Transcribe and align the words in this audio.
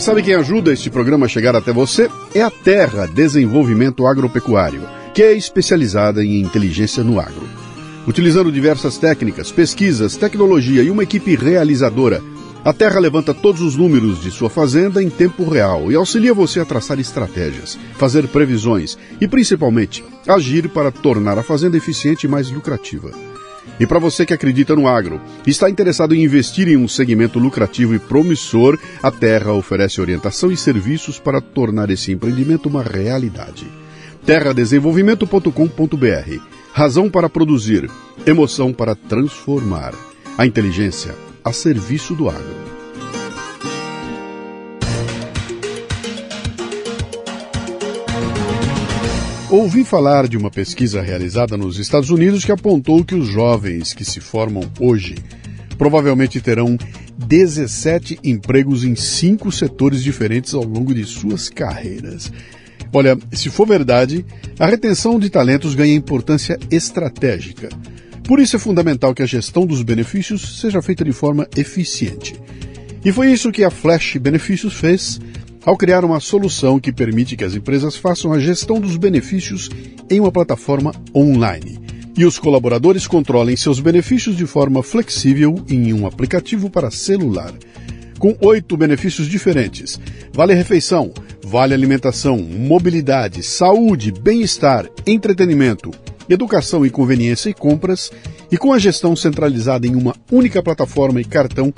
E 0.00 0.02
sabe 0.02 0.22
quem 0.22 0.34
ajuda 0.34 0.72
este 0.72 0.88
programa 0.88 1.26
a 1.26 1.28
chegar 1.28 1.54
até 1.54 1.74
você? 1.74 2.08
É 2.34 2.40
a 2.40 2.50
Terra 2.50 3.06
Desenvolvimento 3.06 4.06
Agropecuário, 4.06 4.88
que 5.12 5.22
é 5.22 5.34
especializada 5.34 6.24
em 6.24 6.40
inteligência 6.40 7.04
no 7.04 7.20
agro. 7.20 7.46
Utilizando 8.08 8.50
diversas 8.50 8.96
técnicas, 8.96 9.52
pesquisas, 9.52 10.16
tecnologia 10.16 10.82
e 10.82 10.90
uma 10.90 11.02
equipe 11.02 11.36
realizadora, 11.36 12.22
a 12.64 12.72
Terra 12.72 12.98
levanta 12.98 13.34
todos 13.34 13.60
os 13.60 13.76
números 13.76 14.22
de 14.22 14.30
sua 14.30 14.48
fazenda 14.48 15.02
em 15.02 15.10
tempo 15.10 15.46
real 15.46 15.92
e 15.92 15.94
auxilia 15.94 16.32
você 16.32 16.60
a 16.60 16.64
traçar 16.64 16.98
estratégias, 16.98 17.78
fazer 17.98 18.26
previsões 18.28 18.96
e, 19.20 19.28
principalmente, 19.28 20.02
agir 20.26 20.70
para 20.70 20.90
tornar 20.90 21.38
a 21.38 21.42
fazenda 21.42 21.76
eficiente 21.76 22.24
e 22.26 22.30
mais 22.30 22.50
lucrativa. 22.50 23.10
E 23.78 23.86
para 23.86 23.98
você 23.98 24.24
que 24.26 24.34
acredita 24.34 24.74
no 24.74 24.88
agro 24.88 25.20
está 25.46 25.70
interessado 25.70 26.14
em 26.14 26.22
investir 26.22 26.68
em 26.68 26.76
um 26.76 26.88
segmento 26.88 27.38
lucrativo 27.38 27.94
e 27.94 27.98
promissor, 27.98 28.78
a 29.02 29.10
Terra 29.10 29.52
oferece 29.52 30.00
orientação 30.00 30.50
e 30.50 30.56
serviços 30.56 31.18
para 31.18 31.40
tornar 31.40 31.90
esse 31.90 32.12
empreendimento 32.12 32.68
uma 32.68 32.82
realidade. 32.82 33.66
terradesenvolvimento.com.br 34.24 36.40
Razão 36.72 37.10
para 37.10 37.28
produzir, 37.28 37.90
emoção 38.24 38.72
para 38.72 38.94
transformar. 38.94 39.92
A 40.38 40.46
inteligência 40.46 41.16
a 41.44 41.52
serviço 41.52 42.14
do 42.14 42.28
agro. 42.28 42.79
Ouvi 49.50 49.82
falar 49.82 50.28
de 50.28 50.36
uma 50.36 50.48
pesquisa 50.48 51.02
realizada 51.02 51.56
nos 51.56 51.76
Estados 51.76 52.08
Unidos 52.08 52.44
que 52.44 52.52
apontou 52.52 53.04
que 53.04 53.16
os 53.16 53.26
jovens 53.26 53.92
que 53.92 54.04
se 54.04 54.20
formam 54.20 54.62
hoje 54.78 55.16
provavelmente 55.76 56.40
terão 56.40 56.78
17 57.18 58.20
empregos 58.22 58.84
em 58.84 58.94
cinco 58.94 59.50
setores 59.50 60.04
diferentes 60.04 60.54
ao 60.54 60.62
longo 60.62 60.94
de 60.94 61.04
suas 61.04 61.48
carreiras. 61.48 62.30
Olha, 62.92 63.18
se 63.32 63.50
for 63.50 63.66
verdade, 63.66 64.24
a 64.56 64.66
retenção 64.66 65.18
de 65.18 65.28
talentos 65.28 65.74
ganha 65.74 65.96
importância 65.96 66.56
estratégica. 66.70 67.70
Por 68.22 68.38
isso 68.38 68.54
é 68.54 68.58
fundamental 68.58 69.12
que 69.12 69.22
a 69.24 69.26
gestão 69.26 69.66
dos 69.66 69.82
benefícios 69.82 70.60
seja 70.60 70.80
feita 70.80 71.04
de 71.04 71.12
forma 71.12 71.48
eficiente. 71.56 72.40
E 73.04 73.10
foi 73.10 73.32
isso 73.32 73.50
que 73.50 73.64
a 73.64 73.70
Flash 73.70 74.16
Benefícios 74.18 74.74
fez 74.74 75.18
ao 75.64 75.76
criar 75.76 76.04
uma 76.04 76.20
solução 76.20 76.80
que 76.80 76.92
permite 76.92 77.36
que 77.36 77.44
as 77.44 77.54
empresas 77.54 77.96
façam 77.96 78.32
a 78.32 78.38
gestão 78.38 78.80
dos 78.80 78.96
benefícios 78.96 79.68
em 80.08 80.20
uma 80.20 80.32
plataforma 80.32 80.92
online 81.14 81.80
e 82.16 82.24
os 82.24 82.38
colaboradores 82.38 83.06
controlem 83.06 83.56
seus 83.56 83.80
benefícios 83.80 84.36
de 84.36 84.46
forma 84.46 84.82
flexível 84.82 85.54
em 85.68 85.92
um 85.92 86.06
aplicativo 86.06 86.68
para 86.68 86.90
celular. 86.90 87.52
Com 88.20 88.36
oito 88.42 88.76
benefícios 88.76 89.26
diferentes: 89.26 89.98
vale 90.30 90.52
refeição, 90.52 91.10
vale 91.42 91.72
alimentação, 91.72 92.36
mobilidade, 92.36 93.42
saúde, 93.42 94.12
bem-estar, 94.12 94.86
entretenimento, 95.06 95.90
educação 96.28 96.84
e 96.84 96.90
conveniência 96.90 97.48
e 97.48 97.54
compras, 97.54 98.12
e 98.52 98.58
com 98.58 98.74
a 98.74 98.78
gestão 98.78 99.16
centralizada 99.16 99.86
em 99.86 99.96
uma 99.96 100.14
única 100.30 100.62
plataforma 100.62 101.18
e 101.18 101.24
cartão, 101.24 101.72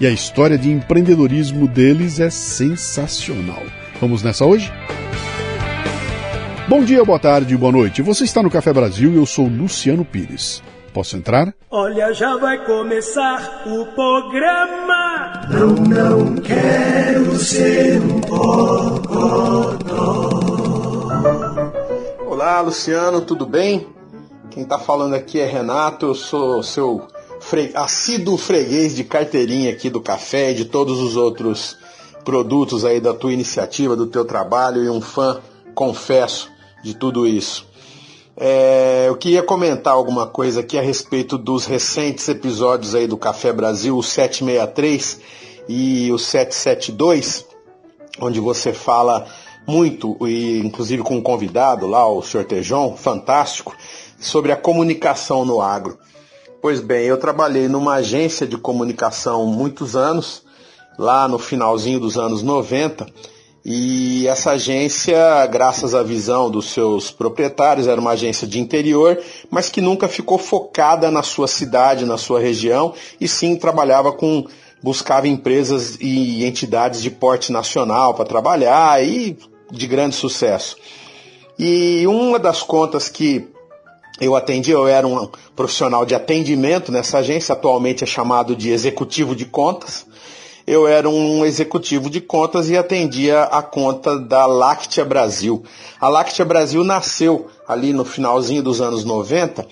E 0.00 0.06
a 0.06 0.10
história 0.10 0.58
de 0.58 0.70
empreendedorismo 0.70 1.66
deles 1.66 2.20
é 2.20 2.30
sensacional. 2.30 3.62
Vamos 4.00 4.22
nessa 4.22 4.44
hoje? 4.44 4.72
Bom 6.68 6.84
dia, 6.84 7.04
boa 7.04 7.18
tarde, 7.18 7.56
boa 7.56 7.72
noite. 7.72 8.02
Você 8.02 8.24
está 8.24 8.42
no 8.42 8.50
Café 8.50 8.72
Brasil 8.72 9.12
e 9.12 9.16
eu 9.16 9.26
sou 9.26 9.46
Luciano 9.46 10.04
Pires. 10.04 10.62
Posso 10.94 11.16
entrar? 11.16 11.52
Olha, 11.68 12.12
já 12.12 12.36
vai 12.36 12.64
começar 12.64 13.64
o 13.66 13.84
programa. 13.86 15.42
Não, 15.50 15.66
não 15.74 16.36
quero 16.36 17.34
ser 17.34 18.00
um 18.00 18.20
bocodó. 18.20 19.76
Olá, 22.28 22.60
Luciano, 22.60 23.20
tudo 23.22 23.44
bem? 23.44 23.88
Quem 24.52 24.62
está 24.62 24.78
falando 24.78 25.14
aqui 25.14 25.40
é 25.40 25.46
Renato, 25.46 26.06
eu 26.06 26.14
sou 26.14 26.62
seu 26.62 27.08
fre... 27.40 27.72
assíduo 27.74 28.38
freguês 28.38 28.94
de 28.94 29.02
carteirinha 29.02 29.72
aqui 29.72 29.90
do 29.90 30.00
café 30.00 30.52
e 30.52 30.54
de 30.54 30.64
todos 30.64 31.00
os 31.00 31.16
outros 31.16 31.76
produtos 32.24 32.84
aí 32.84 33.00
da 33.00 33.12
tua 33.12 33.32
iniciativa, 33.32 33.96
do 33.96 34.06
teu 34.06 34.24
trabalho 34.24 34.84
e 34.84 34.88
um 34.88 35.00
fã, 35.00 35.40
confesso, 35.74 36.48
de 36.84 36.94
tudo 36.94 37.26
isso. 37.26 37.66
É, 38.36 39.04
eu 39.06 39.16
queria 39.16 39.44
comentar 39.44 39.92
alguma 39.92 40.26
coisa 40.26 40.60
aqui 40.60 40.76
a 40.76 40.82
respeito 40.82 41.38
dos 41.38 41.66
recentes 41.66 42.28
episódios 42.28 42.94
aí 42.94 43.06
do 43.06 43.16
Café 43.16 43.52
Brasil, 43.52 43.96
o 43.96 44.02
763 44.02 45.20
e 45.68 46.12
o 46.12 46.18
772, 46.18 47.46
onde 48.20 48.40
você 48.40 48.72
fala 48.72 49.26
muito, 49.66 50.16
e 50.26 50.58
inclusive 50.58 51.02
com 51.02 51.16
um 51.16 51.22
convidado 51.22 51.86
lá, 51.86 52.06
o 52.08 52.22
Sr. 52.22 52.44
Tejon, 52.44 52.96
fantástico, 52.96 53.74
sobre 54.18 54.50
a 54.50 54.56
comunicação 54.56 55.44
no 55.44 55.60
agro. 55.60 55.96
Pois 56.60 56.80
bem, 56.80 57.06
eu 57.06 57.18
trabalhei 57.18 57.68
numa 57.68 57.94
agência 57.94 58.46
de 58.46 58.58
comunicação 58.58 59.46
muitos 59.46 59.94
anos, 59.94 60.42
lá 60.98 61.28
no 61.28 61.38
finalzinho 61.38 62.00
dos 62.00 62.18
anos 62.18 62.42
90, 62.42 63.06
e 63.64 64.28
essa 64.28 64.50
agência, 64.50 65.46
graças 65.46 65.94
à 65.94 66.02
visão 66.02 66.50
dos 66.50 66.70
seus 66.70 67.10
proprietários, 67.10 67.86
era 67.86 67.98
uma 67.98 68.10
agência 68.10 68.46
de 68.46 68.60
interior, 68.60 69.18
mas 69.50 69.70
que 69.70 69.80
nunca 69.80 70.06
ficou 70.06 70.36
focada 70.36 71.10
na 71.10 71.22
sua 71.22 71.48
cidade, 71.48 72.04
na 72.04 72.18
sua 72.18 72.38
região, 72.40 72.92
e 73.18 73.26
sim 73.26 73.56
trabalhava 73.56 74.12
com 74.12 74.44
buscava 74.82 75.26
empresas 75.26 75.96
e 75.98 76.44
entidades 76.44 77.00
de 77.00 77.10
porte 77.10 77.50
nacional 77.50 78.12
para 78.12 78.26
trabalhar 78.26 79.02
e 79.02 79.38
de 79.70 79.86
grande 79.86 80.14
sucesso. 80.14 80.76
E 81.58 82.06
uma 82.06 82.38
das 82.38 82.62
contas 82.62 83.08
que 83.08 83.48
eu 84.20 84.36
atendi, 84.36 84.72
eu 84.72 84.86
era 84.86 85.06
um 85.06 85.26
profissional 85.56 86.04
de 86.04 86.14
atendimento 86.14 86.92
nessa 86.92 87.18
agência, 87.18 87.54
atualmente 87.54 88.04
é 88.04 88.06
chamado 88.06 88.54
de 88.54 88.68
executivo 88.68 89.34
de 89.34 89.46
contas 89.46 90.04
eu 90.66 90.86
era 90.86 91.08
um 91.08 91.44
executivo 91.44 92.08
de 92.08 92.20
contas 92.20 92.70
e 92.70 92.76
atendia 92.76 93.42
a 93.44 93.62
conta 93.62 94.18
da 94.18 94.46
Láctea 94.46 95.04
Brasil. 95.04 95.62
A 96.00 96.08
Láctea 96.08 96.44
Brasil 96.44 96.82
nasceu 96.82 97.48
ali 97.68 97.92
no 97.92 98.04
finalzinho 98.04 98.62
dos 98.62 98.80
anos 98.80 99.04
90 99.04 99.66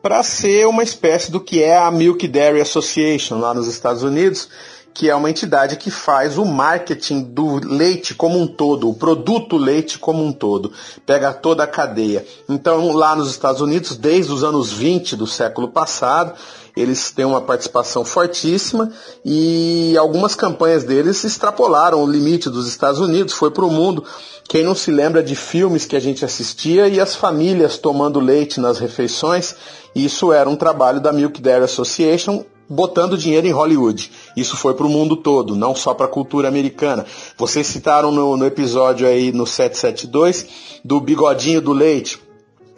para 0.00 0.22
ser 0.22 0.66
uma 0.66 0.82
espécie 0.82 1.30
do 1.30 1.40
que 1.40 1.62
é 1.62 1.76
a 1.76 1.90
Milk 1.90 2.26
Dairy 2.28 2.60
Association 2.60 3.38
lá 3.40 3.52
nos 3.52 3.66
Estados 3.66 4.02
Unidos, 4.04 4.48
que 4.94 5.10
é 5.10 5.14
uma 5.14 5.30
entidade 5.30 5.76
que 5.76 5.90
faz 5.90 6.38
o 6.38 6.44
marketing 6.44 7.22
do 7.22 7.64
leite 7.64 8.14
como 8.14 8.38
um 8.38 8.46
todo, 8.46 8.88
o 8.88 8.94
produto 8.94 9.56
leite 9.56 9.98
como 9.98 10.24
um 10.24 10.32
todo, 10.32 10.72
pega 11.04 11.32
toda 11.32 11.64
a 11.64 11.68
cadeia. 11.68 12.24
Então, 12.48 12.92
lá 12.92 13.14
nos 13.14 13.30
Estados 13.30 13.60
Unidos, 13.60 13.96
desde 13.96 14.32
os 14.32 14.42
anos 14.42 14.72
20 14.72 15.14
do 15.14 15.26
século 15.26 15.68
passado, 15.68 16.34
eles 16.78 17.10
têm 17.10 17.24
uma 17.24 17.40
participação 17.40 18.04
fortíssima 18.04 18.90
e 19.24 19.96
algumas 19.98 20.34
campanhas 20.34 20.84
deles 20.84 21.24
extrapolaram 21.24 22.02
o 22.02 22.10
limite 22.10 22.48
dos 22.48 22.68
Estados 22.68 23.00
Unidos, 23.00 23.34
foi 23.34 23.50
para 23.50 23.64
o 23.64 23.70
mundo. 23.70 24.04
Quem 24.48 24.62
não 24.62 24.74
se 24.74 24.90
lembra 24.90 25.22
de 25.22 25.34
filmes 25.34 25.84
que 25.84 25.96
a 25.96 26.00
gente 26.00 26.24
assistia 26.24 26.88
e 26.88 27.00
as 27.00 27.14
famílias 27.14 27.76
tomando 27.78 28.20
leite 28.20 28.60
nas 28.60 28.78
refeições, 28.78 29.54
isso 29.94 30.32
era 30.32 30.48
um 30.48 30.56
trabalho 30.56 31.00
da 31.00 31.12
Milk 31.12 31.40
Dairy 31.40 31.64
Association 31.64 32.44
botando 32.68 33.16
dinheiro 33.16 33.46
em 33.46 33.52
Hollywood. 33.52 34.10
Isso 34.36 34.56
foi 34.56 34.74
para 34.74 34.86
o 34.86 34.90
mundo 34.90 35.16
todo, 35.16 35.56
não 35.56 35.74
só 35.74 35.94
para 35.94 36.06
a 36.06 36.10
cultura 36.10 36.48
americana. 36.48 37.06
Vocês 37.36 37.66
citaram 37.66 38.12
no, 38.12 38.36
no 38.36 38.46
episódio 38.46 39.06
aí 39.06 39.32
no 39.32 39.46
772 39.46 40.46
do 40.84 41.00
bigodinho 41.00 41.60
do 41.60 41.72
leite. 41.72 42.20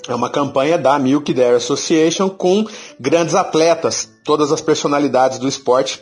É 0.08 0.14
uma 0.14 0.30
campanha 0.30 0.78
da 0.78 0.98
Milk 0.98 1.32
Dairy 1.34 1.56
Association 1.56 2.30
com 2.30 2.66
grandes 2.98 3.34
atletas. 3.34 4.08
Todas 4.24 4.50
as 4.50 4.60
personalidades 4.60 5.38
do 5.38 5.46
esporte 5.46 6.00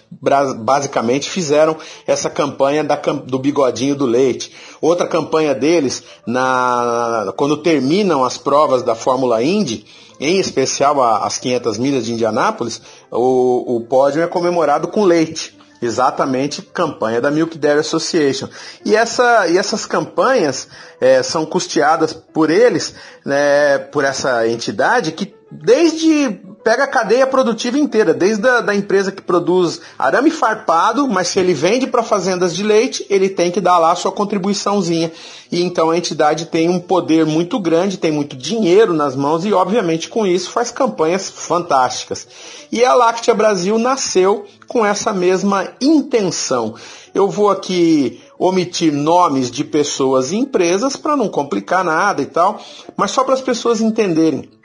basicamente 0.61 1.29
fizeram 1.29 1.77
essa 2.07 2.31
campanha 2.31 2.85
da, 2.85 2.95
do 2.97 3.39
bigodinho 3.39 3.97
do 3.97 4.07
leite. 4.07 4.53
Outra 4.81 5.07
campanha 5.07 5.55
deles, 5.55 6.05
na, 6.27 7.33
quando 7.37 7.57
terminam 7.57 8.25
as 8.25 8.39
provas 8.39 8.83
da 8.83 8.95
Fórmula 8.95 9.43
Indy, 9.43 9.85
em 10.21 10.39
especial 10.39 11.03
as 11.03 11.39
500 11.39 11.79
milhas 11.79 12.07
de 12.07 12.13
Indianápolis, 12.13 12.81
o, 13.11 13.77
o 13.77 13.81
pódio 13.81 14.23
é 14.23 14.27
comemorado 14.27 14.89
com 14.89 15.05
leite. 15.05 15.58
Exatamente, 15.81 16.63
campanha 16.63 17.21
da 17.21 17.31
Milk 17.31 17.57
Dairy 17.57 17.81
Association. 17.81 18.49
E, 18.85 18.97
essa, 18.97 19.47
e 19.47 19.57
essas 19.57 19.87
campanhas 19.87 20.69
é, 21.01 21.23
são 21.23 21.47
custeadas 21.47 22.13
por 22.13 22.51
eles, 22.51 22.95
né, 23.25 23.79
por 23.79 24.05
essa 24.05 24.47
entidade 24.49 25.13
que 25.13 25.38
desde 25.51 26.41
pega 26.63 26.85
a 26.85 26.89
cadeia 26.89 27.27
produtiva 27.27 27.79
inteira, 27.79 28.13
desde 28.13 28.47
a 28.47 28.61
da 28.61 28.75
empresa 28.75 29.11
que 29.11 29.23
produz 29.23 29.81
arame 29.99 30.31
farpado, 30.31 31.09
mas 31.09 31.29
se 31.29 31.39
ele 31.39 31.55
vende 31.55 31.87
para 31.87 32.03
fazendas 32.03 32.55
de 32.55 32.63
leite, 32.63 33.07
ele 33.09 33.31
tem 33.31 33.51
que 33.51 33.61
dar 33.61 33.79
lá 33.79 33.93
a 33.93 33.97
sua 33.97 34.13
contribuiçãozinha. 34.13 35.11
E 35.51 35.63
então 35.63 35.89
a 35.89 35.97
entidade 35.97 36.47
tem 36.47 36.69
um 36.69 36.79
poder 36.79 37.25
muito 37.25 37.59
grande, 37.59 37.97
tem 37.97 38.13
muito 38.13 38.37
dinheiro 38.37 38.93
nas 38.93 39.17
mãos 39.17 39.47
e 39.47 39.53
obviamente 39.53 40.11
com 40.11 40.27
isso 40.27 40.51
faz 40.51 40.71
campanhas 40.71 41.31
fantásticas. 41.31 42.27
E 42.71 42.85
a 42.85 42.93
Láctea 42.93 43.35
Brasil 43.35 43.79
nasceu 43.79 44.45
com 44.67 44.85
essa 44.85 45.13
mesma 45.13 45.69
intenção. 45.81 46.75
Eu 47.15 47.31
vou 47.31 47.49
aqui 47.49 48.21
omitir 48.39 48.93
nomes 48.93 49.51
de 49.51 49.65
pessoas 49.65 50.31
e 50.31 50.37
empresas 50.37 50.97
para 50.97 51.17
não 51.17 51.29
complicar 51.29 51.83
nada 51.83 52.21
e 52.21 52.27
tal, 52.27 52.61
mas 52.95 53.11
só 53.11 53.25
para 53.25 53.35
as 53.35 53.41
pessoas 53.41 53.81
entenderem 53.81 54.58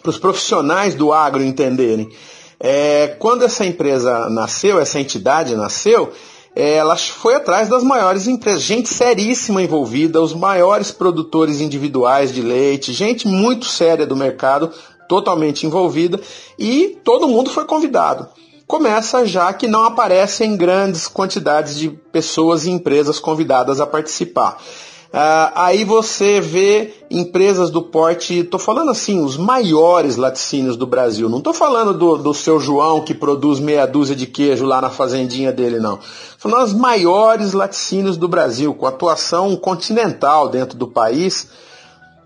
para 0.00 0.10
os 0.10 0.18
profissionais 0.18 0.94
do 0.94 1.12
agro 1.12 1.42
entenderem. 1.42 2.08
É, 2.58 3.16
quando 3.18 3.44
essa 3.44 3.64
empresa 3.64 4.28
nasceu, 4.28 4.80
essa 4.80 5.00
entidade 5.00 5.54
nasceu, 5.54 6.12
é, 6.54 6.74
ela 6.74 6.96
foi 6.96 7.34
atrás 7.34 7.68
das 7.68 7.82
maiores 7.82 8.26
empresas, 8.26 8.62
gente 8.62 8.88
seríssima 8.88 9.62
envolvida, 9.62 10.20
os 10.20 10.34
maiores 10.34 10.90
produtores 10.90 11.60
individuais 11.60 12.32
de 12.34 12.42
leite, 12.42 12.92
gente 12.92 13.26
muito 13.26 13.66
séria 13.66 14.06
do 14.06 14.16
mercado, 14.16 14.70
totalmente 15.08 15.66
envolvida, 15.66 16.20
e 16.58 16.98
todo 17.04 17.28
mundo 17.28 17.50
foi 17.50 17.64
convidado. 17.64 18.28
Começa 18.66 19.24
já 19.26 19.52
que 19.52 19.66
não 19.66 19.84
aparecem 19.84 20.56
grandes 20.56 21.08
quantidades 21.08 21.76
de 21.76 21.88
pessoas 21.88 22.66
e 22.66 22.70
empresas 22.70 23.18
convidadas 23.18 23.80
a 23.80 23.86
participar. 23.86 24.62
Uh, 25.12 25.50
aí 25.56 25.82
você 25.82 26.40
vê 26.40 26.94
empresas 27.10 27.68
do 27.68 27.82
porte, 27.82 28.38
estou 28.38 28.60
falando 28.60 28.92
assim, 28.92 29.24
os 29.24 29.36
maiores 29.36 30.14
laticínios 30.16 30.76
do 30.76 30.86
Brasil. 30.86 31.28
Não 31.28 31.38
estou 31.38 31.52
falando 31.52 31.92
do, 31.92 32.16
do 32.16 32.32
seu 32.32 32.60
João 32.60 33.00
que 33.00 33.12
produz 33.12 33.58
meia 33.58 33.86
dúzia 33.86 34.14
de 34.14 34.24
queijo 34.24 34.64
lá 34.64 34.80
na 34.80 34.88
fazendinha 34.88 35.50
dele, 35.50 35.80
não. 35.80 35.94
Estou 35.94 36.48
falando 36.48 36.64
as 36.64 36.72
maiores 36.72 37.52
laticínios 37.52 38.16
do 38.16 38.28
Brasil, 38.28 38.72
com 38.72 38.86
atuação 38.86 39.56
continental 39.56 40.48
dentro 40.48 40.78
do 40.78 40.86
país, 40.86 41.48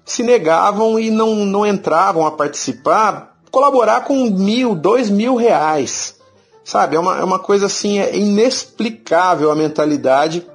se 0.05 0.23
negavam 0.23 1.01
e 1.01 1.11
não, 1.11 1.37
não 1.37 1.67
entravam 1.67 2.27
a 2.27 2.33
participar, 2.33 3.35
colaborar 3.51 4.05
com 4.05 4.29
mil, 4.29 4.75
dois 4.75 5.09
mil 5.09 5.37
reais. 5.37 6.17
Sabe, 6.63 6.97
é 6.97 7.01
uma, 7.01 7.19
é 7.19 7.25
uma 7.25 7.39
coisa 7.39 7.65
assim, 7.65 7.99
é 7.99 8.15
inexplicável 8.15 9.51
a 9.51 9.55
mentalidade 9.55 10.47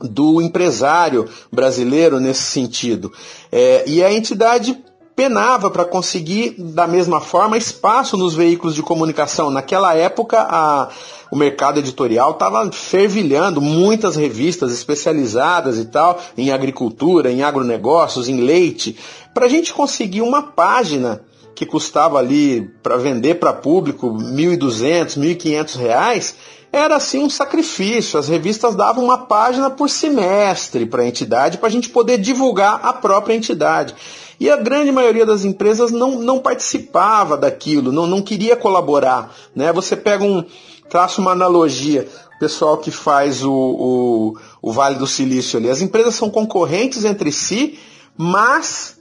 do 0.00 0.40
empresário 0.40 1.28
brasileiro 1.52 2.20
nesse 2.20 2.42
sentido. 2.42 3.12
É, 3.50 3.84
e 3.86 4.02
a 4.02 4.12
entidade 4.12 4.78
penava 5.18 5.68
para 5.68 5.84
conseguir, 5.84 6.54
da 6.56 6.86
mesma 6.86 7.20
forma, 7.20 7.58
espaço 7.58 8.16
nos 8.16 8.36
veículos 8.36 8.72
de 8.72 8.84
comunicação. 8.84 9.50
Naquela 9.50 9.92
época, 9.92 10.46
a, 10.48 10.90
o 11.28 11.34
mercado 11.34 11.80
editorial 11.80 12.30
estava 12.30 12.70
fervilhando, 12.70 13.60
muitas 13.60 14.14
revistas 14.14 14.72
especializadas 14.72 15.76
e 15.76 15.86
tal, 15.86 16.20
em 16.36 16.52
agricultura, 16.52 17.32
em 17.32 17.42
agronegócios, 17.42 18.28
em 18.28 18.40
leite. 18.40 18.96
Para 19.34 19.46
a 19.46 19.48
gente 19.48 19.74
conseguir 19.74 20.22
uma 20.22 20.40
página 20.40 21.20
que 21.52 21.66
custava 21.66 22.20
ali 22.20 22.70
para 22.80 22.96
vender 22.96 23.40
para 23.40 23.52
público 23.52 24.16
R$ 24.16 24.22
1.200, 24.22 25.16
R$ 25.20 25.34
1.500, 25.34 26.34
era 26.72 26.96
assim 26.96 27.18
um 27.18 27.30
sacrifício. 27.30 28.18
As 28.18 28.28
revistas 28.28 28.74
davam 28.74 29.04
uma 29.04 29.18
página 29.18 29.70
por 29.70 29.88
semestre 29.88 30.86
para 30.86 31.02
a 31.02 31.06
entidade, 31.06 31.58
para 31.58 31.68
a 31.68 31.70
gente 31.72 31.88
poder 31.88 32.18
divulgar 32.18 32.80
a 32.82 32.92
própria 32.92 33.34
entidade. 33.34 33.94
E 34.40 34.48
a 34.48 34.56
grande 34.56 34.92
maioria 34.92 35.26
das 35.26 35.44
empresas 35.44 35.90
não, 35.90 36.18
não 36.20 36.38
participava 36.38 37.36
daquilo, 37.36 37.90
não, 37.90 38.06
não 38.06 38.22
queria 38.22 38.56
colaborar. 38.56 39.34
Né? 39.54 39.72
Você 39.72 39.96
pega 39.96 40.22
um, 40.22 40.44
traça 40.88 41.20
uma 41.20 41.32
analogia, 41.32 42.08
o 42.36 42.38
pessoal 42.38 42.78
que 42.78 42.90
faz 42.90 43.42
o, 43.42 43.52
o, 43.52 44.36
o 44.62 44.72
Vale 44.72 44.96
do 44.96 45.06
Silício 45.06 45.58
ali. 45.58 45.68
As 45.68 45.80
empresas 45.80 46.14
são 46.14 46.30
concorrentes 46.30 47.04
entre 47.04 47.32
si, 47.32 47.78
mas 48.16 48.96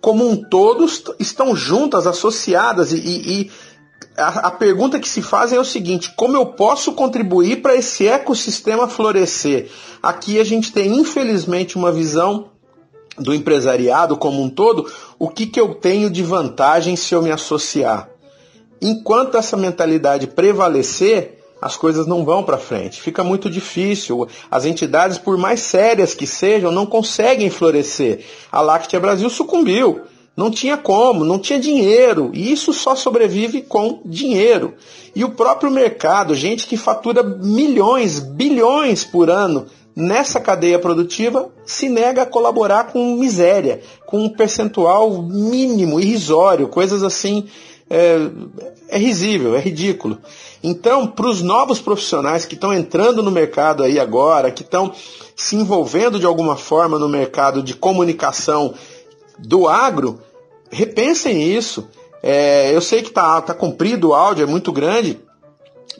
como 0.00 0.28
um 0.28 0.36
todo 0.36 0.86
estão 1.18 1.54
juntas, 1.54 2.06
associadas 2.06 2.92
e, 2.92 2.96
e, 2.96 3.50
a, 4.18 4.48
a, 4.48 4.50
pergunta 4.50 4.98
que 4.98 5.08
se 5.08 5.22
faz 5.22 5.52
é 5.52 5.58
o 5.58 5.64
seguinte: 5.64 6.12
como 6.16 6.36
eu 6.36 6.46
posso 6.46 6.92
contribuir 6.92 7.62
para 7.62 7.76
esse 7.76 8.06
ecossistema 8.06 8.88
florescer? 8.88 9.70
Aqui 10.02 10.38
a 10.40 10.44
gente 10.44 10.72
tem, 10.72 10.96
infelizmente, 10.96 11.76
uma 11.76 11.92
visão 11.92 12.50
do 13.18 13.34
empresariado 13.34 14.16
como 14.16 14.42
um 14.42 14.48
todo, 14.48 14.90
o 15.18 15.28
que, 15.28 15.46
que 15.46 15.60
eu 15.60 15.74
tenho 15.74 16.08
de 16.08 16.22
vantagem 16.22 16.96
se 16.96 17.14
eu 17.14 17.22
me 17.22 17.30
associar? 17.30 18.08
Enquanto 18.80 19.36
essa 19.36 19.56
mentalidade 19.56 20.28
prevalecer, 20.28 21.38
as 21.60 21.76
coisas 21.76 22.06
não 22.06 22.24
vão 22.24 22.44
para 22.44 22.56
frente. 22.56 23.00
Fica 23.02 23.24
muito 23.24 23.50
difícil. 23.50 24.28
As 24.48 24.64
entidades, 24.64 25.18
por 25.18 25.36
mais 25.36 25.60
sérias 25.60 26.14
que 26.14 26.26
sejam, 26.26 26.70
não 26.70 26.86
conseguem 26.86 27.50
florescer. 27.50 28.24
A 28.52 28.60
Láctea 28.60 29.00
Brasil 29.00 29.28
sucumbiu. 29.28 30.02
Não 30.38 30.52
tinha 30.52 30.76
como, 30.76 31.24
não 31.24 31.36
tinha 31.36 31.58
dinheiro. 31.58 32.30
E 32.32 32.52
isso 32.52 32.72
só 32.72 32.94
sobrevive 32.94 33.60
com 33.60 34.00
dinheiro. 34.04 34.74
E 35.12 35.24
o 35.24 35.30
próprio 35.30 35.68
mercado, 35.68 36.32
gente 36.32 36.68
que 36.68 36.76
fatura 36.76 37.24
milhões, 37.24 38.20
bilhões 38.20 39.02
por 39.02 39.30
ano 39.30 39.66
nessa 39.96 40.38
cadeia 40.38 40.78
produtiva, 40.78 41.50
se 41.66 41.88
nega 41.88 42.22
a 42.22 42.26
colaborar 42.26 42.92
com 42.92 43.16
miséria, 43.16 43.80
com 44.06 44.20
um 44.20 44.28
percentual 44.28 45.20
mínimo, 45.20 45.98
irrisório, 45.98 46.68
coisas 46.68 47.02
assim. 47.02 47.48
É, 47.90 48.18
é 48.90 48.96
risível, 48.96 49.56
é 49.56 49.58
ridículo. 49.58 50.18
Então, 50.62 51.08
para 51.08 51.26
os 51.26 51.42
novos 51.42 51.80
profissionais 51.80 52.44
que 52.44 52.54
estão 52.54 52.72
entrando 52.72 53.24
no 53.24 53.30
mercado 53.32 53.82
aí 53.82 53.98
agora, 53.98 54.52
que 54.52 54.62
estão 54.62 54.92
se 55.34 55.56
envolvendo 55.56 56.20
de 56.20 56.26
alguma 56.26 56.56
forma 56.56 56.96
no 56.96 57.08
mercado 57.08 57.60
de 57.60 57.74
comunicação 57.74 58.74
do 59.38 59.68
agro, 59.68 60.20
repensem 60.70 61.42
isso. 61.56 61.88
É, 62.22 62.74
eu 62.74 62.80
sei 62.80 63.02
que 63.02 63.08
está 63.08 63.40
tá 63.40 63.54
comprido 63.54 64.08
o 64.08 64.14
áudio, 64.14 64.42
é 64.42 64.46
muito 64.46 64.72
grande, 64.72 65.20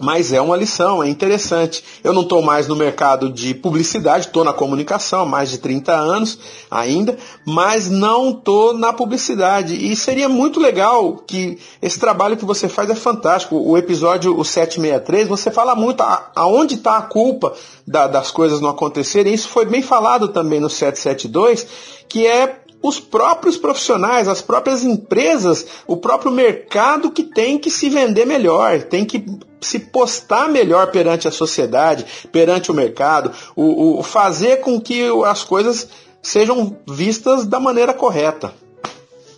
mas 0.00 0.32
é 0.32 0.40
uma 0.40 0.56
lição, 0.56 1.02
é 1.02 1.08
interessante. 1.08 1.82
Eu 2.04 2.12
não 2.12 2.22
estou 2.22 2.40
mais 2.40 2.68
no 2.68 2.76
mercado 2.76 3.30
de 3.30 3.52
publicidade, 3.54 4.26
estou 4.26 4.44
na 4.44 4.52
comunicação 4.52 5.22
há 5.22 5.26
mais 5.26 5.50
de 5.50 5.58
30 5.58 5.92
anos 5.92 6.38
ainda, 6.70 7.16
mas 7.44 7.90
não 7.90 8.30
estou 8.30 8.72
na 8.72 8.92
publicidade. 8.92 9.74
E 9.74 9.94
seria 9.96 10.28
muito 10.28 10.60
legal 10.60 11.16
que 11.16 11.58
esse 11.82 11.98
trabalho 11.98 12.36
que 12.36 12.44
você 12.44 12.68
faz 12.68 12.88
é 12.90 12.94
fantástico. 12.94 13.56
O 13.56 13.76
episódio 13.76 14.38
o 14.38 14.44
763, 14.44 15.28
você 15.28 15.50
fala 15.50 15.74
muito 15.74 16.02
a, 16.02 16.30
aonde 16.34 16.76
está 16.76 16.96
a 16.96 17.02
culpa 17.02 17.52
da, 17.86 18.06
das 18.06 18.30
coisas 18.30 18.60
não 18.60 18.70
acontecerem. 18.70 19.34
Isso 19.34 19.48
foi 19.48 19.66
bem 19.66 19.82
falado 19.82 20.28
também 20.28 20.60
no 20.60 20.70
772, 20.70 21.66
que 22.08 22.26
é 22.26 22.60
os 22.82 23.00
próprios 23.00 23.56
profissionais, 23.56 24.28
as 24.28 24.40
próprias 24.40 24.84
empresas, 24.84 25.66
o 25.86 25.96
próprio 25.96 26.30
mercado 26.30 27.10
que 27.10 27.22
tem 27.22 27.58
que 27.58 27.70
se 27.70 27.88
vender 27.88 28.24
melhor, 28.24 28.82
tem 28.82 29.04
que 29.04 29.24
se 29.60 29.80
postar 29.80 30.48
melhor 30.48 30.90
perante 30.90 31.26
a 31.26 31.32
sociedade, 31.32 32.06
perante 32.30 32.70
o 32.70 32.74
mercado, 32.74 33.32
o, 33.56 33.98
o 33.98 34.02
fazer 34.02 34.60
com 34.60 34.80
que 34.80 35.02
as 35.26 35.42
coisas 35.42 35.88
sejam 36.22 36.76
vistas 36.86 37.44
da 37.44 37.58
maneira 37.58 37.92
correta. 37.92 38.52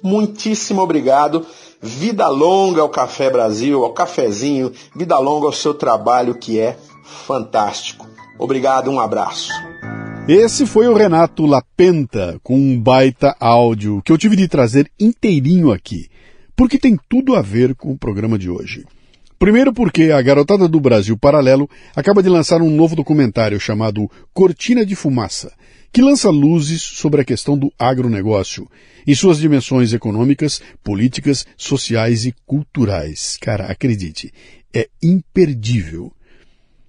Muitíssimo 0.02 0.82
obrigado. 0.82 1.46
Vida 1.82 2.28
longa 2.28 2.82
ao 2.82 2.90
Café 2.90 3.30
Brasil, 3.30 3.82
ao 3.82 3.94
cafezinho, 3.94 4.70
vida 4.94 5.18
longa 5.18 5.46
ao 5.46 5.52
seu 5.52 5.72
trabalho 5.72 6.34
que 6.34 6.60
é 6.60 6.76
fantástico. 7.26 8.06
Obrigado, 8.38 8.90
um 8.90 9.00
abraço. 9.00 9.50
Esse 10.28 10.64
foi 10.64 10.86
o 10.86 10.94
Renato 10.94 11.44
Lapenta 11.44 12.38
com 12.42 12.56
um 12.56 12.80
baita 12.80 13.34
áudio 13.40 14.00
que 14.02 14.12
eu 14.12 14.18
tive 14.18 14.36
de 14.36 14.46
trazer 14.46 14.90
inteirinho 14.98 15.72
aqui, 15.72 16.08
porque 16.54 16.78
tem 16.78 16.96
tudo 17.08 17.34
a 17.34 17.42
ver 17.42 17.74
com 17.74 17.90
o 17.90 17.98
programa 17.98 18.38
de 18.38 18.48
hoje. 18.48 18.84
Primeiro 19.38 19.72
porque 19.72 20.10
a 20.12 20.20
garotada 20.22 20.68
do 20.68 20.78
Brasil 20.78 21.16
Paralelo 21.16 21.68
acaba 21.96 22.22
de 22.22 22.28
lançar 22.28 22.60
um 22.60 22.70
novo 22.70 22.94
documentário 22.94 23.58
chamado 23.58 24.08
Cortina 24.32 24.84
de 24.84 24.94
Fumaça, 24.94 25.52
que 25.92 26.02
lança 26.02 26.30
luzes 26.30 26.82
sobre 26.82 27.22
a 27.22 27.24
questão 27.24 27.58
do 27.58 27.72
agronegócio, 27.78 28.68
em 29.06 29.14
suas 29.14 29.38
dimensões 29.38 29.92
econômicas, 29.92 30.60
políticas, 30.84 31.46
sociais 31.56 32.24
e 32.26 32.34
culturais. 32.46 33.36
Cara, 33.40 33.64
acredite, 33.64 34.32
é 34.72 34.88
imperdível. 35.02 36.12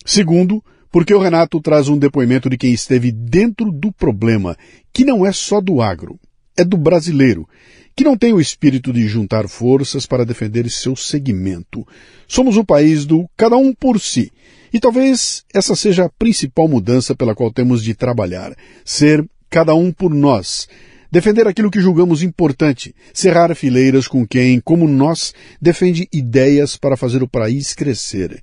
Segundo, 0.05 0.63
porque 0.91 1.13
o 1.13 1.19
Renato 1.19 1.61
traz 1.61 1.87
um 1.87 1.97
depoimento 1.97 2.49
de 2.49 2.57
quem 2.57 2.73
esteve 2.73 3.11
dentro 3.11 3.71
do 3.71 3.91
problema, 3.91 4.57
que 4.91 5.05
não 5.05 5.25
é 5.25 5.31
só 5.31 5.61
do 5.61 5.81
agro, 5.81 6.19
é 6.57 6.63
do 6.63 6.77
brasileiro, 6.77 7.47
que 7.95 8.03
não 8.03 8.17
tem 8.17 8.33
o 8.33 8.41
espírito 8.41 8.91
de 8.91 9.07
juntar 9.07 9.47
forças 9.47 10.05
para 10.05 10.25
defender 10.25 10.69
seu 10.69 10.95
segmento. 10.95 11.87
Somos 12.27 12.57
o 12.57 12.65
país 12.65 13.05
do 13.05 13.29
cada 13.37 13.55
um 13.55 13.73
por 13.73 13.99
si. 13.99 14.31
E 14.73 14.79
talvez 14.79 15.43
essa 15.53 15.75
seja 15.75 16.05
a 16.05 16.09
principal 16.09 16.67
mudança 16.67 17.15
pela 17.15 17.35
qual 17.35 17.51
temos 17.51 17.83
de 17.83 17.93
trabalhar. 17.93 18.55
Ser 18.85 19.25
cada 19.49 19.75
um 19.75 19.91
por 19.91 20.13
nós. 20.13 20.67
Defender 21.11 21.45
aquilo 21.45 21.69
que 21.69 21.81
julgamos 21.81 22.23
importante. 22.23 22.95
Cerrar 23.13 23.53
fileiras 23.53 24.07
com 24.07 24.25
quem, 24.25 24.61
como 24.61 24.87
nós, 24.87 25.33
defende 25.61 26.07
ideias 26.11 26.77
para 26.77 26.95
fazer 26.95 27.21
o 27.21 27.27
país 27.27 27.73
crescer. 27.73 28.41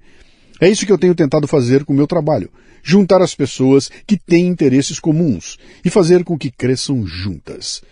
É 0.60 0.68
isso 0.68 0.84
que 0.84 0.92
eu 0.92 0.98
tenho 0.98 1.14
tentado 1.14 1.46
fazer 1.46 1.84
com 1.84 1.92
o 1.92 1.96
meu 1.96 2.06
trabalho. 2.06 2.50
Juntar 2.82 3.22
as 3.22 3.34
pessoas 3.34 3.90
que 4.06 4.16
têm 4.16 4.46
interesses 4.46 4.98
comuns 4.98 5.56
e 5.84 5.90
fazer 5.90 6.24
com 6.24 6.38
que 6.38 6.50
cresçam 6.50 7.06
juntas. 7.06 7.82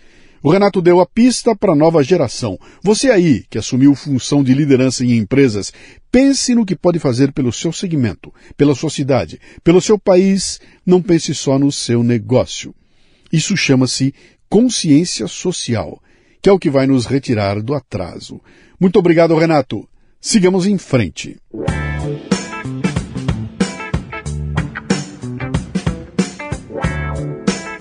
O 0.41 0.51
Renato 0.51 0.81
deu 0.81 0.99
a 0.99 1.05
pista 1.05 1.55
para 1.55 1.73
a 1.73 1.75
nova 1.75 2.03
geração. 2.03 2.59
Você 2.81 3.09
aí, 3.09 3.43
que 3.49 3.57
assumiu 3.57 3.95
função 3.95 4.43
de 4.43 4.53
liderança 4.53 5.03
em 5.03 5.17
empresas, 5.17 5.73
pense 6.11 6.53
no 6.53 6.65
que 6.65 6.75
pode 6.75 6.99
fazer 6.99 7.31
pelo 7.31 7.51
seu 7.51 7.73
segmento, 7.73 8.33
pela 8.55 8.75
sua 8.75 8.89
cidade, 8.89 9.39
pelo 9.63 9.81
seu 9.81 9.97
país. 9.97 10.59
Não 10.85 11.01
pense 11.01 11.33
só 11.33 11.57
no 11.57 11.71
seu 11.71 12.03
negócio. 12.03 12.73
Isso 13.31 13.57
chama-se 13.57 14.13
consciência 14.49 15.27
social, 15.27 16.01
que 16.41 16.49
é 16.49 16.51
o 16.51 16.59
que 16.59 16.69
vai 16.69 16.87
nos 16.87 17.05
retirar 17.05 17.61
do 17.61 17.73
atraso. 17.73 18.39
Muito 18.79 18.99
obrigado, 18.99 19.35
Renato. 19.35 19.87
Sigamos 20.21 20.65
em 20.65 20.77
frente. 20.77 21.37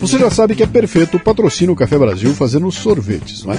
Você 0.06 0.20
já 0.20 0.30
sabe 0.30 0.54
que 0.54 0.62
é 0.62 0.66
perfeito 0.68 1.16
o 1.16 1.20
patrocínio 1.20 1.74
Café 1.74 1.98
Brasil 1.98 2.32
fazendo 2.32 2.70
sorvetes, 2.70 3.42
não 3.42 3.52
é? 3.52 3.58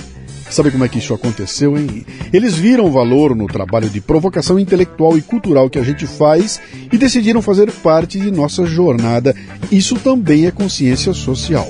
Sabe 0.49 0.71
como 0.71 0.85
é 0.85 0.87
que 0.87 0.97
isso 0.97 1.13
aconteceu, 1.13 1.77
hein? 1.77 2.05
Eles 2.31 2.55
viram 2.55 2.89
valor 2.89 3.35
no 3.35 3.47
trabalho 3.47 3.89
de 3.89 3.99
provocação 3.99 4.57
intelectual 4.57 5.17
e 5.17 5.21
cultural 5.21 5.69
que 5.69 5.77
a 5.77 5.83
gente 5.83 6.07
faz 6.07 6.57
e 6.89 6.97
decidiram 6.97 7.41
fazer 7.41 7.69
parte 7.69 8.17
de 8.17 8.31
nossa 8.31 8.65
jornada. 8.65 9.35
Isso 9.69 9.95
também 9.97 10.45
é 10.45 10.51
consciência 10.51 11.13
social. 11.13 11.69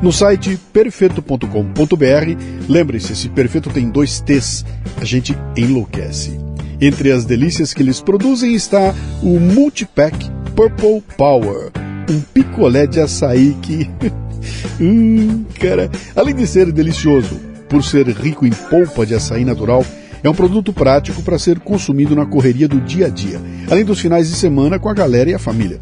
No 0.00 0.10
site 0.10 0.58
perfeito.com.br, 0.72 1.46
lembre-se, 2.66 3.12
esse 3.12 3.28
perfeito 3.28 3.68
tem 3.68 3.90
dois 3.90 4.22
T's, 4.22 4.64
a 4.98 5.04
gente 5.04 5.36
enlouquece. 5.54 6.40
Entre 6.80 7.12
as 7.12 7.26
delícias 7.26 7.74
que 7.74 7.82
eles 7.82 8.00
produzem 8.00 8.54
está 8.54 8.94
o 9.22 9.38
Multipack 9.38 10.16
Purple 10.56 11.02
Power 11.14 11.87
um 12.08 12.20
picolé 12.20 12.86
de 12.86 13.00
açaí 13.00 13.56
que. 13.62 13.88
hum, 14.80 15.44
cara. 15.58 15.90
Além 16.14 16.34
de 16.34 16.46
ser 16.46 16.72
delicioso, 16.72 17.40
por 17.68 17.84
ser 17.84 18.08
rico 18.08 18.46
em 18.46 18.50
polpa 18.50 19.04
de 19.04 19.14
açaí 19.14 19.44
natural, 19.44 19.84
é 20.22 20.28
um 20.28 20.34
produto 20.34 20.72
prático 20.72 21.22
para 21.22 21.38
ser 21.38 21.60
consumido 21.60 22.16
na 22.16 22.26
correria 22.26 22.66
do 22.66 22.80
dia 22.80 23.06
a 23.06 23.08
dia, 23.08 23.40
além 23.70 23.84
dos 23.84 24.00
finais 24.00 24.28
de 24.28 24.34
semana 24.34 24.78
com 24.78 24.88
a 24.88 24.94
galera 24.94 25.30
e 25.30 25.34
a 25.34 25.38
família. 25.38 25.78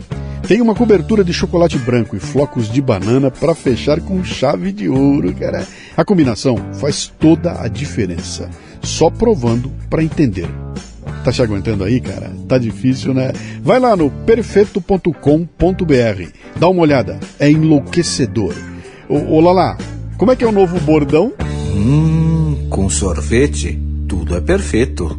Tem 0.47 0.61
uma 0.61 0.75
cobertura 0.75 1.25
de 1.25 1.33
chocolate 1.33 1.77
branco 1.79 2.15
e 2.15 2.21
flocos 2.21 2.71
de 2.71 2.81
banana 2.81 3.31
para 3.31 3.55
fechar 3.55 4.01
com 4.01 4.23
chave 4.23 4.71
de 4.71 4.89
ouro, 4.89 5.35
cara. 5.35 5.67
A 5.97 6.05
combinação 6.05 6.57
faz 6.75 7.13
toda 7.19 7.61
a 7.61 7.67
diferença. 7.67 8.49
Só 8.81 9.11
provando 9.11 9.73
para 9.91 10.05
entender. 10.05 10.66
Tá 11.27 11.33
se 11.33 11.43
aguentando 11.43 11.83
aí, 11.83 12.01
cara? 12.01 12.31
Tá 12.47 12.57
difícil, 12.57 13.13
né? 13.13 13.33
Vai 13.61 13.81
lá 13.81 13.97
no 13.97 14.09
perfeito.com.br. 14.09 15.11
Dá 16.57 16.69
uma 16.69 16.83
olhada. 16.83 17.19
É 17.41 17.51
enlouquecedor. 17.51 18.55
Ô, 19.09 19.35
ô 19.35 19.41
Lala, 19.41 19.77
como 20.17 20.31
é 20.31 20.37
que 20.37 20.45
é 20.45 20.47
o 20.47 20.53
novo 20.53 20.79
bordão? 20.79 21.33
Hum, 21.75 22.69
com 22.71 22.89
sorvete, 22.89 23.77
tudo 24.09 24.37
é 24.37 24.41
perfeito. 24.41 25.19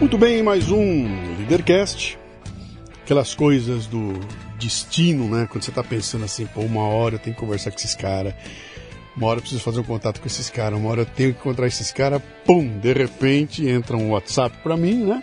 Muito 0.00 0.16
bem, 0.16 0.42
mais 0.42 0.70
um 0.70 1.06
Leadercast. 1.36 2.18
Aquelas 3.04 3.34
coisas 3.34 3.86
do 3.86 4.14
destino, 4.60 5.28
né? 5.28 5.48
Quando 5.50 5.64
você 5.64 5.72
tá 5.72 5.82
pensando 5.82 6.24
assim, 6.24 6.46
pô, 6.46 6.60
uma 6.60 6.82
hora 6.82 7.14
eu 7.14 7.18
tenho 7.18 7.34
que 7.34 7.40
conversar 7.40 7.70
com 7.70 7.78
esses 7.78 7.94
caras, 7.94 8.34
uma 9.16 9.26
hora 9.26 9.38
eu 9.38 9.42
preciso 9.42 9.62
fazer 9.62 9.80
um 9.80 9.84
contato 9.84 10.20
com 10.20 10.26
esses 10.26 10.50
caras, 10.50 10.78
uma 10.78 10.90
hora 10.90 11.02
eu 11.02 11.06
tenho 11.06 11.32
que 11.32 11.40
encontrar 11.40 11.66
esses 11.66 11.90
caras, 11.90 12.22
pum, 12.44 12.78
de 12.78 12.92
repente 12.92 13.66
entra 13.66 13.96
um 13.96 14.10
WhatsApp 14.10 14.56
pra 14.62 14.76
mim, 14.76 15.04
né? 15.04 15.22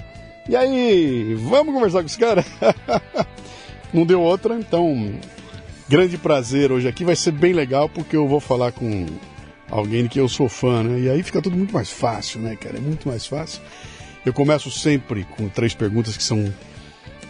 E 0.49 0.55
aí, 0.55 1.35
vamos 1.35 1.73
conversar 1.73 1.99
com 1.99 2.05
esse 2.05 2.17
cara? 2.17 2.43
Não 3.93 4.05
deu 4.05 4.21
outra, 4.21 4.55
então, 4.55 5.19
grande 5.87 6.17
prazer 6.17 6.71
hoje 6.71 6.87
aqui, 6.87 7.05
vai 7.05 7.15
ser 7.15 7.31
bem 7.31 7.53
legal 7.53 7.87
porque 7.87 8.15
eu 8.15 8.27
vou 8.27 8.39
falar 8.39 8.71
com 8.71 9.05
alguém 9.69 10.07
que 10.07 10.19
eu 10.19 10.27
sou 10.27 10.49
fã, 10.49 10.83
né? 10.83 10.99
E 10.99 11.09
aí 11.09 11.23
fica 11.23 11.41
tudo 11.41 11.55
muito 11.55 11.73
mais 11.73 11.89
fácil, 11.89 12.39
né, 12.39 12.55
cara? 12.55 12.77
É 12.77 12.81
muito 12.81 13.07
mais 13.07 13.25
fácil. 13.25 13.61
Eu 14.25 14.33
começo 14.33 14.69
sempre 14.71 15.23
com 15.23 15.47
três 15.47 15.73
perguntas 15.73 16.17
que 16.17 16.23
são 16.23 16.53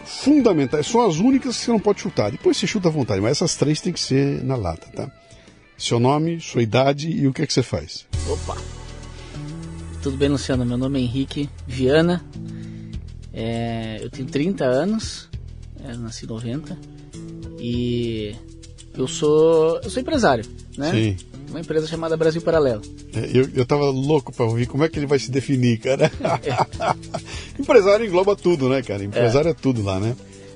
fundamentais, 0.08 0.86
são 0.86 1.06
as 1.06 1.16
únicas 1.18 1.56
que 1.56 1.64
você 1.64 1.70
não 1.70 1.78
pode 1.78 2.00
chutar. 2.00 2.30
Depois 2.30 2.56
você 2.56 2.66
chuta 2.66 2.88
à 2.88 2.90
vontade, 2.90 3.20
mas 3.20 3.32
essas 3.32 3.54
três 3.54 3.80
tem 3.80 3.92
que 3.92 4.00
ser 4.00 4.42
na 4.42 4.56
lata, 4.56 4.86
tá? 4.94 5.10
Seu 5.76 6.00
nome, 6.00 6.40
sua 6.40 6.62
idade 6.62 7.10
e 7.10 7.26
o 7.28 7.32
que 7.32 7.42
é 7.42 7.46
que 7.46 7.52
você 7.52 7.62
faz. 7.62 8.06
Opa! 8.28 8.56
Tudo 10.02 10.16
bem, 10.16 10.28
Luciano? 10.28 10.64
Meu 10.64 10.78
nome 10.78 10.98
é 10.98 11.02
Henrique 11.02 11.48
Viana. 11.66 12.24
É, 13.32 13.98
eu 14.00 14.10
tenho 14.10 14.26
30 14.26 14.64
anos, 14.64 15.28
é, 15.84 15.94
nasci 15.96 16.24
em 16.24 16.28
90 16.28 16.76
e 17.60 18.34
eu 18.96 19.06
sou 19.06 19.80
eu 19.82 19.90
sou 19.90 20.00
empresário, 20.00 20.44
né? 20.76 20.90
Sim. 20.90 21.16
Uma 21.48 21.60
empresa 21.60 21.86
chamada 21.86 22.16
Brasil 22.16 22.42
Paralelo. 22.42 22.82
É, 23.14 23.30
eu, 23.38 23.48
eu 23.54 23.64
tava 23.66 23.88
louco 23.90 24.32
para 24.34 24.44
ouvir 24.44 24.66
como 24.66 24.84
é 24.84 24.88
que 24.88 24.98
ele 24.98 25.06
vai 25.06 25.18
se 25.18 25.30
definir, 25.30 25.78
cara. 25.78 26.10
Empresário 27.58 28.06
engloba 28.06 28.36
tudo, 28.36 28.68
né, 28.68 28.82
cara? 28.82 29.02
Empresário 29.04 29.48
é, 29.48 29.52
é 29.52 29.54
tudo 29.54 29.82
lá, 29.82 29.98
né? 29.98 30.14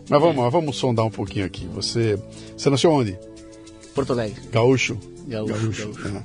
Mas 0.08 0.20
vamos 0.20 0.42
lá, 0.42 0.48
vamos 0.48 0.76
sondar 0.76 1.06
um 1.06 1.10
pouquinho 1.10 1.46
aqui. 1.46 1.66
Você, 1.74 2.18
você 2.56 2.68
nasceu 2.68 2.90
onde? 2.92 3.16
Porto 3.94 4.12
Alegre. 4.12 4.40
Gaúcho? 4.52 4.98
Gaúcho. 5.26 5.54
Gaúcho. 5.54 5.82
Gaúcho. 5.92 6.08
É. 6.18 6.22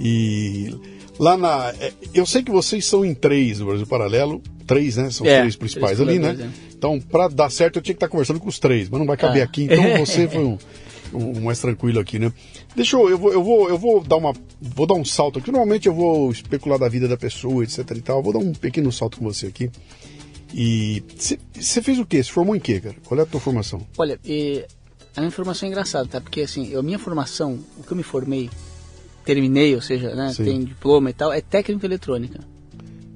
E 0.00 0.74
lá 1.18 1.36
na. 1.36 1.70
é, 1.80 1.92
Eu 2.14 2.26
sei 2.26 2.42
que 2.42 2.50
vocês 2.50 2.84
são 2.84 3.04
em 3.04 3.14
três 3.14 3.60
no 3.60 3.66
Brasil 3.66 3.86
Paralelo. 3.86 4.42
Três, 4.66 4.96
né? 4.96 5.10
São 5.10 5.26
É, 5.26 5.40
três 5.40 5.56
principais 5.56 5.96
três 5.96 6.08
ali, 6.08 6.18
né? 6.18 6.30
fundadores, 6.30 6.54
Então, 6.76 7.00
para 7.00 7.28
dar 7.28 7.50
certo, 7.50 7.76
eu 7.76 7.82
tinha 7.82 7.94
que 7.94 7.96
estar 7.96 8.08
conversando 8.08 8.38
com 8.40 8.48
os 8.48 8.58
três, 8.58 8.88
mas 8.88 8.98
não 9.00 9.06
vai 9.06 9.16
caber 9.16 9.42
Ah. 9.42 9.44
aqui. 9.44 9.64
Então, 9.64 9.98
você 10.06 10.26
foi 10.28 10.44
um, 10.44 10.58
um 11.12 11.40
mais 11.40 11.60
tranquilo 11.60 12.00
aqui, 12.00 12.18
né? 12.18 12.32
Deixa 12.74 12.96
eu, 12.96 13.08
eu 13.08 13.18
vou, 13.18 13.32
eu 13.32 13.42
vou, 13.42 13.68
eu 13.68 13.78
vou 13.78 14.02
dar 14.02 14.16
uma, 14.16 14.32
vou 14.60 14.86
dar 14.86 14.94
um 14.94 15.04
salto 15.04 15.38
aqui. 15.38 15.50
Normalmente 15.50 15.88
eu 15.88 15.94
vou 15.94 16.30
especular 16.30 16.78
da 16.78 16.88
vida 16.88 17.08
da 17.08 17.16
pessoa, 17.16 17.64
etc 17.64 17.78
e 17.96 18.00
tal. 18.00 18.18
Eu 18.18 18.22
Vou 18.22 18.32
dar 18.32 18.38
um 18.38 18.52
pequeno 18.52 18.90
salto 18.92 19.18
com 19.18 19.24
você 19.24 19.46
aqui. 19.46 19.70
E 20.52 21.02
você 21.54 21.82
fez 21.82 21.98
o 21.98 22.06
quê? 22.06 22.22
Você 22.22 22.30
formou 22.30 22.56
em 22.56 22.60
quê, 22.60 22.80
cara? 22.80 22.96
Qual 23.04 23.18
é 23.18 23.22
a 23.22 23.26
tua 23.26 23.40
formação? 23.40 23.86
Olha, 23.96 24.18
e 24.24 24.64
a 25.16 25.20
minha 25.20 25.30
formação 25.30 25.66
é 25.68 25.70
engraçada, 25.70 26.08
tá? 26.08 26.20
Porque 26.20 26.42
assim, 26.42 26.74
a 26.74 26.82
minha 26.82 26.98
formação, 26.98 27.58
o 27.78 27.82
que 27.82 27.92
eu 27.92 27.96
me 27.96 28.02
formei, 28.02 28.50
terminei, 29.24 29.74
ou 29.74 29.82
seja, 29.82 30.14
né, 30.14 30.32
tem 30.36 30.64
diploma 30.64 31.10
e 31.10 31.12
tal, 31.12 31.32
é 31.32 31.40
técnica 31.40 31.86
eletrônica. 31.86 32.40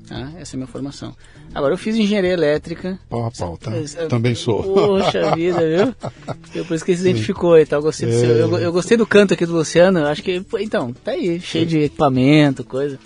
Tá? 0.07 0.33
Essa 0.39 0.55
é 0.55 0.57
a 0.57 0.59
minha 0.59 0.67
formação. 0.67 1.15
Agora, 1.55 1.73
eu 1.73 1.79
fiz 1.79 1.97
engenharia 1.97 2.33
elétrica. 2.33 2.99
Pau 3.09 3.25
a 3.25 3.31
pau, 3.31 3.57
tá? 3.57 3.73
É, 3.75 4.07
Também 4.07 4.35
sou. 4.35 4.63
Poxa 4.63 5.35
vida, 5.35 5.59
viu? 5.61 5.95
Eu, 6.55 6.65
por 6.67 6.75
isso 6.75 6.85
que 6.85 6.91
ele 6.93 6.99
se 6.99 7.09
identificou 7.09 7.59
e 7.59 7.65
tal. 7.65 7.81
Gostei 7.81 8.09
do 8.09 8.15
É. 8.15 8.41
eu, 8.43 8.59
eu 8.59 8.73
gostei 8.73 8.97
do 8.97 9.07
canto 9.07 9.33
aqui 9.35 9.47
do 9.47 9.55
Luciano. 9.55 10.05
Acho 10.07 10.23
que. 10.23 10.43
Então, 10.61 10.93
tá 10.93 11.13
aí, 11.13 11.41
cheio 11.41 11.65
de 11.67 11.79
equipamento, 11.81 12.63
coisa. 12.65 12.99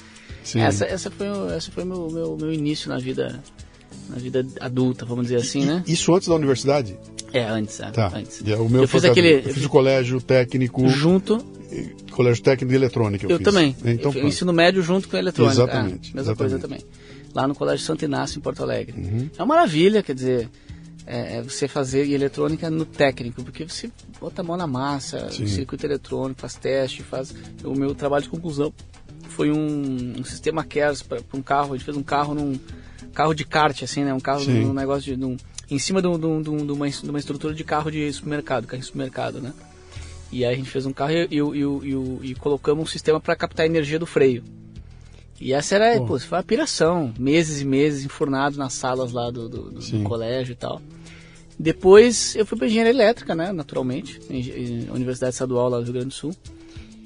Sim. 0.43 0.61
Essa, 0.61 0.85
essa 0.87 1.11
foi, 1.11 1.29
o- 1.31 1.51
essa 1.51 1.71
foi 1.71 1.85
meu, 1.85 2.11
meu, 2.11 2.37
meu 2.37 2.53
início 2.53 2.89
na 2.89 2.99
vida. 2.99 3.41
Na 4.11 4.17
vida 4.17 4.45
adulta, 4.61 5.05
vamos 5.05 5.25
dizer 5.27 5.37
assim, 5.37 5.65
né? 5.67 5.83
Isso 5.87 6.15
antes 6.15 6.29
da 6.29 6.35
universidade? 6.35 6.99
É, 7.33 7.45
antes, 7.45 7.79
é, 7.81 7.91
Tá. 7.91 8.11
antes. 8.15 8.41
E 8.45 8.53
o 8.55 8.69
meu 8.69 8.83
eu 8.83 8.89
fiz 8.89 9.05
aquele. 9.05 9.35
Eu 9.47 9.55
fiz 9.55 9.65
o 9.65 9.69
colégio 9.69 10.19
técnico, 10.21 10.89
Junto, 10.89 11.39
colégio 12.11 12.43
técnico 12.43 12.71
de 12.71 12.77
eletrônica. 12.77 13.25
Eu, 13.27 13.31
eu 13.31 13.39
fiz. 13.39 13.45
também. 13.45 13.77
Então, 13.85 14.13
eu, 14.15 14.27
ensino 14.27 14.53
médio 14.53 14.83
junto 14.83 15.09
com 15.09 15.17
a 15.17 15.19
eletrônica. 15.19 15.55
Exatamente, 15.55 16.11
É, 16.13 16.17
mesma 16.17 16.21
exatamente. 16.33 16.39
coisa 16.39 16.59
também. 16.59 16.81
Lá 17.35 17.47
no 17.47 17.55
Colégio 17.55 17.85
Santo 17.85 18.05
Inácio, 18.05 18.39
em 18.39 18.41
Porto 18.43 18.63
Alegre. 18.63 18.95
Uhum. 18.99 19.31
É 19.37 19.43
uma 19.43 19.55
maravilha, 19.55 20.03
quer 20.03 20.15
dizer, 20.15 20.49
é, 21.07 21.37
é 21.39 21.43
você 21.43 21.69
fazer 21.69 22.09
eletrônica 22.11 22.71
no 22.71 22.85
técnico, 22.85 23.43
porque 23.45 23.65
você 23.65 23.91
bota 24.21 24.41
a 24.41 24.45
mão 24.45 24.57
na 24.57 24.67
massa, 24.67 25.31
Sim. 25.31 25.47
circuito 25.47 25.85
eletrônico, 25.87 26.41
faz 26.41 26.55
teste, 26.55 27.03
faz. 27.03 27.35
O 27.65 27.75
meu 27.75 27.95
trabalho 27.95 28.23
de 28.25 28.31
conclusão 28.31 28.73
foi 29.29 29.51
um, 29.53 30.15
um 30.19 30.25
sistema 30.25 30.65
CARES 30.65 31.03
para 31.03 31.21
um 31.35 31.43
carro. 31.43 31.75
A 31.75 31.77
gente 31.77 31.85
fez 31.85 31.97
um 31.97 32.03
carro 32.03 32.35
num 32.35 32.59
carro 33.15 33.35
de 33.35 33.45
kart, 33.45 33.83
assim, 33.83 34.05
né? 34.05 34.13
Um 34.15 34.21
carro 34.21 34.45
Sim. 34.45 34.65
num 34.65 34.73
negócio 34.73 35.03
de. 35.03 35.17
Num, 35.17 35.37
em 35.71 35.79
cima 35.79 36.01
de 36.01 36.09
um- 36.09 36.19
de 36.19 36.27
um- 36.27 36.41
de 36.67 36.73
uma, 36.73 36.89
de 36.89 37.11
uma 37.11 37.19
estrutura 37.19 37.53
de 37.55 37.63
carro 37.63 37.91
de 37.91 38.11
supermercado, 38.13 38.67
carro 38.67 38.81
de 38.81 38.87
supermercado, 38.87 39.41
né? 39.41 39.53
E 40.31 40.45
aí 40.45 40.55
a 40.55 40.57
gente 40.57 40.69
fez 40.71 40.85
um 40.87 40.93
carro 40.93 41.13
e, 41.13 41.27
e, 41.31 41.39
e, 41.39 42.31
e, 42.31 42.35
colocamos 42.35 42.83
um 42.83 42.87
sistema 42.87 43.19
para 43.21 43.35
captar 43.35 43.65
a 43.65 43.67
energia 43.67 43.99
do 43.99 44.07
freio. 44.07 44.45
E 45.41 45.53
essa 45.53 45.77
era, 45.77 45.99
Pô. 46.01 46.07
pô, 46.07 46.19
foi 46.19 46.39
uma 46.39 46.45
piração. 46.45 47.15
Meses 47.19 47.61
e 47.61 47.65
meses 47.65 48.05
enfurnados 48.05 48.59
nas 48.59 48.73
salas 48.75 49.13
lá 49.13 49.31
do, 49.31 49.49
do- 49.49 49.71
do- 49.71 50.03
colégio 50.03 50.53
e 50.53 50.57
tal. 50.57 50.83
Depois 51.59 52.35
eu 52.37 52.45
fui 52.47 52.57
para 52.59 52.67
engenharia 52.67 52.93
elétrica, 52.93 53.35
né, 53.35 53.53
naturalmente, 53.53 54.21
em, 54.31 54.89
Universidade 54.91 55.35
Estadual 55.35 55.69
lá 55.69 55.79
do 55.79 55.85
Rio 55.85 55.93
Grande 55.95 56.09
do 56.09 56.15
Sul. 56.15 56.33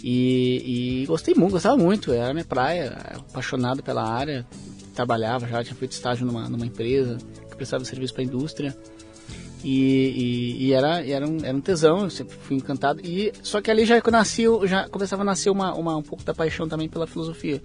E, 0.02 1.02
e 1.02 1.06
gostei 1.06 1.34
muito, 1.34 1.52
gostava 1.52 1.76
muito, 1.76 2.12
era 2.12 2.32
minha 2.34 2.44
praia, 2.44 2.90
apaixonado 3.14 3.82
pela 3.82 4.02
área. 4.02 4.44
Trabalhava 4.94 5.46
já, 5.46 5.62
tinha 5.62 5.76
feito 5.76 5.92
estágio 5.92 6.26
numa, 6.26 6.48
numa 6.48 6.66
empresa 6.66 7.18
que 7.48 7.56
prestava 7.56 7.84
serviço 7.84 8.12
para 8.12 8.22
a 8.22 8.26
indústria. 8.26 8.76
E, 9.62 9.69
e- 10.59 10.66
e 10.66 10.73
era, 10.73 11.07
era, 11.07 11.28
um, 11.28 11.38
era 11.45 11.57
um 11.57 11.61
tesão, 11.61 12.04
eu 12.04 12.11
sempre 12.11 12.37
fui 12.40 12.57
encantado. 12.57 13.00
E, 13.04 13.33
só 13.42 13.61
que 13.61 13.71
ali 13.71 13.85
já 13.85 14.00
nasceu, 14.11 14.66
já 14.66 14.88
começava 14.88 15.23
a 15.23 15.25
nascer 15.25 15.50
uma, 15.50 15.75
uma, 15.75 15.97
um 15.97 16.02
pouco 16.02 16.25
da 16.25 16.35
paixão 16.35 16.69
também 16.69 16.88
pela 16.88 17.07
filosofia. 17.07 17.62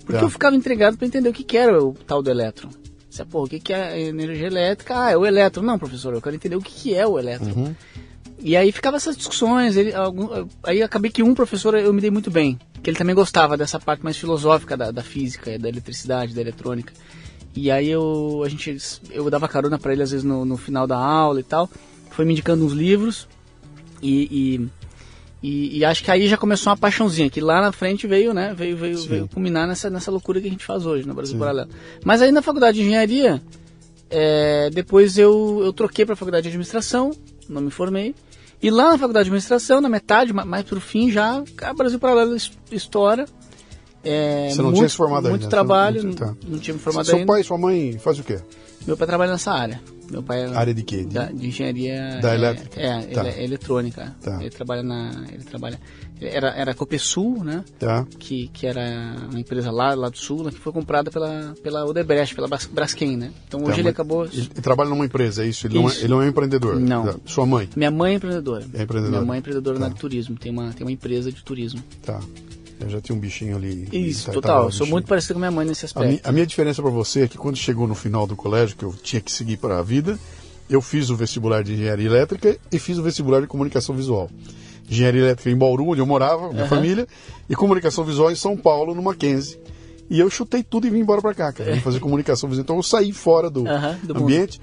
Porque 0.00 0.18
Tá. 0.18 0.24
eu 0.24 0.30
ficava 0.30 0.54
intrigado 0.56 0.96
para 0.96 1.06
entender 1.06 1.28
o 1.28 1.32
que, 1.32 1.44
que 1.44 1.56
era 1.56 1.82
o 1.82 1.92
tal 2.06 2.22
do 2.22 2.30
elétron. 2.30 2.70
Você, 3.10 3.24
pô, 3.24 3.44
o 3.44 3.48
que, 3.48 3.58
que 3.58 3.72
é 3.72 3.98
energia 4.00 4.46
elétrica? 4.46 4.94
Ah, 5.04 5.10
é 5.10 5.16
o 5.16 5.24
elétron. 5.26 5.62
Não, 5.62 5.78
professor, 5.78 6.12
eu 6.14 6.20
quero 6.22 6.36
entender 6.36 6.56
o 6.56 6.60
que, 6.62 6.72
que 6.72 6.94
é 6.94 7.06
o 7.06 7.18
elétron. 7.18 7.74
E 8.40 8.56
aí 8.56 8.70
ficava 8.70 8.96
essas 8.98 9.16
discussões. 9.16 9.76
Ele, 9.76 9.92
algum, 9.94 10.46
aí 10.62 10.82
acabei 10.82 11.10
que 11.10 11.22
um 11.22 11.34
professor 11.34 11.74
eu 11.74 11.92
me 11.92 12.00
dei 12.00 12.10
muito 12.10 12.30
bem, 12.30 12.58
que 12.82 12.88
ele 12.90 12.96
também 12.96 13.14
gostava 13.14 13.56
dessa 13.56 13.78
parte 13.80 14.04
mais 14.04 14.16
filosófica 14.16 14.76
da, 14.76 14.90
da 14.90 15.02
física, 15.02 15.58
da 15.58 15.68
eletricidade, 15.68 16.34
da 16.34 16.40
eletrônica. 16.40 16.92
E 17.60 17.70
aí 17.70 17.88
eu, 17.88 18.42
a 18.44 18.48
gente, 18.48 18.76
eu 19.10 19.28
dava 19.30 19.48
carona 19.48 19.78
para 19.78 19.92
ele 19.92 20.02
às 20.02 20.10
vezes 20.10 20.24
no, 20.24 20.44
no 20.44 20.56
final 20.56 20.86
da 20.86 20.96
aula 20.96 21.40
e 21.40 21.42
tal. 21.42 21.68
Foi 22.10 22.24
me 22.24 22.32
indicando 22.32 22.64
uns 22.64 22.72
livros 22.72 23.28
e, 24.02 24.60
e, 25.42 25.46
e- 25.48 25.78
e 25.78 25.84
acho 25.84 26.02
que 26.04 26.10
aí 26.10 26.26
já 26.28 26.36
começou 26.36 26.70
uma 26.70 26.76
paixãozinha, 26.76 27.28
que 27.30 27.40
lá 27.40 27.60
na 27.60 27.72
frente 27.72 28.06
veio, 28.06 28.32
né, 28.34 28.54
veio, 28.56 28.76
veio, 28.76 28.98
Sim. 28.98 29.08
veio 29.08 29.28
culminar 29.28 29.66
nessa, 29.68 29.88
nessa 29.90 30.10
loucura 30.10 30.40
que 30.40 30.46
a 30.46 30.50
gente 30.50 30.64
faz 30.64 30.84
hoje 30.86 31.06
no 31.06 31.14
Brasil 31.14 31.34
Sim. 31.34 31.38
Paralelo. 31.40 31.68
Mas 32.04 32.22
aí 32.22 32.30
na 32.32 32.42
faculdade 32.42 32.78
de 32.78 32.84
engenharia, 32.84 33.42
é, 34.10 34.70
depois 34.70 35.18
eu, 35.18 35.60
eu 35.64 35.72
troquei 35.72 36.04
para 36.04 36.14
a 36.14 36.16
faculdade 36.16 36.42
de 36.44 36.48
administração, 36.48 37.10
não 37.48 37.60
me 37.62 37.70
formei. 37.70 38.14
E 38.60 38.70
lá 38.70 38.90
na 38.90 38.98
faculdade 38.98 39.24
de 39.26 39.30
administração, 39.30 39.80
na 39.80 39.88
metade, 39.88 40.32
ma- 40.32 40.44
mais 40.44 40.64
pro 40.64 40.80
fim, 40.80 41.10
já 41.10 41.42
a 41.62 41.72
Brasil 41.74 41.98
Paralelo 41.98 42.34
es- 42.34 42.50
estoura. 42.72 43.24
É, 44.04 44.48
Você 44.50 44.58
não 44.58 44.64
muito, 44.66 44.76
tinha 44.78 44.88
se 44.88 44.96
formado 44.96 45.28
Muito 45.28 45.42
ainda, 45.42 45.48
trabalho, 45.50 46.00
você 46.00 46.06
não- 46.06 46.14
tá. 46.14 46.34
não 46.46 46.58
tinha 46.58 46.74
me 46.74 46.80
formado 46.80 47.04
Seu 47.06 47.16
ainda. 47.16 47.26
pai 47.26 47.40
e 47.40 47.44
sua 47.44 47.58
mãe 47.58 47.98
fazem 47.98 48.20
o 48.22 48.24
quê? 48.24 48.38
Meu 48.86 48.96
pai 48.96 49.06
trabalha 49.06 49.32
nessa 49.32 49.52
área. 49.52 49.80
Meu 50.10 50.22
pai 50.22 50.44
é 50.44 50.46
Área 50.56 50.72
de 50.72 50.82
quê? 50.82 50.98
De- 50.98 51.06
da, 51.12 51.26
de 51.26 51.48
engenharia 51.48 52.18
Da 52.22 52.32
é, 52.32 52.34
elétrica? 52.36 52.80
É, 52.80 53.00
Tá. 53.02 53.20
ele 53.20 53.28
é 53.28 53.44
eletrônica. 53.44 54.16
Tá. 54.22 54.38
Ele 54.40 54.48
trabalha 54.48 54.82
na, 54.82 55.24
ele 55.30 55.44
trabalha. 55.44 55.78
Era 56.20 56.48
era 56.50 56.70
a 56.70 56.74
Copesul, 56.74 57.44
né? 57.44 57.62
Tá. 57.78 58.06
Que, 58.18 58.48
que 58.48 58.66
era 58.66 58.80
uma 59.30 59.38
empresa 59.38 59.70
lá, 59.70 59.94
lá 59.94 60.08
do 60.08 60.16
sul, 60.16 60.44
que 60.50 60.58
foi 60.58 60.72
comprada 60.72 61.10
pela 61.10 61.54
pela 61.62 61.84
Odebrecht, 61.84 62.34
pela 62.34 62.48
Bras- 62.48 62.64
Braskem, 62.66 63.16
né? 63.18 63.30
Então 63.46 63.60
hoje 63.60 63.70
Tá, 63.72 63.74
ele 63.76 63.82
mas 63.82 63.92
acabou. 63.92 64.24
Ele, 64.24 64.36
ele 64.40 64.48
trabalha 64.62 64.88
numa 64.88 65.04
empresa, 65.04 65.44
é 65.44 65.48
isso? 65.48 65.66
Ele, 65.66 65.74
Não, 65.74 65.82
é, 65.88 65.92
Isso. 65.92 66.00
ele 66.00 66.08
não 66.08 66.22
é 66.22 66.24
um 66.24 66.28
empreendedor? 66.28 66.76
Não. 66.80 67.04
Tá. 67.04 67.14
Sua 67.26 67.44
mãe? 67.44 67.68
Minha 67.76 67.90
mãe 67.90 68.12
é 68.12 68.16
empreendedora. 68.16 68.64
É 68.72 68.82
empreendedora. 68.84 69.10
Minha 69.10 69.22
mãe 69.26 69.36
é 69.36 69.38
empreendedora 69.40 69.74
na 69.74 69.80
Tá. 69.80 69.84
área 69.86 69.94
de 69.94 70.00
turismo. 70.00 70.36
Tem 70.38 70.50
uma 70.50 70.72
tem 70.72 70.86
uma 70.86 70.92
empresa 70.92 71.30
de 71.30 71.42
turismo. 71.44 71.82
Tá. 72.02 72.18
Eu 72.80 72.88
já 72.88 73.00
tinha 73.00 73.14
um 73.16 73.18
bichinho 73.18 73.56
ali. 73.56 73.88
Isso, 73.92 74.30
total. 74.30 74.70
sou 74.70 74.86
muito 74.86 75.06
parecido 75.08 75.34
com 75.34 75.40
minha 75.40 75.50
mãe 75.50 75.66
nesse 75.66 75.84
A, 75.84 75.86
aspecto. 75.86 76.08
mi- 76.08 76.20
a 76.22 76.30
minha 76.32 76.46
diferença 76.46 76.80
para 76.80 76.90
você 76.90 77.22
é 77.22 77.28
que 77.28 77.36
quando 77.36 77.56
chegou 77.56 77.86
no 77.88 77.94
final 77.94 78.26
do 78.26 78.36
colégio, 78.36 78.76
que 78.76 78.84
eu 78.84 78.92
tinha 79.02 79.20
que 79.20 79.32
seguir 79.32 79.56
para 79.56 79.78
a 79.78 79.82
vida, 79.82 80.18
eu 80.70 80.80
fiz 80.80 81.10
o 81.10 81.16
vestibular 81.16 81.64
de 81.64 81.72
engenharia 81.74 82.06
elétrica 82.06 82.56
e 82.70 82.78
fiz 82.78 82.96
o 82.98 83.02
vestibular 83.02 83.40
de 83.40 83.46
comunicação 83.46 83.94
visual. 83.96 84.30
Engenharia 84.88 85.22
elétrica 85.22 85.50
em 85.50 85.56
Bauru, 85.56 85.88
onde 85.88 86.00
eu 86.00 86.06
morava, 86.06 86.48
minha 86.50 86.62
Aham. 86.62 86.68
família, 86.68 87.06
e 87.48 87.54
comunicação 87.56 88.04
visual 88.04 88.30
em 88.30 88.34
São 88.36 88.56
Paulo, 88.56 88.94
no 88.94 89.02
Mackenzie. 89.02 89.58
E 90.08 90.18
eu 90.20 90.30
chutei 90.30 90.62
tudo 90.62 90.86
e 90.86 90.90
vim 90.90 91.00
embora 91.00 91.20
para 91.20 91.34
cá, 91.34 91.52
cara. 91.52 91.72
Vim 91.74 91.80
fazer 91.80 92.00
comunicação 92.00 92.48
visual. 92.48 92.62
Então 92.62 92.76
eu 92.76 92.82
saí 92.82 93.12
fora 93.12 93.50
do, 93.50 93.66
Aham, 93.68 93.98
do 94.02 94.14
mundo. 94.14 94.22
ambiente. 94.24 94.58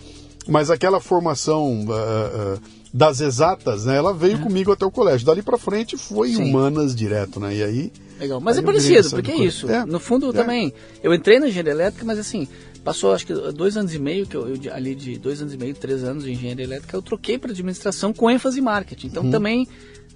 Mas 0.47 0.69
aquela 0.71 0.99
formação 0.99 1.85
ah, 1.89 2.55
ah, 2.55 2.59
das 2.95 3.19
exatas, 3.19 3.83
né, 3.83 3.97
ela 3.97 4.13
veio 4.13 4.39
comigo 4.39 4.71
até 4.71 4.85
o 4.85 4.89
colégio. 4.89 5.27
Dali 5.27 5.41
para 5.41 5.57
frente 5.57 5.97
foi 5.97 6.29
Sim. 6.29 6.43
humanas 6.43 6.95
direto, 6.95 7.41
né? 7.41 7.53
E 7.53 7.61
aí 7.61 7.91
Legal. 8.17 8.39
Mas 8.39 8.57
Aí 8.57 8.63
é 8.63 8.65
parecido, 8.65 9.09
porque 9.09 9.31
é 9.31 9.35
isso. 9.35 9.69
É, 9.69 9.85
No 9.85 9.99
fundo 9.99 10.29
é. 10.29 10.31
também. 10.31 10.73
Eu 11.03 11.13
entrei 11.13 11.37
na 11.37 11.49
engenharia 11.49 11.73
elétrica, 11.73 12.05
mas 12.05 12.17
assim, 12.17 12.47
passou 12.85 13.11
acho 13.11 13.27
que 13.27 13.33
dois 13.51 13.75
anos 13.75 13.93
e 13.93 13.99
meio, 13.99 14.25
que 14.25 14.37
eu, 14.37 14.47
eu 14.47 14.73
ali 14.73 14.95
de 14.95 15.19
dois 15.19 15.41
anos 15.41 15.53
e 15.53 15.57
meio, 15.57 15.73
três 15.73 16.05
anos 16.05 16.23
de 16.23 16.31
engenharia 16.31 16.63
elétrica, 16.63 16.95
eu 16.95 17.01
troquei 17.01 17.37
para 17.37 17.51
administração 17.51 18.13
com 18.13 18.31
ênfase 18.31 18.59
em 18.59 18.63
marketing. 18.63 19.07
Uhum. 19.07 19.11
Então 19.11 19.29
também, 19.29 19.67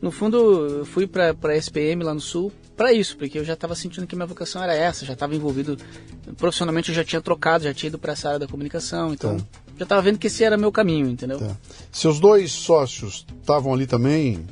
no 0.01 0.09
fundo, 0.09 0.37
eu 0.77 0.85
fui 0.85 1.05
para 1.05 1.35
a 1.43 1.55
SPM 1.57 2.01
lá 2.01 2.13
no 2.13 2.21
Sul 2.21 2.49
para 2.77 2.93
isso, 2.93 3.17
porque 3.17 3.37
eu 3.37 3.43
já 3.43 3.55
estava 3.55 3.75
sentindo 3.75 4.07
que 4.07 4.15
minha 4.15 4.25
vocação 4.25 4.63
era 4.63 4.73
essa, 4.73 5.05
já 5.05 5.11
estava 5.11 5.35
envolvido 5.35 5.77
profissionalmente, 6.37 6.91
eu 6.91 6.95
já 6.95 7.03
tinha 7.03 7.21
trocado, 7.21 7.65
já 7.65 7.73
tinha 7.73 7.89
ido 7.89 7.99
para 7.99 8.13
essa 8.13 8.29
área 8.29 8.39
da 8.39 8.47
comunicação, 8.47 9.13
então 9.13 9.35
Tá. 9.35 9.68
Já 9.79 9.83
estava 9.83 10.01
vendo 10.01 10.19
que 10.19 10.27
esse 10.27 10.43
era 10.43 10.57
meu 10.57 10.71
caminho, 10.71 11.09
entendeu? 11.09 11.39
Tá. 11.39 11.55
Seus 11.91 12.19
dois 12.19 12.51
sócios 12.51 13.25
estavam 13.41 13.73
ali 13.73 13.87
também 13.87 14.45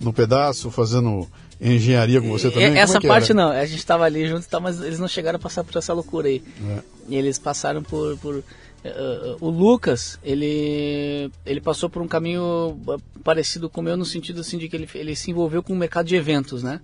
no 0.00 0.12
pedaço 0.12 0.70
fazendo 0.70 1.28
engenharia 1.60 2.20
com 2.20 2.28
você 2.28 2.50
também? 2.50 2.76
Essa 2.76 2.98
é 2.98 3.00
parte 3.00 3.32
era? 3.32 3.34
não, 3.34 3.50
a 3.50 3.64
gente 3.64 3.78
estava 3.78 4.04
ali 4.04 4.26
junto, 4.26 4.48
tal, 4.48 4.60
mas 4.60 4.80
eles 4.80 4.98
não 4.98 5.06
chegaram 5.06 5.36
a 5.36 5.40
passar 5.40 5.62
por 5.62 5.76
essa 5.76 5.92
loucura 5.92 6.26
aí. 6.26 6.42
É. 6.68 7.14
Eles 7.14 7.38
passaram 7.38 7.82
por. 7.82 8.16
por 8.18 8.42
eh, 8.84 9.36
o 9.40 9.48
Lucas, 9.48 10.18
ele, 10.24 11.30
ele 11.46 11.60
passou 11.60 11.88
por 11.88 12.02
um 12.02 12.08
caminho 12.08 12.76
eh, 12.88 12.96
parecido 13.22 13.70
com 13.70 13.80
o 13.80 13.84
meu, 13.84 13.96
no 13.96 14.04
sentido 14.04 14.40
assim 14.40 14.58
de 14.58 14.68
que 14.68 14.74
ele, 14.74 14.88
ele 14.94 15.14
se 15.14 15.30
envolveu 15.30 15.62
com 15.62 15.72
o 15.72 15.76
mercado 15.76 16.06
de 16.06 16.16
eventos, 16.16 16.62
né? 16.62 16.80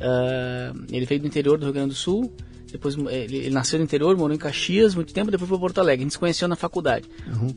Ah, 0.00 0.72
ele 0.90 1.06
veio 1.06 1.20
do 1.20 1.26
interior 1.26 1.56
do 1.56 1.64
Rio 1.64 1.72
Grande 1.72 1.90
do 1.90 1.94
Sul, 1.94 2.32
depois 2.72 2.96
eh, 2.96 3.24
ele, 3.24 3.36
ele 3.36 3.50
nasceu 3.50 3.78
no 3.78 3.84
interior, 3.84 4.16
morou 4.16 4.34
em 4.34 4.38
Caxias 4.38 4.94
muito 4.94 5.12
tempo, 5.12 5.30
depois 5.30 5.48
foi 5.48 5.56
para 5.58 5.66
Porto 5.66 5.78
Alegre. 5.78 6.02
A 6.02 6.04
gente 6.04 6.12
se 6.12 6.18
conheceu 6.18 6.48
na 6.48 6.56
faculdade. 6.56 7.08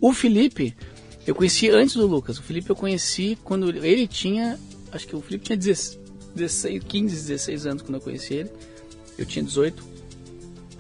O 0.02 0.14
Felipe, 0.14 0.76
eu 1.26 1.34
conheci 1.34 1.70
antes 1.70 1.96
do 1.96 2.06
Lucas. 2.06 2.38
O 2.38 2.44
Felipe 2.44 2.70
eu 2.70 2.76
conheci 2.76 3.38
quando 3.44 3.70
ele 3.84 4.08
tinha. 4.08 4.60
Acho 4.92 5.08
que 5.08 5.16
o 5.16 5.22
Felipe 5.22 5.46
tinha 5.46 5.58
16, 5.58 6.00
16, 6.36 6.84
15, 6.88 7.16
16 7.16 7.66
anos 7.66 7.82
quando 7.82 7.96
eu 7.96 8.02
conheci 8.02 8.34
ele. 8.36 8.50
Eu 9.18 9.26
tinha 9.26 9.44
18. 9.44 9.96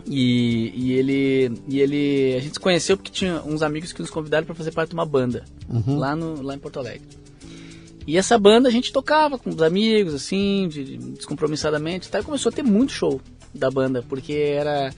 E, 0.07 0.71
e 0.75 0.93
ele 0.93 1.51
e 1.67 1.79
ele 1.79 2.35
a 2.37 2.39
gente 2.39 2.53
se 2.53 2.59
conheceu 2.59 2.95
porque 2.95 3.11
tinha 3.11 3.41
uns 3.43 3.63
amigos 3.63 3.91
que 3.91 4.01
nos 4.01 4.11
convidaram 4.11 4.45
para 4.45 4.53
fazer 4.53 4.71
parte 4.71 4.89
de 4.89 4.93
uma 4.95 5.05
banda 5.05 5.43
lá 5.97 6.15
no 6.15 6.43
lá 6.43 6.53
em 6.53 6.59
Porto 6.59 6.77
Alegre. 6.77 7.07
E 8.05 8.15
essa 8.15 8.37
banda 8.37 8.69
a 8.69 8.71
gente 8.71 8.93
tocava 8.93 9.39
com 9.39 9.49
os 9.49 9.59
amigos 9.63 10.13
assim, 10.13 10.67
de, 10.69 10.83
de- 10.83 10.97
descompromissadamente, 11.13 12.07
tal, 12.07 12.21
e 12.21 12.23
começou 12.23 12.51
a 12.51 12.53
ter 12.53 12.61
muito 12.61 12.91
show 12.91 13.19
da 13.55 13.71
banda, 13.71 14.03
porque 14.07 14.33
era 14.33 14.91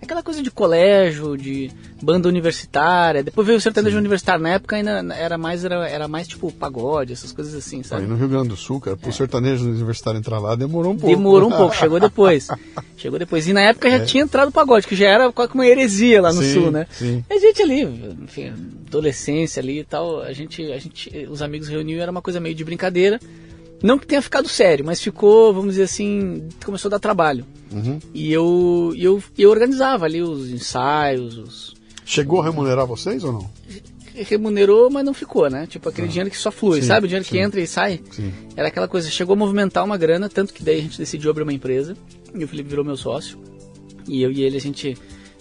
aquela 0.00 0.22
coisa 0.22 0.42
de 0.42 0.50
colégio, 0.50 1.36
de 1.36 1.70
banda 2.00 2.28
universitária. 2.28 3.22
Depois 3.22 3.46
veio 3.46 3.58
o 3.58 3.60
sertanejo 3.60 3.98
universitário, 3.98 4.42
na 4.42 4.50
época 4.50 4.76
ainda 4.76 5.04
era 5.14 5.36
mais 5.36 5.64
era, 5.64 5.88
era 5.88 6.08
mais 6.08 6.28
tipo 6.28 6.50
pagode, 6.52 7.12
essas 7.12 7.32
coisas 7.32 7.54
assim, 7.54 7.78
Aí 7.78 7.84
sabe? 7.84 8.06
no 8.06 8.16
Rio 8.16 8.28
Grande 8.28 8.48
do 8.48 8.56
Sul, 8.56 8.80
cara, 8.80 8.96
pro 8.96 9.12
sertanejo 9.12 9.64
universitário 9.68 10.18
entrar 10.18 10.38
lá 10.38 10.54
demorou 10.54 10.92
um 10.92 10.96
pouco. 10.96 11.14
Demorou 11.14 11.48
um 11.48 11.56
pouco, 11.56 11.74
chegou 11.76 12.00
depois. 12.00 12.48
Chegou 12.96 13.18
depois. 13.18 13.46
E 13.46 13.52
na 13.52 13.62
época 13.62 13.90
já 13.90 14.04
tinha 14.04 14.22
entrado 14.22 14.48
o 14.48 14.52
pagode, 14.52 14.86
que 14.86 14.96
já 14.96 15.08
era 15.08 15.32
quase 15.32 15.52
uma 15.52 15.66
heresia 15.66 16.22
lá 16.22 16.32
no 16.32 16.42
É. 16.42 16.44
Sim, 16.44 16.54
sul, 16.54 16.70
né? 16.70 16.86
sim. 16.90 17.24
E 17.28 17.34
a 17.34 17.38
gente 17.38 17.62
ali, 17.62 17.82
enfim, 18.22 18.52
adolescência 18.86 19.60
ali 19.60 19.80
e 19.80 19.84
tal, 19.84 20.22
a 20.22 20.32
gente, 20.32 20.62
a 20.72 20.78
gente, 20.78 21.28
os 21.30 21.42
amigos 21.42 21.68
reuniam, 21.68 22.00
era 22.00 22.10
uma 22.10 22.22
coisa 22.22 22.40
meio 22.40 22.54
de 22.54 22.64
brincadeira. 22.64 23.20
Não 23.82 23.98
que 23.98 24.06
tenha 24.06 24.20
ficado 24.20 24.48
sério, 24.48 24.84
mas 24.84 25.00
ficou, 25.00 25.52
vamos 25.54 25.70
dizer 25.70 25.84
assim, 25.84 26.48
começou 26.64 26.88
a 26.88 26.92
dar 26.92 26.98
trabalho. 26.98 27.46
E 28.14 28.32
eu, 28.32 28.92
eu, 28.96 29.22
eu 29.36 29.50
organizava 29.50 30.04
ali 30.06 30.22
os 30.22 30.50
ensaios, 30.50 31.36
os, 31.36 31.74
Chegou 32.04 32.40
a 32.40 32.44
remunerar 32.44 32.86
vocês 32.86 33.22
ou 33.22 33.32
não? 33.32 33.50
remunerou, 34.14 34.90
mas 34.90 35.04
não 35.04 35.14
ficou, 35.14 35.48
né? 35.48 35.66
Tipo, 35.66 35.90
aquele 35.90 36.08
dinheiro 36.08 36.30
que 36.30 36.36
só 36.36 36.50
flui, 36.50 36.80
Sim, 36.80 36.88
sabe? 36.88 37.04
O 37.04 37.08
dinheiro 37.08 37.24
que 37.24 37.32
sim. 37.32 37.38
entra 37.38 37.60
e 37.60 37.66
sai. 37.66 38.00
Sim. 38.10 38.32
Era 38.56 38.68
aquela 38.68 38.88
coisa, 38.88 39.08
chegou 39.10 39.34
a 39.34 39.36
movimentar 39.36 39.84
uma 39.84 39.96
grana, 39.96 40.28
tanto 40.28 40.52
que 40.52 40.62
daí 40.62 40.78
a 40.78 40.82
gente 40.82 40.98
decidiu 40.98 41.30
abrir 41.30 41.42
uma 41.42 41.52
empresa, 41.52 41.96
e 42.34 42.42
o 42.42 42.48
Felipe 42.48 42.68
virou 42.68 42.84
meu 42.84 42.96
sócio. 42.96 43.38
E 44.08 44.22
eu 44.22 44.32
e 44.32 44.42
ele, 44.42 44.56
a 44.56 44.60
gente... 44.60 44.96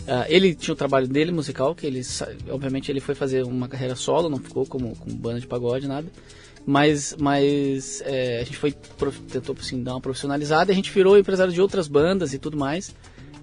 ah, 0.08 0.26
ele 0.28 0.54
tinha 0.54 0.74
o 0.74 0.78
trabalho 0.78 1.08
dele, 1.08 1.32
musical, 1.32 1.74
que 1.74 1.88
ele, 1.88 2.02
obviamente, 2.50 2.92
ele 2.92 3.00
foi 3.00 3.16
fazer 3.16 3.44
uma 3.44 3.68
carreira 3.68 3.96
solo, 3.96 4.30
não 4.30 4.38
ficou 4.38 4.66
como, 4.66 4.96
como 4.96 5.16
banda 5.16 5.40
de 5.40 5.48
pagode, 5.48 5.88
nada. 5.88 6.08
Mas, 6.70 7.16
mas 7.18 8.04
é, 8.06 8.42
a 8.42 8.44
gente 8.44 8.58
foi, 8.58 8.74
tentou, 9.32 9.56
assim, 9.58 9.82
dar 9.82 9.94
uma 9.94 10.02
profissionalizada, 10.02 10.70
e 10.70 10.74
a 10.74 10.76
gente 10.76 10.92
virou 10.92 11.18
empresário 11.18 11.54
de 11.54 11.62
outras 11.62 11.88
bandas 11.88 12.34
e 12.34 12.38
tudo 12.38 12.58
mais. 12.58 12.94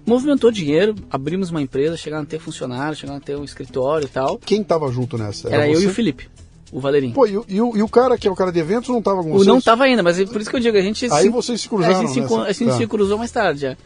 Movimentou 0.05 0.51
dinheiro, 0.51 0.93
abrimos 1.09 1.49
uma 1.49 1.59
empresa, 1.59 1.97
chegaram 1.97 2.21
a 2.21 2.25
ter 2.27 2.37
funcionário, 2.39 2.95
chegaram 2.95 3.17
a 3.17 3.19
ter 3.21 3.35
um 3.35 3.43
escritório 3.43 4.05
e 4.05 4.09
tal. 4.09 4.37
Quem 4.37 4.63
tava 4.63 4.91
junto 4.91 5.17
nessa? 5.17 5.49
Era 5.49 5.67
eu 5.67 5.73
você? 5.79 5.85
e 5.85 5.87
o 5.87 5.89
Felipe, 5.89 6.29
o 6.71 6.79
Valerinho. 6.79 7.13
Pô, 7.15 7.25
e, 7.25 7.35
o- 7.35 7.45
e 7.49 7.59
o, 7.59 7.75
e 7.77 7.81
o 7.81 7.89
cara 7.89 8.15
que 8.15 8.27
é 8.27 8.31
o 8.31 8.35
cara 8.35 8.51
de 8.51 8.59
eventos 8.59 8.89
não 8.89 9.01
tava 9.01 9.23
com 9.23 9.29
O 9.31 9.33
vocês? 9.33 9.47
não 9.47 9.59
tava 9.59 9.85
ainda, 9.85 10.03
mas 10.03 10.19
é 10.19 10.25
por 10.27 10.39
isso 10.39 10.49
que 10.51 10.55
eu 10.55 10.59
digo, 10.59 10.77
a 10.77 10.81
gente 10.81 11.05
Aí 11.11 11.23
se, 11.23 11.29
vocês 11.29 11.61
se 11.61 11.67
cruzaram 11.67 11.95
a 11.97 12.05
gente, 12.05 12.13
se, 12.13 12.19
a 12.35 12.51
gente 12.51 12.65
Tá. 12.67 12.77
se 12.77 12.85
cruzou 12.85 13.17
mais 13.17 13.31
tarde 13.31 13.61
já. 13.61 13.77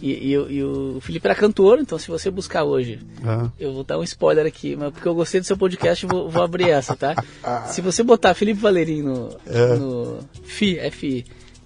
E, 0.00 0.30
e 0.30 0.38
o- 0.38 0.50
e 0.50 0.62
o 0.62 1.00
Felipe 1.00 1.26
era 1.26 1.34
cantor, 1.34 1.78
então 1.78 1.98
se 1.98 2.08
você 2.08 2.30
buscar 2.30 2.64
hoje, 2.64 2.98
Ah. 3.24 3.48
eu 3.58 3.72
vou 3.72 3.82
dar 3.82 3.98
um 3.98 4.02
spoiler 4.02 4.44
aqui, 4.44 4.76
mas 4.76 4.92
porque 4.92 5.08
eu 5.08 5.14
gostei 5.14 5.40
do 5.40 5.46
seu 5.46 5.56
podcast, 5.56 6.04
eu 6.04 6.10
vou, 6.10 6.28
vou 6.28 6.42
abrir 6.42 6.68
essa, 6.68 6.94
tá? 6.94 7.14
Se 7.72 7.80
você 7.80 8.02
botar 8.02 8.34
Felipe 8.34 8.60
Valerim 8.60 9.02
no, 9.02 9.30
É. 9.46 9.74
no 9.76 10.18
FI, 10.44 10.78
FI, 10.90 11.24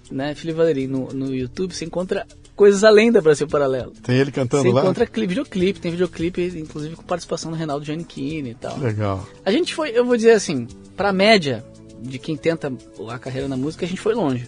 né? 0.09 0.33
Felipe 0.33 0.57
Valerim 0.57 0.87
no, 0.87 1.07
no 1.13 1.35
YouTube, 1.35 1.73
você 1.75 1.83
encontra 1.83 2.25
coisas 2.55 2.83
além 2.85 3.11
da 3.11 3.19
Brasil 3.19 3.47
Paralelo. 3.47 3.91
Tem 4.03 4.15
ele 4.17 4.31
cantando 4.31 4.63
Você 4.63 4.71
lá? 4.71 4.81
encontra 4.81 5.05
clipe, 5.05 5.27
videoclipe, 5.29 5.79
tem 5.81 5.91
videoclipe, 5.91 6.41
inclusive 6.57 6.95
com 6.95 7.03
participação 7.03 7.51
do 7.51 7.57
Reinaldo 7.57 7.83
Giannichini 7.85 8.51
e 8.51 8.55
tal. 8.55 8.77
Legal. 8.79 9.27
A 9.43 9.51
gente 9.51 9.73
foi, 9.75 9.89
eu 9.89 10.05
vou 10.05 10.15
dizer 10.15 10.31
assim, 10.31 10.67
pra 10.95 11.11
média 11.11 11.65
de 12.01 12.17
quem 12.17 12.37
tenta 12.37 12.71
a 13.09 13.19
carreira 13.19 13.47
na 13.47 13.57
música, 13.57 13.85
a 13.85 13.87
gente 13.89 13.99
foi 14.01 14.13
longe. 14.13 14.47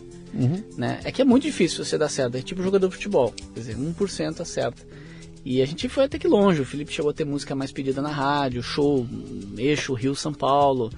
Né? 0.77 0.99
É 1.03 1.11
que 1.11 1.21
é 1.21 1.25
muito 1.25 1.43
difícil 1.43 1.85
você 1.85 1.97
dar 1.97 2.09
certo, 2.09 2.35
é 2.35 2.41
tipo 2.41 2.63
jogador 2.63 2.87
de 2.87 2.95
futebol, 2.95 3.31
quer 3.53 3.59
dizer, 3.59 3.77
1% 3.77 4.41
acerta. 4.41 4.81
E 5.45 5.61
a 5.61 5.65
gente 5.65 5.87
foi 5.89 6.05
até 6.05 6.17
que 6.17 6.27
longe, 6.27 6.61
o 6.61 6.65
Felipe 6.65 6.91
chegou 6.93 7.11
a 7.11 7.13
ter 7.13 7.25
música 7.25 7.53
mais 7.53 7.71
pedida 7.71 8.01
na 8.01 8.09
rádio, 8.09 8.63
show, 8.63 9.05
eixo, 9.57 9.93
Rio, 9.93 10.15
São 10.15 10.33
Paulo, 10.33 10.89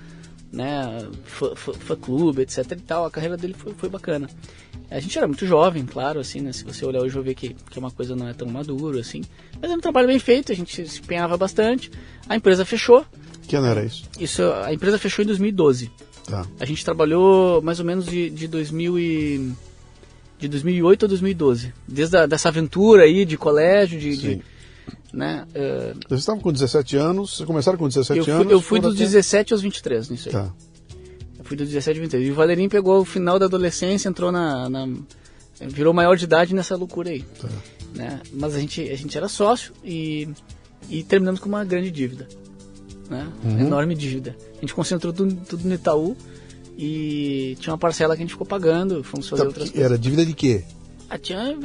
né, 0.53 1.05
fã, 1.25 1.55
fã- 1.55 1.73
fã 1.73 1.95
clube, 1.95 2.43
etc 2.43 2.71
e 2.71 2.75
tal, 2.77 3.05
a 3.05 3.11
carreira 3.11 3.35
dele 3.35 3.55
foi, 3.57 3.73
foi 3.73 3.89
bacana. 3.89 4.29
A 4.89 4.99
gente 4.99 5.17
era 5.17 5.27
muito 5.27 5.45
jovem, 5.47 5.83
claro, 5.85 6.19
assim, 6.19 6.39
né, 6.41 6.53
se 6.53 6.63
você 6.63 6.85
olhar 6.85 7.01
hoje 7.01 7.15
vai 7.15 7.23
ver 7.23 7.33
que, 7.35 7.55
que 7.69 7.79
uma 7.79 7.89
coisa 7.91 8.15
não 8.15 8.27
é 8.27 8.33
tão 8.33 8.47
maduro, 8.47 8.99
assim, 8.99 9.21
mas 9.55 9.63
era 9.63 9.73
um 9.73 9.81
trabalho 9.81 10.07
bem 10.07 10.19
feito, 10.19 10.51
a 10.51 10.55
gente 10.55 10.87
se 10.87 10.99
empenhava 10.99 11.35
bastante, 11.35 11.89
a 12.29 12.35
empresa 12.35 12.63
fechou, 12.63 13.03
Que 13.47 13.55
ano 13.55 13.65
era 13.67 13.83
isso? 13.83 14.05
isso, 14.19 14.43
a 14.43 14.71
empresa 14.71 14.99
fechou 14.99 15.23
em 15.23 15.27
2012. 15.27 15.91
Tá. 16.27 16.45
A 16.59 16.65
gente 16.65 16.83
trabalhou 16.83 17.61
mais 17.61 17.79
ou 17.79 17.85
menos 17.85 18.05
de, 18.05 18.29
de 18.29 18.47
2000 18.47 18.99
e, 18.99 19.51
de 20.39 20.47
2008 20.47 21.05
a 21.05 21.07
2012. 21.07 21.73
Desde 21.87 22.17
a, 22.17 22.25
dessa 22.25 22.49
aventura 22.49 23.03
aí 23.03 23.25
de 23.25 23.37
colégio, 23.37 23.99
de, 23.99 24.17
de 24.17 24.41
né? 25.13 25.45
eh, 25.53 25.93
Vocês 26.07 26.21
estavam 26.21 26.41
com 26.41 26.51
17 26.51 26.97
anos, 26.97 27.35
vocês 27.37 27.45
começaram 27.47 27.77
com 27.77 27.87
17 27.87 28.17
eu 28.17 28.23
fui, 28.25 28.33
anos? 28.33 28.51
eu 28.51 28.61
fui 28.61 28.79
dos 28.79 28.95
até- 28.95 29.03
17 29.05 29.53
aos 29.53 29.61
23 29.61 30.09
nisso 30.09 30.29
aí. 30.29 30.33
Tá. 30.33 30.51
Eu 31.37 31.45
fui 31.45 31.55
dos 31.55 31.67
17 31.67 31.99
aos 31.99 32.01
23. 32.01 32.27
E 32.27 32.31
o 32.31 32.35
Valerinho 32.35 32.69
pegou 32.69 32.99
o 33.01 33.05
final 33.05 33.37
da 33.37 33.45
adolescência, 33.45 34.09
entrou 34.09 34.31
na, 34.31 34.67
na- 34.69 34.87
virou 35.61 35.93
maior 35.93 36.17
de 36.17 36.25
idade 36.25 36.53
nessa 36.55 36.75
loucura 36.75 37.11
aí. 37.11 37.21
Tá. 37.39 37.47
Né? 37.93 38.19
Mas 38.33 38.55
a 38.55 38.59
gente, 38.59 38.81
a 38.81 38.95
gente 38.97 39.15
era 39.15 39.29
sócio 39.29 39.73
e, 39.83 40.27
e 40.89 41.01
terminamos 41.03 41.39
com 41.39 41.47
uma 41.47 41.63
grande 41.63 41.89
dívida. 41.91 42.27
Né? 43.09 43.27
Uhum. 43.43 43.59
Enorme 43.59 43.95
dívida. 43.95 44.35
A 44.57 44.61
gente 44.61 44.73
concentrou 44.73 45.13
tudo, 45.13 45.35
tudo 45.47 45.67
no 45.67 45.73
Itaú 45.73 46.15
e 46.77 47.55
tinha 47.59 47.71
uma 47.71 47.77
parcela 47.77 48.15
que 48.15 48.21
a 48.21 48.25
gente 48.25 48.31
ficou 48.31 48.45
pagando, 48.47 49.03
fomos 49.03 49.27
fazer 49.29 49.43
Tá, 49.43 49.47
outras 49.47 49.69
coisas. 49.69 49.85
Era 49.85 49.97
dívida 49.97 50.25
de 50.25 50.33
quê? 50.33 50.63
Ah, 51.15 51.17
tinha, 51.17 51.57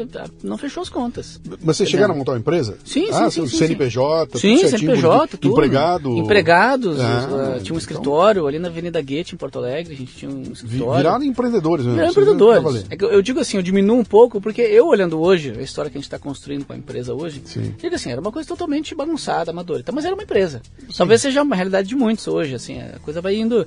não 0.44 0.56
fechou 0.56 0.80
as 0.82 0.88
contas. 0.88 1.40
Mas 1.64 1.76
vocês 1.76 1.88
chegaram 1.88 2.14
a 2.14 2.16
montar 2.16 2.32
uma 2.32 2.38
empresa? 2.38 2.78
Sim, 2.84 3.06
sim, 3.06 3.10
ah, 3.12 3.30
sim, 3.30 3.46
sim, 3.48 3.56
CNPJ, 3.56 4.26
tudo 4.26 4.40
Sim, 4.40 4.56
CNPJ, 4.68 5.36
tudo. 5.38 5.52
Empregado. 5.52 6.16
Empregados, 6.16 7.00
Ah, 7.00 7.02
uh, 7.02 7.28
tinha 7.28 7.54
um 7.54 7.58
então- 7.62 7.76
escritório 7.78 8.46
ali 8.46 8.58
na 8.58 8.68
Avenida 8.68 9.00
Guete, 9.02 9.34
em 9.34 9.38
Porto 9.38 9.58
Alegre, 9.58 9.94
a 9.94 9.96
gente 9.96 10.14
tinha 10.14 10.30
um 10.30 10.42
escritório. 10.52 10.96
Viraram 10.96 11.24
empreendedores 11.24 11.84
mesmo. 11.84 11.98
Viraram 12.00 12.14
não 12.14 12.22
empreendedores. 12.22 12.86
É 12.90 12.96
que 12.96 13.04
eu, 13.04 13.10
eu 13.10 13.22
digo 13.22 13.40
assim, 13.40 13.56
eu 13.56 13.62
diminuo 13.62 13.98
um 13.98 14.04
pouco, 14.04 14.40
porque 14.40 14.62
eu 14.62 14.86
olhando 14.86 15.20
hoje, 15.20 15.52
a 15.58 15.62
história 15.62 15.90
que 15.90 15.96
a 15.96 16.00
gente 16.00 16.06
está 16.06 16.18
construindo 16.18 16.64
com 16.64 16.72
a 16.72 16.76
empresa 16.76 17.12
hoje, 17.12 17.42
Sim. 17.44 17.74
digo 17.76 17.94
assim, 17.94 18.10
era 18.12 18.20
uma 18.20 18.30
coisa 18.30 18.48
totalmente 18.48 18.94
bagunçada, 18.94 19.50
amadora. 19.50 19.82
Mas 19.92 20.04
era 20.04 20.14
uma 20.14 20.22
empresa. 20.22 20.62
Talvez 20.96 21.20
seja 21.22 21.42
uma 21.42 21.56
realidade 21.56 21.88
de 21.88 21.94
muitos 21.96 22.28
hoje, 22.28 22.54
assim, 22.54 22.80
a 22.80 22.98
coisa 23.02 23.20
vai 23.20 23.34
indo 23.36 23.66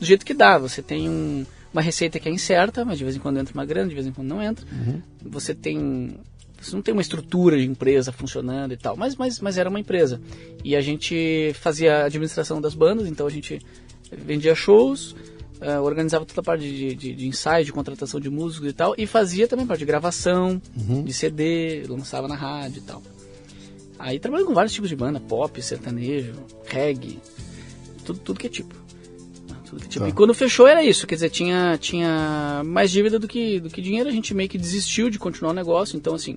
do 0.00 0.04
jeito 0.06 0.24
que 0.24 0.32
dá. 0.32 0.56
Você 0.58 0.80
tem 0.80 1.08
um- 1.08 1.44
uma 1.72 1.82
receita 1.82 2.18
que 2.18 2.28
é 2.28 2.32
incerta, 2.32 2.84
mas 2.84 2.98
de 2.98 3.04
vez 3.04 3.16
em 3.16 3.18
quando 3.18 3.38
entra 3.38 3.54
uma 3.54 3.64
grana, 3.64 3.88
de 3.88 3.94
vez 3.94 4.06
em 4.06 4.12
quando 4.12 4.28
não 4.28 4.42
entra. 4.42 4.66
Uhum. 4.72 5.02
Você 5.22 5.54
tem 5.54 6.18
você 6.60 6.74
não 6.74 6.82
tem 6.82 6.92
uma 6.92 7.00
estrutura 7.00 7.56
de 7.56 7.64
empresa 7.64 8.10
funcionando 8.10 8.72
e 8.72 8.76
tal, 8.76 8.96
mas, 8.96 9.14
mas, 9.14 9.40
mas 9.40 9.56
era 9.56 9.70
uma 9.70 9.78
empresa. 9.78 10.20
E 10.64 10.74
a 10.74 10.80
gente 10.80 11.52
fazia 11.54 11.98
a 11.98 12.04
administração 12.06 12.60
das 12.60 12.74
bandas, 12.74 13.06
então 13.06 13.26
a 13.28 13.30
gente 13.30 13.60
vendia 14.10 14.56
shows, 14.56 15.14
eh, 15.60 15.78
organizava 15.78 16.24
toda 16.26 16.40
a 16.40 16.44
parte 16.44 16.62
de, 16.62 16.94
de, 16.96 17.14
de 17.14 17.28
ensaio, 17.28 17.64
de 17.64 17.72
contratação 17.72 18.18
de 18.18 18.28
músicos 18.28 18.70
e 18.70 18.72
tal, 18.72 18.94
e 18.98 19.06
fazia 19.06 19.46
também 19.46 19.66
parte 19.66 19.80
de 19.80 19.86
gravação, 19.86 20.60
de 21.04 21.12
CD, 21.12 21.84
lançava 21.88 22.26
na 22.26 22.34
rádio 22.34 22.78
e 22.78 22.82
tal. 22.82 23.02
Aí 23.98 24.18
trabalhei 24.18 24.46
com 24.46 24.54
vários 24.54 24.72
tipos 24.72 24.88
de 24.88 24.96
banda, 24.96 25.20
pop, 25.20 25.60
sertanejo, 25.62 26.34
reggae, 26.66 27.20
tudo, 28.04 28.18
tudo 28.20 28.40
que 28.40 28.46
é 28.46 28.50
tipo. 28.50 28.74
Tudo 29.68 29.82
que 29.82 29.88
tipo. 29.88 30.04
Tá. 30.04 30.08
E 30.08 30.12
quando 30.12 30.32
fechou 30.32 30.66
era 30.66 30.82
isso, 30.82 31.06
quer 31.06 31.16
dizer, 31.16 31.30
tinha, 31.30 31.76
tinha 31.78 32.62
mais 32.64 32.90
dívida 32.90 33.18
do 33.18 33.28
que, 33.28 33.60
do 33.60 33.68
que 33.68 33.82
dinheiro, 33.82 34.08
a 34.08 34.12
gente 34.12 34.34
meio 34.34 34.48
que 34.48 34.56
desistiu 34.56 35.10
de 35.10 35.18
continuar 35.18 35.50
o 35.50 35.54
negócio, 35.54 35.96
então 35.96 36.14
assim, 36.14 36.36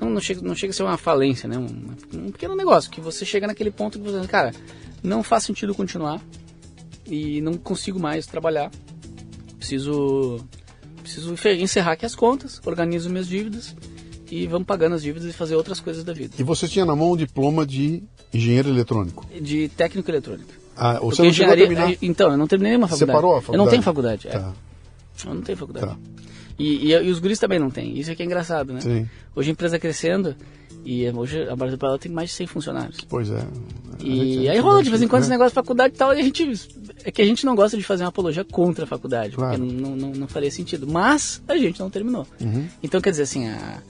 não, 0.00 0.10
não, 0.10 0.20
chega, 0.20 0.40
não 0.40 0.54
chega 0.54 0.70
a 0.70 0.74
ser 0.74 0.82
uma 0.82 0.96
falência, 0.96 1.48
né? 1.48 1.58
Um, 1.58 2.26
um 2.26 2.30
pequeno 2.30 2.56
negócio, 2.56 2.90
que 2.90 3.00
você 3.00 3.24
chega 3.24 3.46
naquele 3.46 3.70
ponto 3.70 3.98
que 3.98 4.04
você, 4.04 4.26
cara, 4.26 4.52
não 5.02 5.22
faz 5.22 5.44
sentido 5.44 5.74
continuar 5.74 6.20
e 7.06 7.40
não 7.40 7.54
consigo 7.54 8.00
mais 8.00 8.26
trabalhar. 8.26 8.70
Preciso, 9.58 10.40
preciso 11.02 11.34
encerrar 11.60 11.92
aqui 11.92 12.06
as 12.06 12.14
contas, 12.14 12.60
organizo 12.64 13.10
minhas 13.10 13.28
dívidas 13.28 13.76
e 14.30 14.46
vamos 14.46 14.66
pagando 14.66 14.94
as 14.94 15.02
dívidas 15.02 15.28
e 15.28 15.32
fazer 15.32 15.54
outras 15.56 15.78
coisas 15.78 16.02
da 16.02 16.12
vida. 16.12 16.34
E 16.38 16.42
você 16.42 16.66
tinha 16.66 16.86
na 16.86 16.96
mão 16.96 17.12
um 17.12 17.16
diploma 17.16 17.66
de 17.66 18.02
engenheiro 18.32 18.70
eletrônico. 18.70 19.26
De 19.40 19.68
técnico 19.68 20.10
eletrônico. 20.10 20.61
Ah, 20.76 20.98
você 21.00 21.22
não 21.22 21.32
chegou 21.32 21.52
a 21.52 21.56
terminar? 21.56 21.92
Então, 22.00 22.30
eu 22.30 22.36
não 22.36 22.46
terminei 22.46 22.72
nenhuma 22.72 22.86
Você 22.88 23.06
faculdade. 23.06 23.16
parou 23.16 23.30
a 23.32 23.34
Eu 23.34 23.40
não 23.40 23.42
faculdade? 23.42 23.70
tenho 23.70 23.82
faculdade. 23.82 24.28
é. 24.28 24.30
Tá. 24.30 24.52
Eu 25.26 25.34
não 25.34 25.42
tenho 25.42 25.58
faculdade. 25.58 25.86
Tá. 25.86 25.96
E, 26.58 26.88
e, 26.88 26.92
e 26.92 27.10
os 27.10 27.18
guris 27.18 27.38
também 27.38 27.58
não 27.58 27.70
têm. 27.70 27.98
Isso 27.98 28.10
é 28.10 28.14
que 28.14 28.22
é 28.22 28.26
engraçado, 28.26 28.72
né? 28.72 28.80
Sim. 28.80 29.08
Hoje 29.34 29.50
a 29.50 29.52
empresa 29.52 29.78
crescendo 29.78 30.34
e 30.84 31.08
hoje 31.10 31.42
a 31.48 31.54
Brasil 31.56 31.78
Paralelo 31.78 31.98
tem 32.00 32.10
mais 32.10 32.30
de 32.30 32.36
100 32.36 32.46
funcionários. 32.46 32.98
Pois 33.08 33.30
é. 33.30 33.44
E 34.00 34.48
a 34.48 34.52
aí 34.52 34.58
rola 34.58 34.82
de 34.82 34.90
vez 34.90 35.00
em 35.02 35.08
quando 35.08 35.20
né? 35.20 35.24
esse 35.26 35.30
negócio 35.30 35.50
de 35.50 35.54
faculdade 35.54 35.94
e 35.94 35.96
tal, 35.96 36.14
e 36.14 36.20
a 36.20 36.22
gente. 36.22 36.68
É 37.04 37.10
que 37.10 37.22
a 37.22 37.24
gente 37.24 37.44
não 37.46 37.54
gosta 37.54 37.76
de 37.76 37.82
fazer 37.82 38.02
uma 38.04 38.08
apologia 38.08 38.44
contra 38.44 38.84
a 38.84 38.86
faculdade, 38.86 39.34
Claro. 39.36 39.58
porque 39.58 39.72
não, 39.82 39.96
não, 39.96 40.08
não 40.10 40.28
faria 40.28 40.50
sentido. 40.50 40.86
Mas 40.86 41.42
a 41.48 41.56
gente 41.56 41.78
não 41.80 41.88
terminou. 41.90 42.26
Uhum. 42.40 42.66
Então 42.82 43.00
quer 43.00 43.10
dizer 43.10 43.22
assim, 43.24 43.48
a- 43.48 43.82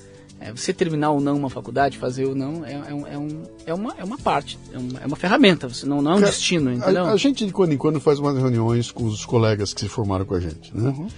é, 0.43 0.53
você 0.53 0.73
terminar 0.73 1.11
ou 1.11 1.21
não 1.21 1.37
uma 1.37 1.49
faculdade, 1.51 1.99
fazer 1.99 2.27
ou 2.27 2.35
não, 2.35 2.65
é, 2.65 2.73
é, 2.73 2.95
um- 2.95 3.07
é, 3.07 3.19
um, 3.19 3.43
é, 3.67 3.75
uma, 3.75 3.95
é 3.99 4.05
uma 4.05 4.19
parte, 4.19 4.59
é 4.73 4.79
uma, 4.79 5.01
é 5.01 5.07
uma 5.07 5.17
ferramenta, 5.17 5.69
você 5.69 5.87
não, 5.87 6.03
não 6.03 6.13
é 6.13 6.15
um 6.17 6.21
destino, 6.21 6.73
entendeu? 6.73 7.05
A, 7.05 7.13
a 7.13 7.17
gente 7.17 7.47
de 7.47 7.53
quando 7.53 7.73
em 7.73 7.77
quando 7.77 8.01
faz 8.01 8.19
umas 8.19 8.37
reuniões 8.37 8.91
com 8.91 9.05
os 9.05 9.25
colegas 9.25 9.73
que 9.73 9.81
se 9.81 9.89
formaram 9.89 10.25
com 10.25 10.35
a 10.35 10.41
gente, 10.41 10.77
né? 10.77 10.91
Uhum. 10.91 11.09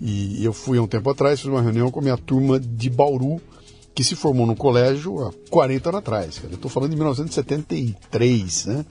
E 0.00 0.42
eu 0.42 0.52
fui 0.52 0.78
há 0.78 0.82
um 0.82 0.86
tempo 0.86 1.10
atrás, 1.10 1.40
fiz 1.40 1.48
uma 1.50 1.60
reunião 1.60 1.90
com 1.90 2.00
a 2.00 2.02
minha 2.02 2.16
turma 2.16 2.58
de 2.58 2.88
Bauru, 2.88 3.38
que 3.94 4.02
se 4.02 4.16
formou 4.16 4.46
no 4.46 4.56
colégio 4.56 5.26
há 5.26 5.32
40 5.50 5.90
anos 5.90 5.98
atrás. 5.98 6.38
Cara. 6.38 6.52
Eu 6.52 6.54
estou 6.54 6.70
falando 6.70 6.90
de 6.90 6.96
1973, 6.96 8.64
né? 8.64 8.86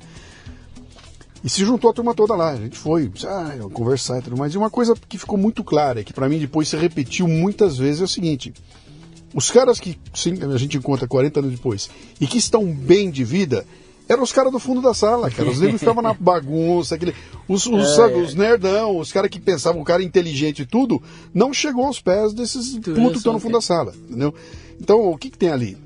E 1.43 1.49
se 1.49 1.63
juntou 1.65 1.89
a 1.89 1.93
turma 1.93 2.13
toda 2.13 2.35
lá. 2.35 2.51
A 2.51 2.57
gente 2.57 2.77
foi 2.77 3.11
ah, 3.25 3.55
conversar 3.73 4.19
e 4.19 4.21
tudo 4.21 4.37
mais. 4.37 4.53
E 4.53 4.57
uma 4.57 4.69
coisa 4.69 4.93
que 5.07 5.17
ficou 5.17 5.37
muito 5.37 5.63
clara, 5.63 6.03
que 6.03 6.13
para 6.13 6.27
mim 6.27 6.37
depois 6.37 6.67
se 6.67 6.77
repetiu 6.77 7.27
muitas 7.27 7.77
vezes, 7.77 8.01
é 8.01 8.03
o 8.03 8.07
seguinte: 8.07 8.53
os 9.33 9.51
caras 9.51 9.79
que 9.79 9.97
sim, 10.13 10.33
a 10.43 10.57
gente 10.57 10.77
encontra 10.77 11.07
40 11.07 11.39
anos 11.39 11.51
depois 11.51 11.89
e 12.19 12.25
que 12.27 12.37
estão 12.37 12.65
bem 12.65 13.09
de 13.11 13.23
vida 13.23 13.65
eram 14.07 14.23
os 14.23 14.31
caras 14.31 14.51
do 14.51 14.57
fundo 14.57 14.81
da 14.81 14.91
sala, 14.91 15.29
cara. 15.29 15.47
Os 15.51 15.59
negros 15.59 15.79
que 15.79 15.85
estavam 15.85 16.01
na 16.01 16.13
bagunça, 16.19 16.95
aquele, 16.95 17.13
os, 17.47 17.67
É. 17.67 17.69
os, 17.69 17.95
sabe, 17.95 18.15
os 18.15 18.33
nerdão, 18.33 18.97
os 18.97 19.11
caras 19.11 19.29
que 19.29 19.39
pensavam 19.39 19.81
o 19.81 19.85
cara 19.85 20.01
inteligente 20.01 20.63
e 20.63 20.65
tudo, 20.65 20.99
não 21.31 21.53
chegou 21.53 21.85
aos 21.85 22.01
pés 22.01 22.33
desses 22.33 22.73
putos 22.79 23.11
que 23.11 23.17
estão 23.17 23.33
no 23.33 23.39
fundo 23.39 23.53
da 23.53 23.61
sala, 23.61 23.93
entendeu? 24.09 24.33
Então, 24.81 25.11
o 25.11 25.15
que, 25.17 25.29
que 25.29 25.37
tem 25.37 25.49
ali? 25.49 25.77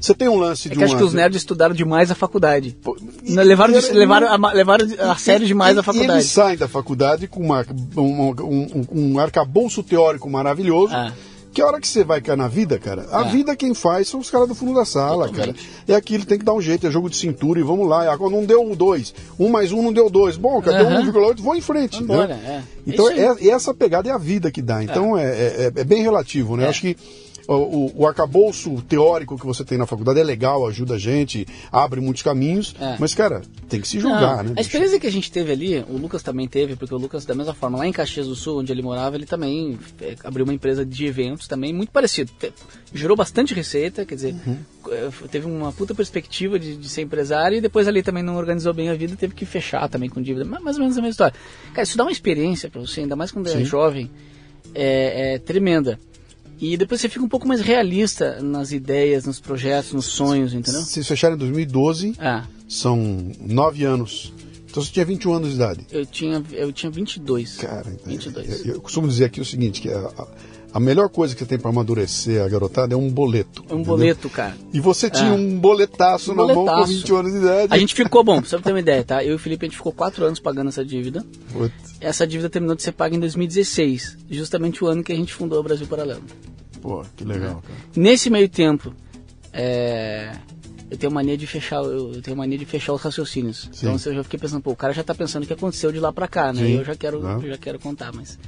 Você 0.00 0.12
tem 0.12 0.28
um 0.28 0.36
lance 0.36 0.68
É 0.68 0.70
de 0.72 0.76
que 0.76 0.84
acho 0.84 0.92
uma- 0.94 0.98
que 0.98 1.04
os 1.04 1.14
nerds 1.14 1.36
estudaram 1.40 1.74
demais 1.74 2.10
a 2.10 2.14
faculdade. 2.14 2.76
Pô, 2.82 2.94
e- 3.22 3.32
levaram, 3.32 3.72
de- 3.72 3.86
era- 3.86 3.94
levaram, 3.96 4.28
a, 4.28 4.52
levaram 4.52 4.86
a 5.10 5.16
sério 5.16 5.46
demais 5.46 5.76
e- 5.76 5.78
a 5.78 5.82
faculdade. 5.82 6.12
Eles 6.20 6.26
saem 6.30 6.58
da 6.58 6.68
faculdade 6.68 7.26
com 7.26 7.40
uma- 7.40 7.64
um, 7.96 8.30
um, 8.42 8.86
um 8.92 9.18
arcabouço 9.18 9.82
teórico 9.82 10.28
maravilhoso 10.28 10.92
Ah. 10.94 11.12
Que 11.54 11.62
hora 11.62 11.80
que 11.80 11.86
você 11.86 12.02
vai 12.02 12.20
cair 12.20 12.36
na 12.36 12.48
vida, 12.48 12.78
cara, 12.80 13.06
a 13.12 13.24
É. 13.26 13.30
vida 13.30 13.54
quem 13.54 13.72
faz 13.74 14.08
são 14.08 14.18
os 14.18 14.28
caras 14.28 14.48
do 14.48 14.54
fundo 14.56 14.74
da 14.74 14.84
sala, 14.84 15.28
Totalmente. 15.28 15.64
cara. 15.64 15.74
É 15.86 15.94
aquilo, 15.94 16.24
tem 16.26 16.36
que 16.36 16.44
dar 16.44 16.52
um 16.52 16.60
jeito, 16.60 16.84
é 16.86 16.90
jogo 16.90 17.08
de 17.08 17.16
cintura 17.16 17.60
e 17.60 17.62
vamos 17.62 17.88
lá. 17.88 18.12
Ah, 18.12 18.18
Não 18.18 18.44
deu 18.44 18.74
dois. 18.74 19.14
Um 19.38 19.48
mais 19.48 19.70
um 19.70 19.80
não 19.80 19.92
deu 19.92 20.10
dois. 20.10 20.36
Bom, 20.36 20.60
cara, 20.60 20.78
deu 20.78 20.88
Aham. 20.88 21.02
1,8, 21.12 21.40
vou 21.40 21.54
em 21.54 21.60
frente. 21.60 22.00
Vambora, 22.00 22.34
né? 22.34 22.62
é. 22.66 22.90
Então, 22.90 23.08
É 23.08 23.20
é, 23.40 23.48
essa 23.50 23.72
pegada 23.72 24.08
é 24.08 24.12
a 24.12 24.18
vida 24.18 24.50
que 24.50 24.60
dá. 24.60 24.82
Então, 24.82 25.16
é, 25.16 25.24
é, 25.24 25.72
é 25.76 25.84
bem 25.84 26.02
relativo, 26.02 26.56
né? 26.56 26.64
É. 26.64 26.68
Acho 26.68 26.80
que 26.80 26.96
o, 27.48 27.52
o, 27.54 27.92
o 28.02 28.06
arcabouço 28.06 28.82
teórico 28.88 29.38
que 29.38 29.44
você 29.46 29.64
tem 29.64 29.76
na 29.78 29.86
faculdade 29.86 30.18
é 30.20 30.22
legal, 30.24 30.66
ajuda 30.66 30.94
a 30.94 30.98
gente, 30.98 31.46
abre 31.70 32.00
muitos 32.00 32.22
caminhos. 32.22 32.74
É. 32.80 32.96
Mas, 32.98 33.14
cara, 33.14 33.42
tem 33.68 33.80
que 33.80 33.88
se 33.88 33.98
jogar, 34.00 34.36
Não, 34.38 34.42
né? 34.44 34.50
A 34.50 34.54
bicho? 34.54 34.60
experiência 34.60 34.98
que 35.00 35.06
a 35.06 35.12
gente 35.12 35.30
teve 35.30 35.52
ali, 35.52 35.84
o 35.88 35.96
Lucas 35.96 36.22
também 36.22 36.48
teve, 36.48 36.76
porque 36.76 36.94
o 36.94 36.98
Lucas, 36.98 37.24
da 37.24 37.34
mesma 37.34 37.54
forma, 37.54 37.78
lá 37.78 37.86
em 37.86 37.92
Caxias 37.92 38.26
do 38.26 38.34
Sul, 38.34 38.60
onde 38.60 38.72
ele 38.72 38.82
morava, 38.82 39.16
ele 39.16 39.26
também 39.26 39.78
eh, 40.00 40.14
abriu 40.24 40.44
uma 40.44 40.54
empresa 40.54 40.84
de 40.84 41.06
eventos 41.06 41.46
também 41.46 41.72
muito 41.72 41.90
parecido. 41.90 42.30
Te- 42.38 42.52
Gerou 42.92 43.16
bastante 43.16 43.52
receita, 43.54 44.04
quer 44.06 44.14
dizer, 44.14 44.34
Uhum. 44.46 44.56
eh, 44.90 45.10
teve 45.30 45.46
uma 45.46 45.72
puta 45.72 45.94
perspectiva 45.94 46.58
de, 46.58 46.76
de 46.76 46.88
ser 46.88 47.02
empresário 47.02 47.58
e 47.58 47.60
depois 47.60 47.88
ali 47.88 48.02
também 48.02 48.22
não 48.22 48.36
organizou 48.36 48.72
bem 48.72 48.88
a 48.88 48.94
vida, 48.94 49.16
teve 49.16 49.34
que 49.34 49.44
fechar 49.44 49.88
também 49.88 50.08
com 50.08 50.22
dívida. 50.22 50.44
Ma- 50.44 50.60
Mais 50.60 50.76
ou 50.76 50.82
menos 50.82 50.96
a 50.96 51.00
mesma 51.00 51.10
história. 51.10 51.34
Cara, 51.72 51.82
isso 51.82 51.96
dá 51.98 52.04
uma 52.04 52.12
experiência 52.12 52.70
pra 52.70 52.80
você, 52.80 53.00
ainda 53.00 53.16
mais 53.16 53.30
quando 53.32 53.48
é 53.48 53.64
jovem, 53.64 54.10
é, 54.74 55.34
é 55.34 55.38
tremenda. 55.38 55.98
E 56.60 56.76
depois 56.76 57.00
você 57.00 57.08
fica 57.08 57.24
um 57.24 57.28
pouco 57.28 57.46
mais 57.48 57.60
realista 57.60 58.40
nas 58.42 58.72
ideias, 58.72 59.24
nos 59.24 59.40
projetos, 59.40 59.92
nos 59.92 60.06
sonhos, 60.06 60.54
entendeu? 60.54 60.80
Vocês 60.82 61.06
fecharam 61.06 61.34
em 61.34 61.38
2012, 61.38 62.14
Ah, 62.18 62.44
são 62.68 63.30
nove 63.40 63.84
anos. 63.84 64.32
Então 64.70 64.82
você 64.82 64.90
tinha 64.90 65.04
21 65.04 65.34
anos 65.34 65.50
de 65.50 65.54
idade. 65.56 65.86
eu 65.92 66.04
tinha, 66.04 66.42
eu 66.52 66.72
tinha 66.72 66.90
22. 66.90 67.56
Cara, 67.58 67.86
então, 67.92 68.06
22. 68.12 68.66
Eu, 68.66 68.74
eu 68.74 68.80
costumo 68.80 69.06
dizer 69.06 69.26
aqui 69.26 69.40
o 69.40 69.44
seguinte, 69.44 69.80
que 69.80 69.88
a, 69.88 69.98
a- 69.98 70.26
a 70.74 70.80
melhor 70.80 71.08
coisa 71.08 71.34
que 71.34 71.38
você 71.40 71.46
tem 71.46 71.56
para 71.58 71.70
amadurecer 71.70 72.42
a 72.42 72.48
garotada 72.48 72.94
é 72.94 72.96
um 72.96 73.08
boleto. 73.08 73.60
É 73.68 73.72
um 73.72 73.76
entendeu? 73.76 73.84
boleto, 73.84 74.28
cara. 74.28 74.56
E 74.72 74.80
você 74.80 75.08
tinha 75.08 75.28
É. 75.30 75.32
um 75.32 75.56
boletaço 75.58 76.32
Um 76.32 76.34
na 76.34 76.42
mão 76.46 76.54
com 76.56 76.64
boletaço. 76.64 76.92
20 76.92 77.12
anos 77.14 77.32
de 77.32 77.38
idade. 77.38 77.68
A 77.72 77.78
gente 77.78 77.94
ficou, 77.94 78.24
bom, 78.24 78.42
só 78.42 78.56
pra 78.56 78.64
ter 78.64 78.72
uma 78.72 78.80
ideia, 78.80 79.04
tá? 79.04 79.24
Eu 79.24 79.32
e 79.32 79.34
o 79.36 79.38
Felipe, 79.38 79.64
a 79.64 79.68
gente 79.68 79.76
ficou 79.76 79.92
quatro 79.92 80.24
anos 80.24 80.40
pagando 80.40 80.68
essa 80.68 80.84
dívida. 80.84 81.24
Putz, 81.52 81.94
Essa 82.00 82.26
dívida 82.26 82.50
terminou 82.50 82.74
de 82.74 82.82
ser 82.82 82.90
paga 82.92 83.14
em 83.14 83.20
2016, 83.20 84.18
justamente 84.28 84.82
o 84.82 84.88
ano 84.88 85.04
que 85.04 85.12
a 85.12 85.16
gente 85.16 85.32
fundou 85.32 85.60
o 85.60 85.62
Brasil 85.62 85.86
Paralelo. 85.86 86.22
Pô, 86.82 87.04
que 87.16 87.24
legal, 87.24 87.62
cara. 87.62 87.78
Nesse 87.96 88.28
meio 88.28 88.48
tempo, 88.48 88.92
é, 89.52 90.32
eu 90.90 90.98
tenho 90.98 91.12
mania 91.12 91.36
de 91.36 91.46
fechar, 91.46 91.82
eu 91.84 92.20
tenho 92.20 92.36
mania 92.36 92.58
de 92.58 92.64
fechar 92.64 92.92
os 92.92 93.00
raciocínios. 93.00 93.68
Sim. 93.72 93.86
Então 93.86 93.92
eu 94.12 94.16
já 94.16 94.22
fiquei 94.24 94.38
pensando, 94.40 94.60
pô, 94.60 94.72
o 94.72 94.76
cara 94.76 94.92
já 94.92 95.02
tá 95.02 95.14
pensando 95.14 95.44
o 95.44 95.46
que 95.46 95.52
aconteceu 95.52 95.90
de 95.92 96.00
lá 96.00 96.12
pra 96.12 96.26
cá, 96.28 96.52
né? 96.52 96.62
Sim, 96.62 96.76
eu 96.78 96.84
já 96.84 96.94
quero, 96.94 97.24
eu 97.24 97.48
já 97.48 97.56
quero 97.58 97.78
contar, 97.78 98.12
mas 98.12 98.38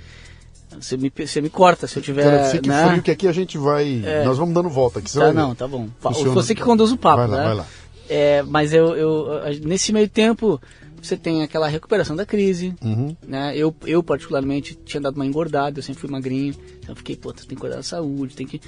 você 0.80 0.96
me, 0.96 1.12
você 1.14 1.40
me 1.40 1.48
corta 1.50 1.86
se 1.86 1.96
eu 1.96 2.02
tiver, 2.02 2.24
Cara, 2.24 2.44
fique 2.50 2.68
né? 2.68 2.88
frio 2.88 3.02
que 3.02 3.10
aqui 3.10 3.26
a 3.28 3.32
gente 3.32 3.56
vai... 3.58 4.02
Nós 4.24 4.38
vamos 4.38 4.54
dando 4.54 4.68
volta 4.68 4.98
aqui, 4.98 5.10
você 5.10 5.18
Tá, 5.18 5.32
não, 5.32 5.54
tá 5.54 5.66
bom. 5.66 5.88
Funciona. 6.00 6.32
Você 6.32 6.54
que 6.54 6.62
conduz 6.62 6.92
o 6.92 6.96
papo, 6.96 7.16
Vai 7.18 7.28
lá, 7.28 7.36
né? 7.38 7.44
vai 7.44 7.54
lá. 7.54 7.66
É, 8.08 8.42
mas 8.42 8.72
eu, 8.72 8.94
eu, 8.96 9.26
nesse 9.64 9.92
meio 9.92 10.08
tempo, 10.08 10.60
você 11.02 11.16
tem 11.16 11.42
aquela 11.42 11.66
recuperação 11.68 12.14
da 12.14 12.24
crise, 12.24 12.74
Uhum. 12.82 13.16
né? 13.26 13.52
Eu, 13.56 13.74
eu 13.84 14.02
particularmente 14.02 14.78
tinha 14.84 15.00
dado 15.00 15.16
uma 15.16 15.26
engordada, 15.26 15.78
eu 15.78 15.82
sempre 15.82 16.00
fui 16.00 16.10
magrinho, 16.10 16.54
então 16.78 16.90
eu 16.92 16.96
fiquei, 16.96 17.16
pô, 17.16 17.32
tem 17.32 17.46
que 17.46 17.56
cuidar 17.56 17.76
da 17.76 17.82
saúde, 17.82 18.36
tem 18.36 18.46
que... 18.46 18.60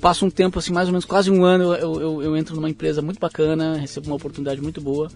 Passa 0.00 0.24
um 0.24 0.30
tempo, 0.30 0.58
assim, 0.60 0.72
mais 0.72 0.86
ou 0.86 0.92
menos 0.92 1.04
quase 1.04 1.28
um 1.30 1.44
ano, 1.44 1.74
eu, 1.74 2.00
eu, 2.00 2.22
eu 2.22 2.36
entro 2.36 2.54
numa 2.54 2.70
empresa 2.70 3.02
muito 3.02 3.18
bacana, 3.18 3.76
recebo 3.78 4.06
uma 4.06 4.16
oportunidade 4.16 4.60
muito 4.60 4.80
boa 4.80 5.08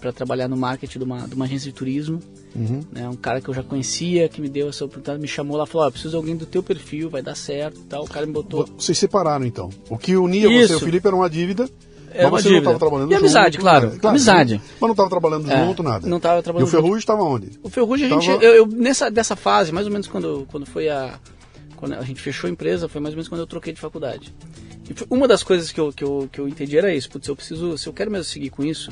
para 0.00 0.12
trabalhar 0.12 0.48
no 0.48 0.56
marketing 0.56 0.98
de 0.98 1.04
uma, 1.04 1.26
de 1.28 1.34
uma 1.34 1.44
agência 1.44 1.70
de 1.70 1.76
turismo, 1.76 2.20
Uhum. 2.54 2.80
né? 2.92 3.08
Um 3.08 3.14
cara 3.14 3.40
que 3.40 3.48
eu 3.48 3.54
já 3.54 3.62
conhecia, 3.62 4.28
que 4.28 4.40
me 4.40 4.48
deu 4.48 4.68
essa 4.68 4.84
oportunidade, 4.84 5.20
me 5.20 5.28
chamou 5.28 5.56
lá, 5.56 5.64
falou, 5.66 5.86
ó, 5.86 5.90
preciso 5.90 6.10
de 6.10 6.16
alguém 6.16 6.36
do 6.36 6.44
teu 6.46 6.62
perfil, 6.62 7.08
vai 7.08 7.22
dar 7.22 7.34
certo 7.36 7.80
e 7.80 7.84
tal. 7.84 8.02
O 8.04 8.08
cara 8.08 8.26
me 8.26 8.32
botou... 8.32 8.66
Vocês 8.76 8.98
separaram, 8.98 9.44
então. 9.46 9.70
O 9.88 9.96
que 9.96 10.16
unia 10.16 10.48
você 10.48 10.54
e 10.54 10.62
Isso. 10.64 10.76
o 10.76 10.80
Felipe 10.80 11.06
era 11.06 11.14
uma 11.16 11.30
dívida... 11.30 11.68
Era 12.12 12.28
mas 12.28 12.42
você 12.42 12.48
dívida. 12.48 12.64
não 12.64 12.72
estava 12.72 12.78
trabalhando 12.90 13.10
E 13.12 13.14
junto. 13.14 13.24
amizade, 13.24 13.58
claro. 13.58 13.90
né? 13.90 13.98
Amizade. 14.02 14.60
Mas 14.72 14.80
não 14.80 14.90
estava 14.90 15.08
trabalhando 15.08 15.48
É, 15.48 15.64
junto, 15.64 15.80
nada. 15.84 16.08
não 16.08 16.18
tava 16.18 16.42
trabalhando 16.42 16.66
E 16.66 16.68
o 16.68 16.72
Ferrugem 16.72 16.98
estava 16.98 17.22
onde? 17.22 17.50
O 17.62 17.68
Ferrugem, 17.70 18.06
a 18.06 18.08
gente, 18.20 18.28
eu, 18.28 18.40
eu- 18.40 18.66
nessa 18.66 19.08
dessa 19.08 19.36
fase, 19.36 19.70
mais 19.70 19.86
ou 19.86 19.92
menos 19.92 20.08
quando, 20.08 20.44
quando 20.50 20.66
foi 20.66 20.88
a. 20.88 21.20
Quando 21.76 21.94
a 21.94 22.02
gente 22.02 22.20
fechou 22.20 22.48
a 22.48 22.50
empresa, 22.50 22.88
foi 22.88 23.00
mais 23.00 23.14
ou 23.14 23.16
menos 23.16 23.28
quando 23.28 23.42
eu 23.42 23.46
troquei 23.46 23.72
de 23.72 23.80
faculdade. 23.80 24.34
E 24.90 24.94
uma 25.08 25.28
das 25.28 25.44
coisas 25.44 25.70
que 25.70 25.80
eu, 25.80 25.92
que, 25.92 26.02
eu, 26.02 26.28
que 26.32 26.40
eu 26.40 26.48
entendi 26.48 26.76
era 26.76 26.92
isso, 26.92 27.08
putz, 27.08 27.28
eu 27.28 27.36
preciso, 27.36 27.78
se 27.78 27.86
eu 27.88 27.92
quero 27.92 28.10
mesmo 28.10 28.24
seguir 28.24 28.50
com 28.50 28.64
isso, 28.64 28.90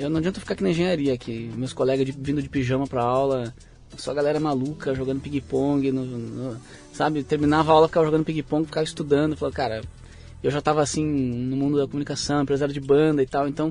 eu 0.00 0.10
não 0.10 0.18
adianta 0.18 0.40
ficar 0.40 0.54
aqui 0.54 0.62
na 0.62 0.70
engenharia, 0.70 1.12
aqui, 1.14 1.50
meus 1.54 1.72
colegas 1.72 2.06
de- 2.06 2.12
vindo 2.12 2.42
de 2.42 2.48
pijama 2.48 2.86
pra 2.86 3.02
aula, 3.02 3.54
só 3.96 4.14
galera 4.14 4.40
maluca 4.40 4.94
jogando 4.94 5.20
ping-pong, 5.20 5.92
sabe? 6.92 7.22
Terminava 7.22 7.70
a 7.70 7.74
aula, 7.74 7.88
ficava 7.88 8.06
jogando 8.06 8.24
ping-pong, 8.24 8.64
ficava 8.66 8.84
estudando, 8.84 9.36
falava, 9.36 9.54
cara, 9.56 9.80
eu 10.42 10.50
já 10.50 10.60
tava 10.60 10.82
assim 10.82 11.04
no 11.04 11.56
mundo 11.56 11.76
da 11.78 11.86
comunicação, 11.86 12.42
empresário 12.42 12.72
de 12.72 12.80
banda 12.80 13.22
e 13.22 13.26
tal, 13.26 13.46
então 13.46 13.70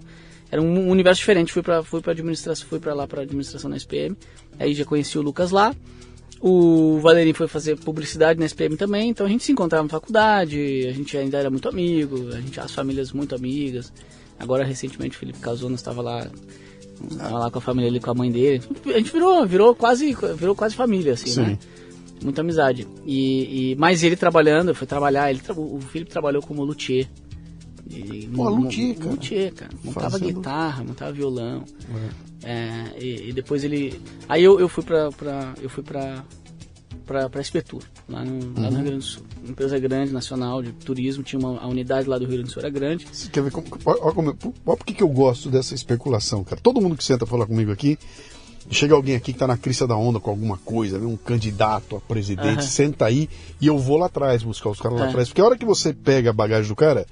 era 0.52 0.62
um 0.62 0.90
universo 0.90 1.20
diferente. 1.20 1.52
Fui 1.54 1.62
para 1.64 1.84
fui 1.84 2.02
para 2.02 2.12
administração, 2.12 2.68
fui 2.68 2.80
para 2.80 2.94
lá 2.94 3.08
para 3.08 3.22
administração 3.22 3.70
na 3.70 3.78
SPM. 3.78 4.16
Aí 4.60 4.74
já 4.74 4.86
conheci 4.86 5.18
o 5.18 5.22
Lucas 5.22 5.52
lá. 5.52 5.76
O 6.42 7.00
Valerinho 7.00 7.36
foi 7.36 7.48
fazer 7.48 7.78
publicidade 7.78 8.40
na 8.40 8.46
SPM 8.46 8.78
também, 8.78 9.10
então 9.10 9.26
a 9.26 9.30
gente 9.30 9.44
se 9.44 9.52
encontrava 9.52 9.84
na 9.84 9.90
faculdade, 9.90 10.88
a 10.88 10.94
gente 10.94 11.18
ainda 11.18 11.38
era 11.38 11.50
muito 11.50 11.68
amigo, 11.68 12.30
a 12.30 12.40
gente 12.40 12.58
as 12.60 12.72
famílias 12.72 13.12
muito 13.12 13.36
amigas. 13.36 13.92
Agora 14.40 14.64
recentemente 14.64 15.16
o 15.16 15.20
Felipe 15.20 15.40
casou, 15.40 15.70
nós 15.70 15.80
estava 15.80 16.02
lá 16.02 16.28
tava 17.18 17.38
lá 17.40 17.52
com 17.52 17.60
a 17.60 17.62
família 17.62 17.90
ali 17.90 18.00
com 18.00 18.12
a 18.12 18.14
mãe 18.14 18.32
dele. 18.32 18.62
A 18.88 18.98
gente 18.98 19.12
virou, 19.12 19.46
virou 19.46 19.76
quase 19.76 20.14
virou 20.36 20.56
quase 20.56 20.76
família 20.76 21.14
assim, 21.14 21.30
Sim. 21.30 21.42
né? 21.42 21.60
Muita 22.24 22.42
amizade. 22.42 22.86
E, 23.06 23.72
e 23.72 23.76
mas 23.76 24.04
ele 24.04 24.16
trabalhando, 24.18 24.76
foi 24.76 24.86
trabalhar, 24.88 25.30
ele 25.30 25.42
o 25.56 25.80
Felipe 25.80 26.12
trabalhou 26.12 26.42
como 26.42 26.64
luthier. 26.64 27.08
E, 27.90 28.28
Pô, 28.36 28.50
luthier, 28.50 28.96
cara. 28.98 29.10
luthier, 29.12 29.54
cara. 29.54 29.72
Montava 29.84 30.10
Fazendo- 30.12 30.34
guitarra, 30.36 30.84
montava 30.84 31.12
violão. 31.12 31.64
É, 32.44 32.92
e, 33.02 33.30
e 33.30 33.34
depois 33.34 33.64
ele. 33.64 34.00
Aí 34.28 34.44
eu, 34.44 34.60
eu 34.60 34.68
fui 34.70 34.84
pra. 34.84 35.10
pra 35.12 35.54
eu 35.62 35.70
fui 35.70 35.84
pra. 35.84 36.24
Pra 37.30 37.42
Espetur, 37.42 37.82
lá 38.08 38.24
no, 38.24 38.32
Uhum. 38.34 38.54
lá 38.56 38.70
no 38.70 38.76
Rio 38.78 38.86
Grande 38.86 38.98
do 38.98 39.02
Sul. 39.04 39.24
Uma 39.42 39.52
empresa 39.52 39.80
grande, 39.80 40.12
nacional, 40.14 40.62
de 40.62 40.72
turismo, 40.74 41.24
tinha 41.24 41.40
uma 41.40 41.60
a 41.60 41.68
unidade 41.68 42.08
lá 42.08 42.18
do 42.18 42.26
Rio 42.26 42.34
Grande 42.36 42.50
do 42.50 42.52
Sul, 42.54 42.62
era 42.62 42.70
grande. 42.70 43.08
Você 43.12 43.30
quer 43.30 43.42
ver 43.42 43.52
como. 43.52 43.66
Olha, 43.86 44.00
como- 44.14 44.38
olha 44.66 44.78
por 44.78 44.86
que 44.86 45.02
eu 45.02 45.08
gosto 45.10 45.50
dessa 45.50 45.74
especulação, 45.74 46.44
cara. 46.44 46.62
Todo 46.62 46.80
mundo 46.80 46.96
que 46.96 47.04
senta 47.04 47.26
falar 47.26 47.46
comigo 47.48 47.72
aqui, 47.72 47.98
chega 48.70 48.94
alguém 48.94 49.16
aqui 49.16 49.34
que 49.34 49.40
tá 49.40 49.48
na 49.48 49.58
crista 49.58 49.88
da 49.88 49.98
onda 49.98 50.20
com 50.20 50.30
alguma 50.30 50.58
coisa, 50.58 51.00
né, 51.00 51.06
um 51.08 51.18
candidato 51.18 51.96
a 51.96 52.00
presidente, 52.02 52.60
Aham. 52.60 52.62
senta 52.62 53.06
aí 53.06 53.28
e 53.60 53.66
eu 53.66 53.78
vou 53.80 53.98
lá 53.98 54.06
atrás 54.06 54.44
buscar 54.44 54.70
os 54.70 54.80
caras 54.80 55.00
lá 55.00 55.06
É. 55.08 55.10
atrás. 55.10 55.30
Porque 55.30 55.42
a 55.42 55.46
hora 55.46 55.58
que 55.58 55.66
você 55.66 55.92
pega 55.94 56.30
a 56.30 56.34
bagagem 56.34 56.68
do 56.70 56.76
cara. 56.76 57.06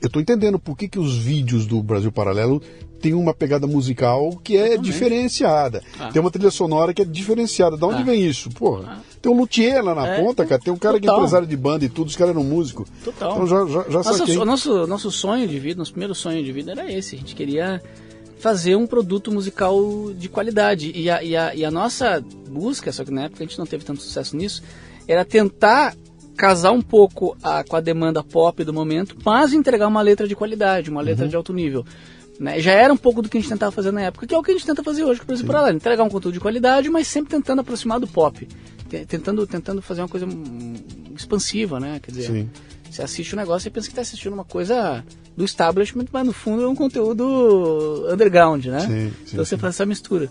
Eu 0.00 0.08
tô 0.08 0.18
entendendo 0.18 0.58
por 0.58 0.74
que, 0.76 0.88
que 0.88 0.98
os 0.98 1.14
vídeos 1.18 1.66
do 1.66 1.82
Brasil 1.82 2.10
Paralelo 2.10 2.62
tem 3.02 3.12
uma 3.14 3.34
pegada 3.34 3.66
musical 3.66 4.30
que 4.44 4.56
é 4.56 4.76
diferenciada. 4.78 5.82
Ah. 5.98 6.08
Tem 6.12 6.20
uma 6.20 6.30
trilha 6.30 6.50
sonora 6.50 6.94
que 6.94 7.02
é 7.02 7.04
diferenciada. 7.04 7.76
Da 7.76 7.86
onde 7.86 8.02
Ah. 8.02 8.04
vem 8.04 8.24
isso? 8.24 8.48
Porra, 8.50 9.02
tem 9.20 9.30
um 9.30 9.36
luthier 9.36 9.84
lá 9.84 9.94
na 9.94 10.06
É, 10.06 10.20
ponta, 10.22 10.46
cara. 10.46 10.60
Tem 10.60 10.72
um 10.72 10.76
cara 10.78 10.98
que 11.00 11.06
é 11.06 11.08
total. 11.08 11.18
empresário 11.18 11.46
de 11.46 11.56
banda 11.56 11.84
e 11.84 11.88
tudo, 11.88 12.06
os 12.08 12.16
caras 12.16 12.34
eram 12.34 12.44
músicos. 12.44 12.88
Total. 13.04 13.32
Então 13.32 13.46
já, 13.46 13.66
já, 13.66 13.82
já 13.90 13.98
Nossa, 13.98 14.40
o 14.40 14.44
nosso, 14.44 14.86
nosso 14.86 15.10
sonho 15.10 15.46
de 15.48 15.58
vida, 15.58 15.78
nosso 15.78 15.90
primeiro 15.92 16.14
sonho 16.14 16.42
de 16.42 16.52
vida 16.52 16.70
era 16.72 16.90
esse. 16.90 17.16
A 17.16 17.18
gente 17.18 17.34
queria 17.34 17.82
fazer 18.38 18.76
um 18.76 18.86
produto 18.86 19.30
musical 19.32 19.78
de 20.16 20.28
qualidade. 20.28 20.92
E 20.94 21.10
a, 21.10 21.22
e 21.22 21.36
a, 21.36 21.54
e 21.54 21.64
a 21.64 21.70
nossa 21.70 22.24
busca, 22.48 22.90
só 22.92 23.04
que 23.04 23.10
na 23.10 23.24
época 23.24 23.42
a 23.42 23.46
gente 23.46 23.58
não 23.58 23.66
teve 23.66 23.84
tanto 23.84 24.00
sucesso 24.02 24.36
nisso, 24.36 24.62
era 25.06 25.24
tentar 25.24 25.94
casar 26.36 26.72
um 26.72 26.80
pouco 26.80 27.36
a- 27.42 27.62
com 27.62 27.76
a 27.76 27.80
demanda 27.80 28.22
pop 28.24 28.64
do 28.64 28.72
momento, 28.72 29.16
mas 29.24 29.52
entregar 29.52 29.86
uma 29.86 30.00
letra 30.00 30.26
de 30.26 30.34
qualidade, 30.34 30.90
uma 30.90 31.02
letra 31.02 31.28
de 31.28 31.36
alto 31.36 31.52
nível. 31.52 31.84
Né? 32.42 32.58
Já 32.60 32.72
era 32.72 32.92
um 32.92 32.96
pouco 32.96 33.22
do 33.22 33.28
que 33.28 33.38
a 33.38 33.40
gente 33.40 33.48
tentava 33.48 33.70
fazer 33.70 33.92
na 33.92 34.00
época, 34.02 34.26
que 34.26 34.34
é 34.34 34.38
o 34.38 34.42
que 34.42 34.50
a 34.50 34.54
gente 34.54 34.66
tenta 34.66 34.82
fazer 34.82 35.04
hoje 35.04 35.20
com 35.20 35.24
o 35.24 35.26
Brasil 35.28 35.46
Paralelo. 35.46 35.76
Entregar 35.76 36.02
um 36.02 36.08
conteúdo 36.10 36.34
de 36.34 36.40
qualidade, 36.40 36.90
mas 36.90 37.06
sempre 37.06 37.30
tentando 37.30 37.60
aproximar 37.60 38.00
do 38.00 38.06
pop. 38.08 38.46
Te- 38.88 39.06
Tentando, 39.06 39.46
tentando 39.46 39.80
fazer 39.80 40.02
uma 40.02 40.08
coisa 40.08 40.26
hum, 40.26 40.74
expansiva, 41.16 41.78
né? 41.78 42.00
Quer 42.02 42.10
dizer, 42.10 42.26
Sim. 42.26 42.50
você 42.90 43.02
assiste 43.02 43.32
o 43.32 43.36
negócio 43.36 43.68
e 43.68 43.70
pensa 43.70 43.86
que 43.86 43.92
está 43.92 44.02
assistindo 44.02 44.32
uma 44.32 44.44
coisa 44.44 45.04
do 45.36 45.44
establishment, 45.44 46.06
mas 46.12 46.26
no 46.26 46.32
fundo 46.32 46.62
é 46.64 46.68
um 46.68 46.74
conteúdo 46.74 48.06
underground, 48.12 48.66
né? 48.66 48.80
Sim, 48.80 48.88
sim, 48.88 49.12
então 49.32 49.44
você 49.44 49.54
sim. 49.56 49.60
faz 49.60 49.74
essa 49.76 49.86
mistura. 49.86 50.28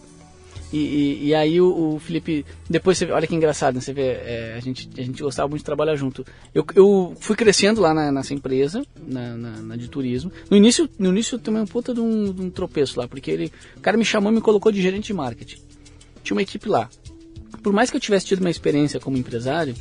E, 0.71 0.77
e, 0.77 1.27
e 1.27 1.35
aí 1.35 1.59
o, 1.59 1.95
o 1.95 1.99
Felipe, 1.99 2.45
depois 2.69 2.97
você 2.97 3.05
vê, 3.05 3.11
olha 3.11 3.27
que 3.27 3.35
engraçado, 3.35 3.75
né? 3.75 3.81
Você 3.81 3.91
vê, 3.91 4.03
é, 4.03 4.53
a, 4.55 4.59
gente, 4.61 4.89
a 4.97 5.01
gente 5.01 5.21
gostava 5.21 5.49
muito 5.49 5.61
de 5.61 5.65
trabalhar 5.65 5.95
junto. 5.95 6.25
Eu, 6.55 6.65
eu 6.75 7.15
fui 7.19 7.35
crescendo 7.35 7.81
lá 7.81 7.93
na, 7.93 8.11
nessa 8.11 8.33
empresa, 8.33 8.81
na, 9.05 9.35
na, 9.35 9.51
na 9.57 9.75
de 9.75 9.89
turismo. 9.89 10.31
No 10.49 10.55
início, 10.55 10.89
no 10.97 11.09
início 11.09 11.35
eu 11.35 11.39
tomei 11.39 11.61
um 11.61 11.65
puta 11.67 11.93
de 11.93 11.99
um, 11.99 12.31
de 12.31 12.41
um 12.41 12.49
tropeço 12.49 12.99
lá, 12.99 13.07
porque 13.07 13.29
ele, 13.29 13.51
o 13.75 13.81
cara 13.81 13.97
me 13.97 14.05
chamou 14.05 14.31
e 14.31 14.35
me 14.35 14.41
colocou 14.41 14.71
de 14.71 14.81
gerente 14.81 15.07
de 15.07 15.13
marketing. 15.13 15.57
Tinha 16.23 16.35
uma 16.35 16.41
equipe 16.41 16.69
lá. 16.69 16.89
Por 17.61 17.73
mais 17.73 17.89
que 17.91 17.97
eu 17.97 18.01
tivesse 18.01 18.25
tido 18.25 18.39
uma 18.39 18.49
experiência 18.49 18.99
como 18.99 19.17
empresário, 19.17 19.75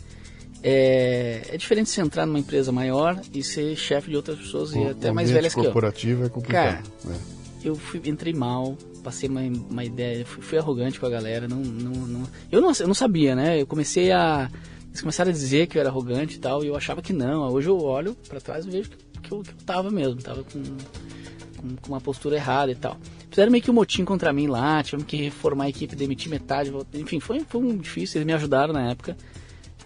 é, 0.62 1.42
é 1.50 1.56
diferente 1.56 1.88
você 1.88 2.00
entrar 2.00 2.26
numa 2.26 2.38
empresa 2.38 2.70
maior 2.72 3.18
e 3.32 3.42
ser 3.42 3.74
chefe 3.76 4.10
de 4.10 4.16
outras 4.16 4.38
pessoas 4.38 4.72
e 4.74 4.78
O 4.78 4.82
até 4.82 4.88
ambiente 5.08 5.14
mais 5.14 5.30
velhas 5.30 5.54
que 5.54 5.60
eu. 5.60 5.64
corporativo 5.64 6.24
é 6.24 6.28
complicado. 6.28 6.82
Cara, 6.82 6.82
né? 7.04 7.18
Eu 7.62 7.74
fui- 7.76 8.00
entrei 8.06 8.32
mal, 8.32 8.76
passei 9.02 9.28
uma, 9.28 9.40
uma 9.40 9.84
ideia, 9.84 10.24
fui, 10.24 10.42
fui 10.42 10.58
arrogante 10.58 10.98
com 11.00 11.06
a 11.06 11.10
galera, 11.10 11.46
não, 11.48 11.58
não, 11.58 11.92
não- 11.92 12.28
eu, 12.50 12.60
não, 12.60 12.72
eu 12.78 12.86
não 12.86 12.94
sabia, 12.94 13.34
né? 13.34 13.60
Eu 13.60 13.66
comecei 13.66 14.10
a 14.12 14.50
Eles 14.88 15.00
começaram 15.00 15.30
a 15.30 15.32
dizer 15.32 15.66
que 15.68 15.78
eu 15.78 15.80
era 15.80 15.88
arrogante 15.88 16.36
e 16.36 16.38
tal, 16.40 16.64
e 16.64 16.66
eu 16.66 16.74
achava 16.76 17.00
que 17.00 17.12
não. 17.12 17.48
Hoje 17.52 17.68
eu 17.68 17.78
olho 17.80 18.16
para 18.28 18.40
trás 18.40 18.66
e 18.66 18.70
vejo 18.70 18.90
que, 18.90 18.96
que, 19.22 19.32
eu, 19.32 19.40
que 19.42 19.50
eu 19.50 19.54
tava 19.64 19.88
mesmo, 19.90 20.16
tava 20.20 20.42
com, 20.42 20.60
com, 20.62 21.76
com, 21.76 21.88
uma 21.92 22.00
postura 22.00 22.34
errada 22.36 22.72
e 22.72 22.74
tal. 22.74 22.96
Fizeram 23.30 23.52
meio 23.52 23.62
que 23.62 23.70
um 23.70 23.74
motim 23.74 24.04
contra 24.04 24.32
mim 24.32 24.48
lá, 24.48 24.82
tivemos 24.82 25.06
que 25.06 25.16
reformar 25.16 25.64
a 25.64 25.68
equipe, 25.68 25.94
demitir 25.94 26.28
metade, 26.28 26.72
enfim, 26.94 27.20
foi, 27.20 27.38
foi 27.48 27.60
um 27.60 27.76
difícil, 27.76 28.18
eles 28.18 28.26
me 28.26 28.32
ajudaram 28.32 28.72
na 28.74 28.90
época. 28.90 29.16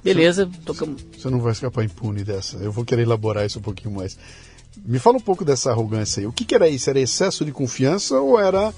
Beleza, 0.02 0.48
tocamos. 0.64 1.04
Você 1.16 1.28
não 1.30 1.40
vai 1.40 1.52
escapar 1.52 1.84
impune 1.84 2.24
dessa. 2.24 2.56
Eu 2.58 2.70
vou 2.72 2.84
querer 2.84 3.02
elaborar 3.02 3.44
isso 3.46 3.58
um 3.58 3.62
pouquinho 3.62 3.94
mais. 3.94 4.18
Me 4.84 4.98
fala 4.98 5.16
um 5.16 5.20
pouco 5.20 5.44
dessa 5.44 5.70
arrogância 5.70 6.20
aí. 6.20 6.26
O 6.26 6.32
que, 6.32 6.44
que 6.44 6.54
era 6.54 6.68
isso? 6.68 6.88
Era 6.88 7.00
excesso 7.00 7.44
de 7.44 7.52
confiança 7.52 8.20
ou 8.20 8.40
era 8.40 8.72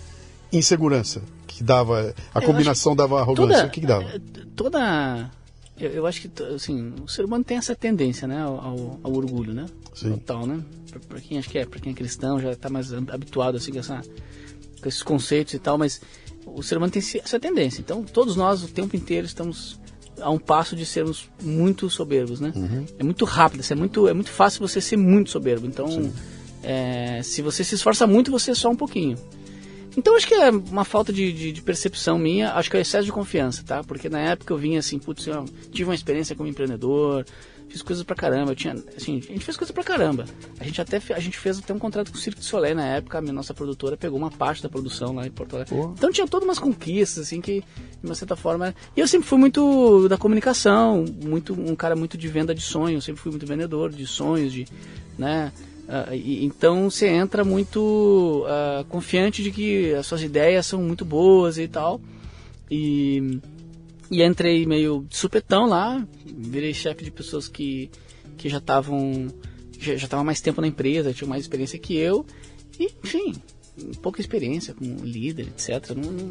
insegurança? 0.53 1.23
Que 1.47 1.63
dava. 1.63 2.15
A 2.35 2.41
eu 2.41 2.47
combinação 2.47 2.95
dava 2.95 3.21
arrogância? 3.21 3.55
Toda, 3.55 3.67
o 3.67 3.71
que, 3.71 3.81
que 3.81 3.87
dava? 3.87 4.21
Toda 4.55 5.31
eu, 5.79 5.91
eu, 5.91 6.07
acho 6.07 6.23
que 6.23 6.43
assim, 6.43 6.95
o 7.03 7.09
ser 7.09 7.25
humano 7.25 7.45
tem 7.45 7.59
essa 7.59 7.75
tendência, 7.75 8.27
né, 8.27 8.41
ao, 8.41 8.99
ao 9.03 9.13
orgulho, 9.13 9.53
né? 9.53 9.67
Sim. 9.95 10.13
Total, 10.13 10.47
né? 10.47 10.63
Para 11.07 11.21
quem 11.21 11.39
acho 11.39 11.51
que 11.51 11.59
é, 11.59 11.67
para 11.67 11.79
quem 11.79 11.93
é 11.93 11.95
cristão 11.95 12.41
já 12.41 12.53
está 12.53 12.71
mais 12.71 12.93
habituado 12.93 13.57
assim 13.57 13.73
com, 13.73 13.79
essa, 13.79 14.01
com 14.81 14.89
esses 14.89 15.03
conceitos 15.03 15.53
e 15.53 15.59
tal, 15.59 15.77
mas 15.77 16.01
o 16.47 16.63
ser 16.63 16.79
humano 16.79 16.93
tem 16.93 17.03
essa 17.23 17.39
tendência. 17.39 17.81
Então, 17.81 18.03
todos 18.03 18.37
nós 18.37 18.63
o 18.63 18.69
tempo 18.69 18.97
inteiro 18.97 19.27
estamos 19.27 19.79
a 20.21 20.31
um 20.31 20.39
passo 20.39 20.75
de 20.75 20.85
sermos 20.87 21.29
muito 21.43 21.89
soberbos, 21.91 22.41
né? 22.41 22.53
Uhum. 22.55 22.87
É 22.99 23.05
muito 23.05 23.25
rápido, 23.25 23.65
é 23.69 23.75
muito 23.75 24.09
é 24.09 24.15
muito 24.15 24.31
fácil 24.31 24.67
você 24.67 24.81
ser 24.81 24.97
muito 24.97 25.31
soberbo. 25.31 25.67
Então, 25.67 26.11
é, 26.63 27.21
se 27.23 27.43
você 27.43 27.63
se 27.63 27.75
esforça 27.75 28.07
muito, 28.07 28.31
você 28.31 28.51
é 28.51 28.55
só 28.55 28.69
um 28.69 28.77
pouquinho. 28.77 29.17
Então 29.97 30.15
acho 30.15 30.27
que 30.27 30.35
é 30.35 30.51
uma 30.51 30.85
falta 30.85 31.11
de, 31.11 31.33
de, 31.33 31.53
de, 31.53 31.63
percepção 31.63 32.19
minha, 32.19 32.53
acho 32.53 32.71
que 32.71 32.77
é 32.77 32.81
excesso 32.81 33.07
de 33.07 33.13
confiança, 33.13 33.63
tá? 33.65 33.83
Porque 33.83 34.11
na 34.11 34.21
época 34.21 34.53
eu 34.53 34.59
vinha 34.59 34.79
assim, 34.79 34.99
putz, 34.99 35.27
eu 35.27 35.47
tive 35.73 35.89
uma 35.89 35.95
experiência 35.95 36.37
como 36.37 36.49
empreendedor, 36.49 37.25
fiz 37.69 37.83
coisas 37.83 38.05
pra 38.05 38.15
caramba, 38.15 38.53
eu 38.53 38.57
tinha, 38.57 38.75
assim, 38.97 39.19
a 39.19 39.33
gente 39.33 39.45
fez 39.45 39.57
coisas 39.57 39.73
pra 39.73 39.83
caramba. 39.83 40.25
A 40.59 40.65
gente 40.65 40.81
até 40.81 41.01
a 41.15 41.21
gente 41.21 41.39
fez 41.39 41.59
até 41.59 41.73
um 41.73 41.79
contrato 41.79 42.11
com 42.11 42.17
o 42.17 42.21
Cirque 42.21 42.41
du 42.41 42.45
Soleil 42.45 42.75
na 42.75 42.87
época, 42.87 43.19
a 43.19 43.21
minha 43.21 43.33
nossa 43.33 43.53
produtora 43.53 43.97
pegou 43.97 44.19
uma 44.19 44.31
parte 44.31 44.63
da 44.63 44.69
produção 44.69 45.15
lá 45.15 45.27
em 45.27 45.31
Porto 45.31 45.57
Alegre. 45.57 45.75
Pô. 45.75 45.93
Então 45.97 46.11
tinha 46.11 46.27
todas 46.27 46.47
umas 46.47 46.59
conquistas 46.59 47.25
assim 47.25 47.41
que 47.41 47.61
de 47.61 48.07
uma 48.07 48.15
certa 48.15 48.37
forma, 48.37 48.75
e 48.97 49.01
eu 49.01 49.09
sempre 49.09 49.27
fui 49.27 49.39
muito 49.39 50.09
da 50.09 50.17
comunicação, 50.17 51.05
muito 51.23 51.53
um 51.55 51.75
cara 51.75 51.97
muito 51.97 52.17
de 52.17 52.29
venda 52.29 52.55
de 52.55 52.63
sonhos, 52.63 53.05
sempre 53.05 53.21
fui 53.21 53.31
muito 53.31 53.47
vendedor 53.47 53.91
de 53.91 54.07
sonhos, 54.07 54.53
de, 54.53 54.67
né, 55.19 55.53
Uh, 55.87 56.13
e, 56.13 56.45
então 56.45 56.91
você 56.91 57.07
entra 57.07 57.45
muito 57.45 58.45
uh, 58.45 58.85
confiante 58.87 59.41
de 59.41 59.53
que 59.53 59.95
as 59.95 60.05
suas 60.05 60.21
ideias 60.21 60.67
são 60.67 60.83
muito 60.83 61.05
boas 61.05 61.59
e 61.59 61.69
tal. 61.69 62.01
E, 62.69 63.39
e 64.11 64.23
entrei 64.23 64.67
meio 64.67 65.07
supetão 65.11 65.67
lá, 65.67 66.07
virei 66.25 66.73
chefe 66.73 67.05
de 67.05 67.11
pessoas 67.11 67.49
que, 67.49 67.91
que 68.37 68.49
já 68.49 68.59
estavam 68.59 69.29
já 69.79 69.95
estavam 69.95 70.25
mais 70.25 70.41
tempo 70.41 70.61
na 70.61 70.67
empresa, 70.67 71.13
tinham 71.13 71.29
mais 71.29 71.43
experiência 71.43 71.79
que 71.79 71.97
eu. 71.97 72.25
E, 72.81 72.91
enfim, 73.05 73.35
pouca 74.01 74.21
experiência 74.21 74.75
como 74.75 75.05
líder, 75.05 75.49
etc. 75.49 75.91
Não, 75.91 76.11
não, 76.11 76.31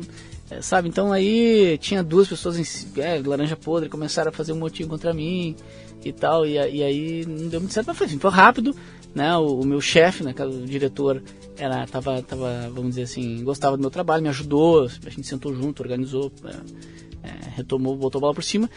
é, 0.50 0.62
sabe? 0.62 0.90
Então 0.90 1.12
aí 1.12 1.78
tinha 1.80 2.04
duas 2.04 2.28
pessoas 2.28 2.58
em 2.58 3.02
é, 3.02 3.22
laranja 3.24 3.56
podre, 3.56 3.90
começaram 3.90 4.30
a 4.30 4.34
fazer 4.34 4.54
um 4.54 4.60
motivo 4.60 4.90
contra 4.90 5.14
mim 5.14 5.56
e 6.04 6.12
tal. 6.12 6.46
E, 6.46 6.54
e 6.54 6.84
aí 6.84 7.26
não 7.26 7.48
deu 7.50 7.60
muito 7.60 7.74
certo, 7.74 7.88
mas 7.88 7.98
foi, 7.98 8.08
assim, 8.08 8.18
foi 8.18 8.32
rápido 8.32 8.76
né, 9.16 9.36
o, 9.38 9.62
o 9.62 9.66
meu 9.66 9.80
chefe, 9.80 10.24
né, 10.24 10.36
o 10.38 10.66
diretor, 10.66 11.24
era, 11.58 11.88
tava, 11.88 12.22
tava, 12.22 12.70
vamos 12.70 12.90
dizer 12.90 13.04
assim, 13.04 13.42
gostava 13.46 13.78
do 13.78 13.82
meu 13.82 13.90
trabalho, 13.90 14.22
me 14.22 14.28
ajudou, 14.28 14.84
a 15.06 15.10
gente 15.10 15.26
sentou 15.26 15.56
junto, 15.56 15.82
organizou, 15.82 16.30
é, 16.44 16.56
é, 17.26 17.50
retomou, 17.56 17.96
botou 17.96 18.20
a 18.20 18.22
bola 18.22 18.34
por 18.34 18.44
cima, 18.44 18.70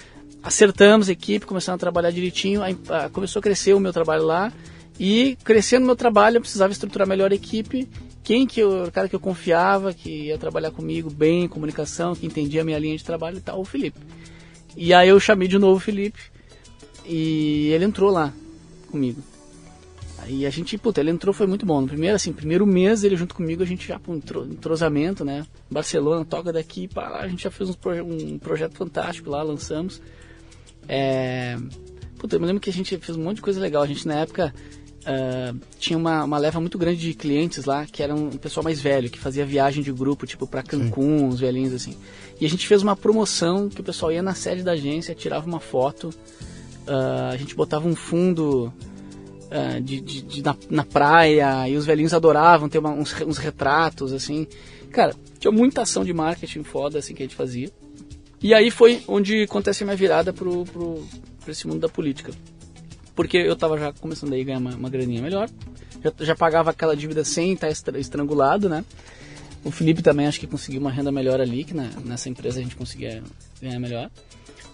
acertamos 0.42 1.08
a 1.08 1.12
equipe, 1.12 1.46
começamos 1.46 1.76
a 1.76 1.80
trabalhar 1.80 2.10
direitinho, 2.10 2.62
aí, 2.62 2.76
a, 2.88 3.08
começou 3.08 3.40
a 3.40 3.42
crescer 3.42 3.74
o 3.74 3.80
meu 3.80 3.92
trabalho 3.92 4.24
lá, 4.24 4.52
e 4.98 5.36
crescendo 5.44 5.84
o 5.84 5.86
meu 5.86 5.96
trabalho, 5.96 6.38
eu 6.38 6.40
precisava 6.40 6.72
estruturar 6.72 7.06
melhor 7.06 7.30
a 7.30 7.34
equipe, 7.34 7.88
quem 8.22 8.46
que 8.46 8.60
eu, 8.60 8.84
o 8.84 8.92
cara 8.92 9.08
que 9.08 9.14
eu 9.14 9.20
confiava, 9.20 9.94
que 9.94 10.26
ia 10.26 10.38
trabalhar 10.38 10.70
comigo 10.70 11.10
bem 11.10 11.44
em 11.44 11.48
comunicação, 11.48 12.14
que 12.14 12.26
entendia 12.26 12.62
a 12.62 12.64
minha 12.64 12.78
linha 12.78 12.96
de 12.96 13.04
trabalho 13.04 13.38
e 13.38 13.40
tal, 13.40 13.60
o 13.60 13.64
Felipe. 13.64 14.00
E 14.76 14.92
aí 14.92 15.08
eu 15.08 15.20
chamei 15.20 15.48
de 15.48 15.58
novo 15.58 15.76
o 15.76 15.80
Felipe, 15.80 16.18
e 17.06 17.68
ele 17.72 17.84
entrou 17.84 18.10
lá 18.10 18.32
comigo. 18.90 19.22
E 20.28 20.46
a 20.46 20.50
gente, 20.50 20.76
puta, 20.76 21.00
ele 21.00 21.10
entrou, 21.10 21.32
foi 21.32 21.46
muito 21.46 21.64
bom. 21.64 21.80
No 21.80 21.88
primeiro, 21.88 22.14
assim, 22.14 22.32
primeiro 22.32 22.66
mês 22.66 23.04
ele 23.04 23.16
junto 23.16 23.34
comigo, 23.34 23.62
a 23.62 23.66
gente 23.66 23.88
já, 23.88 24.00
um 24.06 24.16
entrosamento, 24.16 25.24
né? 25.24 25.46
Barcelona, 25.70 26.24
toca 26.24 26.52
daqui 26.52 26.86
para 26.86 27.08
lá, 27.08 27.20
a 27.20 27.28
gente 27.28 27.44
já 27.44 27.50
fez 27.50 27.70
um, 27.70 27.74
proje 27.74 28.02
um 28.02 28.38
projeto 28.38 28.76
fantástico 28.76 29.30
lá, 29.30 29.42
lançamos. 29.42 30.00
É... 30.88 31.56
Puta, 32.18 32.36
eu 32.36 32.40
me 32.40 32.46
lembro 32.46 32.60
que 32.60 32.70
a 32.70 32.72
gente 32.72 32.96
fez 32.98 33.16
um 33.16 33.22
monte 33.22 33.36
de 33.36 33.42
coisa 33.42 33.60
legal. 33.60 33.82
A 33.82 33.86
gente, 33.86 34.06
na 34.06 34.14
época, 34.16 34.52
uh, 35.02 35.58
tinha 35.78 35.96
uma, 35.96 36.24
uma 36.24 36.38
leva 36.38 36.60
muito 36.60 36.76
grande 36.76 37.00
de 37.00 37.14
clientes 37.14 37.64
lá, 37.64 37.86
que 37.86 38.02
era 38.02 38.14
um 38.14 38.30
pessoal 38.30 38.64
mais 38.64 38.80
velho, 38.80 39.08
que 39.08 39.18
fazia 39.18 39.46
viagem 39.46 39.82
de 39.82 39.92
grupo, 39.92 40.26
tipo, 40.26 40.46
para 40.46 40.62
Cancún, 40.62 41.18
Sim. 41.18 41.24
uns 41.24 41.40
velhinhos, 41.40 41.72
assim. 41.72 41.96
E 42.40 42.46
a 42.46 42.48
gente 42.48 42.66
fez 42.66 42.82
uma 42.82 42.96
promoção 42.96 43.68
que 43.68 43.80
o 43.80 43.84
pessoal 43.84 44.12
ia 44.12 44.22
na 44.22 44.34
sede 44.34 44.62
da 44.62 44.72
agência, 44.72 45.14
tirava 45.14 45.46
uma 45.46 45.60
foto, 45.60 46.08
uh, 46.08 47.32
a 47.32 47.36
gente 47.36 47.54
botava 47.54 47.86
um 47.86 47.94
fundo 47.94 48.72
uh, 49.50 49.80
de, 49.80 50.00
de, 50.00 50.22
de 50.22 50.42
na, 50.42 50.56
na, 50.70 50.84
praia, 50.84 51.68
e 51.68 51.76
os 51.76 51.84
velhinhos 51.84 52.14
adoravam 52.14 52.68
ter 52.68 52.78
uma, 52.78 52.90
uns, 52.90 53.14
uns, 53.22 53.38
retratos, 53.38 54.12
assim. 54.12 54.46
Cara, 54.90 55.14
tinha 55.38 55.50
muita 55.50 55.82
ação 55.82 56.04
de 56.04 56.12
marketing 56.12 56.62
foda, 56.62 56.98
assim, 56.98 57.14
que 57.14 57.22
a 57.22 57.26
gente 57.26 57.36
fazia. 57.36 57.70
E 58.42 58.54
aí 58.54 58.70
foi 58.70 59.02
onde 59.08 59.42
acontece 59.42 59.82
a 59.82 59.86
minha 59.86 59.96
virada 59.96 60.32
pro, 60.32 60.64
pro, 60.64 61.04
pro 61.40 61.50
esse 61.50 61.66
mundo 61.66 61.80
da 61.80 61.88
política. 61.88 62.32
Porque 63.14 63.36
eu 63.36 63.56
tava 63.56 63.76
já 63.78 63.92
começando 63.92 64.32
a 64.32 64.42
ganhar 64.42 64.58
uma, 64.58 64.74
uma 64.74 64.88
graninha 64.88 65.20
melhor, 65.20 65.50
já, 66.02 66.12
já 66.24 66.36
pagava 66.36 66.70
aquela 66.70 66.96
dívida 66.96 67.24
sem 67.24 67.52
estar 67.52 67.68
estrangulado, 67.68 68.68
né? 68.68 68.84
O 69.64 69.70
Felipe 69.70 70.02
também 70.02 70.26
acho 70.26 70.38
que 70.38 70.46
conseguiu 70.46 70.80
uma 70.80 70.90
renda 70.90 71.10
melhor 71.10 71.40
ali, 71.40 71.64
que 71.64 71.74
na, 71.74 71.90
nessa 72.04 72.28
empresa 72.28 72.60
a 72.60 72.62
gente 72.62 72.76
conseguia 72.76 73.22
ganhar 73.60 73.80
melhor. 73.80 74.10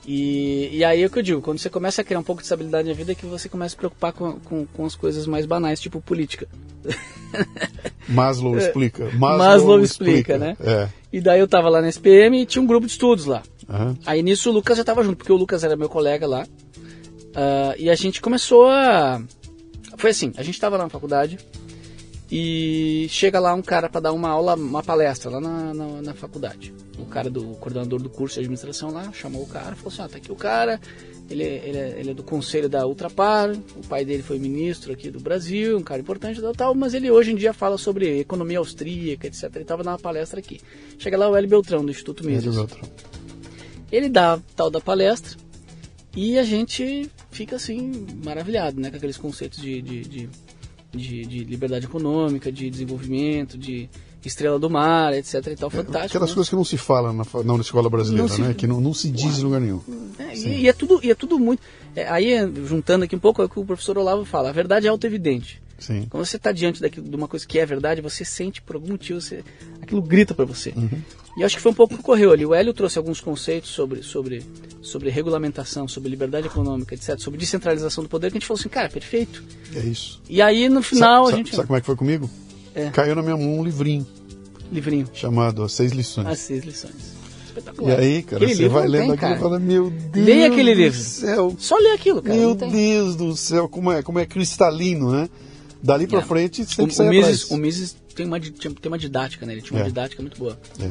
E, 0.06 0.68
e 0.72 0.84
aí 0.84 1.02
é 1.02 1.06
o 1.06 1.10
que 1.10 1.18
eu 1.18 1.22
digo, 1.22 1.40
quando 1.40 1.58
você 1.58 1.70
começa 1.70 2.02
a 2.02 2.04
criar 2.04 2.18
um 2.18 2.22
pouco 2.22 2.42
de 2.42 2.46
estabilidade 2.46 2.88
na 2.88 2.94
vida 2.94 3.12
é 3.12 3.14
que 3.14 3.24
você 3.24 3.48
começa 3.48 3.68
a 3.68 3.70
se 3.70 3.76
preocupar 3.76 4.12
com, 4.12 4.38
com, 4.40 4.66
com 4.66 4.84
as 4.84 4.94
coisas 4.94 5.26
mais 5.26 5.46
banais, 5.46 5.80
tipo 5.80 6.00
política. 6.00 6.46
Maslow 8.08 8.58
explica. 8.58 9.04
Maslow, 9.12 9.38
Maslow 9.38 9.80
explica, 9.80 10.34
explica, 10.34 10.38
né? 10.38 10.56
É. 10.60 10.88
E 11.12 11.20
daí 11.20 11.40
eu 11.40 11.48
tava 11.48 11.70
lá 11.70 11.80
na 11.80 11.88
SPM 11.88 12.42
e 12.42 12.46
tinha 12.46 12.60
um 12.60 12.66
grupo 12.66 12.86
de 12.86 12.92
estudos 12.92 13.24
lá. 13.24 13.42
Uhum. 13.68 13.96
Aí 14.04 14.22
nisso 14.22 14.50
o 14.50 14.52
Lucas 14.52 14.76
já 14.76 14.84
tava 14.84 15.02
junto, 15.02 15.16
porque 15.16 15.32
o 15.32 15.36
Lucas 15.36 15.64
era 15.64 15.76
meu 15.76 15.88
colega 15.88 16.26
lá. 16.26 16.42
Uh, 16.42 17.74
e 17.78 17.88
a 17.88 17.94
gente 17.94 18.20
começou 18.20 18.68
a... 18.68 19.22
Foi 19.96 20.10
assim, 20.10 20.32
a 20.36 20.42
gente 20.42 20.60
tava 20.60 20.76
lá 20.76 20.84
na 20.84 20.90
faculdade 20.90 21.38
e 22.30 23.06
chega 23.10 23.38
lá 23.38 23.54
um 23.54 23.62
cara 23.62 23.88
para 23.88 24.00
dar 24.00 24.12
uma 24.12 24.28
aula, 24.28 24.54
uma 24.54 24.82
palestra 24.82 25.30
lá 25.30 25.40
na, 25.40 25.74
na, 25.74 26.02
na 26.02 26.14
faculdade 26.14 26.72
o 26.98 27.06
cara 27.06 27.30
do 27.30 27.52
o 27.52 27.56
coordenador 27.56 28.00
do 28.00 28.08
curso 28.08 28.34
de 28.34 28.40
administração 28.40 28.90
lá 28.90 29.12
chamou 29.12 29.42
o 29.42 29.46
cara, 29.46 29.74
falou 29.76 29.92
assim, 29.92 30.02
ah, 30.02 30.08
tá 30.08 30.16
aqui 30.16 30.30
o 30.30 30.36
cara, 30.36 30.80
ele, 31.28 31.42
é, 31.42 31.68
ele, 31.68 31.78
é, 31.78 32.00
ele 32.00 32.10
é 32.10 32.14
do 32.14 32.22
conselho 32.22 32.68
da 32.68 32.86
Ultrapar, 32.86 33.50
o 33.50 33.86
pai 33.88 34.04
dele 34.04 34.22
foi 34.22 34.38
ministro 34.38 34.92
aqui 34.92 35.10
do 35.10 35.20
Brasil, 35.20 35.76
um 35.76 35.82
cara 35.82 36.00
importante 36.00 36.40
tal, 36.40 36.52
tal, 36.52 36.74
mas 36.74 36.94
ele 36.94 37.10
hoje 37.10 37.32
em 37.32 37.36
dia 37.36 37.52
fala 37.52 37.78
sobre 37.78 38.20
economia 38.20 38.58
austríaca, 38.58 39.26
etc. 39.26 39.44
Ele 39.54 39.62
estava 39.62 39.82
numa 39.82 39.98
palestra 39.98 40.38
aqui. 40.38 40.60
Chega 40.98 41.16
lá 41.16 41.28
o 41.28 41.36
Hélio 41.36 41.48
Beltrão, 41.48 41.84
do 41.84 41.90
Instituto 41.90 42.24
Mises. 42.24 42.54
Ele 43.90 44.08
dá 44.08 44.40
tal 44.56 44.70
da 44.70 44.80
palestra 44.80 45.36
e 46.16 46.38
a 46.38 46.42
gente 46.42 47.10
fica 47.30 47.56
assim, 47.56 48.06
maravilhado, 48.24 48.80
né, 48.80 48.90
com 48.90 48.96
aqueles 48.96 49.16
conceitos 49.16 49.60
de, 49.60 49.82
de, 49.82 50.00
de, 50.02 50.30
de, 50.96 51.24
de 51.26 51.44
liberdade 51.44 51.86
econômica, 51.86 52.50
de 52.50 52.70
desenvolvimento, 52.70 53.58
de 53.58 53.88
Estrela 54.24 54.58
do 54.58 54.70
Mar, 54.70 55.12
etc 55.12 55.34
e 55.46 55.56
tal, 55.56 55.68
é, 55.68 55.70
fantástico. 55.70 56.06
Aquelas 56.06 56.30
né? 56.30 56.34
coisas 56.34 56.48
que 56.48 56.56
não 56.56 56.64
se 56.64 56.78
falam 56.78 57.12
na, 57.12 57.24
na 57.44 57.56
escola 57.56 57.90
brasileira, 57.90 58.28
se, 58.28 58.40
né? 58.40 58.54
Que 58.54 58.66
não, 58.66 58.80
não 58.80 58.94
se 58.94 59.10
diz 59.10 59.38
em 59.38 59.42
lugar 59.42 59.60
nenhum. 59.60 59.80
É, 60.18 60.36
e, 60.36 60.62
e, 60.62 60.68
é 60.68 60.72
tudo, 60.72 61.00
e 61.02 61.10
é 61.10 61.14
tudo 61.14 61.38
muito... 61.38 61.62
É, 61.94 62.08
aí, 62.08 62.34
juntando 62.64 63.04
aqui 63.04 63.14
um 63.14 63.18
pouco, 63.18 63.42
é 63.42 63.44
o 63.44 63.48
que 63.48 63.58
o 63.58 63.64
professor 63.64 63.98
Olavo 63.98 64.24
fala. 64.24 64.48
A 64.48 64.52
verdade 64.52 64.86
é 64.86 64.90
auto-evidente. 64.90 65.62
Sim. 65.78 66.06
Quando 66.08 66.24
você 66.24 66.36
está 66.36 66.52
diante 66.52 66.80
daquilo, 66.80 67.08
de 67.08 67.16
uma 67.16 67.28
coisa 67.28 67.46
que 67.46 67.58
é 67.58 67.66
verdade, 67.66 68.00
você 68.00 68.24
sente 68.24 68.62
por 68.62 68.76
algum 68.76 68.88
motivo, 68.92 69.20
você, 69.20 69.44
aquilo 69.80 70.00
grita 70.02 70.34
para 70.34 70.44
você. 70.44 70.72
Uhum. 70.76 71.02
E 71.36 71.42
acho 71.42 71.56
que 71.56 71.62
foi 71.62 71.72
um 71.72 71.74
pouco 71.74 71.94
o 71.94 71.96
que 71.96 72.02
ocorreu 72.02 72.30
ali. 72.30 72.46
O 72.46 72.54
Hélio 72.54 72.72
trouxe 72.72 72.96
alguns 72.96 73.20
conceitos 73.20 73.70
sobre, 73.70 74.02
sobre, 74.02 74.42
sobre 74.80 75.10
regulamentação, 75.10 75.88
sobre 75.88 76.08
liberdade 76.08 76.46
econômica, 76.46 76.94
etc., 76.94 77.18
sobre 77.18 77.40
descentralização 77.40 78.04
do 78.04 78.08
poder, 78.08 78.30
que 78.30 78.36
a 78.36 78.40
gente 78.40 78.46
falou 78.46 78.60
assim, 78.60 78.68
cara, 78.68 78.88
perfeito. 78.88 79.42
É 79.74 79.80
isso. 79.80 80.22
E 80.28 80.40
aí, 80.40 80.68
no 80.68 80.82
final, 80.82 81.26
sa 81.26 81.32
a 81.32 81.36
gente... 81.36 81.54
Sabe 81.54 81.66
como 81.66 81.76
é 81.76 81.80
que 81.80 81.86
foi 81.86 81.96
comigo? 81.96 82.30
É. 82.74 82.90
Caiu 82.90 83.16
na 83.16 83.22
minha 83.22 83.36
mão 83.36 83.58
um 83.58 83.64
livrinho. 83.64 84.06
Livrinho. 84.70 85.08
Chamado 85.12 85.62
As 85.64 85.72
Seis 85.72 85.92
Lições. 85.92 86.26
As 86.28 86.38
Seis 86.38 86.64
Lições. 86.64 87.14
Espetacular. 87.46 87.98
E 87.98 88.04
aí, 88.04 88.22
cara, 88.22 88.44
aquele 88.44 88.54
você 88.54 88.68
vai 88.68 88.88
lendo 88.88 89.02
tem, 89.02 89.12
aquilo 89.12 89.34
e 89.34 89.38
fala, 89.38 89.60
meu 89.60 89.90
Deus 89.90 90.26
Leia 90.26 90.46
aquele 90.46 90.74
do 90.74 90.80
livro. 90.80 90.98
céu. 90.98 91.54
Só 91.58 91.76
lê 91.78 91.90
aquilo, 91.90 92.22
cara. 92.22 92.36
Meu 92.36 92.54
Deus 92.54 93.16
do 93.16 93.36
céu, 93.36 93.68
como 93.68 93.92
é, 93.92 94.02
como 94.02 94.18
é 94.18 94.26
cristalino, 94.26 95.12
né? 95.12 95.28
Dali 95.84 96.06
pra 96.06 96.20
É. 96.20 96.22
frente, 96.22 96.64
tem 96.64 96.86
O, 96.86 97.02
o 97.02 97.08
Mises, 97.10 97.50
o 97.50 97.56
Mises 97.58 97.94
tem 98.16 98.24
uma, 98.24 98.40
tem 98.40 98.72
uma 98.86 98.98
didática, 98.98 99.44
né? 99.44 99.52
Ele 99.52 99.60
tinha 99.62 99.76
uma 99.78 99.84
É. 99.84 99.88
didática 99.88 100.22
muito 100.22 100.38
boa. 100.38 100.58
É. 100.80 100.90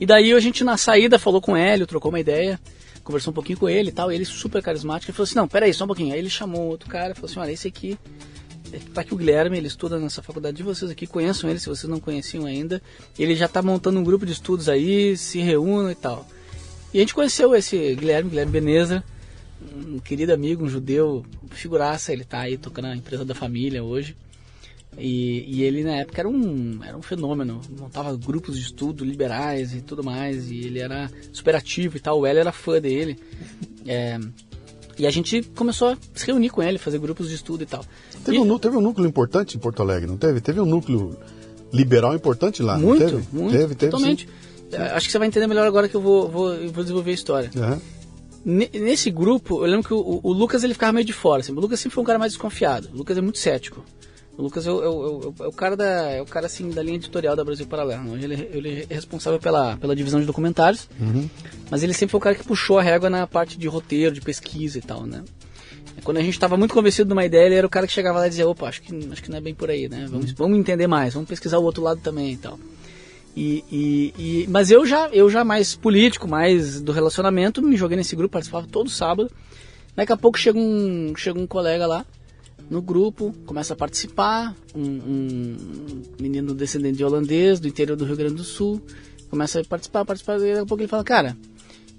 E 0.00 0.04
daí 0.04 0.32
a 0.32 0.40
gente 0.40 0.64
na 0.64 0.76
saída 0.76 1.16
falou 1.18 1.40
com 1.40 1.52
o 1.52 1.56
Hélio, 1.56 1.86
trocou 1.86 2.10
uma 2.10 2.18
ideia. 2.20 2.58
conversou 3.02 3.30
um 3.30 3.34
pouquinho 3.34 3.58
com 3.58 3.68
ele 3.68 3.88
e 3.88 3.92
tal, 3.92 4.12
ele 4.12 4.24
super 4.24 4.62
carismático, 4.62 5.10
ele 5.10 5.16
falou 5.16 5.24
assim, 5.24 5.34
não, 5.34 5.48
peraí, 5.48 5.72
só 5.72 5.84
um 5.84 5.86
pouquinho. 5.86 6.12
Aí 6.12 6.18
ele 6.18 6.28
chamou 6.30 6.68
outro 6.68 6.88
cara 6.88 7.12
e 7.12 7.14
falou 7.14 7.28
assim, 7.30 7.40
olha, 7.40 7.50
esse 7.50 7.66
aqui, 7.66 7.98
tá 8.94 9.00
aqui 9.00 9.12
o 9.14 9.16
Guilherme, 9.16 9.56
ele 9.56 9.66
estuda 9.66 9.98
nessa 9.98 10.22
faculdade 10.22 10.58
de 10.58 10.62
vocês 10.62 10.90
aqui, 10.90 11.06
conheçam 11.08 11.48
ele 11.50 11.58
se 11.58 11.68
vocês 11.68 11.88
não 11.90 11.98
conheciam 11.98 12.44
ainda. 12.46 12.80
Ele 13.18 13.34
já 13.34 13.48
tá 13.48 13.62
montando 13.62 13.98
um 13.98 14.04
grupo 14.04 14.24
de 14.26 14.32
estudos 14.32 14.68
aí, 14.68 15.16
se 15.16 15.40
reúnam 15.40 15.90
e 15.90 15.94
tal. 15.94 16.26
E 16.94 16.98
a 16.98 17.00
gente 17.00 17.14
conheceu 17.14 17.54
esse 17.54 17.94
Guilherme, 17.96 18.30
Guilherme 18.30 18.52
Beneza, 18.52 19.02
um 19.86 19.98
querido 19.98 20.32
amigo, 20.32 20.64
um 20.64 20.68
judeu, 20.68 21.24
figuraça, 21.50 22.12
ele 22.12 22.24
tá 22.24 22.40
aí 22.40 22.56
tocando 22.56 22.86
a 22.86 22.96
empresa 22.96 23.24
da 23.24 23.34
família 23.34 23.82
hoje. 23.82 24.16
E, 24.98 25.44
e, 25.46 25.62
ele 25.62 25.84
na 25.84 25.96
época 25.96 26.20
era 26.20 26.28
um, 26.28 26.82
era 26.82 26.96
um 26.96 27.02
fenômeno, 27.02 27.60
montava 27.78 28.16
grupos 28.16 28.56
de 28.56 28.62
estudo 28.62 29.04
liberais 29.04 29.72
e 29.72 29.80
tudo 29.80 30.02
mais, 30.02 30.50
e 30.50 30.58
ele 30.58 30.80
era 30.80 31.08
super 31.32 31.54
ativo 31.54 31.96
e 31.96 32.00
tal, 32.00 32.18
o 32.18 32.26
Hélio 32.26 32.40
era 32.40 32.52
fã 32.52 32.80
dele. 32.80 33.16
É, 33.86 34.18
e 34.98 35.06
a 35.06 35.10
gente 35.10 35.42
começou 35.54 35.88
a 35.88 35.98
se 36.14 36.26
reunir 36.26 36.50
com 36.50 36.62
ele, 36.62 36.76
fazer 36.76 36.98
grupos 36.98 37.28
de 37.28 37.36
estudo 37.36 37.62
e 37.62 37.66
tal. 37.66 37.84
Teve, 38.24 38.36
e, 38.36 38.40
um, 38.40 38.58
teve 38.58 38.76
um 38.76 38.80
núcleo 38.80 39.06
importante 39.06 39.56
em 39.56 39.60
Porto 39.60 39.80
Alegre, 39.80 40.08
não 40.08 40.16
teve? 40.16 40.40
Teve 40.40 40.60
um 40.60 40.66
núcleo 40.66 41.16
liberal 41.72 42.14
importante 42.14 42.62
lá, 42.62 42.76
muito, 42.76 43.00
não 43.00 43.10
teve? 43.10 43.28
Muito, 43.32 43.52
teve, 43.52 43.74
teve, 43.74 43.92
totalmente. 43.92 44.28
Sim. 44.70 44.76
Acho 44.76 45.06
que 45.06 45.12
você 45.12 45.18
vai 45.18 45.28
entender 45.28 45.46
melhor 45.46 45.66
agora 45.66 45.88
que 45.88 45.96
eu 45.96 46.00
vou, 46.00 46.28
vou, 46.28 46.70
vou 46.70 46.82
desenvolver 46.82 47.10
a 47.10 47.14
história. 47.14 47.50
Uhum. 47.56 47.80
Nesse 48.44 49.10
grupo, 49.10 49.62
eu 49.64 49.70
lembro 49.70 49.86
que 49.86 49.92
o, 49.92 50.20
o, 50.22 50.32
Lucas 50.32 50.64
ele 50.64 50.72
ficava 50.72 50.92
meio 50.92 51.04
de 51.04 51.12
fora. 51.12 51.40
Assim. 51.40 51.52
O 51.52 51.60
Lucas 51.60 51.78
sempre 51.78 51.94
foi 51.94 52.02
um 52.02 52.06
cara 52.06 52.18
mais 52.18 52.32
desconfiado. 52.32 52.88
O 52.92 52.96
Lucas 52.96 53.18
é 53.18 53.20
muito 53.20 53.38
cético. 53.38 53.84
O 54.36 54.42
Lucas 54.42 54.66
é 54.66 54.70
o, 54.70 54.82
é 54.82 54.88
o, 54.88 55.34
é 55.40 55.46
o 55.48 55.52
cara 55.52 55.76
da 55.76 55.84
é 56.10 56.22
o 56.22 56.24
cara 56.24 56.46
assim 56.46 56.70
da 56.70 56.82
linha 56.82 56.96
editorial 56.96 57.36
da 57.36 57.44
Brasil 57.44 57.66
Paralelo. 57.66 58.12
Hoje 58.12 58.24
ele, 58.24 58.50
ele 58.52 58.86
é 58.88 58.94
responsável 58.94 59.38
pela, 59.38 59.76
pela 59.76 59.94
divisão 59.94 60.18
de 60.18 60.24
documentários, 60.24 60.88
uhum. 60.98 61.28
mas 61.70 61.82
ele 61.82 61.92
sempre 61.92 62.12
foi 62.12 62.18
o 62.18 62.22
cara 62.22 62.34
que 62.34 62.44
puxou 62.44 62.78
a 62.78 62.82
régua 62.82 63.10
na 63.10 63.26
parte 63.26 63.58
de 63.58 63.68
roteiro, 63.68 64.14
de 64.14 64.22
pesquisa 64.22 64.78
e 64.78 64.80
tal, 64.80 65.04
né? 65.04 65.22
Quando 66.02 66.16
a 66.16 66.22
gente 66.22 66.32
estava 66.32 66.56
muito 66.56 66.72
convencido 66.72 67.08
de 67.08 67.12
uma 67.12 67.24
ideia, 67.24 67.46
ele 67.46 67.56
era 67.56 67.66
o 67.66 67.70
cara 67.70 67.86
que 67.86 67.92
chegava 67.92 68.18
lá 68.18 68.26
e 68.26 68.30
dizia, 68.30 68.48
opa, 68.48 68.68
acho 68.68 68.80
que, 68.80 68.94
acho 69.12 69.22
que 69.22 69.30
não 69.30 69.36
é 69.36 69.40
bem 69.42 69.54
por 69.54 69.68
aí, 69.68 69.88
né? 69.88 70.06
Vamos, 70.08 70.30
uhum. 70.30 70.34
vamos 70.36 70.58
entender 70.58 70.86
mais, 70.86 71.12
vamos 71.12 71.28
pesquisar 71.28 71.58
o 71.58 71.62
outro 71.62 71.82
lado 71.82 72.00
também 72.00 72.32
e 72.32 72.36
tal. 72.38 72.58
E, 73.36 73.64
e, 73.70 74.14
e, 74.18 74.46
mas 74.48 74.70
eu 74.70 74.84
já, 74.84 75.08
eu 75.08 75.30
já 75.30 75.44
mais 75.44 75.74
político, 75.74 76.26
mais 76.26 76.80
do 76.80 76.92
relacionamento, 76.92 77.62
me 77.62 77.76
joguei 77.76 77.96
nesse 77.96 78.16
grupo, 78.16 78.32
participava 78.32 78.66
todo 78.66 78.90
sábado. 78.90 79.30
Daqui 79.94 80.12
a 80.12 80.16
pouco 80.16 80.38
chega 80.38 80.58
um, 80.58 81.14
chega 81.16 81.38
um 81.38 81.46
colega 81.46 81.86
lá 81.86 82.04
no 82.68 82.80
grupo, 82.80 83.34
começa 83.46 83.74
a 83.74 83.76
participar, 83.76 84.54
um, 84.74 84.82
um 84.82 86.02
menino 86.20 86.54
descendente 86.54 86.98
de 86.98 87.04
holandês 87.04 87.58
do 87.58 87.66
interior 87.66 87.96
do 87.96 88.04
Rio 88.04 88.16
Grande 88.16 88.34
do 88.34 88.44
Sul, 88.44 88.80
começa 89.28 89.60
a 89.60 89.64
participar, 89.64 90.04
participar, 90.04 90.36
e 90.36 90.40
daqui 90.40 90.58
a 90.60 90.66
pouco 90.66 90.80
ele 90.80 90.88
fala, 90.88 91.02
cara, 91.02 91.36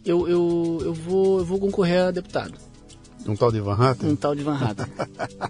eu, 0.05 0.27
eu, 0.27 0.79
eu, 0.81 0.93
vou, 0.93 1.39
eu 1.39 1.45
vou 1.45 1.59
concorrer 1.59 2.03
a 2.03 2.11
deputado. 2.11 2.53
Um 3.27 3.35
tal 3.35 3.51
de 3.51 3.61
Van 3.61 3.79
Hatten? 3.79 4.09
Um 4.09 4.15
tal 4.15 4.35
de 4.35 4.43
Van 4.43 4.55
Hatten. 4.55 4.85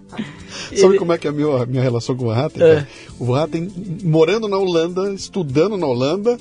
Sabe 0.75 0.93
ele... 0.93 0.97
como 0.97 1.13
é 1.13 1.17
que 1.17 1.27
é 1.27 1.29
a 1.29 1.33
minha, 1.33 1.65
minha 1.65 1.81
relação 1.81 2.15
com 2.15 2.25
o 2.25 2.27
Van 2.27 2.35
Hatten? 2.35 2.61
É. 2.61 2.87
O 3.19 3.25
Van 3.25 3.43
Hatten, 3.43 3.71
morando 4.03 4.47
na 4.47 4.57
Holanda, 4.57 5.13
estudando 5.13 5.77
na 5.77 5.87
Holanda, 5.87 6.37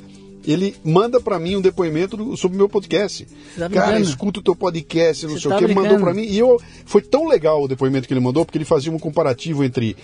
ele 0.52 0.76
manda 0.84 1.20
para 1.20 1.38
mim 1.38 1.56
um 1.56 1.60
depoimento 1.60 2.36
sobre 2.36 2.56
o 2.56 2.58
meu 2.58 2.68
podcast. 2.68 3.26
Tá 3.56 3.68
Cara, 3.68 4.00
escuta 4.00 4.40
o 4.40 4.42
teu 4.42 4.56
podcast, 4.56 5.26
não 5.26 5.34
Você 5.34 5.40
sei 5.40 5.50
tá 5.50 5.56
o 5.56 5.58
que, 5.58 5.74
mandou 5.74 5.98
para 5.98 6.14
mim. 6.14 6.22
E 6.22 6.38
eu, 6.38 6.60
foi 6.84 7.02
tão 7.02 7.28
legal 7.28 7.62
o 7.62 7.68
depoimento 7.68 8.06
que 8.06 8.14
ele 8.14 8.20
mandou, 8.20 8.44
porque 8.44 8.58
ele 8.58 8.64
fazia 8.64 8.92
um 8.92 8.98
comparativo 8.98 9.64
entre 9.64 9.96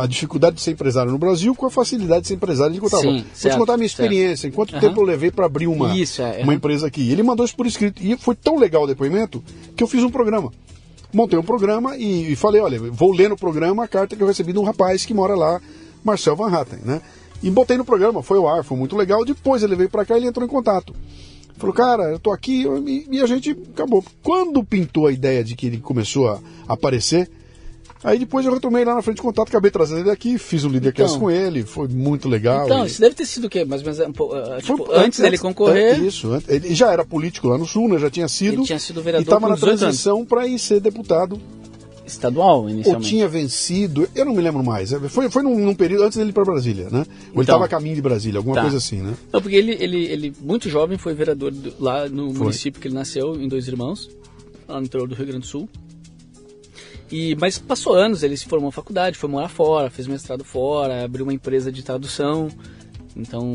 a 0.00 0.06
dificuldade 0.06 0.56
de 0.56 0.62
ser 0.62 0.72
empresário 0.72 1.10
no 1.10 1.18
Brasil 1.18 1.54
com 1.54 1.66
a 1.66 1.70
facilidade 1.70 2.22
de 2.22 2.28
ser 2.28 2.34
empresário. 2.34 2.72
Ele 2.72 2.80
contava, 2.80 3.02
Sim, 3.02 3.18
vou 3.18 3.24
certo, 3.32 3.54
te 3.54 3.58
contar 3.58 3.74
a 3.74 3.76
minha 3.76 3.86
experiência, 3.86 4.42
certo. 4.42 4.54
quanto 4.54 4.74
uhum. 4.74 4.80
tempo 4.80 5.00
eu 5.00 5.04
levei 5.04 5.30
para 5.30 5.46
abrir 5.46 5.66
uma, 5.66 5.96
isso, 5.96 6.22
é, 6.22 6.42
uma 6.42 6.54
empresa 6.54 6.86
aqui. 6.86 7.10
Ele 7.10 7.22
mandou 7.22 7.44
isso 7.44 7.56
por 7.56 7.66
escrito. 7.66 8.02
E 8.02 8.16
foi 8.16 8.34
tão 8.34 8.58
legal 8.58 8.84
o 8.84 8.86
depoimento 8.86 9.42
que 9.76 9.82
eu 9.82 9.88
fiz 9.88 10.02
um 10.02 10.10
programa 10.10 10.50
montei 11.12 11.36
um 11.36 11.42
programa 11.42 11.96
e, 11.96 12.32
e, 12.32 12.36
falei, 12.36 12.60
olha, 12.60 12.78
vou 12.78 13.12
ler 13.12 13.28
no 13.28 13.36
programa 13.36 13.84
a 13.84 13.88
carta 13.88 14.14
que 14.14 14.22
eu 14.22 14.26
recebi 14.26 14.52
de 14.52 14.60
um 14.60 14.62
rapaz 14.62 15.04
que 15.04 15.12
mora 15.12 15.34
lá, 15.34 15.60
Marcel 16.04 16.36
Van 16.36 16.52
Hatten, 16.52 16.78
né? 16.84 17.00
E 17.42 17.50
botei 17.50 17.76
no 17.76 17.84
programa, 17.84 18.22
foi 18.22 18.38
o 18.38 18.46
ar, 18.46 18.62
foi 18.62 18.76
muito 18.76 18.96
legal. 18.96 19.24
Depois 19.24 19.62
ele 19.62 19.74
veio 19.74 19.88
para 19.88 20.04
cá 20.04 20.14
e 20.14 20.18
ele 20.18 20.26
entrou 20.26 20.44
em 20.44 20.50
contato. 20.50 20.94
Falou, 21.56 21.74
cara, 21.74 22.04
eu 22.04 22.18
tô 22.18 22.32
aqui 22.32 22.64
e, 22.86 23.06
e, 23.10 23.20
a 23.20 23.26
gente 23.26 23.56
acabou. 23.74 24.02
Quando 24.22 24.64
pintou 24.64 25.06
a 25.06 25.12
ideia 25.12 25.44
de 25.44 25.54
que 25.54 25.66
ele 25.66 25.78
começou 25.78 26.28
a 26.28 26.40
aparecer, 26.66 27.30
aí 28.02 28.18
depois 28.18 28.46
eu 28.46 28.54
retomei 28.54 28.82
lá 28.82 28.94
na 28.94 29.02
frente 29.02 29.16
de 29.16 29.22
contato, 29.22 29.48
acabei 29.48 29.70
trazendo 29.70 30.00
ele 30.00 30.10
aqui, 30.10 30.38
fiz 30.38 30.64
o 30.64 30.68
Leadercast 30.68 31.16
então, 31.16 31.20
com 31.20 31.30
ele, 31.30 31.62
foi 31.62 31.86
muito 31.86 32.30
legal. 32.30 32.64
Então, 32.64 32.84
e... 32.84 32.86
isso 32.86 32.98
deve 32.98 33.14
ter 33.14 33.26
sido 33.26 33.46
o 33.46 33.50
quê? 33.50 33.62
Menos 33.62 33.98
um 34.00 34.12
pouco, 34.12 34.34
uh, 34.34 34.62
tipo, 34.62 34.84
antes, 34.84 35.04
antes 35.04 35.20
dele 35.20 35.36
concorrer. 35.36 35.96
É, 35.96 35.98
isso, 35.98 36.30
ele 36.48 36.74
já 36.74 36.92
era 36.92 37.04
político 37.04 37.48
lá 37.48 37.58
no 37.58 37.66
Sul, 37.66 37.88
né? 37.88 37.98
Já 37.98 38.10
tinha 38.10 38.28
sido. 38.28 38.54
Ele 38.54 38.64
tinha 38.64 38.78
sido 38.78 39.02
vereador. 39.02 39.26
E 39.26 39.28
estava 39.28 39.48
na 39.48 39.56
transição 39.56 40.24
para 40.24 40.46
ir 40.46 40.58
ser 40.58 40.80
deputado 40.80 41.38
estadual 42.12 42.68
inicialmente. 42.68 43.04
Ou 43.06 43.10
tinha 43.10 43.28
vencido, 43.28 44.08
eu 44.14 44.24
não 44.24 44.34
me 44.34 44.40
lembro 44.40 44.62
mais. 44.62 44.92
Foi, 45.08 45.30
foi 45.30 45.42
num, 45.42 45.58
num 45.58 45.74
período 45.74 46.04
antes 46.04 46.18
dele 46.18 46.30
ir 46.30 46.32
para 46.32 46.44
Brasília, 46.44 46.88
né? 46.90 46.98
Ou 46.98 47.02
então, 47.02 47.32
ele 47.34 47.42
estava 47.42 47.64
a 47.64 47.68
caminho 47.68 47.94
de 47.94 48.02
Brasília, 48.02 48.38
alguma 48.38 48.56
tá. 48.56 48.62
coisa 48.62 48.76
assim, 48.76 49.00
né? 49.00 49.14
Não, 49.32 49.40
porque 49.40 49.56
ele, 49.56 49.76
ele, 49.78 50.04
ele 50.06 50.32
muito 50.40 50.68
jovem, 50.68 50.98
foi 50.98 51.14
vereador 51.14 51.50
do, 51.50 51.74
lá 51.78 52.08
no 52.08 52.30
foi. 52.32 52.44
município 52.44 52.80
que 52.80 52.88
ele 52.88 52.94
nasceu, 52.94 53.34
em 53.40 53.48
Dois 53.48 53.66
Irmãos, 53.68 54.10
lá 54.68 54.78
no 54.78 54.86
interior 54.86 55.08
do 55.08 55.14
Rio 55.14 55.26
Grande 55.26 55.42
do 55.42 55.46
Sul. 55.46 55.68
E, 57.10 57.34
mas 57.36 57.58
passou 57.58 57.94
anos, 57.94 58.22
ele 58.22 58.36
se 58.36 58.46
formou 58.46 58.68
na 58.68 58.72
faculdade, 58.72 59.18
foi 59.18 59.28
morar 59.28 59.48
fora, 59.48 59.90
fez 59.90 60.06
mestrado 60.06 60.44
fora, 60.44 61.04
abriu 61.04 61.24
uma 61.24 61.34
empresa 61.34 61.72
de 61.72 61.82
tradução. 61.82 62.48
Então, 63.16 63.52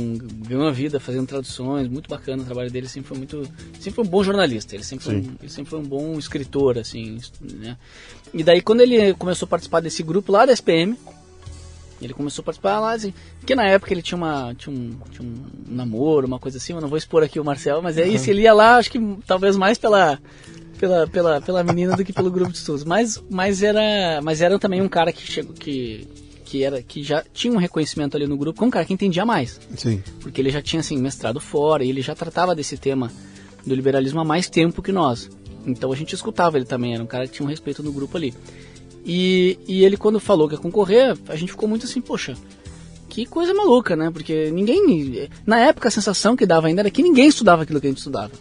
ganhou 0.47 0.64
uma 0.64 0.72
vida 0.72 0.99
fazendo 0.99 1.28
traduções, 1.28 1.88
muito 1.88 2.10
bacana 2.10 2.43
o 2.43 2.45
trabalho 2.45 2.70
dele, 2.70 2.89
sempre 2.89 3.08
foi 3.08 3.18
muito, 3.18 3.43
sempre 3.80 3.91
foi 3.91 4.03
um 4.03 4.08
bom 4.08 4.24
jornalista, 4.24 4.76
ele 4.76 4.84
sempre, 4.84 5.06
foi 5.06 5.16
um, 5.16 5.36
ele 5.39 5.49
sempre 5.49 5.70
foi 5.70 5.80
um 5.80 5.84
bom 5.84 6.20
escritor, 6.20 6.78
assim, 6.78 7.18
né? 7.41 7.78
E 8.34 8.43
daí 8.43 8.62
quando 8.62 8.82
ele 8.82 9.14
começou 9.14 9.45
a 9.45 9.49
participar 9.49 9.80
desse 9.80 10.03
grupo 10.03 10.32
lá 10.32 10.45
da 10.45 10.51
SPM, 10.51 10.97
ele 12.01 12.14
começou 12.14 12.41
a 12.41 12.45
participar 12.45 12.80
lá, 12.82 12.91
assim, 12.91 13.14
porque 13.39 13.56
na 13.56 13.66
época 13.66 13.93
ele 13.93 14.01
tinha, 14.01 14.18
uma, 14.18 14.53
tinha, 14.56 14.76
um, 14.76 14.97
tinha 15.10 15.28
um 15.28 15.36
namoro, 15.68 16.28
uma 16.28 16.39
coisa 16.39 16.58
assim, 16.58 16.74
eu 16.74 16.82
não 16.82 16.89
vou 16.89 16.97
expor 16.97 17.24
aqui 17.24 17.39
o 17.39 17.45
Marcel, 17.45 17.82
mas 17.82 17.97
é 17.97 18.03
uhum. 18.03 18.12
isso, 18.12 18.30
ele 18.30 18.41
ia 18.41 18.53
lá, 18.53 18.76
acho 18.76 18.91
que 18.91 18.99
talvez 19.26 19.56
mais 19.56 19.78
pela, 19.78 20.20
pela, 20.78 21.08
pela, 21.08 21.41
pela 21.41 21.64
menina 21.64 21.95
do 21.95 22.03
que 22.03 22.12
pelo 22.12 22.30
grupo 22.30 22.51
de 22.51 22.58
estudos, 22.58 22.84
mas, 22.84 23.24
mas, 23.30 23.64
era, 23.64 24.22
mas 24.22 24.41
era 24.41 24.60
também 24.60 24.82
um 24.82 24.89
cara 24.89 25.14
que 25.14 25.26
chegou, 25.26 25.53
que 25.53 26.06
que 26.45 26.63
era 26.63 26.81
que 26.81 27.03
já 27.03 27.23
tinha 27.33 27.51
um 27.51 27.57
reconhecimento 27.57 28.15
ali 28.15 28.27
no 28.27 28.37
grupo 28.37 28.59
como 28.59 28.67
um 28.67 28.71
cara 28.71 28.85
que 28.85 28.93
entendia 28.93 29.25
mais. 29.25 29.59
Sim. 29.75 30.01
Porque 30.21 30.39
ele 30.39 30.51
já 30.51 30.61
tinha 30.61 30.79
assim 30.79 30.97
mestrado 30.97 31.39
fora 31.39 31.83
e 31.83 31.89
ele 31.89 32.01
já 32.01 32.15
tratava 32.15 32.55
desse 32.55 32.77
tema 32.77 33.11
do 33.65 33.73
liberalismo 33.73 34.19
há 34.19 34.23
mais 34.23 34.47
tempo 34.47 34.81
que 34.81 34.91
nós. 34.91 35.29
Então 35.65 35.91
a 35.91 35.95
gente 35.95 36.13
escutava 36.13 36.57
ele 36.57 36.65
também, 36.65 36.93
era 36.93 37.03
um 37.03 37.07
cara 37.07 37.27
que 37.27 37.33
tinha 37.33 37.45
um 37.45 37.49
respeito 37.49 37.81
no 37.81 37.91
grupo 37.91 38.15
ali. 38.15 38.33
E, 39.03 39.57
e 39.67 39.83
ele 39.83 39.97
quando 39.97 40.19
falou 40.19 40.47
que 40.47 40.53
ia 40.53 40.59
concorrer, 40.59 41.17
a 41.27 41.35
gente 41.35 41.51
ficou 41.51 41.67
muito 41.67 41.85
assim, 41.85 41.99
poxa, 41.99 42.35
que 43.09 43.25
coisa 43.25 43.53
maluca, 43.53 43.95
né? 43.95 44.11
Porque 44.11 44.51
ninguém. 44.51 45.27
Na 45.45 45.59
época 45.59 45.87
a 45.87 45.91
sensação 45.91 46.35
que 46.35 46.45
dava 46.45 46.67
ainda 46.67 46.81
era 46.81 46.91
que 46.91 47.01
ninguém 47.01 47.27
estudava 47.27 47.63
aquilo 47.63 47.81
que 47.81 47.87
a 47.87 47.89
gente 47.89 47.97
estudava. 47.97 48.31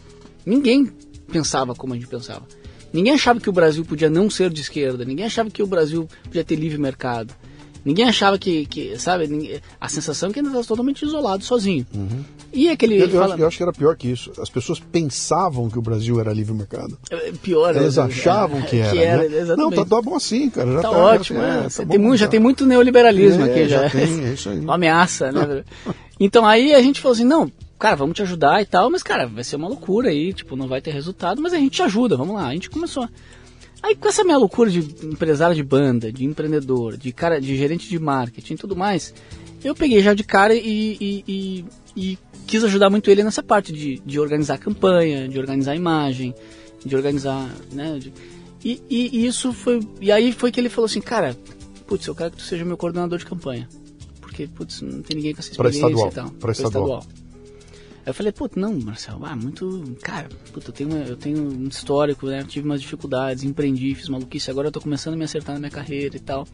Ninguém 0.44 0.90
pensava 1.32 1.74
como 1.74 1.94
a 1.94 1.96
gente 1.96 2.08
pensava. 2.08 2.46
Ninguém 2.92 3.14
achava 3.14 3.40
que 3.40 3.48
o 3.48 3.52
Brasil 3.52 3.84
podia 3.84 4.10
não 4.10 4.30
ser 4.30 4.50
de 4.50 4.60
esquerda, 4.60 5.04
ninguém 5.04 5.24
achava 5.24 5.50
que 5.50 5.62
o 5.62 5.66
Brasil 5.66 6.08
podia 6.24 6.44
ter 6.44 6.54
livre 6.54 6.78
mercado. 6.78 7.34
Ninguém 7.84 8.06
achava 8.06 8.38
que, 8.38 8.64
que 8.64 8.98
sabe, 8.98 9.60
a 9.78 9.88
sensação 9.88 10.30
é 10.30 10.32
que 10.32 10.38
ele 10.38 10.46
estava 10.46 10.64
totalmente 10.64 11.04
isolado, 11.04 11.44
sozinho. 11.44 11.86
Uhum. 11.94 12.24
E 12.52 12.70
aquele. 12.70 13.02
Eu, 13.02 13.10
fala... 13.10 13.34
acho, 13.34 13.42
eu, 13.42 13.46
acho, 13.46 13.56
que 13.58 13.62
era 13.62 13.72
pior 13.72 13.96
que 13.96 14.08
isso. 14.08 14.32
As 14.40 14.48
pessoas 14.48 14.80
pensavam 14.80 15.68
que 15.68 15.78
o 15.78 15.82
Brasil 15.82 16.18
era 16.18 16.32
livre 16.32 16.54
mercado. 16.54 16.96
É, 17.10 17.32
pior, 17.32 17.76
Elas 17.76 17.98
é, 17.98 18.02
achavam 18.02 18.62
que 18.62 18.76
era. 18.76 18.92
Que 18.92 18.98
era 18.98 19.28
né? 19.28 19.56
Não, 19.56 19.70
tá, 19.70 19.84
tá, 19.84 20.00
bom 20.00 20.14
assim, 20.14 20.48
cara. 20.48 20.72
Já 20.72 20.80
tá, 20.80 20.90
tá 20.90 20.96
ótimo. 20.96 21.40
Já, 21.40 21.46
é, 21.46 21.68
tá 21.68 21.86
tem 21.86 21.98
muito, 21.98 22.16
já 22.16 22.28
tem 22.28 22.40
muito 22.40 22.64
neoliberalismo 22.64 23.44
é, 23.44 23.50
aqui. 23.50 23.68
Já, 23.68 23.82
já 23.82 23.90
tem, 23.90 24.24
é 24.24 24.32
isso 24.32 24.48
aí. 24.48 24.60
Uma 24.64 24.76
ameaça, 24.76 25.30
né? 25.30 25.64
então 26.18 26.46
aí 26.46 26.72
a 26.74 26.80
gente 26.80 27.02
falou 27.02 27.14
assim: 27.14 27.24
não, 27.24 27.52
cara, 27.78 27.96
vamos 27.96 28.14
te 28.14 28.22
ajudar 28.22 28.62
e 28.62 28.64
tal, 28.64 28.90
mas, 28.90 29.02
cara, 29.02 29.26
vai 29.26 29.44
ser 29.44 29.56
uma 29.56 29.68
loucura 29.68 30.08
aí, 30.08 30.32
tipo, 30.32 30.56
não 30.56 30.68
vai 30.68 30.80
ter 30.80 30.90
resultado, 30.90 31.42
mas 31.42 31.52
a 31.52 31.58
gente 31.58 31.72
te 31.72 31.82
ajuda, 31.82 32.16
vamos 32.16 32.34
lá. 32.34 32.46
A 32.46 32.52
gente 32.52 32.70
começou. 32.70 33.06
Aí 33.84 33.94
com 33.94 34.08
essa 34.08 34.24
minha 34.24 34.38
loucura 34.38 34.70
de 34.70 34.78
empresário 35.04 35.54
de 35.54 35.62
banda, 35.62 36.10
de 36.10 36.24
empreendedor, 36.24 36.96
de 36.96 37.12
cara, 37.12 37.38
de 37.38 37.54
gerente 37.54 37.86
de 37.86 37.98
marketing 37.98 38.54
e 38.54 38.56
tudo 38.56 38.74
mais, 38.74 39.12
eu 39.62 39.74
peguei 39.74 40.00
já 40.00 40.14
de 40.14 40.24
cara 40.24 40.54
e, 40.54 40.96
e, 40.98 41.24
e, 41.28 41.64
e 41.94 42.18
quis 42.46 42.64
ajudar 42.64 42.88
muito 42.88 43.10
ele 43.10 43.22
nessa 43.22 43.42
parte 43.42 43.74
de, 43.74 44.00
de 44.00 44.18
organizar 44.18 44.56
campanha, 44.56 45.28
de 45.28 45.38
organizar 45.38 45.76
imagem, 45.76 46.34
de 46.82 46.96
organizar, 46.96 47.46
né? 47.72 47.98
De, 47.98 48.10
e, 48.64 48.80
e, 48.88 49.26
isso 49.26 49.52
foi. 49.52 49.86
E 50.00 50.10
aí 50.10 50.32
foi 50.32 50.50
que 50.50 50.58
ele 50.58 50.70
falou 50.70 50.86
assim, 50.86 51.02
cara, 51.02 51.36
putz, 51.86 52.06
eu 52.06 52.14
quero 52.14 52.30
que 52.30 52.38
tu 52.38 52.42
seja 52.42 52.64
meu 52.64 52.78
coordenador 52.78 53.18
de 53.18 53.26
campanha. 53.26 53.68
Porque, 54.18 54.46
putz, 54.46 54.80
não 54.80 55.02
tem 55.02 55.16
ninguém 55.16 55.34
com 55.34 55.40
essa 55.40 55.50
experiência 55.50 55.82
pra 55.82 55.90
estadual, 55.90 56.10
e 56.10 56.14
tal. 56.14 56.30
Para 56.40 56.52
estadual. 56.52 57.00
estadual. 57.00 57.23
Aí 58.04 58.10
eu 58.10 58.14
falei, 58.14 58.32
puta, 58.32 58.60
não, 58.60 58.74
Marcelo, 58.74 59.24
ah, 59.24 59.34
muito. 59.34 59.96
Cara, 60.02 60.28
puta, 60.52 60.68
eu 60.68 60.72
tenho, 60.74 60.96
eu 61.04 61.16
tenho 61.16 61.38
um 61.38 61.68
histórico, 61.68 62.26
né? 62.26 62.44
Tive 62.46 62.66
umas 62.66 62.82
dificuldades, 62.82 63.44
empreendi, 63.44 63.94
fiz 63.94 64.10
maluquice, 64.10 64.50
agora 64.50 64.68
eu 64.68 64.72
tô 64.72 64.78
começando 64.78 65.14
a 65.14 65.16
me 65.16 65.24
acertar 65.24 65.54
na 65.54 65.60
minha 65.60 65.70
carreira 65.70 66.14
e 66.14 66.20
tal. 66.20 66.46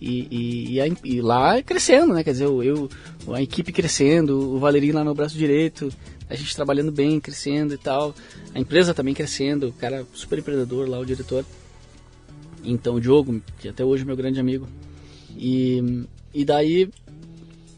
E, 0.00 0.26
e, 0.30 0.72
e, 0.72 0.80
a, 0.80 0.86
e 1.04 1.20
lá 1.20 1.62
crescendo, 1.62 2.12
né? 2.12 2.24
Quer 2.24 2.32
dizer, 2.32 2.46
eu, 2.46 2.60
eu, 2.60 2.90
a 3.32 3.40
equipe 3.40 3.72
crescendo, 3.72 4.36
o 4.54 4.58
Valerinho 4.58 4.94
lá 4.94 5.04
no 5.04 5.14
braço 5.14 5.38
direito, 5.38 5.92
a 6.28 6.34
gente 6.34 6.56
trabalhando 6.56 6.90
bem, 6.90 7.20
crescendo 7.20 7.72
e 7.72 7.78
tal. 7.78 8.12
A 8.52 8.58
empresa 8.58 8.92
também 8.92 9.14
crescendo, 9.14 9.68
o 9.68 9.72
cara 9.72 10.04
super 10.12 10.40
empreendedor 10.40 10.88
lá, 10.88 10.98
o 10.98 11.06
diretor. 11.06 11.44
Então 12.64 12.96
o 12.96 13.00
Diogo, 13.00 13.40
que 13.60 13.68
até 13.68 13.84
hoje 13.84 14.02
é 14.02 14.06
meu 14.06 14.16
grande 14.16 14.40
amigo. 14.40 14.66
E, 15.36 16.04
e 16.32 16.44
daí 16.44 16.90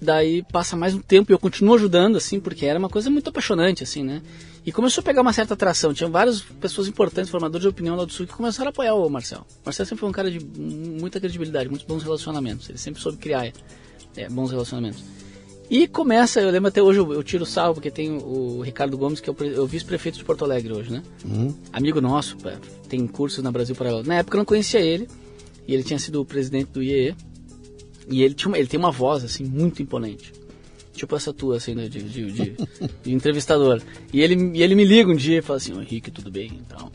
daí 0.06 0.42
passa 0.44 0.76
mais 0.76 0.94
um 0.94 1.00
tempo 1.00 1.30
e 1.30 1.34
eu 1.34 1.38
continuo 1.38 1.74
ajudando, 1.74 2.16
assim, 2.16 2.40
porque 2.40 2.64
era 2.64 2.78
uma 2.78 2.88
coisa 2.88 3.10
muito 3.10 3.28
apaixonante, 3.28 3.82
assim, 3.82 4.02
né? 4.02 4.22
E 4.64 4.72
começou 4.72 5.02
a 5.02 5.04
pegar 5.04 5.20
uma 5.20 5.32
certa 5.32 5.54
atração. 5.54 5.92
Tinha 5.92 6.08
várias 6.08 6.40
pessoas 6.40 6.88
importantes, 6.88 7.30
formadores 7.30 7.62
de 7.62 7.68
opinião 7.68 7.94
lá 7.94 8.04
do 8.04 8.12
Sul, 8.12 8.26
que 8.26 8.32
começaram 8.32 8.68
a 8.68 8.70
apoiar 8.70 8.94
o 8.94 9.08
Marcel. 9.10 9.40
O 9.40 9.66
Marcel 9.66 9.84
sempre 9.84 10.00
foi 10.00 10.08
um 10.08 10.12
cara 10.12 10.30
de 10.30 10.40
muita 10.40 11.20
credibilidade, 11.20 11.68
muitos 11.68 11.86
bons 11.86 12.02
relacionamentos. 12.02 12.68
Ele 12.68 12.78
sempre 12.78 13.02
soube 13.02 13.18
criar 13.18 13.52
é, 14.16 14.28
bons 14.28 14.50
relacionamentos. 14.50 15.04
E 15.68 15.88
começa, 15.88 16.40
eu 16.40 16.50
lembro 16.50 16.68
até 16.68 16.80
hoje, 16.80 17.00
eu, 17.00 17.12
eu 17.12 17.22
tiro 17.22 17.44
salvo, 17.44 17.74
porque 17.74 17.90
tem 17.90 18.10
o, 18.12 18.58
o 18.58 18.62
Ricardo 18.62 18.96
Gomes, 18.96 19.20
que 19.20 19.28
é 19.28 19.32
o, 19.32 19.62
o 19.62 19.66
vice-prefeito 19.66 20.18
de 20.18 20.24
Porto 20.24 20.44
Alegre 20.44 20.72
hoje, 20.72 20.92
né? 20.92 21.02
Uhum. 21.24 21.52
Amigo 21.72 22.00
nosso, 22.00 22.36
tem 22.88 23.06
cursos 23.06 23.42
na 23.42 23.50
Brasil 23.50 23.74
para 23.74 24.02
Na 24.04 24.16
época 24.16 24.36
eu 24.36 24.38
não 24.38 24.44
conhecia 24.44 24.80
ele, 24.80 25.08
e 25.66 25.74
ele 25.74 25.82
tinha 25.82 25.98
sido 25.98 26.20
o 26.20 26.24
presidente 26.24 26.70
do 26.70 26.82
IEE. 26.82 27.16
E 28.08 28.22
ele, 28.22 28.34
tinha 28.34 28.48
uma, 28.48 28.58
ele 28.58 28.68
tem 28.68 28.78
uma 28.78 28.90
voz, 28.90 29.24
assim, 29.24 29.44
muito 29.44 29.82
imponente. 29.82 30.32
Tipo 30.92 31.14
essa 31.14 31.32
tua, 31.32 31.56
assim, 31.56 31.74
né, 31.74 31.88
de, 31.88 32.02
de, 32.02 32.32
de, 32.32 32.56
de 33.02 33.12
entrevistador. 33.12 33.82
E 34.12 34.20
ele, 34.20 34.52
e 34.54 34.62
ele 34.62 34.74
me 34.74 34.84
liga 34.84 35.10
um 35.10 35.16
dia 35.16 35.38
e 35.38 35.42
fala 35.42 35.58
assim, 35.58 35.72
ô 35.72 35.80
Henrique, 35.80 36.10
tudo 36.10 36.30
bem? 36.30 36.52
Então, 36.66 36.90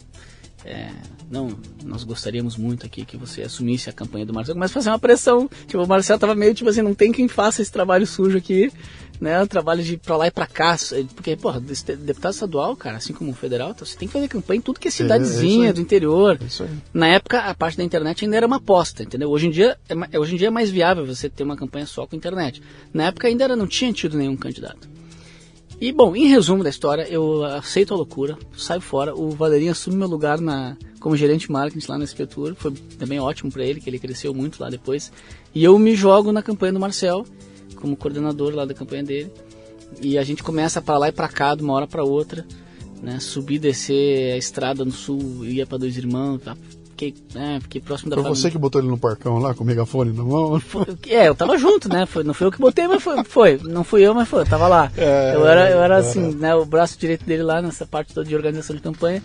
é, 0.65 0.91
não, 1.29 1.57
nós 1.83 2.03
gostaríamos 2.03 2.57
muito 2.57 2.85
aqui 2.85 3.05
que 3.05 3.17
você 3.17 3.41
assumisse 3.41 3.89
a 3.89 3.93
campanha 3.93 4.25
do 4.25 4.33
Marcelo. 4.33 4.55
Começa 4.55 4.73
a 4.73 4.75
fazer 4.75 4.89
uma 4.89 4.99
pressão. 4.99 5.49
Tipo, 5.67 5.83
o 5.83 5.87
Marcelo 5.87 6.19
tava 6.19 6.35
meio 6.35 6.53
tipo 6.53 6.69
assim, 6.69 6.81
não 6.81 6.93
tem 6.93 7.11
quem 7.11 7.27
faça 7.27 7.61
esse 7.61 7.71
trabalho 7.71 8.05
sujo 8.05 8.37
aqui, 8.37 8.71
né? 9.21 9.39
O 9.39 9.47
trabalho 9.47 9.83
de 9.83 9.93
ir 9.93 9.97
pra 9.97 10.17
lá 10.17 10.25
e 10.25 10.31
pra 10.31 10.47
cá. 10.47 10.75
Porque, 11.13 11.35
porra, 11.35 11.61
deputado 11.61 12.33
estadual, 12.33 12.75
cara, 12.75 12.97
assim 12.97 13.13
como 13.13 13.31
federal, 13.33 13.75
você 13.77 13.95
tem 13.95 14.07
que 14.07 14.13
fazer 14.13 14.27
campanha 14.27 14.57
em 14.57 14.61
tudo 14.61 14.79
que 14.79 14.87
é, 14.87 14.89
é 14.89 14.91
cidadezinha 14.91 15.67
é, 15.67 15.69
é 15.69 15.73
do 15.73 15.79
interior. 15.79 16.39
É 16.41 16.67
Na 16.91 17.07
época, 17.07 17.39
a 17.39 17.53
parte 17.53 17.77
da 17.77 17.83
internet 17.83 18.25
ainda 18.25 18.35
era 18.35 18.47
uma 18.47 18.55
aposta, 18.55 19.03
entendeu? 19.03 19.29
Hoje 19.29 19.45
em 19.45 19.51
dia, 19.51 19.77
é, 19.87 20.19
hoje 20.19 20.33
em 20.33 20.37
dia 20.37 20.47
é 20.47 20.51
mais 20.51 20.71
viável 20.71 21.05
você 21.05 21.29
ter 21.29 21.43
uma 21.43 21.55
campanha 21.55 21.85
só 21.85 22.07
com 22.07 22.15
internet. 22.15 22.63
Na 22.91 23.05
época 23.05 23.27
ainda 23.27 23.43
era, 23.43 23.55
não 23.55 23.67
tinha 23.67 23.93
tido 23.93 24.17
nenhum 24.17 24.35
candidato. 24.35 24.89
E 25.79 25.91
bom, 25.91 26.15
em 26.15 26.27
resumo 26.27 26.63
da 26.63 26.69
história, 26.69 27.07
eu 27.09 27.43
aceito 27.43 27.93
a 27.93 27.97
loucura, 27.97 28.37
saio 28.55 28.81
fora. 28.81 29.15
O 29.15 29.31
Valerinho 29.31 29.71
assume 29.71 29.97
meu 29.97 30.07
lugar 30.07 30.39
na, 30.39 30.77
como 30.99 31.17
gerente 31.17 31.47
de 31.47 31.51
marketing 31.51 31.91
lá 31.91 31.97
na 31.97 32.03
Escritura. 32.03 32.53
Foi 32.55 32.71
também 32.99 33.19
ótimo 33.19 33.51
para 33.51 33.65
ele, 33.65 33.81
que 33.81 33.89
ele 33.89 33.97
cresceu 33.97 34.33
muito 34.33 34.61
lá 34.61 34.69
depois. 34.69 35.11
E 35.53 35.63
eu 35.63 35.77
me 35.79 35.95
jogo 35.95 36.31
na 36.31 36.43
campanha 36.43 36.73
do 36.73 36.79
Marcel, 36.79 37.25
como 37.75 37.95
coordenador 37.95 38.53
lá 38.53 38.65
da 38.65 38.73
campanha 38.73 39.03
dele. 39.03 39.31
E 40.01 40.17
a 40.17 40.23
gente 40.23 40.41
começa 40.41 40.81
para 40.81 40.97
lá 40.97 41.09
e 41.09 41.11
para 41.11 41.27
cá, 41.27 41.53
de 41.53 41.63
uma 41.63 41.73
hora 41.73 41.87
para 41.87 42.03
outra, 42.03 42.45
né? 43.01 43.19
Subir, 43.19 43.59
descer 43.59 44.33
a 44.33 44.37
estrada 44.37 44.85
no 44.85 44.91
sul, 44.91 45.45
ia 45.45 45.65
para 45.65 45.77
Dois 45.77 45.97
Irmãos, 45.97 46.41
tá? 46.41 46.55
fiquei, 47.01 47.15
né, 47.33 47.59
fiquei 47.61 47.81
próximo 47.81 48.11
da 48.11 48.15
Foi 48.17 48.23
família. 48.23 48.41
você 48.41 48.51
que 48.51 48.57
botou 48.57 48.79
ele 48.79 48.89
no 48.89 48.97
parcão 48.97 49.39
lá, 49.39 49.55
com 49.55 49.63
o 49.63 49.67
megafone 49.67 50.13
na 50.13 50.23
mão? 50.23 50.59
Foi, 50.61 50.85
é, 51.07 51.27
eu 51.27 51.35
tava 51.35 51.57
junto, 51.57 51.89
né? 51.89 52.05
Foi, 52.05 52.23
não 52.23 52.33
foi 52.33 52.47
eu 52.47 52.51
que 52.51 52.59
botei, 52.59 52.87
mas 52.87 53.01
foi. 53.01 53.23
foi. 53.23 53.59
Não 53.63 53.83
fui 53.83 54.05
eu, 54.05 54.13
mas 54.13 54.27
foi, 54.27 54.41
eu 54.41 54.45
tava 54.45 54.67
lá. 54.67 54.91
É, 54.95 55.35
eu 55.35 55.47
era, 55.47 55.69
eu 55.69 55.81
era 55.81 55.97
assim, 55.97 56.35
né, 56.35 56.53
o 56.55 56.65
braço 56.65 56.99
direito 56.99 57.25
dele 57.25 57.43
lá 57.43 57.61
nessa 57.61 57.85
parte 57.85 58.13
toda 58.13 58.27
de 58.27 58.35
organização 58.35 58.75
de 58.75 58.81
campanha. 58.81 59.23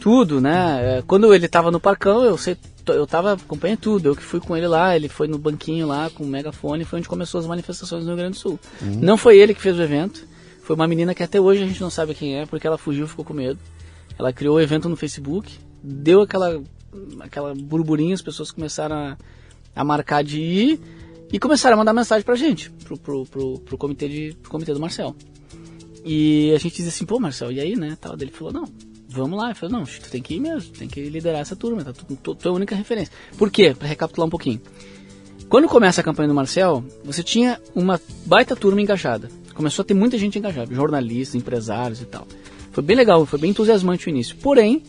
Tudo, 0.00 0.40
né? 0.40 0.98
É, 0.98 1.02
quando 1.02 1.32
ele 1.34 1.48
tava 1.48 1.70
no 1.70 1.80
parcão, 1.80 2.24
eu 2.24 2.36
sei, 2.36 2.56
eu 2.86 3.06
tava 3.06 3.34
acompanhando 3.34 3.78
tudo. 3.78 4.08
Eu 4.08 4.16
que 4.16 4.22
fui 4.22 4.40
com 4.40 4.56
ele 4.56 4.66
lá, 4.66 4.94
ele 4.94 5.08
foi 5.08 5.26
no 5.28 5.38
banquinho 5.38 5.86
lá 5.86 6.10
com 6.10 6.24
o 6.24 6.26
megafone, 6.26 6.84
foi 6.84 6.98
onde 6.98 7.08
começou 7.08 7.40
as 7.40 7.46
manifestações 7.46 8.02
no 8.02 8.10
Rio 8.10 8.16
Grande 8.16 8.32
do 8.32 8.40
Sul. 8.40 8.58
Uhum. 8.82 8.98
Não 9.00 9.16
foi 9.16 9.38
ele 9.38 9.54
que 9.54 9.60
fez 9.60 9.78
o 9.78 9.82
evento, 9.82 10.26
foi 10.62 10.76
uma 10.76 10.86
menina 10.86 11.14
que 11.14 11.22
até 11.22 11.40
hoje 11.40 11.62
a 11.62 11.66
gente 11.66 11.80
não 11.80 11.90
sabe 11.90 12.14
quem 12.14 12.38
é, 12.38 12.46
porque 12.46 12.66
ela 12.66 12.78
fugiu, 12.78 13.06
ficou 13.06 13.24
com 13.24 13.34
medo. 13.34 13.58
Ela 14.18 14.32
criou 14.32 14.56
o 14.56 14.60
evento 14.60 14.88
no 14.88 14.96
Facebook, 14.96 15.58
deu 15.82 16.22
aquela 16.22 16.62
aquela 17.20 17.54
burburinho, 17.54 18.14
as 18.14 18.22
pessoas 18.22 18.50
começaram 18.50 18.94
a, 18.94 19.16
a 19.74 19.84
marcar 19.84 20.22
de 20.22 20.40
ir 20.40 20.80
e 21.32 21.38
começaram 21.38 21.74
a 21.74 21.78
mandar 21.78 21.92
mensagem 21.92 22.24
pra 22.24 22.36
gente, 22.36 22.70
pro, 22.70 22.96
pro, 22.96 23.26
pro, 23.26 23.58
pro, 23.58 23.78
comitê, 23.78 24.08
de, 24.08 24.36
pro 24.40 24.50
comitê 24.50 24.72
do 24.72 24.80
Marcel. 24.80 25.16
E 26.04 26.52
a 26.54 26.58
gente 26.58 26.76
dizia 26.76 26.90
assim, 26.90 27.04
pô 27.04 27.18
Marcel, 27.18 27.50
e 27.50 27.60
aí, 27.60 27.74
né? 27.74 27.96
Tal. 28.00 28.14
Ele 28.14 28.30
falou, 28.30 28.52
não, 28.52 28.64
vamos 29.14 29.38
lá. 29.38 29.46
Ele 29.46 29.54
falou, 29.54 29.78
não, 29.78 29.84
tu 29.84 30.10
tem 30.10 30.20
que 30.20 30.34
ir 30.34 30.40
mesmo, 30.40 30.72
tem 30.72 30.88
que 30.88 31.08
liderar 31.08 31.40
essa 31.40 31.56
turma, 31.56 31.84
tá? 31.84 31.92
Tu, 31.92 32.04
tu, 32.16 32.34
tu 32.34 32.48
é 32.48 32.50
a 32.50 32.54
única 32.54 32.74
referência. 32.74 33.12
Por 33.38 33.50
quê? 33.50 33.74
Pra 33.78 33.88
recapitular 33.88 34.26
um 34.26 34.30
pouquinho. 34.30 34.60
Quando 35.48 35.68
começa 35.68 36.00
a 36.00 36.04
campanha 36.04 36.28
do 36.28 36.34
Marcel, 36.34 36.84
você 37.04 37.22
tinha 37.22 37.60
uma 37.74 38.00
baita 38.26 38.56
turma 38.56 38.82
engajada. 38.82 39.30
Começou 39.54 39.82
a 39.82 39.86
ter 39.86 39.94
muita 39.94 40.18
gente 40.18 40.38
engajada, 40.38 40.74
jornalistas, 40.74 41.36
empresários 41.36 42.00
e 42.00 42.06
tal. 42.06 42.26
Foi 42.72 42.82
bem 42.82 42.96
legal, 42.96 43.24
foi 43.24 43.38
bem 43.38 43.50
entusiasmante 43.50 44.08
o 44.08 44.10
início. 44.10 44.36
Porém, 44.36 44.82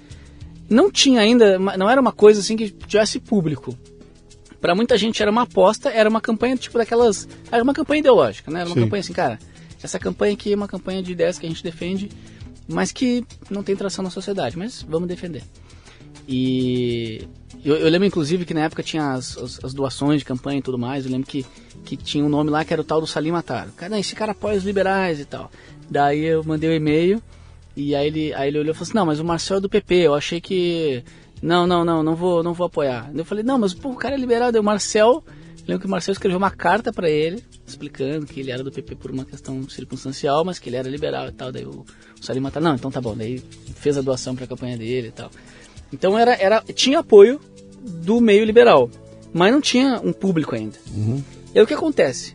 não 0.68 0.90
tinha 0.90 1.22
ainda, 1.22 1.60
não 1.60 1.90
era 1.90 2.02
uma 2.02 2.12
coisa 2.12 2.40
assim 2.40 2.58
que 2.58 2.70
tivesse 2.72 3.20
público. 3.20 3.78
Para 4.60 4.74
muita 4.74 4.98
gente 4.98 5.22
era 5.22 5.30
uma 5.30 5.44
aposta, 5.44 5.90
era 5.90 6.10
uma 6.10 6.20
campanha 6.20 6.58
tipo 6.58 6.78
daquelas, 6.80 7.28
era 7.52 7.64
uma 7.64 7.74
campanha 7.74 8.00
ideológica, 8.00 8.50
né? 8.50 8.62
Era 8.62 8.70
uma 8.70 8.74
Sim. 8.74 8.82
campanha 8.82 9.02
assim, 9.02 9.14
cara, 9.14 9.40
essa 9.84 10.00
campanha 10.00 10.34
aqui 10.34 10.52
é 10.52 10.56
uma 10.56 10.68
campanha 10.68 11.04
de 11.04 11.12
ideias 11.12 11.38
que 11.38 11.46
a 11.46 11.50
gente 11.50 11.64
defende, 11.64 12.10
mas 12.68 12.92
que 12.92 13.26
não 13.50 13.64
tem 13.64 13.76
tração 13.76 14.04
na 14.04 14.10
sociedade, 14.10 14.58
mas 14.58 14.82
vamos 14.82 15.08
defender. 15.08 15.44
E 16.28 17.28
eu, 17.64 17.76
eu 17.76 17.90
lembro 17.90 18.08
inclusive 18.08 18.46
que 18.46 18.54
na 18.54 18.62
época 18.62 18.82
tinha 18.82 19.14
as, 19.14 19.38
as, 19.38 19.64
as, 19.64 19.74
doações 19.74 20.20
de 20.20 20.26
campanha 20.26 20.60
e 20.60 20.62
tudo 20.62 20.78
mais, 20.78 21.06
eu 21.06 21.12
lembro 21.12 21.28
que, 21.28 21.46
que 21.84 21.96
tinha 21.96 22.24
um 22.24 22.30
nome 22.30 22.50
lá 22.50 22.66
que 22.66 22.74
era 22.74 22.82
o 22.82 22.86
tal 22.86 23.00
do 23.00 23.08
Salim 23.08 23.32
Matar. 23.32 23.70
Cara, 23.76 24.00
esse 24.00 24.16
cara 24.16 24.32
apoia 24.32 24.58
os 24.58 24.64
liberais 24.64 25.20
e 25.20 25.26
tal. 25.26 25.52
Daí 25.90 26.24
eu 26.24 26.44
mandei 26.44 26.70
o 26.70 26.74
um 26.74 26.76
e-mail 26.76 27.22
e 27.76 27.94
aí 27.94 28.08
ele, 28.08 28.34
aí 28.34 28.48
ele 28.48 28.60
olhou 28.60 28.72
e 28.72 28.74
falou 28.74 28.84
assim, 28.84 28.98
não, 28.98 29.06
mas 29.06 29.20
o 29.20 29.26
Marcel 29.26 29.58
é 29.58 29.62
do 29.62 29.70
PP, 29.70 29.96
eu 29.96 30.16
achei 30.16 30.40
que. 30.40 31.04
Não, 31.42 31.68
não, 31.68 31.84
não, 31.84 32.02
não 32.02 32.16
vou, 32.16 32.42
não 32.42 32.54
vou 32.54 32.68
apoiar. 32.68 33.12
Eu 33.14 33.26
falei, 33.26 33.44
não, 33.44 33.60
mas 33.60 33.74
pô, 33.74 33.90
o 33.90 33.96
cara 33.96 34.16
é 34.16 34.18
liberal. 34.18 34.52
Daí 34.52 34.62
o 34.62 34.64
Marcel, 34.64 35.24
lembro 35.68 35.82
que 35.82 35.88
o 35.88 35.90
Marcel 35.90 36.12
escreveu 36.14 36.38
uma 36.38 36.52
carta 36.52 36.94
para 36.94 37.10
ele, 37.10 37.44
explicando 37.66 38.26
que 38.26 38.40
ele 38.40 38.52
era 38.52 38.64
do 38.64 38.72
PP 38.72 38.96
por 38.96 39.12
uma 39.12 39.26
questão 39.26 39.68
circunstancial, 39.70 40.46
mas 40.46 40.60
que 40.60 40.70
ele 40.70 40.76
era 40.76 40.90
liberal 40.90 41.28
e 41.28 41.32
tal. 41.32 41.52
Daí 41.52 41.66
o, 41.66 41.86
o 42.20 42.24
Salim 42.24 42.40
Matar, 42.40 42.62
não, 42.62 42.76
então 42.76 42.92
tá 42.92 43.02
bom. 43.02 43.16
Daí 43.16 43.40
fez 43.76 43.98
a 43.98 44.02
doação 44.02 44.36
para 44.36 44.46
a 44.46 44.48
campanha 44.48 44.78
dele 44.78 45.08
e 45.10 45.12
tal. 45.12 45.30
Então 45.92 46.18
era, 46.18 46.36
era, 46.36 46.62
tinha 46.74 47.00
apoio 47.00 47.40
do 47.82 48.20
meio 48.20 48.46
liberal, 48.46 48.90
mas 49.34 49.52
não 49.52 49.62
tinha 49.62 50.00
um 50.04 50.14
público 50.14 50.56
ainda. 50.56 50.78
Uhum. 50.94 51.24
E 51.54 51.60
aí 51.60 51.64
o 51.64 51.68
que 51.68 51.74
acontece? 51.74 52.34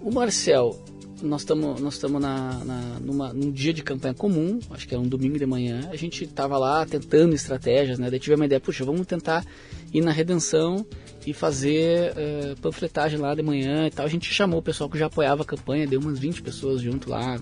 O 0.00 0.10
Marcel 0.10 0.78
nós 1.22 1.42
estamos 1.42 1.80
nós 1.80 1.94
estamos 1.94 2.20
na, 2.20 2.64
na, 2.64 2.80
numa, 3.00 3.32
num 3.32 3.50
dia 3.50 3.72
de 3.72 3.82
campanha 3.82 4.14
comum, 4.14 4.58
acho 4.70 4.88
que 4.88 4.94
era 4.94 5.02
um 5.02 5.06
domingo 5.06 5.38
de 5.38 5.46
manhã, 5.46 5.88
a 5.90 5.96
gente 5.96 6.24
estava 6.24 6.56
lá 6.58 6.84
tentando 6.86 7.34
estratégias, 7.34 7.98
né? 7.98 8.10
Daí 8.10 8.18
tivemos 8.18 8.40
uma 8.40 8.46
ideia, 8.46 8.60
puxa, 8.60 8.84
vamos 8.84 9.06
tentar 9.06 9.44
ir 9.92 10.00
na 10.00 10.10
Redenção 10.10 10.86
e 11.26 11.32
fazer 11.32 12.12
uh, 12.12 12.60
panfletagem 12.60 13.18
lá 13.18 13.34
de 13.34 13.42
manhã 13.42 13.86
e 13.86 13.90
tal. 13.90 14.06
A 14.06 14.08
gente 14.08 14.32
chamou 14.32 14.60
o 14.60 14.62
pessoal 14.62 14.88
que 14.88 14.98
já 14.98 15.06
apoiava 15.06 15.42
a 15.42 15.46
campanha, 15.46 15.86
deu 15.86 16.00
umas 16.00 16.18
20 16.18 16.42
pessoas 16.42 16.80
junto 16.80 17.10
lá, 17.10 17.38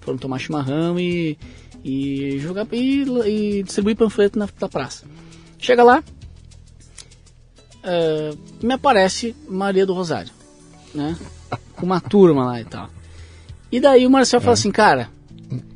foram 0.00 0.18
tomar 0.18 0.38
chimarrão 0.38 0.98
e, 0.98 1.38
e 1.84 2.38
jogar 2.38 2.66
e, 2.72 3.04
e 3.26 3.62
distribuir 3.62 3.96
panfleto 3.96 4.38
na, 4.38 4.48
na 4.60 4.68
praça. 4.68 5.04
Chega 5.58 5.82
lá, 5.82 6.02
uh, 7.84 8.38
me 8.64 8.74
aparece 8.74 9.34
Maria 9.48 9.86
do 9.86 9.94
Rosário, 9.94 10.32
né? 10.94 11.16
Com 11.76 11.86
uma 11.86 12.00
turma 12.00 12.44
lá 12.44 12.60
e 12.60 12.64
tal. 12.64 12.88
E 13.70 13.78
daí 13.78 14.06
o 14.06 14.10
Marcel 14.10 14.38
é. 14.38 14.40
fala 14.40 14.54
assim, 14.54 14.70
cara. 14.70 15.10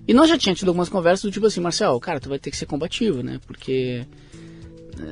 E 0.06 0.12
nós 0.12 0.28
já 0.28 0.36
tínhamos 0.36 0.58
tido 0.58 0.68
algumas 0.68 0.88
conversas 0.88 1.22
do 1.22 1.30
tipo 1.30 1.46
assim, 1.46 1.60
Marcel, 1.60 1.98
cara, 1.98 2.20
tu 2.20 2.28
vai 2.28 2.38
ter 2.38 2.50
que 2.50 2.56
ser 2.56 2.66
combativo, 2.66 3.22
né? 3.22 3.40
Porque. 3.46 4.06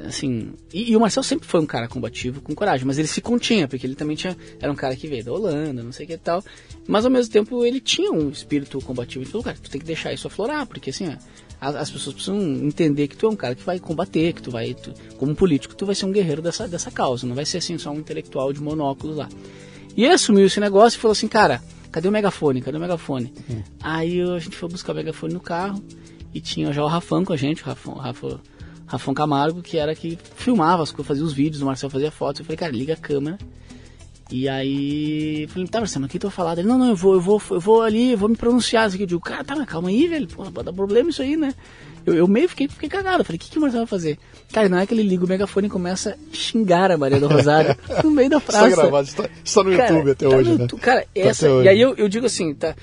Assim. 0.06 0.52
E, 0.72 0.92
e, 0.92 0.96
o 0.96 1.00
Marcel 1.00 1.22
sempre 1.22 1.46
foi 1.46 1.60
um 1.60 1.66
cara 1.66 1.88
combativo, 1.88 2.40
com 2.40 2.54
coragem, 2.54 2.86
mas 2.86 2.98
ele 2.98 3.08
se 3.08 3.20
continha, 3.20 3.66
porque 3.68 3.86
ele 3.86 3.94
também 3.94 4.16
tinha. 4.16 4.36
Era 4.60 4.70
um 4.72 4.74
cara 4.74 4.94
que 4.96 5.06
veio 5.06 5.24
da 5.24 5.32
Holanda, 5.32 5.82
não 5.82 5.92
sei 5.92 6.04
o 6.04 6.08
que 6.08 6.14
e 6.14 6.18
tal. 6.18 6.42
Mas 6.86 7.04
ao 7.04 7.10
mesmo 7.10 7.32
tempo 7.32 7.64
ele 7.64 7.80
tinha 7.80 8.10
um 8.12 8.30
espírito 8.30 8.80
combativo. 8.80 9.24
Então, 9.26 9.42
cara, 9.42 9.56
tu 9.60 9.70
tem 9.70 9.80
que 9.80 9.86
deixar 9.86 10.12
isso 10.12 10.26
aflorar, 10.26 10.66
porque 10.66 10.90
assim, 10.90 11.16
as, 11.60 11.74
as 11.74 11.90
pessoas 11.90 12.14
precisam 12.14 12.40
entender 12.40 13.08
que 13.08 13.16
tu 13.16 13.26
é 13.26 13.30
um 13.30 13.36
cara 13.36 13.54
que 13.54 13.64
vai 13.64 13.78
combater, 13.78 14.32
que 14.32 14.42
tu 14.42 14.50
vai. 14.50 14.74
Tu, 14.74 14.92
como 15.16 15.34
político, 15.34 15.74
tu 15.74 15.86
vai 15.86 15.94
ser 15.94 16.06
um 16.06 16.12
guerreiro 16.12 16.42
dessa, 16.42 16.68
dessa 16.68 16.90
causa. 16.90 17.26
Não 17.26 17.34
vai 17.34 17.44
ser 17.44 17.58
assim 17.58 17.78
só 17.78 17.90
um 17.90 17.98
intelectual 17.98 18.52
de 18.52 18.60
monóculos 18.60 19.16
lá. 19.16 19.28
E 19.96 20.04
ele 20.04 20.14
assumiu 20.14 20.46
esse 20.46 20.58
negócio 20.58 20.96
e 20.96 21.00
falou 21.00 21.12
assim, 21.12 21.28
cara 21.28 21.62
cadê 21.92 22.08
o 22.08 22.12
megafone? 22.12 22.62
Cadê 22.62 22.78
o 22.78 22.80
megafone? 22.80 23.32
Uhum. 23.48 23.62
Aí 23.80 24.20
a 24.22 24.38
gente 24.38 24.56
foi 24.56 24.68
buscar 24.68 24.92
o 24.92 24.96
megafone 24.96 25.34
no 25.34 25.40
carro 25.40 25.84
e 26.34 26.40
tinha 26.40 26.72
já 26.72 26.82
o 26.82 26.88
Rafão 26.88 27.24
com 27.24 27.34
a 27.34 27.36
gente, 27.36 27.62
o 27.62 27.66
Rafão, 27.66 27.94
Rafão, 27.94 28.40
Rafão 28.86 29.14
Camargo, 29.14 29.62
que 29.62 29.78
era 29.78 29.94
que 29.94 30.18
filmava 30.36 30.82
as 30.82 30.90
coisas, 30.90 31.08
fazia 31.08 31.24
os 31.24 31.32
vídeos, 31.32 31.62
o 31.62 31.66
Marcel 31.66 31.90
fazia 31.90 32.10
fotos. 32.10 32.40
Eu 32.40 32.44
falei, 32.46 32.56
cara, 32.56 32.72
liga 32.72 32.94
a 32.94 32.96
câmera. 32.96 33.38
E 34.30 34.48
aí, 34.48 35.46
falei, 35.48 35.68
tá, 35.68 35.78
Marcelo, 35.78 36.06
o 36.06 36.08
que 36.08 36.18
tu 36.18 36.28
vai 36.28 36.34
falar? 36.34 36.58
Ele, 36.58 36.66
não, 36.66 36.78
não, 36.78 36.88
eu 36.88 36.96
vou, 36.96 37.14
eu 37.14 37.20
vou, 37.20 37.42
eu 37.50 37.60
vou 37.60 37.82
ali, 37.82 38.12
eu 38.12 38.18
vou 38.18 38.30
me 38.30 38.36
pronunciar. 38.36 38.86
Assim, 38.86 38.98
eu 38.98 39.06
digo, 39.06 39.20
cara, 39.20 39.44
tá, 39.44 39.54
mas 39.54 39.68
calma 39.68 39.90
aí, 39.90 40.08
velho, 40.08 40.26
pô, 40.26 40.42
pode 40.50 40.64
dar 40.64 40.72
problema 40.72 41.10
isso 41.10 41.20
aí, 41.20 41.36
né? 41.36 41.54
Eu, 42.06 42.14
eu 42.14 42.26
meio 42.26 42.48
fiquei, 42.48 42.66
fiquei 42.66 42.88
cagado. 42.88 43.24
Falei, 43.24 43.36
o 43.36 43.40
que, 43.40 43.50
que 43.50 43.58
o 43.58 43.60
Marcelo 43.60 43.84
vai 43.84 43.90
fazer? 43.90 44.18
Cara, 44.50 44.70
não 44.70 44.78
é 44.78 44.86
que 44.86 44.94
ele 44.94 45.02
liga 45.02 45.24
o 45.24 45.28
megafone 45.28 45.66
e 45.66 45.70
começa 45.70 46.12
a 46.12 46.34
xingar 46.34 46.90
a 46.90 46.96
Maria 46.96 47.20
do 47.20 47.28
Rosário 47.28 47.76
no 48.02 48.10
meio 48.10 48.30
da 48.30 48.40
praça. 48.40 48.68
Está 48.68 48.80
gravado, 48.80 49.08
está, 49.08 49.28
está 49.44 49.62
no 49.62 49.76
cara, 49.76 49.88
YouTube 49.90 50.10
até 50.10 50.28
tá 50.28 50.36
hoje, 50.36 50.50
no, 50.50 50.58
né? 50.58 50.66
Cara, 50.80 51.00
tá 51.02 51.06
essa. 51.14 51.48
e 51.48 51.68
aí 51.68 51.80
eu, 51.80 51.94
eu 51.96 52.08
digo 52.08 52.24
assim, 52.24 52.54
tá. 52.54 52.74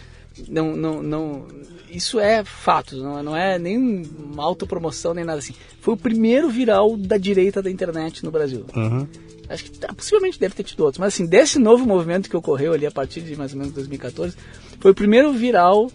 não, 0.47 0.75
não, 0.75 1.01
não, 1.01 1.47
isso 1.91 2.19
é 2.19 2.43
fato, 2.43 2.95
não, 2.97 3.21
não 3.23 3.35
é 3.35 3.57
nem 3.59 3.77
uma 3.77 4.43
autopromoção 4.43 5.13
nem 5.13 5.23
nada 5.25 5.39
assim. 5.39 5.53
Foi 5.81 5.93
o 5.93 5.97
primeiro 5.97 6.49
viral 6.49 6.95
da 6.97 7.17
direita 7.17 7.61
da 7.61 7.69
internet 7.71 8.23
no 8.23 8.31
Brasil. 8.31 8.65
Aham. 8.75 9.07
Acho 9.49 9.63
que 9.63 9.71
tá, 9.71 9.91
possivelmente 9.93 10.39
deve 10.39 10.53
ter 10.53 10.63
tido 10.63 10.81
outros, 10.81 10.99
mas 10.99 11.13
assim, 11.13 11.25
desse 11.25 11.57
novo 11.57 11.83
movimento 11.85 12.29
que 12.29 12.37
ocorreu 12.37 12.71
ali 12.73 12.85
a 12.85 12.91
partir 12.91 13.21
de 13.21 13.35
mais 13.35 13.51
ou 13.53 13.57
menos 13.57 13.73
2014, 13.73 14.35
foi 14.79 14.91
o 14.91 14.95
primeiro 14.95 15.31
viral 15.33 15.91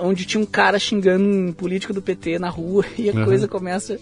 onde 0.00 0.24
tinha 0.24 0.40
um 0.40 0.46
cara 0.46 0.78
xingando 0.78 1.24
um 1.24 1.52
político 1.52 1.92
do 1.92 2.02
PT 2.02 2.38
na 2.40 2.48
rua 2.48 2.84
e 2.98 3.08
a 3.08 3.12
Uhum. 3.12 3.24
coisa 3.24 3.46
começa. 3.46 3.98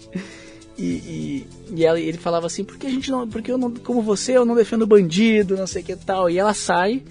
E, 0.77 0.83
e, 0.83 1.47
e 1.75 1.85
ela- 1.85 1.99
ele 1.99 2.17
falava 2.17 2.45
assim, 2.47 2.63
porque 2.63 2.85
a 2.85 2.89
gente 2.89 3.09
não. 3.09 3.27
Porque 3.27 3.51
eu 3.51 3.57
não, 3.57 3.71
como 3.71 4.01
você, 4.01 4.33
eu 4.37 4.45
não 4.45 4.55
defendo 4.55 4.85
bandido, 4.85 5.57
não 5.57 5.65
sei 5.67 5.81
o 5.81 5.85
que 5.85 5.95
tal. 5.95 6.29
E 6.29 6.37
ela 6.37 6.53
sai 6.53 7.01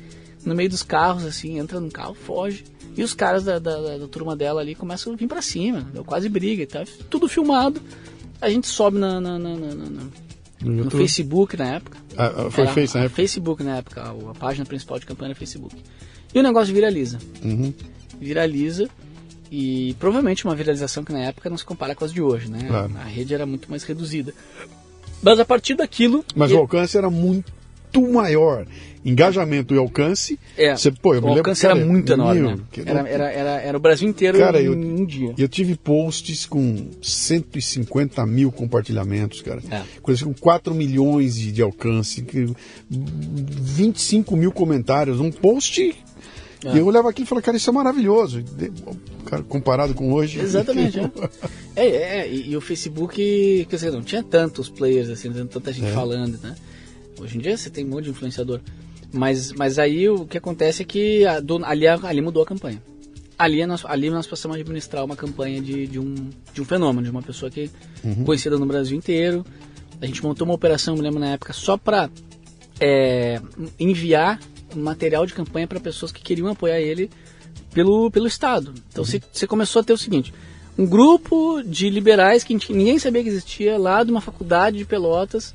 no 0.45 0.55
meio 0.55 0.69
dos 0.71 0.85
carros, 0.85 1.25
assim, 1.25 1.59
entra 1.59 1.81
num 1.81 1.91
carro, 1.91 2.15
foge. 2.15 2.65
E 2.97 3.03
os 3.03 3.13
caras 3.13 3.45
da, 3.45 3.59
da, 3.59 3.99
da- 3.99 4.09
turma 4.09 4.35
dela 4.35 4.61
ali 4.61 4.75
começam 4.75 5.13
a 5.13 5.17
vir 5.17 5.27
pra 5.29 5.43
cima, 5.43 5.83
deu 5.93 6.03
quase 6.05 6.29
briga 6.29 6.63
e 6.63 6.67
tal. 6.67 6.85
Tudo 7.11 7.29
filmado. 7.29 7.81
A 8.41 8.49
gente 8.49 8.67
sobe 8.67 8.99
na, 8.99 9.21
na- 9.21 9.39
na- 9.39 9.57
na- 9.57 9.75
No 10.63 10.85
no. 10.85 10.91
Facebook 10.91 11.57
na 11.57 11.75
época. 11.75 11.99
Ah, 12.17 12.27
ah, 12.47 12.51
foi 12.51 12.65
Era 12.65 12.73
Face 12.73 12.95
na 12.97 13.05
época? 13.05 13.17
Facebook 13.17 13.63
na 13.63 13.77
época, 13.77 14.01
a, 14.03 14.31
a 14.31 14.35
página 14.35 14.65
principal 14.65 14.99
de 14.99 15.05
campanha 15.07 15.29
era 15.33 15.39
Facebook. 15.39 15.77
E 16.35 16.39
o 16.39 16.43
negócio 16.43 16.73
viraliza. 16.73 17.19
Uhum. 17.45 17.73
Viraliza 18.19 18.89
e 19.53 19.95
provavelmente 20.01 20.45
uma 20.45 20.55
viralização 20.55 21.05
que 21.05 21.13
na 21.13 21.21
época 21.21 21.49
não 21.51 21.57
se 21.59 21.65
compara 21.65 21.95
com 21.95 22.05
as 22.05 22.13
de 22.13 22.21
hoje, 22.23 22.51
né? 22.51 22.65
Claro. 22.67 22.93
A 22.97 23.05
rede 23.05 23.35
era 23.35 23.45
muito 23.47 23.69
mais 23.71 23.85
reduzida. 23.85 24.33
Mas 25.23 25.39
a 25.39 25.45
partir 25.45 25.75
daquilo. 25.75 26.25
Mas 26.35 26.51
o 26.53 26.57
alcance 26.57 26.97
era 26.97 27.09
muito 27.11 27.53
maior. 28.03 28.67
Engajamento 29.05 29.73
e 29.73 29.79
alcance. 29.79 30.37
é, 30.59 30.75
Você, 30.77 30.91
pô, 30.91 31.15
eu 31.15 31.21
me 31.21 31.27
o 31.27 31.29
lembro, 31.29 31.39
alcance 31.43 31.63
cara, 31.63 31.77
era 31.79 31.87
muito 31.87 32.13
enorme. 32.13 32.41
meu, 32.41 32.51
né? 32.57 32.63
Era, 32.85 33.09
era, 33.09 33.31
era, 33.31 33.51
era 33.63 33.77
o 33.77 33.81
Brasil 33.81 34.09
inteiro 34.09 34.37
Cara, 34.37 34.61
em 34.61 34.65
eu- 34.65 34.73
um 34.73 35.05
dia. 35.07 35.33
Eu 35.39 35.49
tive 35.49 35.77
posts 35.77 36.45
com 36.45 36.89
150 37.01 38.27
mil 38.27 38.51
compartilhamentos, 38.51 39.43
cara. 39.43 39.63
É. 39.71 39.83
Coisas 40.03 40.25
com 40.25 40.35
4 40.35 40.75
milhões 40.75 41.37
de, 41.37 41.53
de 41.53 41.63
alcance, 41.63 42.23
que- 42.23 42.49
25 42.91 44.37
mil 44.37 44.51
comentários. 44.53 45.21
Um 45.21 45.31
post. 45.31 45.95
É. 46.65 46.75
E 46.75 46.79
eu 46.79 46.87
olhava 46.87 47.09
aquilo 47.11 47.27
e 47.27 47.29
falava, 47.29 47.45
cara, 47.45 47.57
isso 47.57 47.71
é 47.71 47.73
maravilhoso. 47.73 48.43
Cara, 49.27 49.43
comparado 49.45 49.95
com 49.95 50.13
hoje. 50.13 50.41
Exatamente, 50.41 50.99
é. 50.99 51.11
É, 51.77 51.87
é, 52.21 52.29
e, 52.29 52.51
e 52.51 52.57
o 52.57 52.61
Facebook, 52.61 53.67
quer 53.71 53.77
dizer, 53.77 53.93
não 53.93 54.03
tinha 54.03 54.23
tantos 54.23 54.69
players, 54.69 55.09
assim, 55.11 55.31
tanta 55.33 55.73
gente 55.73 55.89
É. 55.89 55.93
falando, 55.93 56.39
né? 56.43 56.55
Hoje 57.21 57.37
em 57.39 57.41
dia 57.41 57.57
você 57.57 57.71
tem 57.71 57.85
um 57.85 57.89
monte 57.91 58.05
de 58.05 58.11
influenciador. 58.11 58.61
Mas, 59.13 59.53
mas 59.53 59.79
aí 59.79 60.09
o 60.09 60.27
que 60.27 60.37
acontece 60.37 60.83
é 60.83 60.85
que 60.85 61.25
a, 61.25 61.41
do- 61.41 61.65
ali, 61.65 61.87
ali 61.87 62.21
mudou 62.21 62.43
a 62.43 62.47
campanha. 62.47 62.83
Ali 63.39 63.65
nós, 63.67 63.85
ali 63.85 64.11
nós 64.11 64.27
passamos 64.27 64.57
a 64.57 64.61
administrar 64.61 65.05
uma 65.05 65.15
campanha 65.17 65.61
de, 65.61 65.87
de, 65.87 65.99
um, 65.99 66.15
de 66.55 66.61
um 66.61 66.65
fenômeno, 66.65 67.03
de 67.05 67.11
uma 67.11 67.23
pessoa 67.23 67.51
que 67.51 67.71
conhecida 68.25 68.59
no 68.59 68.67
Brasil 68.67 68.97
inteiro. 68.97 69.45
A 70.01 70.07
gente 70.07 70.23
montou 70.23 70.47
uma 70.47 70.55
operação, 70.55 70.95
me 70.95 71.01
lembro 71.03 71.21
na 71.21 71.31
época, 71.33 71.53
só 71.53 71.77
para 71.77 72.11
enviar 73.79 74.39
material 74.75 75.25
de 75.27 75.33
campanha 75.35 75.67
para 75.67 75.81
pessoas 75.81 76.13
que 76.13 76.23
queriam 76.23 76.49
apoiar 76.49 76.81
ele 76.81 77.11
pelo, 77.73 78.11
pelo 78.11 78.27
Estado. 78.27 78.75
Então 78.91 79.05
você 79.05 79.21
você 79.33 79.47
começou 79.47 79.81
a 79.81 79.85
ter 79.85 79.93
o 79.93 79.99
seguinte: 79.99 80.33
um 80.79 80.87
grupo 80.87 81.63
de 81.63 81.89
liberais 81.89 82.43
que 82.45 82.55
ninguém 82.73 82.99
sabia 82.99 83.23
que 83.23 83.29
existia 83.29 83.79
lá 83.79 84.03
de 84.05 84.11
uma 84.11 84.21
faculdade 84.21 84.79
de 84.79 84.85
Pelotas 84.85 85.55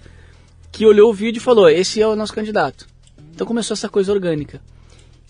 que 0.72 0.86
olhou 0.86 1.09
o 1.09 1.13
vídeo 1.13 1.39
e 1.39 1.43
falou: 1.43 1.69
esse 1.69 2.01
é 2.01 2.07
o 2.07 2.15
nosso 2.15 2.34
candidato. 2.34 2.88
Então 3.34 3.45
começou 3.47 3.74
essa 3.74 3.89
coisa 3.89 4.11
orgânica. 4.11 4.61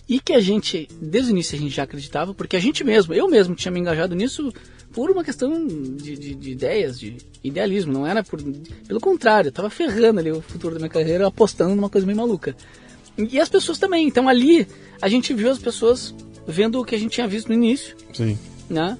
E 0.08 0.20
que 0.20 0.32
a 0.32 0.40
gente, 0.40 0.88
desde 1.00 1.30
o 1.30 1.32
início, 1.32 1.56
a 1.56 1.60
gente 1.60 1.74
já 1.74 1.84
acreditava, 1.84 2.34
porque 2.34 2.56
a 2.56 2.60
gente 2.60 2.82
mesmo, 2.84 3.14
eu 3.14 3.28
mesmo 3.28 3.54
tinha 3.54 3.70
me 3.72 3.80
engajado 3.80 4.14
nisso 4.14 4.52
por 4.92 5.10
uma 5.10 5.24
questão 5.24 5.66
de, 5.66 6.16
de- 6.18 6.34
de 6.34 6.50
ideias, 6.50 6.98
de 7.00 7.16
idealismo, 7.42 7.92
não 7.92 8.06
era 8.06 8.22
por. 8.22 8.42
Pelo 8.86 9.00
contrário, 9.00 9.48
eu 9.48 9.50
estava 9.50 9.70
ferrando 9.70 10.20
ali 10.20 10.30
o 10.30 10.42
futuro 10.42 10.74
da 10.74 10.80
minha 10.80 10.90
carreira, 10.90 11.26
apostando 11.28 11.74
numa 11.74 11.88
coisa 11.88 12.06
meio 12.06 12.18
maluca. 12.18 12.54
E 13.16 13.38
as 13.40 13.48
pessoas 13.48 13.78
também. 13.78 14.06
Então 14.06 14.28
ali 14.28 14.66
a 15.00 15.08
gente 15.08 15.32
viu 15.32 15.50
as 15.50 15.58
pessoas 15.58 16.14
vendo 16.46 16.80
o 16.80 16.84
que 16.84 16.94
a 16.94 16.98
gente 16.98 17.12
tinha 17.12 17.28
visto 17.28 17.48
no 17.48 17.54
início, 17.54 17.96
Sim. 18.12 18.36
né? 18.68 18.98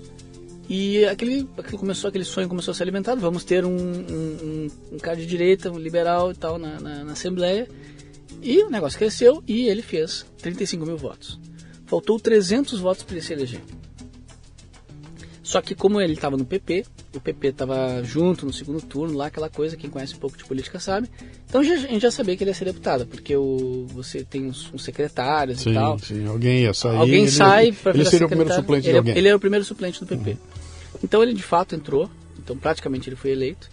E 0.74 1.04
aquele, 1.04 1.46
aquele 1.58 1.76
começou 1.76 2.08
aquele 2.08 2.24
sonho 2.24 2.48
começou 2.48 2.72
a 2.72 2.74
ser 2.74 2.82
alimentado. 2.84 3.20
Vamos 3.20 3.44
ter 3.44 3.62
um, 3.62 3.76
um, 3.76 4.68
um- 4.92 4.98
cara 4.98 5.18
de 5.18 5.26
direita, 5.26 5.70
um 5.70 5.76
liberal 5.78 6.30
e 6.32 6.34
tal 6.34 6.56
na, 6.56 6.80
na, 6.80 7.04
na 7.04 7.12
Assembleia. 7.12 7.68
E 8.40 8.62
o 8.62 8.70
negócio 8.70 8.98
cresceu 8.98 9.42
e 9.46 9.68
ele 9.68 9.82
fez 9.82 10.24
35 10.40 10.86
mil 10.86 10.96
votos. 10.96 11.38
Faltou 11.84 12.18
300 12.18 12.80
votos 12.80 13.02
para 13.04 13.16
ele 13.16 13.22
se 13.24 13.34
eleger. 13.34 13.60
Só 15.42 15.60
que 15.60 15.74
como 15.74 16.00
ele 16.00 16.14
estava 16.14 16.36
no 16.38 16.44
PP, 16.46 16.86
o 17.14 17.20
PP 17.20 17.48
estava 17.48 18.02
junto 18.02 18.46
no 18.46 18.52
segundo 18.52 18.80
turno, 18.80 19.14
lá 19.18 19.26
aquela 19.26 19.50
coisa, 19.50 19.76
quem 19.76 19.90
conhece 19.90 20.14
um 20.14 20.18
pouco 20.18 20.38
de 20.38 20.44
política 20.46 20.80
sabe. 20.80 21.10
Então 21.46 21.62
já- 21.62 21.74
a 21.74 21.76
gente 21.76 22.00
já 22.00 22.10
sabia 22.10 22.34
que 22.34 22.42
ele 22.44 22.50
ia 22.50 22.54
ser 22.54 22.64
deputado, 22.64 23.06
porque 23.06 23.36
o, 23.36 23.84
você 23.92 24.24
tem 24.24 24.46
uns, 24.46 24.72
uns 24.72 24.82
secretários 24.82 25.60
e 25.60 25.64
Sim, 25.64 25.74
tal. 25.74 25.98
sim. 25.98 26.24
Alguém 26.26 26.62
ia 26.62 26.72
sair. 26.72 26.96
Alguém 26.96 27.22
ele, 27.24 27.30
sai 27.30 27.72
para 27.72 27.92
ele 27.92 28.04
seria 28.06 28.24
o 28.26 28.30
primeiro 28.30 28.54
suplente 28.54 28.86
ele, 28.86 28.92
de 28.92 28.96
é- 28.96 28.98
alguém. 29.00 29.18
ele 29.18 29.28
era 29.28 29.36
o 29.36 29.40
primeiro 29.40 29.64
suplente 29.66 30.00
do 30.00 30.06
PP. 30.06 30.38
Então 31.02 31.22
ele 31.22 31.34
de 31.34 31.42
fato 31.42 31.74
entrou, 31.74 32.10
então 32.38 32.56
praticamente 32.56 33.08
ele 33.08 33.16
foi 33.16 33.30
eleito. 33.32 33.68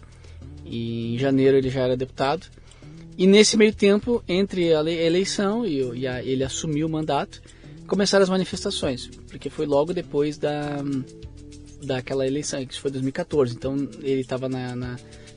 E 0.65 1.15
em 1.15 1.17
janeiro 1.17 1.57
ele 1.57 1.69
já 1.69 1.81
era 1.81 1.97
deputado. 1.97 2.45
E 3.17 3.25
nesse 3.27 3.57
meio 3.57 3.73
tempo, 3.73 4.23
entre 4.27 4.73
a 4.73 4.81
le- 4.81 4.97
a 4.99 5.03
eleição 5.03 5.65
e, 5.65 6.07
a- 6.07 6.23
ele 6.23 6.43
assumiu 6.43 6.87
o 6.87 6.89
mandato, 6.89 7.41
começaram 7.87 8.23
as 8.23 8.29
manifestações, 8.29 9.09
porque 9.29 9.49
foi 9.49 9.65
logo 9.65 9.93
depois 9.93 10.37
da 10.37 10.77
daquela 11.81 12.27
eleição, 12.27 12.65
que 12.65 12.79
foi 12.79 12.91
2014. 12.91 13.55
Então 13.55 13.75
ele 14.01 14.19
estava 14.21 14.49
na, 14.49 14.75
na, 14.75 14.95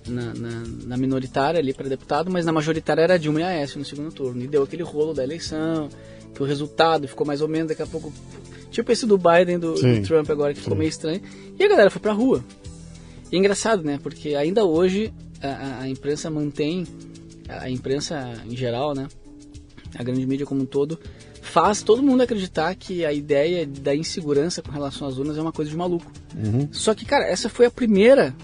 na, 0.09 0.35
na- 0.35 0.65
na 0.87 0.97
minoritária 0.97 1.59
ali 1.61 1.73
para 1.73 1.89
deputado, 1.89 2.31
mas 2.33 2.45
na 2.45 2.53
majoritária 2.53 3.03
era 3.03 3.19
Dilma 3.19 3.41
e 3.41 3.43
Aécio 3.45 3.79
no 3.79 3.85
segundo 3.85 4.13
turno. 4.13 4.43
E 4.43 4.49
deu 4.49 4.63
aquele 4.65 4.83
rolo 4.83 5.15
da 5.15 5.23
eleição, 5.23 5.89
que 6.35 6.43
o 6.43 6.47
resultado 6.47 7.07
ficou 7.07 7.25
mais 7.27 7.41
ou 7.41 7.49
menos 7.49 7.69
daqui 7.69 7.83
a 7.83 7.87
pouco. 7.87 8.13
Tipo 8.73 8.91
esse 8.91 9.07
do 9.07 9.17
Biden, 9.19 9.59
do, 9.59 9.75
do. 9.75 10.03
Trump 10.03 10.29
agora, 10.31 10.53
que 10.53 10.61
ficou 10.61 10.75
Sim. 10.75 10.79
meio 10.81 10.89
estranho. 10.89 11.21
E 11.59 11.63
a 11.63 11.69
galera 11.69 11.91
foi 11.91 12.01
pra 12.01 12.13
rua. 12.13 12.45
E 13.31 13.37
é 13.37 13.39
engraçado, 13.39 13.85
né? 13.85 13.99
Porque 14.03 14.35
ainda 14.35 14.65
hoje 14.65 15.13
a, 15.41 15.47
a- 15.49 15.81
a 15.83 15.89
imprensa 15.89 16.29
mantém, 16.31 16.87
a 17.49 17.71
imprensa 17.71 18.33
em 18.49 18.57
geral, 18.57 18.95
né? 18.95 19.07
A 19.97 20.03
grande 20.03 20.27
mídia 20.27 20.47
como 20.47 20.63
um 20.63 20.67
todo, 20.67 20.99
faz 21.43 21.83
todo 21.83 22.03
mundo 22.03 22.23
acreditar 22.23 22.75
que 22.75 23.05
a 23.05 23.13
ideia 23.13 23.67
da 23.67 23.95
insegurança 23.95 24.63
com 24.63 24.71
relação 24.73 25.07
às 25.07 25.19
urnas 25.19 25.37
é 25.37 25.43
uma 25.43 25.53
coisa 25.53 25.71
de 25.71 25.77
maluco. 25.77 26.11
Uhum. 26.35 26.69
Só 26.73 26.95
que, 26.95 27.05
cara, 27.05 27.27
essa 27.27 27.49
foi 27.51 27.67
a 27.67 27.71
primeira, 27.71 28.35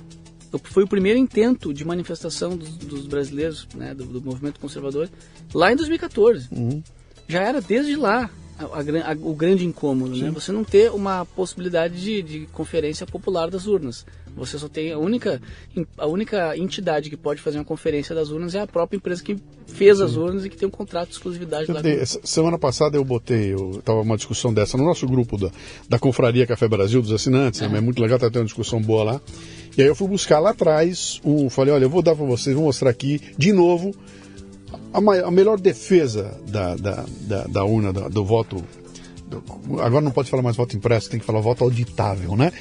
foi 0.64 0.84
o 0.84 0.86
primeiro 0.88 1.18
intento 1.18 1.72
de 1.72 1.84
manifestação 1.86 2.54
dos, 2.54 2.68
dos 2.76 3.06
brasileiros, 3.06 3.66
né, 3.74 3.94
do, 3.94 4.04
do 4.04 4.20
movimento 4.20 4.60
conservador, 4.60 5.08
lá 5.54 5.72
em 5.72 5.76
2014. 5.76 6.48
Uhum. 6.52 6.82
Já 7.26 7.42
era 7.42 7.60
desde 7.62 7.96
lá 7.96 8.28
a- 8.58 9.12
a 9.12 9.16
o 9.22 9.34
grande 9.34 9.64
incômodo, 9.64 10.16
né? 10.16 10.30
Você 10.30 10.50
não 10.52 10.64
ter 10.64 10.90
uma 10.92 11.24
possibilidade 11.24 12.00
de, 12.00 12.22
de 12.22 12.46
conferência 12.52 13.06
popular 13.06 13.50
das 13.50 13.66
urnas. 13.66 14.04
Você 14.36 14.56
só 14.58 14.68
tem 14.68 14.92
a 14.92 14.98
única, 14.98 15.40
a 15.96 16.06
única 16.06 16.56
entidade 16.56 17.10
que 17.10 17.16
pode 17.16 17.40
fazer 17.40 17.58
uma 17.58 17.64
conferência 17.64 18.14
das 18.14 18.30
urnas 18.30 18.54
é 18.54 18.60
a 18.60 18.66
própria 18.68 18.96
empresa 18.96 19.22
que 19.22 19.36
fez 19.66 20.00
as 20.00 20.14
urnas 20.16 20.44
e 20.44 20.48
que 20.48 20.56
tem 20.56 20.68
um 20.68 20.70
contrato 20.70 21.08
de 21.08 21.14
exclusividade 21.14 21.68
Eu 21.68 21.74
lá. 21.74 21.80
dei- 21.82 22.04
semana 22.06 22.56
passada 22.58 22.96
eu 22.96 23.04
botei, 23.04 23.52
eu 23.52 23.82
tava 23.84 24.00
uma 24.00 24.16
discussão 24.16 24.54
dessa 24.54 24.76
no 24.78 24.84
nosso 24.84 25.06
grupo 25.08 25.36
da, 25.36 25.50
da 25.88 25.98
Confraria 25.98 26.46
Café 26.46 26.68
Brasil, 26.68 27.02
dos 27.02 27.12
assinantes, 27.12 27.60
né? 27.62 27.78
é 27.78 27.80
muito 27.80 28.00
legal, 28.00 28.18
tá 28.18 28.26
tendo 28.26 28.38
uma 28.42 28.44
discussão 28.44 28.80
boa 28.80 29.02
lá. 29.02 29.20
E 29.76 29.82
aí 29.82 29.88
eu 29.88 29.94
fui 29.94 30.06
buscar 30.08 30.38
lá 30.38 30.50
atrás, 30.50 31.20
um, 31.24 31.50
falei, 31.50 31.74
olha, 31.74 31.84
eu 31.84 31.90
vou 31.90 32.02
dar 32.02 32.14
para 32.14 32.24
vocês, 32.24 32.54
vou 32.54 32.64
mostrar 32.66 32.90
aqui, 32.90 33.20
de 33.36 33.52
novo, 33.52 33.92
a, 34.92 35.00
mai- 35.00 35.20
a 35.22 35.30
melhor 35.30 35.58
defesa 35.60 36.38
da, 36.48 36.74
da, 36.76 37.04
da, 37.22 37.44
da 37.44 37.64
urna, 37.64 37.92
do 37.92 38.24
voto. 38.24 38.62
agora 39.80 40.00
não 40.00 40.10
pode 40.10 40.30
falar 40.30 40.42
mais 40.42 40.56
voto 40.56 40.76
impresso, 40.76 41.10
tem 41.10 41.20
que 41.20 41.26
falar 41.26 41.40
voto 41.40 41.64
auditável, 41.64 42.36
né? 42.36 42.52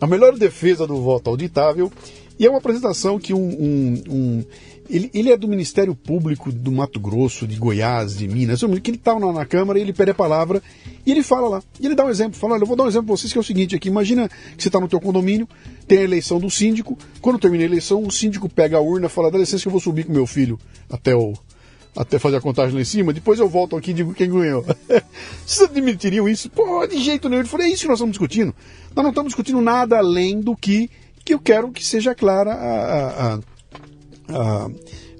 A 0.00 0.06
melhor 0.06 0.36
defesa 0.36 0.86
do 0.86 1.00
voto 1.00 1.30
auditável. 1.30 1.90
E 2.38 2.44
é 2.44 2.50
uma 2.50 2.58
apresentação 2.58 3.18
que 3.18 3.32
um. 3.32 3.38
um- 3.48 4.02
um- 4.10 4.44
ele, 4.88 5.10
ele 5.12 5.32
é 5.32 5.36
do 5.36 5.48
Ministério 5.48 5.96
Público 5.96 6.52
do 6.52 6.70
Mato 6.70 7.00
Grosso, 7.00 7.44
de 7.44 7.56
Goiás, 7.56 8.16
de 8.16 8.28
Minas, 8.28 8.60
que 8.60 8.90
ele 8.90 8.96
estava 8.98 9.18
na, 9.18 9.32
na 9.32 9.44
Câmara 9.44 9.80
e 9.80 9.82
ele 9.82 9.92
pede 9.92 10.12
a 10.12 10.14
palavra 10.14 10.62
e 11.04 11.10
ele 11.10 11.24
fala 11.24 11.48
lá. 11.48 11.62
E 11.80 11.86
ele 11.86 11.96
dá 11.96 12.04
um 12.04 12.08
exemplo, 12.08 12.38
fala, 12.38 12.54
olha, 12.54 12.62
eu 12.62 12.66
vou 12.68 12.76
dar 12.76 12.84
um 12.84 12.88
exemplo 12.88 13.06
para 13.08 13.16
vocês 13.16 13.32
que 13.32 13.36
é 13.38 13.40
o 13.40 13.44
seguinte 13.44 13.74
aqui, 13.74 13.88
imagina 13.88 14.28
que 14.28 14.62
você 14.62 14.68
está 14.68 14.78
no 14.78 14.86
teu 14.86 15.00
condomínio, 15.00 15.48
tem 15.88 15.98
a 15.98 16.02
eleição 16.02 16.38
do 16.38 16.48
síndico, 16.48 16.96
quando 17.20 17.36
termina 17.36 17.64
a 17.64 17.66
eleição, 17.66 18.00
o 18.00 18.12
síndico 18.12 18.48
pega 18.48 18.76
a 18.76 18.80
urna 18.80 19.06
e 19.06 19.08
fala, 19.10 19.28
dá 19.28 19.38
licença 19.38 19.62
que 19.62 19.66
eu 19.66 19.72
vou 19.72 19.80
subir 19.80 20.04
com 20.04 20.12
meu 20.12 20.24
filho 20.26 20.56
até 20.88 21.16
o, 21.16 21.32
até 21.96 22.18
fazer 22.18 22.36
a 22.36 22.40
contagem 22.40 22.74
lá 22.74 22.80
em 22.80 22.84
cima, 22.84 23.12
depois 23.12 23.40
eu 23.40 23.48
volto 23.48 23.76
aqui 23.76 23.90
e 23.90 23.94
digo 23.94 24.12
quem 24.12 24.30
ganhou. 24.30 24.64
Vocês 25.46 25.70
admitiriam 25.70 26.28
isso? 26.28 26.50
Pô, 26.50 26.86
de 26.86 27.02
jeito 27.02 27.28
nenhum. 27.28 27.40
Ele 27.40 27.48
falou, 27.48 27.66
é 27.66 27.70
isso 27.70 27.82
que 27.82 27.88
nós 27.88 27.98
estamos 27.98 28.12
discutindo. 28.12 28.54
Nós 28.94 29.02
não 29.02 29.10
estamos 29.10 29.30
discutindo 29.30 29.60
nada 29.60 29.96
além 29.96 30.40
do 30.40 30.54
que, 30.54 30.90
que 31.24 31.32
eu 31.32 31.40
quero 31.40 31.72
que 31.72 31.84
seja 31.84 32.14
clara 32.14 32.52
a, 32.52 33.34
a, 33.34 33.38
a, 34.28 34.70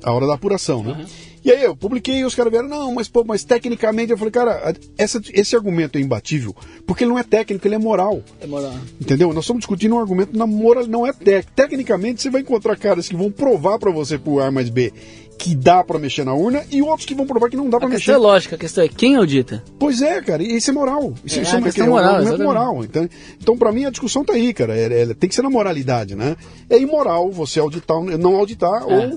a, 0.05 0.13
hora 0.13 0.27
da 0.27 0.35
apuração, 0.35 0.83
né? 0.83 1.07
E 1.45 1.51
aí 1.53 1.63
eu 1.63 1.77
publiquei 1.77 2.17
e 2.17 2.25
os 2.25 2.35
caras 2.35 2.51
vieram, 2.51 2.69
não, 2.69 2.93
mas 2.93 3.07
pô, 3.07 3.23
mas 3.23 3.45
tecnicamente 3.45 4.11
eu 4.11 4.19
falei, 4.19 4.33
cara, 4.33 4.75
essa, 4.99 5.23
esse 5.33 5.55
argumento 5.55 5.97
é 5.97 6.01
imbatível, 6.01 6.53
porque 6.85 7.05
ele 7.05 7.11
não 7.11 7.19
é 7.21 7.23
técnico, 7.23 7.69
ele 7.69 7.77
é 7.77 7.79
moral. 7.79 8.21
É 8.41 8.49
moral. 8.49 8.75
Entendeu? 9.01 9.33
Nós 9.33 9.45
estamos 9.45 9.61
discutindo 9.61 9.95
um 9.95 10.01
argumento 10.01 10.37
na 10.37 10.45
moral, 10.45 10.89
não 10.89 11.07
é 11.07 11.13
técnico. 11.13 11.53
Tecnicamente 11.55 12.21
você 12.21 12.31
vai 12.31 12.41
encontrar 12.41 12.77
caras 12.77 13.09
que 13.09 13.15
vão 13.15 13.31
provar 13.31 13.79
para 13.79 13.93
você 13.93 14.19
por 14.19 14.41
A 14.41 14.51
mais 14.51 14.69
B 14.69 14.93
que 15.39 15.55
dá 15.55 15.85
para 15.85 15.99
mexer 15.99 16.25
na 16.25 16.35
urna 16.35 16.65
e 16.71 16.81
outros 16.83 17.05
que 17.07 17.15
vão 17.15 17.27
provar 17.27 17.49
que 17.51 17.57
não 17.57 17.69
dá 17.71 17.79
para 17.79 17.89
mexer. 17.89 18.13
é 18.13 18.17
lógica, 18.17 18.57
a 18.57 18.59
questão 18.59 18.83
é 18.85 18.89
quem 18.89 19.17
audita. 19.17 19.63
Pois 19.79 20.01
é, 20.03 20.21
cara, 20.23 20.43
e 20.43 20.57
isso 20.57 20.71
é 20.71 20.73
moral. 20.75 21.13
Isso, 21.25 21.39
É, 21.39 21.43
isso 21.43 21.55
é, 21.55 21.59
uma- 21.59 21.65
questão 21.65 21.85
é 21.87 21.89
moral, 21.89 22.21
exatamente. 22.21 22.43
moral. 22.47 22.85
Então, 22.85 23.09
então 23.41 23.57
para 23.57 23.71
mim, 23.73 23.85
a 23.85 23.91
discussão 23.91 24.25
tá 24.25 24.33
aí, 24.33 24.53
cara. 24.55 24.77
É- 24.77 25.03
é- 25.03 25.15
tem 25.15 25.29
que 25.29 25.35
ser 25.35 25.43
na 25.43 25.51
moralidade, 25.51 26.15
né? 26.15 26.37
É 26.71 26.79
imoral 26.79 27.31
você 27.31 27.61
auditar, 27.61 28.01
não 28.03 28.37
auditar 28.37 28.83
É. 28.89 29.13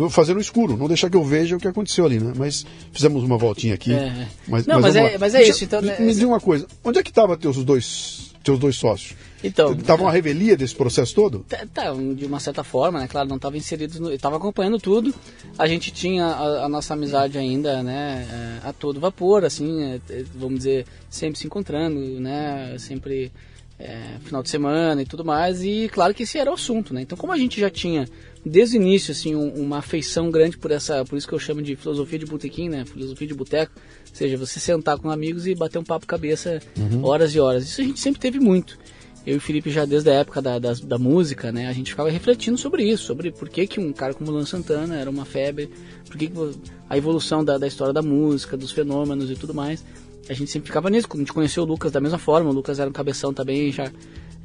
ou 0.00 0.08
fazer 0.10 0.34
no 0.34 0.40
escuro, 0.40 0.76
não 0.76 0.88
deixar 0.88 1.10
que 1.10 1.16
eu 1.16 1.24
veja 1.24 1.56
o 1.56 1.60
que 1.60 1.68
aconteceu 1.68 2.04
ali, 2.06 2.18
né? 2.18 2.32
Mas 2.36 2.64
fizemos 2.92 3.22
uma 3.22 3.36
voltinha 3.36 3.74
aqui. 3.74 3.92
É, 3.92 3.96
é. 3.96 4.26
Mas, 4.48 4.66
Não, 4.66 4.80
mas 4.80 4.94
vamos 4.94 5.10
é- 5.12 5.18
mas 5.18 5.34
é 5.34 5.38
Deixa- 5.38 5.52
isso, 5.52 5.64
então, 5.64 5.80
Me, 5.82 5.88
né, 5.88 5.96
diz 5.98 6.22
uma 6.22 6.40
coisa, 6.40 6.66
onde 6.84 6.98
é 6.98 7.02
que 7.02 7.10
estavam 7.10 7.36
teus 7.36 7.56
dois, 7.64 8.32
teus 8.42 8.58
dois 8.58 8.76
sócios? 8.76 9.14
Então, 9.46 9.76
Tava 9.76 10.02
uma 10.02 10.10
revelia 10.12 10.56
desse 10.56 10.74
processo 10.74 11.14
todo? 11.14 11.44
Tá, 11.72 11.92
de 12.16 12.24
uma 12.24 12.40
certa 12.40 12.64
forma, 12.64 12.98
né? 13.00 13.06
Claro, 13.06 13.28
não 13.28 13.36
estava 13.36 13.56
inserido, 13.56 14.00
no, 14.00 14.12
estava 14.12 14.36
acompanhando 14.36 14.78
tudo. 14.78 15.14
A 15.58 15.66
gente 15.68 15.90
tinha 15.90 16.24
a, 16.24 16.64
a 16.64 16.68
nossa 16.68 16.94
amizade 16.94 17.36
ainda, 17.36 17.82
né? 17.82 18.26
é, 18.64 18.68
A 18.68 18.72
todo 18.72 18.98
vapor, 18.98 19.44
assim, 19.44 19.82
é, 19.82 20.00
é, 20.10 20.24
vamos 20.34 20.58
dizer, 20.58 20.86
sempre 21.10 21.38
se 21.38 21.46
encontrando, 21.46 21.98
né? 22.20 22.74
Sempre 22.78 23.30
é, 23.78 24.18
final 24.24 24.42
de 24.42 24.48
semana 24.48 25.02
e 25.02 25.04
tudo 25.04 25.24
mais. 25.24 25.62
E 25.62 25.88
claro 25.92 26.14
que 26.14 26.22
esse 26.22 26.38
era 26.38 26.50
o 26.50 26.54
assunto, 26.54 26.94
né? 26.94 27.02
Então, 27.02 27.18
como 27.18 27.32
a 27.32 27.36
gente 27.38 27.60
já 27.60 27.68
tinha 27.68 28.08
desde 28.46 28.76
o 28.78 28.80
início, 28.80 29.12
assim, 29.12 29.34
um- 29.34 29.52
uma 29.54 29.78
afeição 29.78 30.30
grande 30.30 30.56
por 30.56 30.70
essa, 30.70 31.04
por 31.04 31.16
isso 31.18 31.26
que 31.28 31.34
eu 31.34 31.38
chamo 31.38 31.60
de 31.62 31.76
filosofia 31.76 32.18
de 32.18 32.26
botequim, 32.26 32.68
né? 32.68 32.84
Filosofia 32.86 33.26
de 33.26 33.34
boteco. 33.34 33.72
Ou 34.10 34.16
seja, 34.16 34.36
você 34.36 34.60
sentar 34.60 34.96
com 34.98 35.10
amigos 35.10 35.46
e 35.46 35.54
bater 35.54 35.78
um 35.78 35.84
papo 35.84 36.06
cabeça 36.06 36.60
horas 37.02 37.34
e 37.34 37.40
horas. 37.40 37.64
Isso 37.64 37.80
a 37.80 37.84
gente 37.84 37.98
sempre 38.00 38.20
teve 38.20 38.38
muito 38.38 38.78
eu 39.26 39.34
e 39.34 39.36
o 39.36 39.40
Felipe 39.40 39.70
já 39.70 39.84
desde 39.84 40.10
a 40.10 40.14
época 40.14 40.42
da, 40.42 40.58
das- 40.58 40.80
da, 40.80 40.98
música, 40.98 41.50
né, 41.50 41.66
a 41.68 41.72
gente 41.72 41.90
ficava 41.90 42.10
refletindo 42.10 42.58
sobre 42.58 42.84
isso, 42.84 43.04
sobre 43.04 43.30
por 43.30 43.48
que, 43.48 43.66
que 43.66 43.80
um 43.80 43.92
cara 43.92 44.12
como 44.12 44.30
Luan 44.30 44.44
Santana 44.44 44.96
era 44.96 45.08
uma 45.08 45.24
febre, 45.24 45.70
por 46.08 46.16
que, 46.16 46.28
que 46.28 46.34
a 46.88 46.96
evolução 46.96 47.44
da, 47.44 47.56
da 47.56 47.66
história 47.66 47.92
da 47.92 48.02
música, 48.02 48.56
dos 48.56 48.70
fenômenos 48.70 49.30
e 49.30 49.34
tudo 49.34 49.54
mais. 49.54 49.84
A 50.28 50.32
gente 50.32 50.50
sempre 50.50 50.68
ficava 50.68 50.88
nisso, 50.88 51.06
a 51.12 51.16
gente 51.16 51.32
conheceu 51.32 51.62
o 51.62 51.66
Lucas 51.66 51.92
da 51.92 52.00
mesma 52.00 52.18
forma, 52.18 52.50
o 52.50 52.52
Lucas 52.52 52.78
era 52.78 52.88
um 52.88 52.92
cabeção 52.92 53.32
também, 53.32 53.70
já 53.72 53.90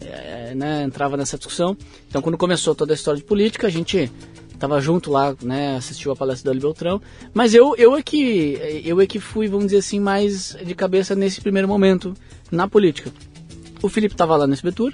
é, 0.01 0.53
né, 0.55 0.83
entrava 0.83 1.17
nessa 1.17 1.37
discussão. 1.37 1.75
Então 2.07 2.21
quando 2.21 2.37
começou 2.37 2.73
toda 2.75 2.93
a 2.93 2.95
história 2.95 3.19
de 3.19 3.25
política, 3.25 3.67
a 3.67 3.69
gente 3.69 4.11
tava 4.57 4.79
junto 4.81 5.09
lá, 5.09 5.35
né, 5.41 5.77
assistiu 5.77 6.11
a 6.11 6.15
palestra 6.15 6.49
do 6.49 6.51
Ali 6.51 6.59
Beltrão, 6.59 7.01
mas 7.33 7.53
eu, 7.53 7.75
eu 7.77 7.95
é 7.95 8.01
que 8.03 8.81
eu 8.83 8.99
é 8.99 9.07
que 9.07 9.19
fui, 9.19 9.47
vamos 9.47 9.67
dizer 9.67 9.77
assim, 9.77 9.99
mais 10.01 10.55
de 10.65 10.75
cabeça 10.75 11.15
nesse 11.15 11.39
primeiro 11.39 11.67
momento 11.67 12.13
na 12.51 12.67
política. 12.67 13.11
O 13.81 13.89
Felipe 13.89 14.13
estava 14.13 14.35
lá 14.35 14.45
no 14.45 14.53
SBTour, 14.53 14.93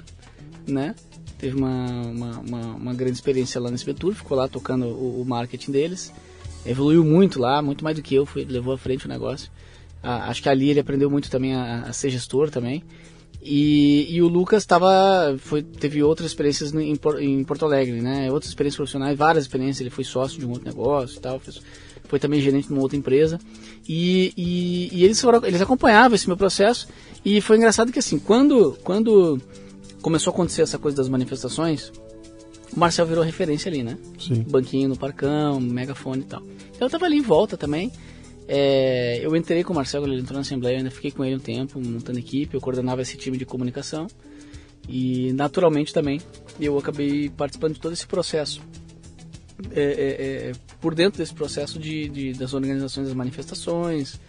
né? 0.66 0.94
Teve 1.38 1.56
uma, 1.56 1.86
uma, 2.06 2.38
uma, 2.40 2.60
uma 2.76 2.94
grande 2.94 3.14
experiência 3.14 3.60
lá 3.60 3.68
no 3.68 3.74
SBTour, 3.74 4.14
ficou 4.14 4.36
lá 4.36 4.48
tocando 4.48 4.86
o, 4.86 5.20
o 5.20 5.24
marketing 5.24 5.72
deles. 5.72 6.12
Evoluiu 6.64 7.04
muito 7.04 7.38
lá, 7.38 7.60
muito 7.60 7.84
mais 7.84 7.96
do 7.96 8.02
que 8.02 8.14
eu, 8.14 8.24
foi, 8.24 8.44
levou 8.44 8.72
à 8.72 8.78
frente 8.78 9.06
o 9.06 9.08
negócio. 9.08 9.50
Acho 10.02 10.42
que 10.42 10.48
ali 10.48 10.70
ele 10.70 10.80
aprendeu 10.80 11.10
muito 11.10 11.30
também 11.30 11.54
a, 11.54 11.82
a 11.82 11.92
ser 11.92 12.10
gestor 12.10 12.48
também. 12.48 12.82
E, 13.42 14.06
e 14.10 14.22
o 14.22 14.28
Lucas 14.28 14.64
tava, 14.64 15.36
foi, 15.38 15.62
teve 15.62 16.02
outras 16.02 16.30
experiências 16.30 16.74
em, 16.74 16.96
em 17.20 17.44
Porto 17.44 17.64
Alegre, 17.64 18.00
né? 18.00 18.30
Outras 18.30 18.50
experiências 18.50 18.76
profissionais, 18.76 19.16
várias 19.16 19.44
experiências. 19.44 19.80
Ele 19.80 19.90
foi 19.90 20.04
sócio 20.04 20.38
de 20.38 20.46
um 20.46 20.50
outro 20.50 20.64
negócio 20.64 21.18
e 21.18 21.20
tal. 21.20 21.38
Fez, 21.38 21.60
foi 22.08 22.18
também 22.18 22.40
gerente 22.40 22.66
de 22.66 22.72
uma 22.72 22.82
outra 22.82 22.96
empresa. 22.96 23.38
E, 23.88 24.32
e, 24.36 24.88
e 24.92 25.04
eles, 25.04 25.20
foram, 25.20 25.44
eles 25.44 25.60
acompanhavam 25.60 26.14
esse 26.14 26.26
meu 26.26 26.36
processo. 26.36 26.88
E 27.28 27.40
foi 27.40 27.56
engraçado 27.56 27.90
que 27.90 27.98
assim, 27.98 28.20
quando, 28.20 28.78
quando 28.84 29.40
começou 30.00 30.30
a 30.30 30.34
acontecer 30.34 30.62
essa 30.62 30.78
coisa 30.78 30.96
das 30.96 31.08
manifestações, 31.08 31.90
o 32.72 32.78
Marcel 32.78 33.04
virou 33.04 33.24
referência 33.24 33.68
ali, 33.68 33.82
né? 33.82 33.98
Sim. 34.16 34.44
Banquinho 34.48 34.88
no 34.90 34.96
Parcão, 34.96 35.58
megafone 35.60 36.20
e 36.20 36.24
tal. 36.24 36.40
Então 36.74 36.86
eu 36.86 36.90
tava 36.90 37.04
ali 37.06 37.16
em 37.16 37.22
volta 37.22 37.56
também. 37.56 37.90
É, 38.46 39.18
eu 39.20 39.34
entrei 39.34 39.64
com 39.64 39.72
o 39.72 39.74
Marcel 39.76 40.02
quando 40.02 40.12
ele 40.12 40.20
entrou 40.22 40.36
na 40.36 40.42
Assembleia, 40.42 40.74
eu 40.74 40.78
ainda 40.78 40.90
fiquei 40.92 41.10
com 41.10 41.24
ele 41.24 41.34
um 41.34 41.40
tempo, 41.40 41.80
montando 41.80 42.16
equipe, 42.20 42.54
eu 42.54 42.60
coordenava 42.60 43.02
esse 43.02 43.16
time 43.16 43.36
de 43.36 43.44
comunicação. 43.44 44.06
E 44.88 45.32
naturalmente 45.32 45.92
também 45.92 46.20
eu 46.60 46.78
acabei 46.78 47.28
participando 47.28 47.74
de 47.74 47.80
todo 47.80 47.92
esse 47.92 48.06
processo. 48.06 48.60
É, 49.72 49.82
é, 49.82 49.86
é, 49.88 50.52
por 50.80 50.94
dentro 50.94 51.18
desse 51.18 51.34
processo 51.34 51.76
de, 51.80 52.08
de- 52.08 52.32
das 52.34 52.54
organizações 52.54 53.08
das 53.08 53.16
manifestações, 53.16 54.20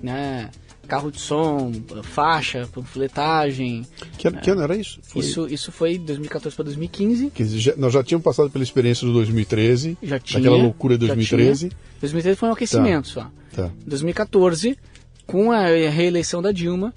né? 0.00 0.48
Carro 0.86 1.10
de 1.10 1.20
som, 1.20 1.70
faixa, 2.02 2.68
panfletagem. 2.72 3.86
Que, 4.16 4.28
ano- 4.28 4.40
que 4.40 4.50
ano 4.50 4.62
era 4.62 4.76
isso? 4.76 5.00
Foi- 5.02 5.20
Isso, 5.22 5.46
isso 5.48 5.72
foi 5.72 5.98
2014 5.98 6.54
para 6.56 6.64
2015. 6.64 7.30
Quer 7.30 7.42
dizer, 7.44 7.58
já- 7.58 7.76
nós 7.76 7.92
já 7.92 8.02
tínhamos 8.02 8.24
passado 8.24 8.50
pela 8.50 8.64
experiência 8.64 9.06
do 9.06 9.12
2013, 9.12 9.96
Já 10.02 10.18
tinha. 10.18 10.40
daquela 10.40 10.60
loucura 10.62 10.96
de 10.96 11.06
já 11.06 11.14
2013. 11.14 11.68
tinha. 11.68 11.80
2013 12.00 12.38
foi 12.38 12.48
um 12.48 12.52
aquecimento 12.52 13.08
só. 13.08 13.30
Tá. 13.54 13.70
2014, 13.86 14.78
com 15.26 15.50
a 15.52 15.66
reeleição 15.66 16.40
da 16.40 16.52
Dilma, 16.52 16.94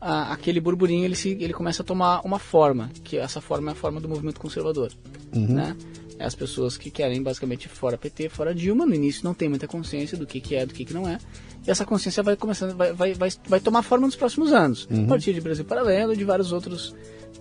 a- 0.00 0.32
aquele 0.32 0.60
burburinho 0.60 1.04
ele, 1.04 1.14
se, 1.16 1.30
ele 1.40 1.52
começa 1.52 1.82
a 1.82 1.84
tomar 1.84 2.20
uma 2.24 2.38
forma, 2.38 2.90
que 3.04 3.16
essa 3.18 3.40
forma 3.40 3.70
é 3.70 3.72
a 3.72 3.74
forma 3.74 4.00
do 4.00 4.08
movimento 4.08 4.40
conservador. 4.40 4.90
Né? 5.32 5.76
É 6.20 6.26
as 6.26 6.34
pessoas 6.34 6.76
que 6.76 6.90
querem 6.90 7.22
basicamente 7.22 7.66
fora 7.66 7.96
PT, 7.96 8.28
fora 8.28 8.54
Dilma, 8.54 8.84
no 8.84 8.94
início 8.94 9.24
não 9.24 9.32
tem 9.32 9.48
muita 9.48 9.66
consciência 9.66 10.18
do 10.18 10.26
que, 10.26 10.38
que 10.38 10.54
é, 10.54 10.66
do 10.66 10.74
que, 10.74 10.84
que 10.84 10.92
não 10.92 11.08
é. 11.08 11.18
E 11.66 11.70
essa 11.70 11.82
consciência 11.86 12.22
vai 12.22 12.36
começando, 12.36 12.76
vai, 12.76 12.92
vai, 12.92 13.14
vai, 13.14 13.30
vai 13.48 13.58
tomar 13.58 13.80
forma 13.82 14.04
nos 14.04 14.16
próximos 14.16 14.52
anos. 14.52 14.86
A 15.04 15.08
partir 15.08 15.32
de 15.32 15.40
Brasil 15.40 15.64
Paralelo 15.64 16.12
e 16.12 16.16
de 16.18 16.24
vários 16.24 16.52
outros 16.52 16.94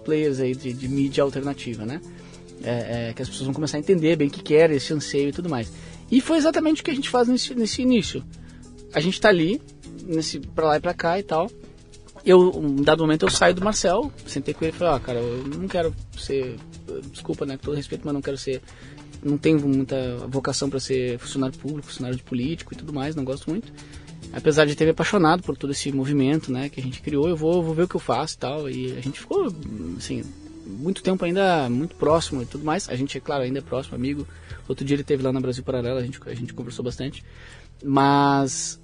players 0.06 0.40
aí 0.40 0.56
de, 0.56 0.72
de 0.72 0.88
mídia 0.88 1.26
alternativa, 1.26 1.86
né? 1.86 2.00
É, 2.64 3.10
é, 3.10 3.14
que 3.14 3.22
as 3.22 3.28
pessoas 3.28 3.48
vão 3.48 3.54
começar 3.54 3.76
a 3.76 3.82
entender 3.82 4.16
bem 4.16 4.30
o 4.30 4.32
que 4.32 4.42
quer, 4.42 4.72
esse 4.72 4.94
anseio 4.94 5.28
e 5.28 5.34
tudo 5.34 5.50
mais. 5.50 5.70
E 6.10 6.22
foi 6.22 6.38
exatamente 6.38 6.82
o 6.82 6.86
que 6.86 6.92
a 6.92 6.96
gente 6.96 7.10
faz 7.10 7.28
nesse, 7.28 7.54
nesse 7.54 7.82
início. 7.82 8.24
A 8.94 9.02
gente 9.02 9.20
tá 9.20 9.28
ali, 9.28 9.62
nesse, 10.06 10.40
pra 10.40 10.68
lá 10.68 10.78
e 10.78 10.80
pra 10.80 10.94
cá 10.94 11.20
e 11.20 11.24
tal. 11.24 11.52
Eu, 12.26 12.50
um 12.58 12.78
dado 12.78 13.04
momento, 13.04 13.26
eu 13.26 13.30
saio 13.30 13.54
do 13.54 13.62
Marcel, 13.62 14.10
sentei 14.26 14.54
com 14.54 14.64
ele 14.64 14.74
e 14.74 14.78
falei, 14.78 14.94
ó, 14.94 15.00
cara, 15.00 15.20
eu 15.20 15.44
não 15.48 15.68
quero 15.68 15.94
ser, 16.18 16.56
desculpa, 17.12 17.46
né, 17.46 17.58
com 17.58 17.64
todo 17.64 17.76
respeito, 17.76 18.02
mas 18.06 18.14
não 18.14 18.22
quero 18.22 18.38
ser, 18.38 18.62
não 19.24 19.38
tenho 19.38 19.60
muita 19.68 20.18
vocação 20.28 20.70
para 20.70 20.80
ser 20.80 21.18
funcionário 21.20 21.58
público, 21.58 21.88
funcionário 21.88 22.18
de 22.18 22.24
político 22.24 22.74
e 22.74 22.78
tudo 22.78 22.94
mais, 22.94 23.16
não 23.16 23.24
gosto 23.24 23.50
muito. 23.50 23.72
Apesar 24.32 24.66
de 24.66 24.76
ter 24.76 24.86
me 24.86 24.92
apaixonado 24.92 25.42
por 25.42 25.58
todo 25.58 25.72
esse 25.72 25.92
movimento, 25.92 26.52
né, 26.52 26.70
que 26.70 26.80
a 26.80 26.84
gente 26.84 27.02
criou, 27.02 27.28
eu 27.28 27.36
vou, 27.36 27.64
vou 27.64 27.74
ver 27.74 27.84
o 27.84 27.88
que 27.88 27.96
eu 27.96 28.00
faço 28.00 28.36
e 28.36 28.38
tal. 28.38 28.70
E 28.70 28.96
a 28.96 29.02
gente 29.02 29.20
ficou, 29.20 29.48
assim, 29.98 30.24
muito 30.70 31.02
tempo 31.02 31.26
ainda 31.26 31.68
muito 31.68 31.96
próximo 31.96 32.42
e 32.44 32.46
tudo 32.46 32.64
mais. 32.64 32.88
A 32.90 32.96
gente, 32.96 33.18
é 33.18 33.22
claro, 33.22 33.44
ainda 33.44 33.60
é 33.60 33.62
próximo, 33.62 33.96
amigo. 33.96 34.28
Outro 34.68 34.86
dia 34.86 34.96
ele 34.96 35.02
esteve 35.02 35.24
lá 35.24 35.34
na 35.34 35.40
Brasil 35.40 35.64
Paralelo, 35.64 35.98
a 35.98 36.04
gente, 36.04 36.20
a 36.26 36.36
gente 36.36 36.54
conversou 36.54 36.86
bastante. 36.86 37.24
Mas, 37.84 38.79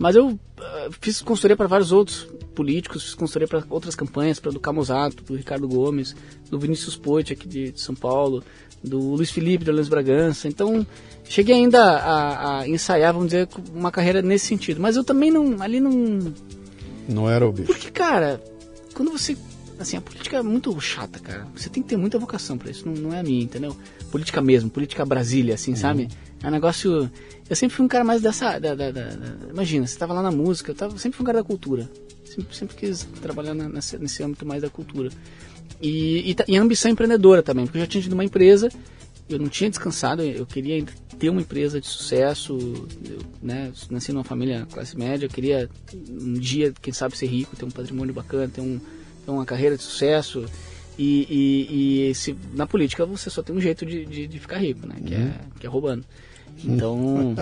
mas 0.00 0.16
eu 0.16 0.38
eh, 0.58 0.88
fiz 0.98 1.20
consultoria 1.20 1.54
para 1.54 1.66
vários 1.66 1.92
outros 1.92 2.26
políticos, 2.54 3.04
fiz 3.04 3.14
consultoria 3.14 3.46
para 3.46 3.62
outras 3.68 3.94
campanhas, 3.94 4.40
para 4.40 4.50
do 4.50 4.58
Camusato, 4.58 5.22
do 5.22 5.36
Ricardo 5.36 5.68
Gomes, 5.68 6.16
do 6.50 6.58
Vinícius 6.58 6.96
Poit 6.96 7.30
aqui 7.34 7.46
de, 7.46 7.70
de 7.70 7.78
São 7.78 7.94
Paulo, 7.94 8.42
do 8.82 8.98
Luiz 8.98 9.30
Felipe 9.30 9.62
de 9.62 9.68
Orleans 9.68 9.90
Bragança. 9.90 10.48
Então, 10.48 10.86
cheguei 11.22 11.54
ainda 11.54 11.82
a, 11.82 12.60
a 12.60 12.68
ensaiar, 12.68 13.12
vamos 13.12 13.28
dizer, 13.28 13.46
uma 13.74 13.90
carreira 13.92 14.22
nesse 14.22 14.46
sentido. 14.46 14.80
Mas 14.80 14.96
eu 14.96 15.04
também 15.04 15.30
não, 15.30 15.60
ali 15.60 15.80
não, 15.80 16.32
Não 17.06 17.28
era 17.28 17.46
o 17.46 17.52
bicho. 17.52 17.66
porque, 17.66 17.90
cara, 17.90 18.42
quando 18.94 19.12
você. 19.12 19.36
Assim, 19.80 19.96
a 19.96 20.00
política 20.00 20.36
é 20.36 20.42
muito 20.42 20.78
chata, 20.80 21.18
cara. 21.18 21.46
Você 21.56 21.70
tem 21.70 21.82
que 21.82 21.88
ter 21.88 21.96
muita 21.96 22.18
vocação 22.18 22.58
pra 22.58 22.70
isso. 22.70 22.86
Não, 22.86 22.92
não 22.94 23.14
é 23.14 23.20
a 23.20 23.22
minha, 23.22 23.42
entendeu? 23.42 23.74
Política 24.10 24.40
mesmo, 24.42 24.68
política 24.68 25.04
Brasília, 25.06 25.54
assim, 25.54 25.74
sabe? 25.74 26.06
É 26.42 26.46
um 26.48 26.50
negócio. 26.50 27.10
Eu 27.48 27.56
sempre 27.56 27.74
fui 27.76 27.84
um 27.84 27.88
cara 27.88 28.04
mais 28.04 28.20
dessa. 28.20 28.58
Da, 28.58 28.74
da- 28.74 28.90
da- 28.90 29.16
imagina, 29.50 29.86
você 29.86 29.98
tava 29.98 30.12
lá 30.12 30.22
na 30.22 30.30
música, 30.30 30.70
eu 30.70 30.74
tava, 30.74 30.98
sempre 30.98 31.16
fui 31.16 31.24
um 31.24 31.26
cara 31.26 31.38
da 31.38 31.44
cultura. 31.44 31.90
Sempre, 32.26 32.54
sempre 32.54 32.76
quis 32.76 33.04
trabalhar 33.22 33.54
na- 33.54 33.68
nesse, 33.70 33.96
nesse 33.98 34.22
âmbito 34.22 34.44
mais 34.44 34.60
da 34.62 34.68
cultura. 34.68 35.08
E, 35.80 36.30
e, 36.32 36.36
e 36.52 36.56
ambição 36.58 36.90
empreendedora 36.90 37.42
também, 37.42 37.64
porque 37.64 37.78
eu 37.78 37.82
já 37.82 37.86
tinha 37.88 38.02
tido 38.02 38.12
uma 38.12 38.24
empresa, 38.24 38.68
eu 39.30 39.38
não 39.38 39.48
tinha 39.48 39.70
descansado, 39.70 40.22
eu 40.22 40.44
queria 40.44 40.84
ter 41.18 41.30
uma 41.30 41.40
empresa 41.40 41.80
de 41.80 41.86
sucesso, 41.86 42.58
eu, 43.04 43.18
né, 43.42 43.72
nasci 43.90 44.12
numa 44.12 44.24
família 44.24 44.66
classe 44.70 44.96
média, 44.96 45.24
eu 45.24 45.30
queria 45.30 45.70
um 45.94 46.34
dia, 46.34 46.72
quem 46.82 46.92
sabe, 46.92 47.16
ser 47.16 47.26
rico, 47.26 47.56
ter 47.56 47.64
um 47.64 47.70
patrimônio 47.70 48.12
bacana, 48.12 48.46
ter, 48.48 48.60
um, 48.60 48.78
uma 49.26 49.44
carreira 49.44 49.76
de 49.76 49.82
sucesso. 49.82 50.44
E, 50.98 51.26
e, 51.30 52.10
e 52.10 52.14
se, 52.14 52.36
na 52.52 52.66
política 52.66 53.06
você 53.06 53.30
só 53.30 53.42
tem 53.42 53.56
um 53.56 53.60
jeito 53.60 53.86
de, 53.86 54.04
de, 54.04 54.26
de 54.26 54.38
ficar 54.38 54.58
rico, 54.58 54.86
né? 54.86 54.96
Que, 55.04 55.14
é, 55.14 55.32
que 55.60 55.66
é 55.66 55.68
roubando. 55.68 56.04
Então, 56.62 57.34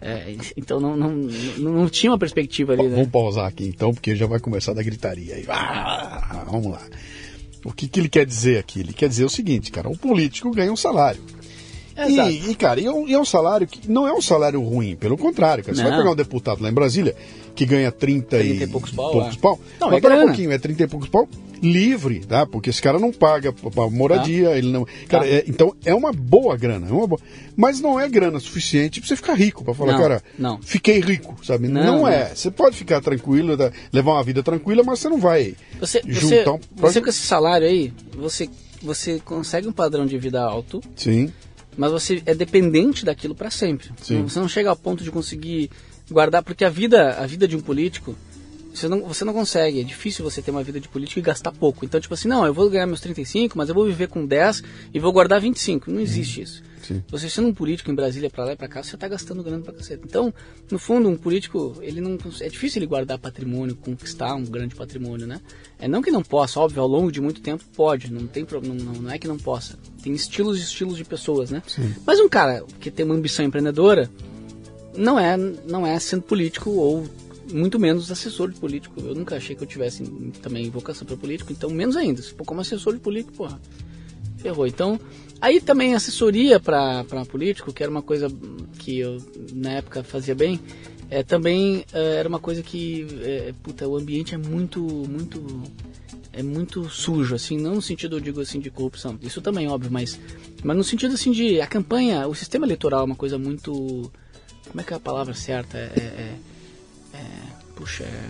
é, 0.00 0.34
então 0.56 0.80
não, 0.80 0.96
não, 0.96 1.10
não, 1.58 1.72
não 1.72 1.88
tinha 1.88 2.10
uma 2.10 2.18
perspectiva 2.18 2.72
ali, 2.72 2.82
né? 2.82 2.96
Vamos 2.96 3.10
pausar 3.10 3.46
aqui 3.46 3.64
então, 3.64 3.94
porque 3.94 4.16
já 4.16 4.26
vai 4.26 4.40
começar 4.40 4.72
da 4.72 4.82
gritaria 4.82 5.36
aí. 5.36 5.44
Ah, 5.48 6.44
vamos 6.50 6.72
lá. 6.72 6.82
O 7.64 7.72
que, 7.72 7.88
que 7.88 8.00
ele 8.00 8.08
quer 8.08 8.26
dizer 8.26 8.58
aqui? 8.58 8.80
Ele 8.80 8.92
quer 8.92 9.08
dizer 9.08 9.24
o 9.24 9.28
seguinte, 9.28 9.70
cara, 9.70 9.88
o 9.88 9.96
político 9.96 10.50
ganha 10.50 10.72
um 10.72 10.76
salário. 10.76 11.20
Exato. 11.96 12.30
E, 12.30 12.50
e, 12.50 12.54
cara, 12.54 12.80
e 12.80 12.86
é, 12.86 12.92
um, 12.92 13.08
e 13.08 13.14
é 13.14 13.18
um 13.18 13.24
salário 13.24 13.66
que 13.66 13.90
não 13.90 14.06
é 14.06 14.12
um 14.12 14.20
salário 14.20 14.60
ruim, 14.60 14.94
pelo 14.96 15.16
contrário, 15.16 15.64
cara. 15.64 15.74
Você 15.74 15.82
Não. 15.82 15.90
vai 15.90 15.98
pegar 15.98 16.10
um 16.12 16.16
deputado 16.16 16.62
lá 16.62 16.68
em 16.68 16.74
Brasília 16.74 17.16
que 17.56 17.66
ganha 17.66 17.90
30, 17.90 18.38
30 18.38 18.64
e 18.64 18.66
poucos 18.68 18.90
pau, 18.92 19.22
é. 19.26 19.34
pau. 19.36 19.58
Não, 19.80 19.88
Mas 19.88 19.98
é 19.98 20.00
pera 20.00 20.16
um 20.22 20.26
pouquinho, 20.26 20.52
é 20.52 20.58
30 20.58 20.82
e 20.84 20.86
poucos 20.86 21.08
pau 21.08 21.28
livre, 21.62 22.20
tá? 22.20 22.44
Porque 22.46 22.68
esse 22.68 22.82
cara 22.82 22.98
não 22.98 23.10
paga 23.10 23.50
pra 23.50 23.88
moradia, 23.88 24.50
ele 24.58 24.70
não. 24.70 24.86
Cara, 25.08 25.24
Tá. 25.24 25.30
é- 25.30 25.44
então 25.48 25.74
é 25.86 25.94
uma 25.94 26.12
boa 26.12 26.54
grana, 26.56 26.86
é 26.86 26.92
uma 26.92 27.06
boa. 27.06 27.20
Mas 27.56 27.80
não 27.80 27.98
é 27.98 28.06
grana 28.08 28.38
suficiente 28.38 29.00
pra 29.00 29.08
você 29.08 29.16
ficar 29.16 29.32
rico, 29.34 29.64
pra 29.64 29.72
falar, 29.72 29.92
Não, 29.94 29.98
cara, 30.00 30.22
não. 30.38 30.60
fiquei 30.60 31.00
rico, 31.00 31.34
sabe? 31.44 31.66
Não, 31.66 31.82
Não, 32.00 32.08
é. 32.08 32.34
Você 32.34 32.50
pode 32.50 32.76
ficar 32.76 33.00
tranquilo, 33.00 33.56
da- 33.56 33.72
levar 33.90 34.12
uma 34.12 34.22
vida 34.22 34.42
tranquila, 34.42 34.82
mas 34.84 34.98
você 35.00 35.08
não 35.08 35.18
vai 35.18 35.54
Você, 35.80 36.02
você, 36.02 36.12
juntar 36.12 36.52
um. 36.52 36.60
você 36.76 37.00
com 37.00 37.08
esse 37.08 37.20
salário 37.20 37.66
aí, 37.66 37.90
você, 38.14 38.50
você 38.82 39.18
consegue 39.24 39.66
um 39.66 39.72
padrão 39.72 40.04
de 40.04 40.18
vida 40.18 40.42
alto, 40.42 40.82
Sim. 40.94 41.32
mas 41.74 41.90
você 41.90 42.22
é 42.26 42.34
dependente 42.34 43.02
daquilo 43.02 43.34
para 43.34 43.50
sempre. 43.50 43.88
Sim. 44.02 44.22
Você 44.24 44.38
não 44.38 44.48
chega 44.48 44.68
ao 44.68 44.76
ponto 44.76 45.02
de 45.02 45.10
conseguir 45.10 45.70
guardar, 46.10 46.42
porque 46.42 46.64
a 46.64 46.70
vida, 46.70 47.12
a 47.12 47.26
vida 47.26 47.46
de 47.46 47.56
um 47.56 47.60
político, 47.60 48.16
você 48.76 48.88
não, 48.88 49.00
você 49.02 49.24
não 49.24 49.32
consegue. 49.32 49.80
É 49.80 49.84
difícil 49.84 50.24
você 50.24 50.42
ter 50.42 50.50
uma 50.50 50.62
vida 50.62 50.78
de 50.78 50.88
político 50.88 51.18
e 51.18 51.22
gastar 51.22 51.50
pouco. 51.52 51.84
Então, 51.84 51.98
tipo 51.98 52.12
assim, 52.12 52.28
não, 52.28 52.44
eu 52.44 52.52
vou 52.52 52.68
ganhar 52.68 52.86
meus 52.86 53.00
35, 53.00 53.56
mas 53.56 53.68
eu 53.68 53.74
vou 53.74 53.86
viver 53.86 54.08
com 54.08 54.26
10 54.26 54.62
e 54.92 55.00
vou 55.00 55.12
guardar 55.12 55.40
25. 55.40 55.90
Não 55.90 56.00
existe 56.00 56.42
isso. 56.42 56.62
Sim. 56.82 57.02
Você 57.08 57.28
sendo 57.28 57.48
um 57.48 57.54
político 57.54 57.90
em 57.90 57.94
Brasília 57.94 58.30
pra 58.30 58.44
lá 58.44 58.52
e 58.52 58.56
pra 58.56 58.68
cá, 58.68 58.82
você 58.82 58.96
tá 58.96 59.08
gastando 59.08 59.42
grana 59.42 59.62
pra 59.62 59.72
caceta. 59.72 60.02
Então, 60.04 60.32
no 60.70 60.78
fundo, 60.78 61.08
um 61.08 61.16
político, 61.16 61.76
ele 61.80 62.00
não 62.00 62.18
é 62.40 62.48
difícil 62.48 62.78
ele 62.78 62.86
guardar 62.86 63.18
patrimônio, 63.18 63.74
conquistar 63.74 64.34
um 64.34 64.44
grande 64.44 64.74
patrimônio, 64.74 65.26
né? 65.26 65.40
É 65.78 65.88
não 65.88 66.02
que 66.02 66.10
não 66.10 66.22
possa, 66.22 66.60
óbvio, 66.60 66.82
ao 66.82 66.88
longo 66.88 67.10
de 67.10 67.20
muito 67.20 67.40
tempo 67.40 67.64
pode, 67.74 68.12
não 68.12 68.26
tem 68.26 68.46
não, 68.62 68.74
não, 68.74 69.10
é 69.10 69.18
que 69.18 69.26
não 69.26 69.38
possa. 69.38 69.78
Tem 70.02 70.12
estilos 70.12 70.58
e 70.58 70.62
estilos 70.62 70.96
de 70.96 71.04
pessoas, 71.04 71.50
né? 71.50 71.62
Mas 72.06 72.20
um 72.20 72.28
cara 72.28 72.62
que 72.78 72.90
tem 72.90 73.04
uma 73.04 73.14
ambição 73.14 73.44
empreendedora 73.44 74.08
não 74.96 75.18
é 75.18 75.36
não 75.36 75.86
é 75.86 75.98
sendo 75.98 76.22
político 76.22 76.70
ou 76.70 77.06
muito 77.52 77.78
menos 77.78 78.10
assessor 78.10 78.50
de 78.50 78.58
político. 78.58 79.00
Eu 79.00 79.14
nunca 79.14 79.36
achei 79.36 79.54
que 79.54 79.62
eu 79.62 79.66
tivesse 79.66 80.04
também 80.42 80.68
vocação 80.70 81.06
para 81.06 81.16
político, 81.16 81.52
então 81.52 81.70
menos 81.70 81.96
ainda. 81.96 82.20
Se 82.20 82.32
for 82.32 82.44
como 82.44 82.60
assessor 82.60 82.94
de 82.94 83.00
político, 83.00 83.32
porra, 83.32 83.60
ferrou. 84.38 84.66
Então, 84.66 84.98
aí 85.40 85.60
também 85.60 85.94
assessoria 85.94 86.58
para 86.58 87.04
político, 87.28 87.72
que 87.72 87.82
era 87.82 87.90
uma 87.90 88.02
coisa 88.02 88.28
que 88.78 88.98
eu 88.98 89.18
na 89.52 89.72
época 89.72 90.02
fazia 90.02 90.34
bem, 90.34 90.60
é, 91.08 91.22
também 91.22 91.84
eh, 91.92 92.16
era 92.16 92.28
uma 92.28 92.38
coisa 92.38 92.62
que, 92.62 93.06
é, 93.22 93.54
puta, 93.62 93.86
o 93.86 93.96
ambiente 93.96 94.34
é 94.34 94.38
muito, 94.38 94.80
muito, 94.80 95.62
é 96.32 96.42
muito 96.42 96.88
sujo, 96.88 97.34
assim, 97.34 97.56
não 97.56 97.76
no 97.76 97.82
sentido, 97.82 98.16
eu 98.16 98.20
digo 98.20 98.40
assim, 98.40 98.58
de 98.58 98.70
corrupção, 98.70 99.16
isso 99.22 99.40
também, 99.40 99.68
óbvio, 99.68 99.90
mas, 99.90 100.18
mas 100.64 100.76
no 100.76 100.82
sentido, 100.82 101.14
assim, 101.14 101.30
de, 101.30 101.60
a 101.60 101.66
campanha, 101.66 102.26
o 102.26 102.34
sistema 102.34 102.66
eleitoral 102.66 103.02
é 103.02 103.04
uma 103.04 103.14
coisa 103.14 103.38
muito, 103.38 104.10
como 104.68 104.80
é 104.80 104.84
que 104.84 104.92
é 104.92 104.96
a 104.96 105.00
palavra 105.00 105.34
certa? 105.34 105.76
É, 105.78 105.92
é- 105.96 106.36
é- 107.14 107.18
puxa, 107.74 108.04
é, 108.04 108.22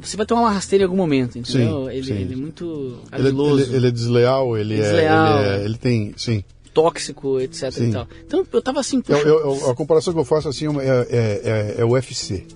você 0.00 0.16
vai 0.16 0.24
tomar 0.26 0.42
uma 0.42 0.50
rasteira 0.52 0.82
em 0.84 0.86
algum 0.86 0.96
momento, 0.96 1.38
entendeu? 1.38 1.86
Sim, 1.86 1.90
ele, 1.96 2.06
sim. 2.06 2.12
ele 2.14 2.32
é 2.32 2.36
muito 2.36 2.98
Ele, 3.12 3.26
ardiloso, 3.28 3.62
ele- 3.64 3.76
ele 3.76 3.86
é 3.86 3.90
desleal, 3.90 4.56
ele, 4.56 4.76
Desleal. 4.76 5.38
é, 5.38 5.40
ele 5.54 5.62
é- 5.62 5.64
ele 5.66 5.78
tem, 5.78 6.14
sim. 6.16 6.42
tóxico, 6.72 7.40
etc. 7.40 7.64
Então, 7.80 8.46
eu 8.52 8.62
tava 8.62 8.78
assim, 8.80 9.00
puxa, 9.00 9.18
eu- 9.26 9.40
eu- 9.40 9.70
a 9.70 9.74
comparação 9.74 10.14
que 10.14 10.20
eu 10.20 10.24
faço 10.24 10.48
assim 10.48 10.66
é, 10.78 11.06
é, 11.10 11.40
é- 11.44 11.74
é 11.80 11.84
o 11.84 11.90
UFC. 11.90 12.46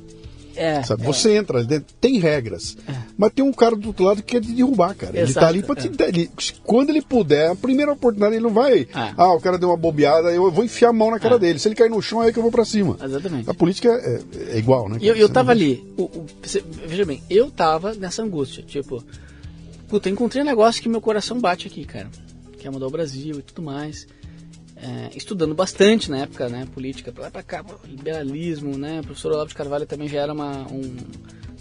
É, 0.57 0.82
Sabe? 0.82 1.02
é. 1.02 1.07
Você 1.07 1.34
entra 1.36 1.64
tem 2.00 2.18
regras. 2.18 2.76
Mas 3.16 3.32
tem 3.32 3.44
um 3.44 3.52
cara 3.52 3.76
do 3.76 3.88
outro 3.88 4.05
lado 4.05 4.22
que 4.22 4.32
quer 4.34 4.40
te 4.40 4.52
derrubar, 4.52 4.94
cara. 4.94 5.12
ele 5.16 5.22
Exato, 5.30 5.40
tá 5.46 5.48
ali 5.48 5.62
pra 5.62 5.74
te. 5.76 5.90
ele- 6.02 6.30
quando 6.64 6.90
ele 6.90 7.00
puder, 7.02 7.50
a 7.50 7.55
primeira 7.55 7.92
oportunidade, 7.92 8.34
ele 8.34 8.42
não 8.42 8.50
vai. 8.52 8.80
É. 8.82 8.88
Ah, 9.16 9.32
o 9.34 9.40
cara 9.40 9.57
deu 9.59 9.68
uma 9.68 9.76
bobeada, 9.76 10.30
eu 10.32 10.50
vou 10.50 10.64
enfiar 10.64 10.88
a 10.90 10.92
mão 10.92 11.11
na 11.11 11.18
cara 11.18 11.38
dele. 11.38 11.59
Se 11.59 11.68
ele 11.68 11.74
cair 11.74 11.90
no 11.90 12.00
chão, 12.02 12.22
é 12.22 12.26
aí 12.26 12.32
que 12.32 12.38
eu 12.38 12.42
vou 12.42 12.52
pra 12.52 12.64
cima. 12.64 12.96
Exatamente. 13.02 13.48
A 13.48 13.55
política 13.55 13.88
é, 13.88 14.55
é 14.55 14.59
igual, 14.59 14.88
né? 14.88 14.98
Eu, 15.00 15.14
eu 15.14 15.28
tava 15.28 15.50
ali, 15.52 15.84
o- 15.96 16.02
o- 16.05 16.26
veja 16.86 17.05
bem, 17.05 17.22
eu 17.30 17.50
tava 17.50 17.94
nessa 17.94 18.22
angústia, 18.22 18.62
tipo, 18.62 19.02
puta, 19.88 20.09
eu 20.09 20.12
encontrei 20.12 20.42
um 20.42 20.46
negócio 20.46 20.82
que 20.82 20.88
meu 20.88 21.00
coração 21.00 21.40
bate 21.40 21.66
aqui, 21.66 21.84
cara, 21.84 22.09
que 22.59 22.66
é 22.66 22.70
mudar 22.70 22.86
o 22.86 22.90
Brasil 22.90 23.38
e 23.38 23.42
tudo 23.42 23.62
mais. 23.62 24.07
É, 24.87 25.16
estudando 25.16 25.55
bastante 25.55 26.11
na 26.11 26.18
época, 26.18 26.47
né, 26.47 26.66
política, 26.74 27.11
pra 27.11 27.24
lá 27.24 27.30
pra 27.30 27.43
cá, 27.43 27.64
liberalismo, 27.85 28.76
né, 28.76 29.01
o 29.01 29.05
professor 29.05 29.32
Olavo 29.32 29.49
de 29.49 29.55
Carvalho 29.55 29.87
também 29.87 30.07
já 30.07 30.20
era 30.20 30.30
uma, 30.30 30.70
um, 30.70 30.95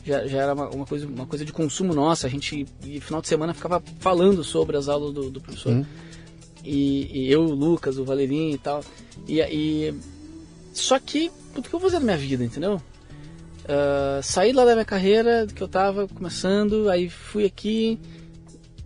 já, 0.04 0.28
já 0.28 0.42
era 0.42 0.54
uma, 0.54 0.70
uma 0.70 0.86
coisa, 0.86 1.08
uma 1.08 1.26
coisa 1.26 1.46
de 1.46 1.54
consumo 1.54 1.94
nossa, 1.94 2.28
a 2.28 2.30
gente, 2.30 2.68
e 2.84 3.00
final 3.00 3.22
de 3.22 3.30
semana 3.30 3.54
ficava 3.54 3.82
falando 4.00 4.44
sobre 4.44 4.76
as 4.76 4.90
aulas 4.90 5.14
do, 5.14 5.30
do 5.30 5.40
professor. 5.40 5.86
E, 6.66 7.22
e 7.28 7.32
eu, 7.32 7.46
o 7.46 7.54
Lucas, 7.54 7.98
o 7.98 8.04
Valerinho 8.04 8.56
e 8.56 8.58
tal, 8.58 8.84
e, 9.26 9.40
e 9.40 9.94
só 10.74 11.00
que, 11.00 11.32
o 11.56 11.62
que 11.62 11.74
eu 11.74 11.80
vou 11.80 11.90
fazer 11.90 12.00
na 12.00 12.06
minha 12.06 12.18
vida, 12.18 12.44
entendeu? 12.44 12.82
Ah, 13.68 14.20
saí 14.22 14.52
lá 14.52 14.66
da 14.66 14.74
minha 14.74 14.86
carreira, 14.86 15.48
que 15.48 15.62
eu 15.62 15.68
tava 15.68 16.08
começando, 16.08 16.90
aí 16.90 17.10
fui 17.10 17.46
aqui, 17.46 18.00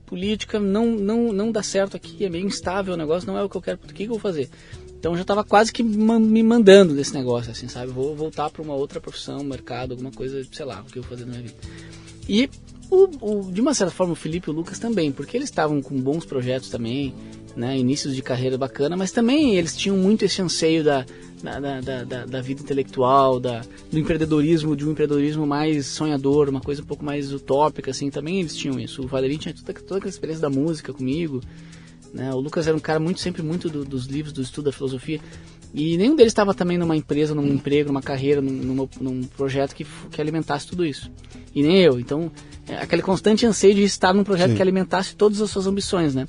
política, 0.08 0.60
não, 0.60 0.88
não, 0.96 1.32
não 1.32 1.52
dá 1.52 1.62
certo 1.62 1.96
aqui, 1.96 2.26
é 2.26 2.30
meio 2.30 2.48
instável 2.48 2.96
o 2.96 2.98
negócio, 2.98 3.28
não 3.28 3.38
é 3.38 3.44
o 3.44 3.50
que 3.50 3.58
eu 3.58 3.62
quero, 3.62 3.78
o 3.84 3.88
que, 3.88 3.94
que 3.94 4.04
eu 4.06 4.10
vou 4.10 4.20
fazer? 4.20 4.50
Então 5.00 5.12
eu 5.12 5.18
já 5.20 5.24
tava 5.24 5.44
quase 5.44 5.72
que 5.72 5.84
me 5.84 6.42
mandando 6.42 6.96
desse 6.96 7.14
negócio, 7.14 7.52
assim, 7.52 7.68
sabe? 7.68 7.92
Vou 7.92 8.16
voltar 8.16 8.50
para 8.50 8.64
uma 8.64 8.74
outra 8.74 9.00
profissão, 9.00 9.44
mercado, 9.44 9.92
alguma 9.92 10.12
coisa, 10.12 10.44
sei 10.52 10.66
lá, 10.66 10.82
o 10.82 10.92
que 10.92 10.98
eu 10.98 11.04
vou 11.04 11.10
fazer 11.12 11.26
na 11.26 11.32
minha 11.34 11.44
vida. 11.44 11.56
E, 12.28 12.50
o, 12.90 13.08
o- 13.48 13.52
de 13.52 13.62
uma 13.62 13.74
certa 13.76 13.94
forma, 13.94 14.14
o 14.14 14.16
Felipe 14.16 14.50
e 14.50 14.52
o 14.52 14.56
Lucas 14.56 14.80
também, 14.80 15.12
porque 15.12 15.38
eles 15.38 15.50
estavam 15.50 15.82
com 15.84 15.96
bons 16.02 16.26
projetos 16.26 16.70
também, 16.70 17.14
né, 17.56 17.78
inícios 17.78 18.16
de 18.16 18.22
carreira 18.24 18.58
bacana, 18.58 18.98
mas 18.98 19.12
também 19.12 19.56
eles 19.56 19.76
tinham 19.78 19.98
muito 19.98 20.24
esse 20.26 20.42
anseio 20.42 20.84
da, 20.84 21.06
da, 21.44 21.60
da, 21.60 21.82
da- 21.82 22.04
da- 22.04 22.26
da 22.26 22.42
vida 22.42 22.62
intelectual, 22.62 23.40
da, 23.40 23.62
do 23.92 24.00
empreendedorismo, 24.00 24.76
de 24.76 24.86
um 24.86 24.92
empreendedorismo 24.92 25.46
mais 25.46 25.86
sonhador, 25.88 26.50
uma 26.50 26.62
coisa 26.62 26.82
um 26.82 26.86
pouco 26.86 27.06
mais 27.06 27.32
utópica, 27.32 27.92
assim, 27.92 28.10
também 28.10 28.40
eles 28.40 28.56
tinham 28.56 28.80
isso. 28.80 29.04
O 29.04 29.08
Valerinho 29.08 29.40
tinha 29.40 29.54
toda, 29.54 29.74
toda 29.80 29.98
aquela 29.98 30.10
experiência 30.10 30.42
da 30.42 30.50
música 30.50 30.92
comigo, 30.94 31.42
né, 32.14 32.34
o 32.34 32.40
Lucas 32.40 32.68
era 32.68 32.76
um 32.76 32.80
cara 32.80 33.00
muito, 33.00 33.20
sempre 33.20 33.44
muito 33.44 33.70
do- 33.70 33.86
dos 33.86 34.06
livros, 34.08 34.34
do 34.34 34.42
estudo 34.42 34.66
da 34.66 34.72
filosofia, 34.72 35.20
e 35.74 35.98
nenhum 35.98 36.16
deles 36.16 36.32
estava 36.32 36.54
também 36.54 36.78
numa 36.78 36.96
empresa, 36.96 37.36
num 37.36 37.46
emprego, 37.46 37.90
numa 37.90 38.02
carreira, 38.02 38.42
num, 38.42 38.52
numa- 38.52 38.90
num 39.00 39.24
projeto 39.24 39.76
que, 39.76 39.86
que 40.10 40.20
alimentasse 40.22 40.66
tudo 40.66 40.86
isso. 40.86 41.12
E 41.54 41.62
nem 41.62 41.78
eu. 41.82 42.00
Então, 42.00 42.32
é 42.68 42.76
aquele 42.78 43.02
constante 43.02 43.46
anseio 43.46 43.76
de 43.76 43.84
estar 43.84 44.14
num 44.14 44.24
projeto 44.24 44.52
Sim. 44.52 44.56
que 44.56 44.62
alimentasse 44.62 45.16
todas 45.16 45.42
as 45.42 45.50
suas 45.52 45.68
ambições, 45.68 46.16
né? 46.16 46.26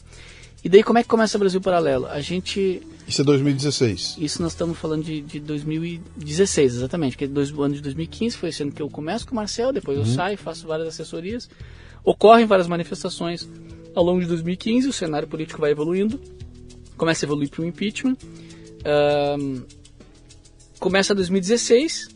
E 0.65 0.69
daí, 0.69 0.83
como 0.83 0.99
é 0.99 1.03
que 1.03 1.09
começa 1.09 1.37
o 1.37 1.41
Brasil 1.41 1.61
Paralelo? 1.61 2.07
A 2.07 2.21
gente. 2.21 2.83
Isso 3.07 3.23
é 3.23 3.25
2016. 3.25 4.17
Isso 4.19 4.43
nós 4.43 4.53
estamos 4.53 4.77
falando 4.77 5.05
de, 5.05 5.21
de 5.21 5.41
2016, 5.41 6.75
exatamente. 6.77 7.13
Porque 7.13 7.27
dois, 7.27 7.51
o 7.53 7.63
ano 7.63 7.75
de 7.75 7.81
2015 7.81 8.37
foi 8.37 8.49
esse 8.51 8.63
ano 8.63 8.73
que 8.73 8.83
eu 8.83 8.91
começo 8.91 9.25
com 9.27 9.33
o 9.33 9.37
Marcel, 9.37 9.73
depois 9.73 9.97
eu 9.97 10.05
saio, 10.05 10.37
faço 10.37 10.67
várias 10.67 10.89
assessorias. 10.89 11.49
Ocorrem 12.05 12.45
várias 12.47 12.67
manifestações 12.67 13.49
ao 13.95 14.05
longo 14.05 14.21
de 14.21 14.27
2015, 14.27 14.89
o 14.89 14.93
cenário 14.93 15.27
político 15.29 15.61
vai 15.61 15.71
evoluindo, 15.71 16.21
começa 16.97 17.25
a 17.25 17.27
evoluir 17.27 17.49
para 17.51 17.63
o 17.63 17.65
impeachment. 17.65 18.17
Ahn, 18.85 19.63
começa 20.79 21.15
2016 21.15 22.09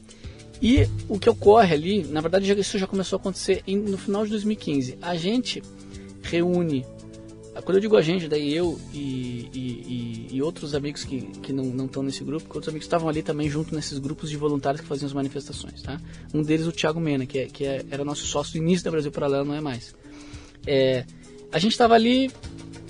e 0.61 0.87
o 1.09 1.19
que 1.19 1.29
ocorre 1.29 1.75
ali, 1.75 2.05
na 2.05 2.21
verdade 2.21 2.53
isso 2.61 2.79
já 2.79 2.87
começou 2.87 3.17
a 3.17 3.21
acontecer 3.21 3.63
em- 3.67 3.77
no 3.79 3.99
final 3.99 4.25
de 4.25 4.31
2015. 4.31 4.97
A 5.03 5.17
gente 5.17 5.63
reúne, 6.23 6.85
quando 7.61 7.77
eu 7.77 7.81
digo 7.83 7.97
a 7.97 8.03
gente, 8.03 8.29
daí 8.29 8.55
eu 8.55 8.81
e, 8.95 9.49
e- 9.53 10.27
e- 10.33 10.43
outros 10.43 10.75
amigos 10.75 11.05
que, 11.05 11.21
que 11.21 11.53
não 11.53 11.85
estão 11.85 12.03
nesse 12.03 12.25
grupo, 12.25 12.49
que 12.49 12.57
outros 12.57 12.69
amigos 12.69 12.87
estavam 12.87 13.09
ali 13.09 13.23
também 13.23 13.49
junto 13.51 13.75
nesses 13.75 13.99
grupos 13.99 14.31
de 14.31 14.37
voluntários 14.37 14.81
que 14.81 14.87
faziam 14.87 15.07
as 15.07 15.13
manifestações. 15.13 15.83
Tá? 15.83 16.01
Um 16.33 16.43
deles 16.43 16.67
o 16.67 16.73
Thiago 16.73 16.99
Mena, 16.99 17.27
que, 17.27 17.39
é, 17.39 17.47
que 17.47 17.65
é- 17.65 17.85
era 17.91 18.05
nosso 18.05 18.25
sócio 18.27 18.53
do 18.55 18.59
início 18.59 18.85
da 18.85 18.91
Brasil 18.91 19.13
Paralelo, 19.13 19.45
não 19.45 19.55
é 19.55 19.61
mais. 19.61 19.95
É, 20.67 21.05
a 21.53 21.59
gente 21.59 21.73
estava 21.73 21.95
ali 21.95 22.31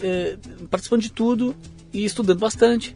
é, 0.01 0.37
participando 0.71 1.01
de 1.03 1.11
tudo 1.11 1.55
e 1.93 2.05
estudando 2.05 2.39
bastante 2.39 2.95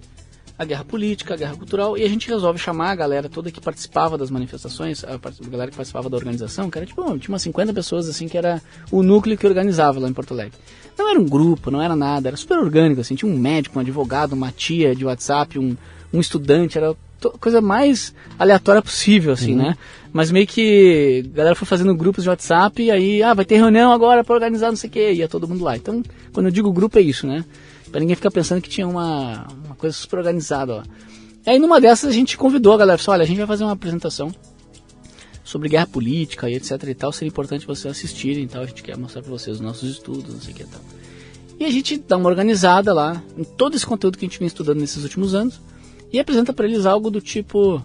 a 0.59 0.65
guerra 0.65 0.85
política, 0.85 1.35
a 1.35 1.37
guerra 1.37 1.55
cultural, 1.57 1.99
e 1.99 2.03
a 2.03 2.09
gente 2.09 2.27
resolve 2.29 2.59
chamar 2.59 2.91
a 2.91 2.95
galera 2.95 3.29
toda 3.29 3.51
que 3.51 3.61
participava 3.61 4.17
das 4.17 4.31
manifestações, 4.31 5.05
a 5.05 5.19
galera 5.51 5.71
que 5.71 5.77
participava 5.77 6.09
da 6.09 6.17
organização, 6.17 6.71
que 6.71 6.79
era 6.79 6.87
tipo, 6.87 7.03
tinha 7.19 7.29
umas 7.29 7.43
50 7.43 7.75
pessoas 7.75 8.09
assim, 8.09 8.27
que 8.27 8.39
era 8.39 8.63
o 8.91 9.03
núcleo 9.03 9.37
que 9.37 9.47
organizava 9.47 10.01
lá 10.01 10.09
em 10.09 10.15
Porto 10.15 10.33
Alegre. 10.33 10.59
Não 10.99 11.11
era 11.11 11.21
um 11.21 11.25
grupo, 11.25 11.71
não 11.71 11.83
era 11.83 11.95
nada, 11.95 12.29
era 12.29 12.37
super 12.37 12.59
orgânico, 12.59 13.01
assim, 13.01 13.15
tinha 13.15 13.31
um 13.31 13.39
médico, 13.39 13.79
um 13.79 13.83
advogado, 13.83 14.33
uma 14.33 14.51
tia 14.51 14.95
de 14.95 15.05
WhatsApp, 15.05 15.59
um, 15.59 15.77
um 16.13 16.21
estudante, 16.21 16.79
era 16.79 16.95
coisa 17.41 17.61
mais 17.61 18.15
aleatória 18.39 18.81
possível, 18.81 19.33
assim, 19.33 19.55
né? 19.55 19.77
Mas 20.13 20.31
meio 20.31 20.47
que 20.47 21.25
a 21.33 21.37
galera 21.37 21.55
foi 21.55 21.67
fazendo 21.67 21.95
grupos 21.95 22.25
de 22.25 22.31
WhatsApp 22.31 22.83
e 22.83 22.91
aí, 22.91 23.23
ah, 23.23 23.35
vai 23.35 23.45
ter 23.45 23.57
reunião 23.57 23.93
agora 23.93 24.25
para 24.25 24.35
organizar 24.35 24.69
não 24.69 24.77
sei 24.77 24.89
o 24.89 24.93
que, 24.93 25.13
ia 25.13 25.29
todo 25.29 25.49
mundo 25.49 25.65
lá. 25.65 25.77
Então, 25.77 26.03
quando 26.33 26.47
eu 26.47 26.53
digo 26.53 26.73
grupo 26.73 26.99
é 26.99 27.03
isso, 27.03 27.27
né? 27.27 27.45
Pra 27.91 28.01
ninguém 28.01 28.17
ficar 28.17 28.31
pensando 28.31 28.63
que 28.63 28.69
tinha 28.69 28.87
uma, 28.87 29.47
uma 29.65 29.75
coisa 29.77 29.95
super 29.95 30.19
organizada, 30.19 30.77
ó. 30.77 30.83
E 31.47 31.51
aí 31.51 31.59
numa 31.59 31.81
dessas 31.81 32.11
a 32.11 32.13
gente 32.13 32.37
convidou 32.37 32.73
a 32.73 32.79
galera, 32.79 32.99
falou, 32.99 33.17
olha, 33.17 33.25
a 33.25 33.27
gente 33.27 33.39
vai 33.39 33.47
fazer 33.47 33.65
uma 33.65 33.73
apresentação 33.73 34.33
sobre 35.47 35.69
guerra 35.69 35.87
política 35.87 36.51
e 36.51 36.55
etc 36.55 36.83
e 36.89 36.95
tal, 36.95 37.13
seria 37.13 37.29
importante 37.29 37.65
vocês 37.67 37.87
assistirem 37.87 38.45
e 38.45 38.49
tal, 38.49 38.63
a 38.63 38.67
gente 38.67 38.83
quer 38.83 38.99
mostrar 38.99 39.23
pra 39.23 39.31
vocês 39.31 39.57
os 39.57 39.63
nossos 39.63 39.89
estudos, 39.89 40.35
não 40.35 40.41
sei 40.41 40.53
o 40.53 40.57
que 40.57 40.63
e 40.65 40.67
tal. 40.67 40.81
E 41.59 41.65
a 41.65 41.71
gente 41.71 41.97
dá 41.97 42.17
uma 42.17 42.29
organizada 42.29 42.93
lá 42.93 43.23
em 43.39 43.45
todo 43.45 43.77
esse 43.77 43.87
conteúdo 43.87 44.19
que 44.19 44.27
a 44.27 44.29
gente 44.29 44.41
vem 44.41 44.49
estudando 44.49 44.81
nesses 44.81 45.05
últimos 45.05 45.35
anos 45.35 45.61
e 46.13 46.19
apresenta 46.19 46.53
para 46.53 46.67
eles 46.67 46.85
algo 46.85 47.11
do 47.11 47.21
tipo. 47.21 47.81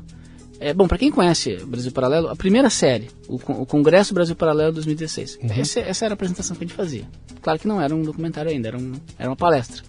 É, 0.60 0.74
bom, 0.74 0.88
para 0.88 0.98
quem 0.98 1.12
conhece 1.12 1.56
Brasil 1.66 1.92
Paralelo, 1.92 2.30
a 2.30 2.36
primeira 2.36 2.70
série, 2.70 3.10
o, 3.28 3.36
o 3.36 3.66
Congresso 3.66 4.14
Brasil 4.14 4.36
Paralelo 4.36 4.74
2016, 4.74 5.40
essa, 5.58 5.80
essa 5.80 6.06
era 6.06 6.14
a 6.14 6.16
apresentação 6.16 6.56
que 6.56 6.64
a 6.64 6.68
gente 6.68 6.76
fazia. 6.76 7.08
Claro 7.42 7.60
que 7.60 7.68
não 7.68 7.80
era 7.82 7.96
um 7.96 8.02
documentário 8.02 8.52
ainda, 8.52 8.68
era, 8.68 8.78
um, 8.78 8.94
era 9.18 9.30
uma 9.30 9.36
palestra. 9.36 9.84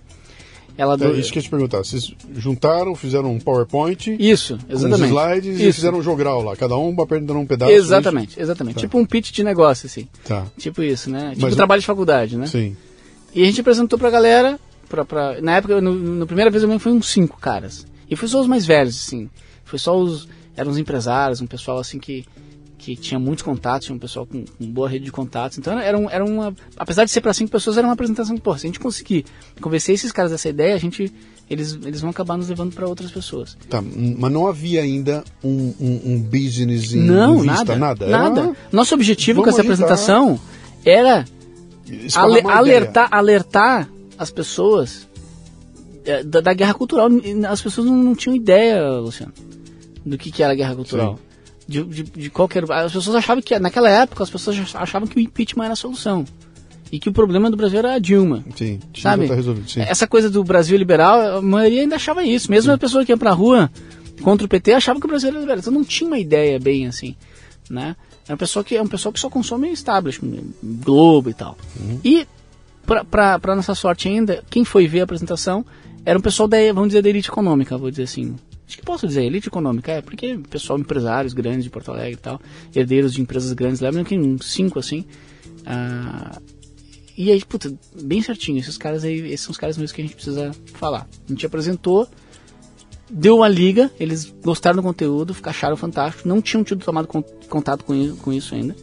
Ela 0.77 0.95
É 0.95 0.97
do- 0.97 1.19
isso 1.19 1.31
que 1.33 1.39
eu 1.39 1.43
te 1.43 1.51
perguntar. 1.51 1.79
Vocês 1.79 2.13
juntaram, 2.35 2.95
fizeram 2.95 3.33
um 3.33 3.39
PowerPoint 3.39 4.17
Isso, 4.19 4.57
com 4.59 4.73
os 4.75 4.83
exatamente. 4.83 5.09
slides 5.11 5.61
e 5.61 5.65
Isso. 5.69 5.75
fizeram 5.75 5.99
um 5.99 6.03
jogral 6.03 6.43
lá. 6.43 6.57
Cada 6.57 6.77
um 6.77 6.95
apertando 7.01 7.37
um 7.39 7.47
pedaço. 7.47 7.73
Exatamente, 7.73 8.41
exatamente. 8.41 8.75
Tá. 8.77 8.81
Tipo 8.81 8.99
um 8.99 9.05
pitch 9.05 9.33
de 9.33 9.43
negócio, 9.45 9.87
assim. 9.87 10.09
Tá, 10.25 10.47
Tipo 10.59 10.83
isso, 10.83 11.11
né? 11.11 11.31
Tipo 11.31 11.43
Mas- 11.43 11.57
trabalho 11.57 11.81
de 11.81 11.87
faculdade, 11.87 12.37
né? 12.37 12.47
sim. 12.47 12.77
E 13.35 13.43
a 13.43 13.47
gente 13.47 13.61
apresentou 13.61 13.99
pra 13.99 14.11
galera, 14.11 14.59
pra, 14.89 15.05
pra, 15.05 15.41
na 15.41 15.57
época, 15.57 15.81
no, 15.81 15.95
na 15.95 16.27
primeira 16.27 16.51
vez 16.51 16.63
eu 16.63 16.79
foi 16.79 16.93
uns 16.93 17.09
cinco 17.09 17.39
caras. 17.41 17.87
E 18.11 18.15
foi 18.17 18.29
só 18.29 18.41
os 18.41 18.47
mais 18.47 18.67
velhos, 18.67 18.95
assim. 18.97 19.31
Foi 19.65 19.79
só 19.79 19.99
os, 19.99 20.29
eram 20.57 20.71
os 20.71 20.77
empresários, 20.79 21.41
um 21.41 21.47
pessoal 21.47 21.79
assim 21.79 21.99
que, 21.99 22.27
que 22.85 22.97
tinha 22.97 23.17
muitos 23.19 23.43
contatos, 23.45 23.87
tinha 23.87 23.95
um 23.95 23.99
pessoal 23.99 24.27
com, 24.27 24.45
com 24.45 24.67
boa 24.67 24.89
rede 24.89 25.05
de 25.05 25.13
contatos. 25.13 25.57
Então 25.57 25.79
era, 25.79 25.97
um- 25.97 26.11
era 26.11 26.25
uma, 26.25 26.53
apesar 26.77 27.05
de 27.05 27.13
ser 27.13 27.21
pra 27.21 27.33
cinco 27.33 27.51
pessoas, 27.53 27.79
era 27.79 27.87
uma 27.87 27.93
apresentação 27.93 28.35
que, 28.35 28.43
pô, 28.43 28.59
se 28.59 28.67
a 28.67 28.69
gente 28.69 28.81
conseguir 28.81 29.25
convencer 29.61 29.95
esses 29.95 30.11
caras 30.11 30.33
dessa 30.33 30.49
ideia, 30.49 30.75
a 30.75 30.79
gente, 30.79 31.13
eles, 31.49 31.79
eles 31.85 32.01
vão 32.01 32.11
acabar 32.11 32.37
nos 32.37 32.49
levando 32.49 32.75
pra 32.75 32.89
outras 32.89 33.13
pessoas. 33.13 33.57
Tá, 33.71 33.81
mas 33.81 34.33
não 34.33 34.49
havia 34.49 34.83
ainda 34.83 35.23
um, 35.45 35.73
um, 35.81 36.01
um 36.07 36.21
business 36.21 36.93
em, 36.93 37.03
Não, 37.05 37.39
vista, 37.39 37.77
nada, 37.77 37.77
nada. 37.77 38.07
nada. 38.09 38.41
Era 38.41 38.57
Nosso 38.73 38.95
objetivo 38.97 39.43
com 39.45 39.51
Vamos 39.51 39.61
essa 39.61 39.73
agitar. 39.73 39.93
apresentação 39.93 40.41
era 40.85 41.25
Ale- 42.17 42.41
alertar, 42.45 43.09
alertar 43.13 43.89
as 44.19 44.31
pessoas 44.33 45.07
é, 46.05 46.25
da, 46.25 46.41
da 46.41 46.53
guerra 46.53 46.75
cultural. 46.75 47.09
As 47.49 47.63
pessoas 47.63 47.87
não, 47.87 47.97
não 47.97 48.15
tinham 48.17 48.35
ideia, 48.35 48.83
Luciano, 48.99 49.33
do 50.05 50.19
que, 50.19 50.33
que 50.33 50.43
era 50.43 50.53
a 50.53 50.57
guerra 50.57 50.75
cultural. 50.75 51.19
De, 51.69 51.83
de, 51.85 52.03
de 52.03 52.31
qualquer. 52.31 52.65
As 52.71 52.93
pessoas 52.93 53.17
achavam 53.17 53.43
que, 53.43 53.59
naquela 53.59 53.89
época, 53.89 54.23
as 54.23 54.31
pessoas 54.31 54.75
achavam 54.75 55.07
que 55.07 55.17
o 55.17 55.21
impeachment 55.21 55.65
era 55.65 55.73
a 55.75 55.77
solução. 55.77 56.25
E 56.91 56.99
que 56.99 57.09
o 57.09 57.13
problema 57.13 57.51
do 57.51 57.57
Brasil 57.57 57.79
era 57.79 57.95
a 57.95 57.99
Dilma. 57.99 58.45
Sim, 58.55 58.79
Sabe? 58.95 59.23
estar 59.23 59.35
resolvido. 59.35 59.71
Sim. 59.71 59.81
Essa 59.81 60.07
coisa 60.07 60.29
do 60.29 60.45
Brasil 60.45 60.77
liberal, 60.77 61.39
a 61.39 61.43
maioria 61.43 61.81
ainda 61.81 61.97
achava 61.97 62.23
isso. 62.23 62.51
Mesmo 62.51 62.71
a 62.71 62.77
pessoa 62.77 63.05
que 63.05 63.13
ia 63.13 63.17
pra 63.17 63.33
rua 63.33 63.71
contra 64.23 64.45
o 64.45 64.49
PT 64.49 64.75
achava 64.75 65.01
que 65.01 65.07
o 65.07 65.09
Brasil 65.09 65.31
era 65.31 65.39
liberal. 65.39 65.59
Então 65.59 65.73
não 65.73 65.85
tinha 65.85 66.07
uma 66.07 66.19
ideia 66.19 66.59
bem 66.61 66.87
assim, 66.87 67.17
né? 67.71 67.97
É 68.29 68.35
um 68.35 68.37
pessoal 68.37 68.65
que 68.65 68.77
é 68.77 68.83
um 68.83 68.87
pessoal 68.87 69.13
que 69.13 69.19
só 69.19 69.31
consome 69.31 69.73
establishment, 69.73 70.43
Globo 70.63 71.31
e 71.31 71.35
tal. 71.35 71.57
E 72.05 72.27
pra, 72.87 73.05
pra, 73.05 73.39
pra 73.39 73.57
nossa 73.57 73.75
sorte 73.75 74.09
ainda, 74.09 74.45
quem 74.51 74.65
foi 74.65 74.87
ver 74.87 75.01
a 75.01 75.05
apresentação 75.05 75.65
era 76.05 76.19
um 76.19 76.23
pessoal 76.23 76.49
da, 76.49 76.59
vamos 76.75 76.89
dizer, 76.89 77.03
da 77.03 77.09
elite 77.09 77.31
econômica, 77.31 77.79
vou 77.79 77.91
dizer 77.91 78.05
assim. 78.05 78.37
Acho 78.73 78.79
que 78.79 78.87
posso 78.87 79.07
dizer, 79.07 79.23
elite 79.23 79.49
econômica, 79.49 79.93
é, 79.93 80.01
porque 80.01 80.39
pessoal, 80.49 80.79
empresários 80.79 81.35
grandes 81.35 81.63
de 81.63 81.69
Porto 81.69 81.91
Alegre 81.91 82.15
e 82.15 82.17
tal, 82.17 82.41
herdeiros 82.75 83.13
de 83.13 83.21
empresas 83.21 83.53
grandes, 83.53 83.81
lembram 83.81 84.03
que 84.03 84.19
uns 84.19 84.51
cinco 84.51 84.79
assim. 84.79 85.05
ah, 85.67 86.41
e 87.15 87.31
aí, 87.31 87.45
puta, 87.45 87.71
bem 88.03 88.23
certinho, 88.23 88.59
esses 88.59 88.79
caras 88.79 89.05
aí, 89.05 89.19
esses 89.27 89.43
são 89.43 89.51
os 89.51 89.59
caras 89.59 89.77
mesmo 89.77 89.95
que 89.95 90.01
a 90.01 90.05
gente 90.07 90.15
precisa 90.15 90.53
falar. 90.73 91.07
A 91.27 91.29
gente 91.31 91.45
apresentou, 91.45 92.09
deu 93.11 93.37
uma 93.37 93.49
liga, 93.49 93.91
eles 94.01 94.35
gostaram 94.43 94.77
do 94.77 94.83
conteúdo, 94.83 95.37
acharam 95.43 95.77
fantástico, 95.77 96.27
não 96.27 96.41
tinham 96.41 96.65
tido 96.65 96.83
tomado 96.83 97.07
con- 97.07 97.23
contato 97.51 97.85
com 97.85 98.33
isso 98.33 98.55
ainda, 98.55 98.75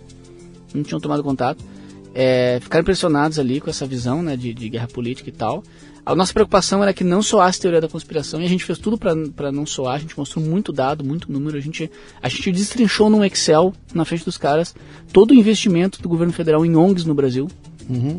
não 0.71 0.83
tinham 0.83 0.99
tomado 0.99 1.23
contato, 1.23 1.65
é, 2.13 2.59
ficaram 2.61 2.83
impressionados 2.83 3.39
ali 3.39 3.59
com 3.59 3.71
essa 3.71 3.87
visão 3.87 4.21
né, 4.21 4.37
de, 4.37 4.53
de 4.53 4.69
guerra 4.69 4.87
política 4.87 5.29
e 5.29 5.33
tal. 5.33 5.63
A 6.09 6.15
nossa 6.15 6.33
preocupação 6.33 6.81
era 6.81 6.91
que 6.91 7.03
não 7.03 7.21
soasse 7.21 7.61
teoria 7.61 7.79
da 7.79 7.87
conspiração 7.87 8.41
e 8.41 8.45
a 8.45 8.49
gente 8.49 8.65
fez 8.65 8.79
tudo 8.79 8.97
para 8.97 9.51
não 9.51 9.63
soar, 9.63 9.93
a 9.93 9.99
gente 9.99 10.17
mostrou 10.17 10.43
muito 10.43 10.73
dado, 10.73 11.03
muito 11.03 11.31
número, 11.31 11.55
a 11.55 11.61
gente, 11.61 11.91
a 12.19 12.27
gente 12.27 12.51
destrinchou 12.51 13.11
num 13.11 13.23
Excel 13.23 13.71
na 13.93 14.03
frente 14.03 14.25
dos 14.25 14.35
caras 14.35 14.73
todo 15.13 15.29
o 15.29 15.35
investimento 15.35 16.01
do 16.01 16.09
governo 16.09 16.33
federal 16.33 16.65
em 16.65 16.75
ONGs 16.75 17.05
no 17.05 17.13
Brasil. 17.13 17.47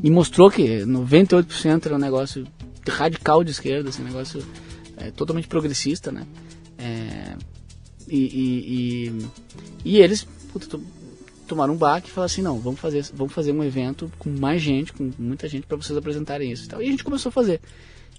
E 0.04 0.08
mostrou 0.08 0.48
que 0.48 0.82
98% 0.82 1.86
era 1.86 1.96
um 1.96 1.98
negócio 1.98 2.46
radical 2.88 3.42
de 3.42 3.50
esquerda, 3.50 3.88
esse 3.88 4.02
negócio 4.02 4.40
é, 4.96 5.10
totalmente 5.10 5.48
progressista, 5.48 6.12
né? 6.12 6.24
É, 6.78 7.34
e, 8.08 8.18
e, 8.18 9.18
e, 9.84 9.96
e 9.96 9.98
eles 9.98 10.28
puta, 10.52 10.78
tomaram 11.50 11.74
um 11.74 11.76
baque 11.76 12.08
e 12.08 12.10
falaram 12.12 12.26
assim, 12.26 12.42
não, 12.42 12.58
vamos 12.58 12.78
fazer, 12.78 13.04
vamos 13.12 13.32
fazer 13.32 13.52
um 13.52 13.62
evento 13.62 14.10
com 14.18 14.30
mais 14.30 14.62
gente, 14.62 14.92
com 14.92 15.10
muita 15.18 15.48
gente, 15.48 15.66
para 15.66 15.76
vocês 15.76 15.98
apresentarem 15.98 16.50
isso 16.50 16.64
e 16.64 16.68
tal. 16.68 16.80
E 16.80 16.86
a 16.86 16.90
gente 16.90 17.04
começou 17.04 17.30
a 17.30 17.32
fazer. 17.32 17.60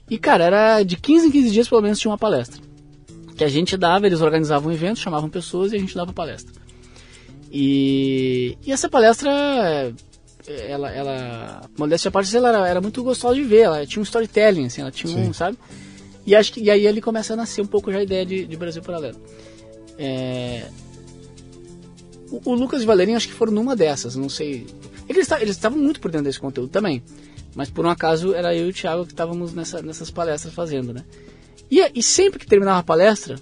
E, 0.09 0.17
cara, 0.17 0.43
era 0.43 0.84
de 0.84 0.97
15 0.97 1.27
em 1.27 1.32
15 1.32 1.51
dias, 1.51 1.69
pelo 1.69 1.82
menos, 1.82 1.97
tinha 1.97 2.11
uma 2.11 2.17
palestra. 2.17 2.61
Que 3.38 3.43
a 3.43 3.47
gente 3.47 3.77
dava, 3.77 4.05
eles 4.05 4.19
organizavam 4.19 4.69
um 4.69 4.73
evento, 4.73 4.99
chamavam 4.99 5.29
pessoas 5.29 5.71
e 5.71 5.77
a 5.77 5.79
gente 5.79 5.95
dava 5.95 6.11
palestra. 6.11 6.53
E, 7.49 8.57
e 8.65 8.71
essa 8.71 8.89
palestra, 8.89 9.32
ela, 10.67 10.91
ela 10.91 11.61
modéstia 11.77 12.09
à 12.09 12.11
parte, 12.11 12.36
ela 12.36 12.49
era, 12.49 12.67
era 12.67 12.82
muito 12.82 13.01
gostosa 13.01 13.36
de 13.36 13.43
ver, 13.43 13.61
ela 13.61 13.86
tinha 13.86 14.01
um 14.01 14.03
storytelling, 14.03 14.65
assim, 14.65 14.82
ela 14.82 14.91
tinha 14.91 15.17
um, 15.17 15.25
Sim. 15.27 15.34
sabe? 15.34 15.57
E, 16.25 16.36
acho 16.36 16.51
que, 16.51 16.61
e 16.61 16.69
aí 16.69 16.86
ele 16.86 17.01
começa 17.01 17.34
a 17.34 17.38
nascer 17.38 17.61
um 17.61 17.65
pouco 17.65 17.91
já 17.91 17.99
a 17.99 18.03
ideia 18.03 18.25
de, 18.25 18.45
de 18.45 18.57
Brasil 18.57 18.82
Paralelo. 18.82 19.17
É, 19.97 20.65
o, 22.32 22.41
o 22.51 22.53
Lucas 22.55 22.82
e 22.82 22.86
Valerinho 22.86 23.17
acho 23.17 23.27
que 23.27 23.34
foram 23.34 23.51
numa 23.51 23.75
dessas, 23.75 24.15
não 24.15 24.29
sei. 24.29 24.65
Eles 25.09 25.23
esta- 25.23 25.41
eles 25.41 25.55
estavam 25.55 25.77
muito 25.79 25.99
por 25.99 26.09
dentro 26.09 26.25
desse 26.25 26.39
conteúdo 26.39 26.69
também. 26.69 27.03
Mas 27.53 27.69
por 27.69 27.86
um 27.86 27.89
acaso 27.89 28.34
era 28.34 28.55
eu 28.55 28.67
e 28.67 28.69
o 28.69 28.73
Thiago 28.73 29.05
que 29.05 29.11
estávamos 29.11 29.53
nessa, 29.53 29.82
nessas 29.82 30.09
palestras 30.09 30.53
fazendo, 30.53 30.93
né? 30.93 31.03
E, 31.69 31.79
e 31.93 32.01
sempre 32.01 32.39
que 32.39 32.45
terminava 32.47 32.79
a 32.79 32.84
palestra, 32.84 33.36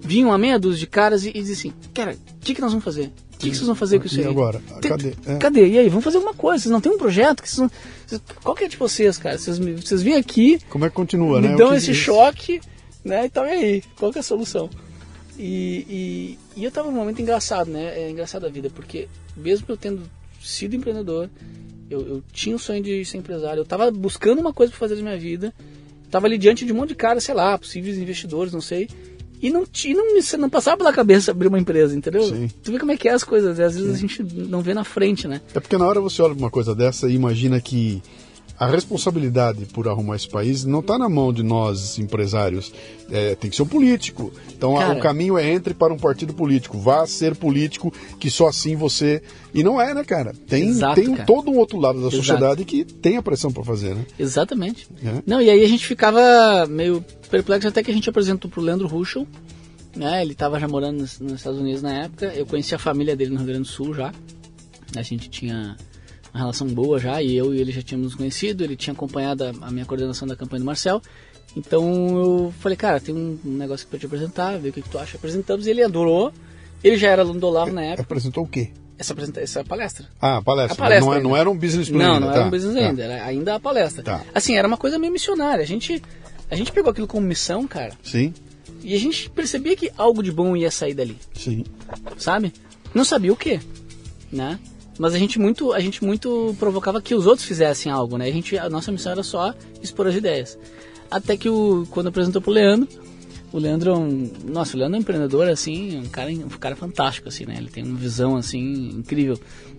vinha 0.00 0.26
uma 0.26 0.38
meia 0.38 0.58
dúzia 0.58 0.80
de 0.80 0.86
caras 0.86 1.24
e, 1.24 1.28
e 1.30 1.32
diziam 1.34 1.54
assim, 1.58 1.72
cara, 1.92 2.12
o 2.12 2.40
que, 2.40 2.54
que 2.54 2.60
nós 2.60 2.70
vamos 2.72 2.84
fazer? 2.84 3.12
O 3.34 3.38
que, 3.38 3.50
que 3.50 3.56
vocês 3.56 3.66
vão 3.66 3.74
fazer 3.74 3.98
com 3.98 4.06
isso 4.06 4.18
E 4.18 4.24
aí? 4.24 4.30
agora? 4.30 4.62
Cadê? 4.80 5.14
É. 5.26 5.36
Cadê? 5.36 5.68
E 5.68 5.78
aí, 5.78 5.88
vamos 5.90 6.04
fazer 6.04 6.16
alguma 6.16 6.32
coisa. 6.34 6.62
Vocês 6.62 6.72
não 6.72 6.80
têm 6.80 6.90
um 6.92 6.96
projeto? 6.96 7.42
Que 7.42 7.50
vocês 7.50 7.58
não... 8.10 8.20
Qual 8.42 8.56
que 8.56 8.64
é 8.64 8.68
de 8.68 8.78
vocês, 8.78 9.18
cara? 9.18 9.36
Vocês, 9.36 9.58
me- 9.58 9.74
vocês 9.74 10.00
vêm 10.02 10.14
aqui, 10.14 10.58
Como 10.70 10.86
é 10.86 10.88
que 10.88 10.94
continua, 10.94 11.38
me 11.42 11.48
né? 11.48 11.54
Dão 11.56 11.74
esse 11.74 11.92
choque, 11.92 12.62
né? 13.04 13.26
Então 13.26 13.44
e 13.44 13.50
aí? 13.50 13.82
Qual 13.98 14.10
que 14.10 14.16
é 14.18 14.20
a 14.20 14.24
solução? 14.24 14.70
E, 15.38 16.38
e, 16.56 16.60
e 16.60 16.64
eu 16.64 16.70
tava 16.70 16.90
num 16.90 16.96
momento 16.96 17.20
engraçado, 17.20 17.70
né? 17.70 17.98
É 17.98 18.10
engraçado 18.10 18.46
a 18.46 18.48
vida, 18.48 18.70
porque 18.70 19.08
mesmo 19.36 19.66
eu 19.68 19.76
tendo 19.76 20.02
sido 20.42 20.74
empreendedor, 20.74 21.28
eu, 21.90 22.00
eu 22.00 22.22
tinha 22.32 22.56
o 22.56 22.58
sonho 22.58 22.82
de 22.82 23.04
ser 23.04 23.18
empresário, 23.18 23.60
eu 23.60 23.64
tava 23.64 23.90
buscando 23.90 24.40
uma 24.40 24.52
coisa 24.52 24.70
pra 24.70 24.78
fazer 24.80 24.96
da 24.96 25.02
minha 25.02 25.18
vida, 25.18 25.52
tava 26.10 26.26
ali 26.26 26.38
diante 26.38 26.64
de 26.64 26.72
um 26.72 26.76
monte 26.76 26.90
de 26.90 26.94
cara, 26.94 27.20
sei 27.20 27.34
lá, 27.34 27.58
possíveis 27.58 27.98
investidores, 27.98 28.52
não 28.52 28.60
sei. 28.60 28.88
E 29.42 29.50
não, 29.50 29.66
ti- 29.66 29.92
não, 29.92 30.04
não 30.38 30.48
passava 30.48 30.78
pela 30.78 30.92
cabeça 30.92 31.30
abrir 31.30 31.48
uma 31.48 31.58
empresa, 31.58 31.94
entendeu? 31.94 32.22
Sim. 32.22 32.48
Tu 32.62 32.72
vê 32.72 32.78
como 32.78 32.92
é 32.92 32.96
que 32.96 33.06
é 33.06 33.12
as 33.12 33.22
coisas, 33.22 33.60
às 33.60 33.74
vezes 33.76 33.94
a 33.94 33.98
gente 33.98 34.22
não 34.22 34.62
vê 34.62 34.72
na 34.72 34.82
frente, 34.84 35.28
né? 35.28 35.42
É 35.54 35.60
porque 35.60 35.76
na 35.76 35.86
hora 35.86 36.00
você 36.00 36.22
olha 36.22 36.34
pra 36.34 36.42
uma 36.44 36.50
coisa 36.50 36.74
dessa 36.74 37.06
e 37.10 37.14
imagina 37.14 37.60
que 37.60 38.02
a 38.58 38.66
responsabilidade 38.66 39.66
por 39.66 39.86
arrumar 39.88 40.16
esse 40.16 40.28
país 40.28 40.64
não 40.64 40.80
está 40.80 40.98
na 40.98 41.08
mão 41.08 41.32
de 41.32 41.42
nós, 41.42 41.98
empresários. 41.98 42.72
É, 43.10 43.34
tem 43.34 43.50
que 43.50 43.56
ser 43.56 43.62
um 43.62 43.66
político. 43.66 44.32
Então 44.52 44.74
Cara. 44.74 44.94
o 44.94 45.00
caminho 45.00 45.38
é 45.38 45.48
entre 45.48 45.74
para 45.74 45.92
um 45.92 45.98
partido 45.98 46.32
político. 46.32 46.78
Vá 46.78 47.06
ser 47.06 47.36
político, 47.36 47.92
que 48.18 48.30
só 48.30 48.48
assim 48.48 48.74
você. 48.74 49.22
E 49.52 49.62
não 49.62 49.80
é, 49.80 49.94
né, 49.94 50.02
cara? 50.04 50.32
Tem, 50.48 50.68
Exato, 50.68 50.94
tem 51.00 51.12
cara. 51.12 51.26
todo 51.26 51.50
um 51.50 51.58
outro 51.58 51.78
lado 51.78 52.00
da 52.00 52.08
Exato. 52.08 52.16
sociedade 52.16 52.64
que 52.64 52.84
tem 52.84 53.16
a 53.16 53.22
pressão 53.22 53.52
para 53.52 53.62
fazer, 53.62 53.94
né? 53.94 54.06
Exatamente. 54.18 54.88
É. 55.04 55.22
Não, 55.26 55.40
e 55.40 55.50
aí 55.50 55.62
a 55.62 55.68
gente 55.68 55.86
ficava 55.86 56.66
meio 56.66 57.04
perplexo 57.30 57.68
até 57.68 57.82
que 57.82 57.90
a 57.90 57.94
gente 57.94 58.08
apresentou 58.08 58.50
pro 58.50 58.62
Leandro 58.62 58.88
Ruschel, 58.88 59.26
né? 59.94 60.22
Ele 60.22 60.34
tava 60.34 60.58
já 60.58 60.66
morando 60.66 61.00
nos, 61.00 61.20
nos 61.20 61.34
Estados 61.34 61.60
Unidos 61.60 61.82
na 61.82 61.92
época. 61.92 62.26
Eu 62.34 62.46
conheci 62.46 62.74
a 62.74 62.78
família 62.78 63.14
dele 63.14 63.30
no 63.30 63.36
Rio 63.36 63.46
Grande 63.46 63.62
do 63.62 63.68
Sul 63.68 63.94
já. 63.94 64.12
A 64.96 65.02
gente 65.02 65.28
tinha 65.28 65.76
uma 66.36 66.38
relação 66.38 66.66
boa 66.68 66.98
já, 66.98 67.22
e 67.22 67.34
eu 67.34 67.54
e 67.54 67.60
ele 67.60 67.72
já 67.72 67.82
tínhamos 67.82 68.08
nos 68.08 68.14
conhecido. 68.14 68.62
Ele 68.62 68.76
tinha 68.76 68.92
acompanhado 68.92 69.44
a, 69.44 69.52
a 69.62 69.70
minha 69.70 69.86
coordenação 69.86 70.28
da 70.28 70.36
campanha 70.36 70.60
do 70.60 70.66
Marcel. 70.66 71.00
Então 71.56 72.18
eu 72.18 72.54
falei, 72.60 72.76
cara, 72.76 73.00
tem 73.00 73.14
um, 73.14 73.38
negócio 73.44 73.88
pra 73.88 73.98
te 73.98 74.04
apresentar, 74.04 74.58
ver 74.58 74.68
o 74.68 74.72
que, 74.72 74.82
que 74.82 74.88
tu 74.88 74.98
acha. 74.98 75.16
Apresentamos 75.16 75.66
e 75.66 75.70
ele 75.70 75.82
adorou. 75.82 76.32
Ele 76.84 76.98
já 76.98 77.08
era 77.08 77.22
aluno 77.22 77.40
do 77.40 77.46
Olavo 77.46 77.72
na 77.72 77.82
época. 77.82 78.02
Apresentou 78.02 78.44
o 78.44 78.46
quê? 78.46 78.70
Essa, 78.98 79.14
essa 79.36 79.64
palestra. 79.64 80.06
Ah, 80.20 80.42
palestra. 80.42 80.74
A 80.74 80.76
palestra 80.76 81.06
não, 81.06 81.14
é- 81.14 81.22
não 81.22 81.36
era 81.36 81.50
um 81.50 81.56
business 81.56 81.88
plan. 81.88 81.98
Não, 81.98 82.14
ainda, 82.14 82.26
não 82.26 82.32
tá, 82.32 82.38
era 82.38 82.46
um 82.46 82.50
business 82.50 82.74
tá. 82.74 82.88
ainda, 82.88 83.02
era 83.02 83.24
ainda 83.24 83.54
a 83.54 83.60
palestra. 83.60 84.02
Tá. 84.02 84.22
Assim, 84.34 84.56
era 84.56 84.68
uma 84.68 84.76
coisa 84.76 84.98
meio 84.98 85.12
missionária. 85.12 85.62
A 85.62 85.66
gente, 85.66 86.02
a 86.50 86.54
gente 86.54 86.70
pegou 86.70 86.90
aquilo 86.90 87.06
como 87.06 87.26
missão, 87.26 87.66
cara, 87.66 87.92
Sim, 88.02 88.32
e 88.82 88.94
a 88.94 88.98
gente 88.98 89.28
percebia 89.30 89.74
que 89.74 89.90
algo 89.96 90.22
de 90.22 90.30
bom 90.30 90.56
ia 90.56 90.70
sair 90.70 90.94
dali, 90.94 91.16
sim. 91.34 91.64
sabe? 92.16 92.52
Não 92.94 93.04
sabia 93.04 93.32
o 93.32 93.36
que, 93.36 93.60
né? 94.30 94.58
Mas 94.98 95.14
a 95.14 95.18
gente 95.18 95.38
muito, 95.38 95.72
a 95.72 95.80
gente 95.80 96.02
muito 96.04 96.54
provocava 96.58 97.02
que 97.02 97.14
os 97.14 97.26
outros 97.26 97.46
fizessem 97.46 97.92
algo, 97.92 98.16
né? 98.16 98.26
A 98.26 98.32
gente, 98.32 98.58
a 98.58 98.68
nossa 98.68 98.90
missão 98.90 99.12
era 99.12 99.22
só 99.22 99.54
expor 99.82 100.06
as 100.06 100.14
ideias. 100.14 100.58
Até 101.10 101.36
que 101.36 101.48
o 101.48 101.86
quando 101.90 102.08
apresentou 102.08 102.40
pro 102.40 102.50
Leandro, 102.50 102.88
o 103.52 103.58
Leandro, 103.58 103.90
é 103.90 103.94
um, 103.94 104.30
nossa, 104.44 104.76
o 104.76 104.78
Leandro 104.78 104.96
é 104.96 104.98
um 104.98 105.02
empreendedor 105.02 105.48
assim, 105.48 105.98
um 105.98 106.08
cara, 106.08 106.30
um 106.30 106.48
cara 106.48 106.74
fantástico 106.76 107.28
assim, 107.28 107.46
né? 107.46 107.54
Ele 107.58 107.70
tem 107.70 107.84
uma 107.84 107.96
visão 107.96 108.36
assim 108.36 108.90
incrível. 108.90 109.38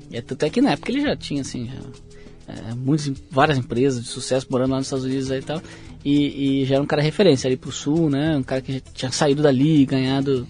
E 0.10 0.18
até 0.18 0.50
que 0.50 0.62
na 0.62 0.72
época 0.72 0.92
ele 0.92 1.02
já 1.02 1.16
tinha 1.16 1.42
assim, 1.42 1.68
já, 1.68 2.54
é, 2.54 2.74
muitas, 2.76 3.12
várias 3.30 3.58
empresas 3.58 4.02
de 4.02 4.08
sucesso 4.08 4.48
morando 4.50 4.72
lá 4.72 4.78
nos 4.78 4.88
Estados 4.88 5.06
Unidos 5.06 5.30
aí 5.32 5.40
e 5.40 5.44
tal. 5.44 5.62
E, 6.06 6.62
e 6.62 6.66
já 6.66 6.76
era 6.76 6.84
um 6.84 6.88
cara 6.88 7.02
referência 7.02 7.48
ali 7.48 7.58
pro 7.58 7.72
sul, 7.72 8.10
né? 8.10 8.38
Um 8.38 8.44
cara 8.44 8.62
que 8.62 8.74
já 8.74 8.80
tinha 8.94 9.12
saído 9.12 9.44
dali, 9.44 9.86
ganhado, 9.86 10.48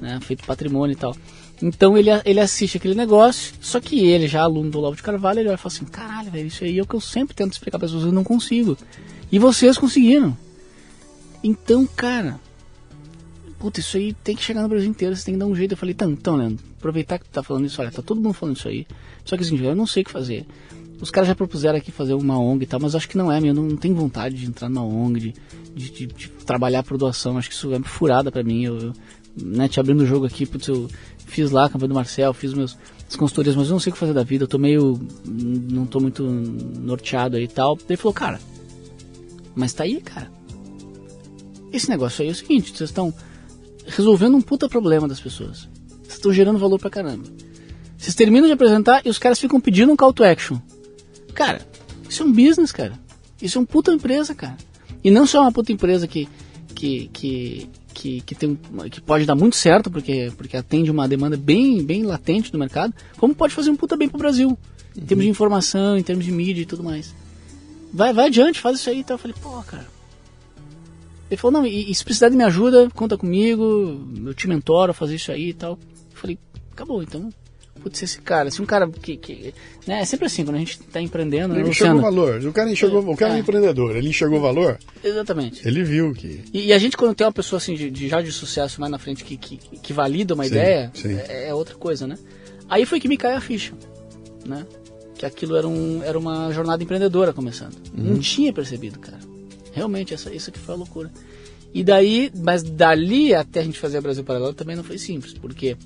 né? 0.00 0.18
feito 0.22 0.44
patrimônio 0.44 0.94
e 0.94 0.96
tal. 0.96 1.14
Então 1.66 1.96
ele, 1.96 2.10
ele 2.26 2.40
assiste 2.40 2.76
aquele 2.76 2.94
negócio, 2.94 3.54
só 3.58 3.80
que 3.80 3.98
ele, 3.98 4.28
já 4.28 4.42
aluno 4.42 4.70
do 4.70 4.78
Olavo 4.80 4.96
de 4.96 5.02
Carvalho, 5.02 5.40
ele 5.40 5.48
vai 5.48 5.56
falar 5.56 5.74
assim, 5.74 5.86
caralho, 5.86 6.30
velho, 6.30 6.46
isso 6.46 6.62
aí 6.62 6.78
é 6.78 6.82
o 6.82 6.86
que 6.86 6.94
eu 6.94 7.00
sempre 7.00 7.34
tento 7.34 7.54
explicar 7.54 7.78
para 7.78 7.86
as 7.86 7.92
pessoas, 7.92 8.06
eu 8.06 8.12
não 8.12 8.22
consigo. 8.22 8.76
E 9.32 9.38
vocês 9.38 9.78
conseguiram. 9.78 10.36
Então, 11.42 11.86
cara, 11.86 12.38
puta, 13.58 13.80
isso 13.80 13.96
aí 13.96 14.12
tem 14.12 14.36
que 14.36 14.42
chegar 14.42 14.60
no 14.60 14.68
Brasil 14.68 14.90
inteiro, 14.90 15.16
você 15.16 15.24
tem 15.24 15.32
que 15.32 15.40
dar 15.40 15.46
um 15.46 15.56
jeito. 15.56 15.72
Eu 15.72 15.78
falei, 15.78 15.94
então, 15.94 16.10
então 16.10 16.36
Leandro, 16.36 16.62
aproveitar 16.76 17.18
que 17.18 17.24
tu 17.24 17.30
tá 17.30 17.42
falando 17.42 17.64
isso, 17.64 17.80
olha, 17.80 17.90
tá 17.90 18.02
todo 18.02 18.20
mundo 18.20 18.34
falando 18.34 18.58
isso 18.58 18.68
aí. 18.68 18.86
Só 19.24 19.34
que 19.34 19.42
assim, 19.42 19.58
eu 19.64 19.74
não 19.74 19.86
sei 19.86 20.02
o 20.02 20.04
que 20.04 20.12
fazer. 20.12 20.46
Os 21.00 21.10
caras 21.10 21.28
já 21.28 21.34
propuseram 21.34 21.78
aqui 21.78 21.90
fazer 21.90 22.12
uma 22.12 22.38
ONG 22.38 22.64
e 22.64 22.66
tal, 22.66 22.78
mas 22.78 22.94
acho 22.94 23.08
que 23.08 23.16
não 23.16 23.32
é, 23.32 23.38
eu 23.38 23.54
não, 23.54 23.74
tenho 23.74 23.94
vontade 23.94 24.34
de 24.34 24.44
entrar 24.44 24.68
numa 24.68 24.84
ONG, 24.84 25.18
de, 25.18 25.34
de, 25.74 25.90
de, 25.90 26.06
de 26.08 26.28
trabalhar 26.44 26.82
por 26.82 26.98
doação. 26.98 27.38
Acho 27.38 27.48
que 27.48 27.54
isso 27.54 27.72
é 27.72 27.80
furada 27.80 28.30
para 28.30 28.42
mim. 28.42 28.64
Eu, 28.64 28.78
eu, 28.78 28.92
né, 29.36 29.66
te 29.66 29.80
abrindo 29.80 30.02
o 30.02 30.06
jogo 30.06 30.26
aqui, 30.26 30.46
putz, 30.46 30.68
eu 30.68 30.88
fiz 31.26 31.50
lá 31.50 31.66
a 31.66 31.68
campanha 31.68 31.88
do 31.88 31.94
Marcel, 31.94 32.32
fiz 32.32 32.54
meus 32.54 32.76
as 33.08 33.16
consultorias, 33.16 33.54
mas 33.54 33.68
eu 33.68 33.72
não 33.72 33.80
sei 33.80 33.90
o 33.90 33.92
que 33.92 33.98
fazer 33.98 34.12
da 34.12 34.22
vida, 34.22 34.44
eu 34.44 34.48
tô 34.48 34.58
meio. 34.58 35.00
não 35.24 35.86
tô 35.86 36.00
muito 36.00 36.22
norteado 36.22 37.36
aí 37.36 37.44
e 37.44 37.48
tal. 37.48 37.78
Ele 37.88 37.96
falou, 37.96 38.12
cara, 38.12 38.40
mas 39.54 39.72
tá 39.72 39.84
aí, 39.84 40.00
cara. 40.00 40.30
Esse 41.72 41.88
negócio 41.88 42.22
aí 42.22 42.28
é 42.28 42.32
o 42.32 42.34
seguinte, 42.34 42.76
vocês 42.76 42.90
estão 42.90 43.12
resolvendo 43.86 44.36
um 44.36 44.40
puta 44.40 44.68
problema 44.68 45.06
das 45.06 45.20
pessoas. 45.20 45.68
Vocês 46.02 46.14
estão 46.14 46.32
gerando 46.32 46.58
valor 46.58 46.78
pra 46.78 46.90
caramba. 46.90 47.24
Vocês 47.96 48.14
terminam 48.14 48.46
de 48.46 48.52
apresentar 48.52 49.02
e 49.04 49.08
os 49.08 49.18
caras 49.18 49.38
ficam 49.38 49.60
pedindo 49.60 49.92
um 49.92 49.96
call 49.96 50.12
to 50.12 50.24
action. 50.24 50.58
Cara, 51.34 51.66
isso 52.08 52.22
é 52.22 52.26
um 52.26 52.32
business, 52.32 52.72
cara. 52.72 52.98
Isso 53.40 53.58
é 53.58 53.60
um 53.60 53.64
puta 53.64 53.92
empresa, 53.92 54.34
cara. 54.34 54.56
E 55.02 55.10
não 55.10 55.26
só 55.26 55.42
uma 55.42 55.52
puta 55.52 55.72
empresa 55.72 56.06
que, 56.06 56.28
que, 56.74 57.08
que, 57.12 57.68
que, 57.94 58.20
que, 58.20 58.34
tem, 58.34 58.58
que 58.90 59.00
pode 59.00 59.24
dar 59.24 59.34
muito 59.34 59.56
certo, 59.56 59.90
porque, 59.90 60.32
porque 60.36 60.56
atende 60.56 60.90
uma 60.90 61.08
demanda 61.08 61.36
bem, 61.36 61.82
bem 61.82 62.02
latente 62.02 62.52
do 62.52 62.58
mercado, 62.58 62.92
como 63.16 63.34
pode 63.34 63.54
fazer 63.54 63.70
um 63.70 63.76
puta 63.76 63.96
bem 63.96 64.08
pro 64.08 64.18
Brasil. 64.18 64.58
Em 64.96 65.00
termos 65.00 65.24
de 65.24 65.30
informação, 65.30 65.96
em 65.96 66.02
termos 66.02 66.24
de 66.24 66.30
mídia 66.30 66.62
e 66.62 66.66
tudo 66.66 66.82
mais. 66.82 67.14
Vai, 67.92 68.12
vai 68.12 68.26
adiante, 68.26 68.60
faz 68.60 68.78
isso 68.78 68.90
aí 68.90 69.00
e 69.00 69.04
tal. 69.04 69.14
Eu 69.14 69.18
falei, 69.18 69.36
pô, 69.40 69.62
cara. 69.62 69.86
Ele 71.30 71.40
falou, 71.40 71.60
não, 71.60 71.66
e, 71.66 71.90
e 71.90 71.94
se 71.94 72.04
precisar 72.04 72.28
de 72.28 72.36
minha 72.36 72.48
ajuda, 72.48 72.90
conta 72.90 73.16
comigo, 73.16 74.06
eu 74.26 74.34
te 74.34 74.46
mentoro 74.46 74.90
a 74.90 74.94
fazer 74.94 75.14
isso 75.14 75.32
aí 75.32 75.50
e 75.50 75.54
tal. 75.54 75.72
Eu 76.12 76.16
falei, 76.16 76.38
acabou, 76.72 77.02
então 77.02 77.30
putz, 77.84 78.02
esse 78.02 78.18
cara, 78.22 78.50
se 78.50 78.62
um 78.62 78.64
cara 78.64 78.88
que, 78.88 79.18
que 79.18 79.52
né, 79.86 80.00
é 80.00 80.04
sempre 80.06 80.24
assim, 80.24 80.42
quando 80.42 80.56
a 80.56 80.58
gente 80.58 80.80
está 80.80 81.02
empreendendo, 81.02 81.52
né, 81.52 81.60
Ele 81.60 81.68
enxergou 81.68 82.00
valor, 82.00 82.42
o 82.42 82.52
cara 82.52 82.70
enxergou, 82.70 83.06
o 83.06 83.16
cara 83.16 83.34
é, 83.34 83.36
é 83.36 83.40
empreendedor, 83.40 83.94
ele 83.94 84.08
enxergou 84.08 84.40
valor. 84.40 84.78
Exatamente. 85.02 85.68
Ele 85.68 85.84
viu 85.84 86.14
que... 86.14 86.42
E, 86.52 86.68
e 86.68 86.72
a 86.72 86.78
gente 86.78 86.96
quando 86.96 87.14
tem 87.14 87.26
uma 87.26 87.32
pessoa 87.32 87.58
assim, 87.58 87.74
de, 87.74 87.90
de, 87.90 88.08
já 88.08 88.22
de 88.22 88.32
sucesso 88.32 88.80
mais 88.80 88.90
na 88.90 88.98
frente, 88.98 89.22
que, 89.22 89.36
que, 89.36 89.58
que 89.58 89.92
valida 89.92 90.32
uma 90.32 90.44
sim, 90.44 90.50
ideia, 90.50 90.90
sim. 90.94 91.14
É, 91.28 91.48
é, 91.48 91.54
outra 91.54 91.74
coisa, 91.74 92.06
né? 92.06 92.16
Aí 92.70 92.86
foi 92.86 92.98
que 92.98 93.06
me 93.06 93.18
caiu 93.18 93.36
a 93.36 93.40
ficha, 93.40 93.74
né? 94.46 94.64
Que 95.14 95.26
aquilo 95.26 95.54
era, 95.54 95.68
um, 95.68 96.02
era 96.02 96.18
uma 96.18 96.50
jornada 96.50 96.82
empreendedora 96.82 97.34
começando. 97.34 97.74
Uhum. 97.96 98.14
Não 98.14 98.18
tinha 98.18 98.50
percebido, 98.50 98.98
cara. 98.98 99.18
Realmente, 99.72 100.14
essa, 100.14 100.34
isso 100.34 100.48
aqui 100.48 100.58
foi 100.58 100.74
a 100.74 100.78
loucura. 100.78 101.12
E 101.74 101.84
daí, 101.84 102.32
mas 102.42 102.62
dali 102.62 103.34
até 103.34 103.60
a 103.60 103.62
gente 103.62 103.78
fazer 103.78 103.98
a 103.98 104.00
Brasil 104.00 104.24
Paralelo 104.24 104.54
também 104.54 104.74
não 104.74 104.84
foi 104.84 104.96
simples, 104.96 105.34
porque 105.34 105.76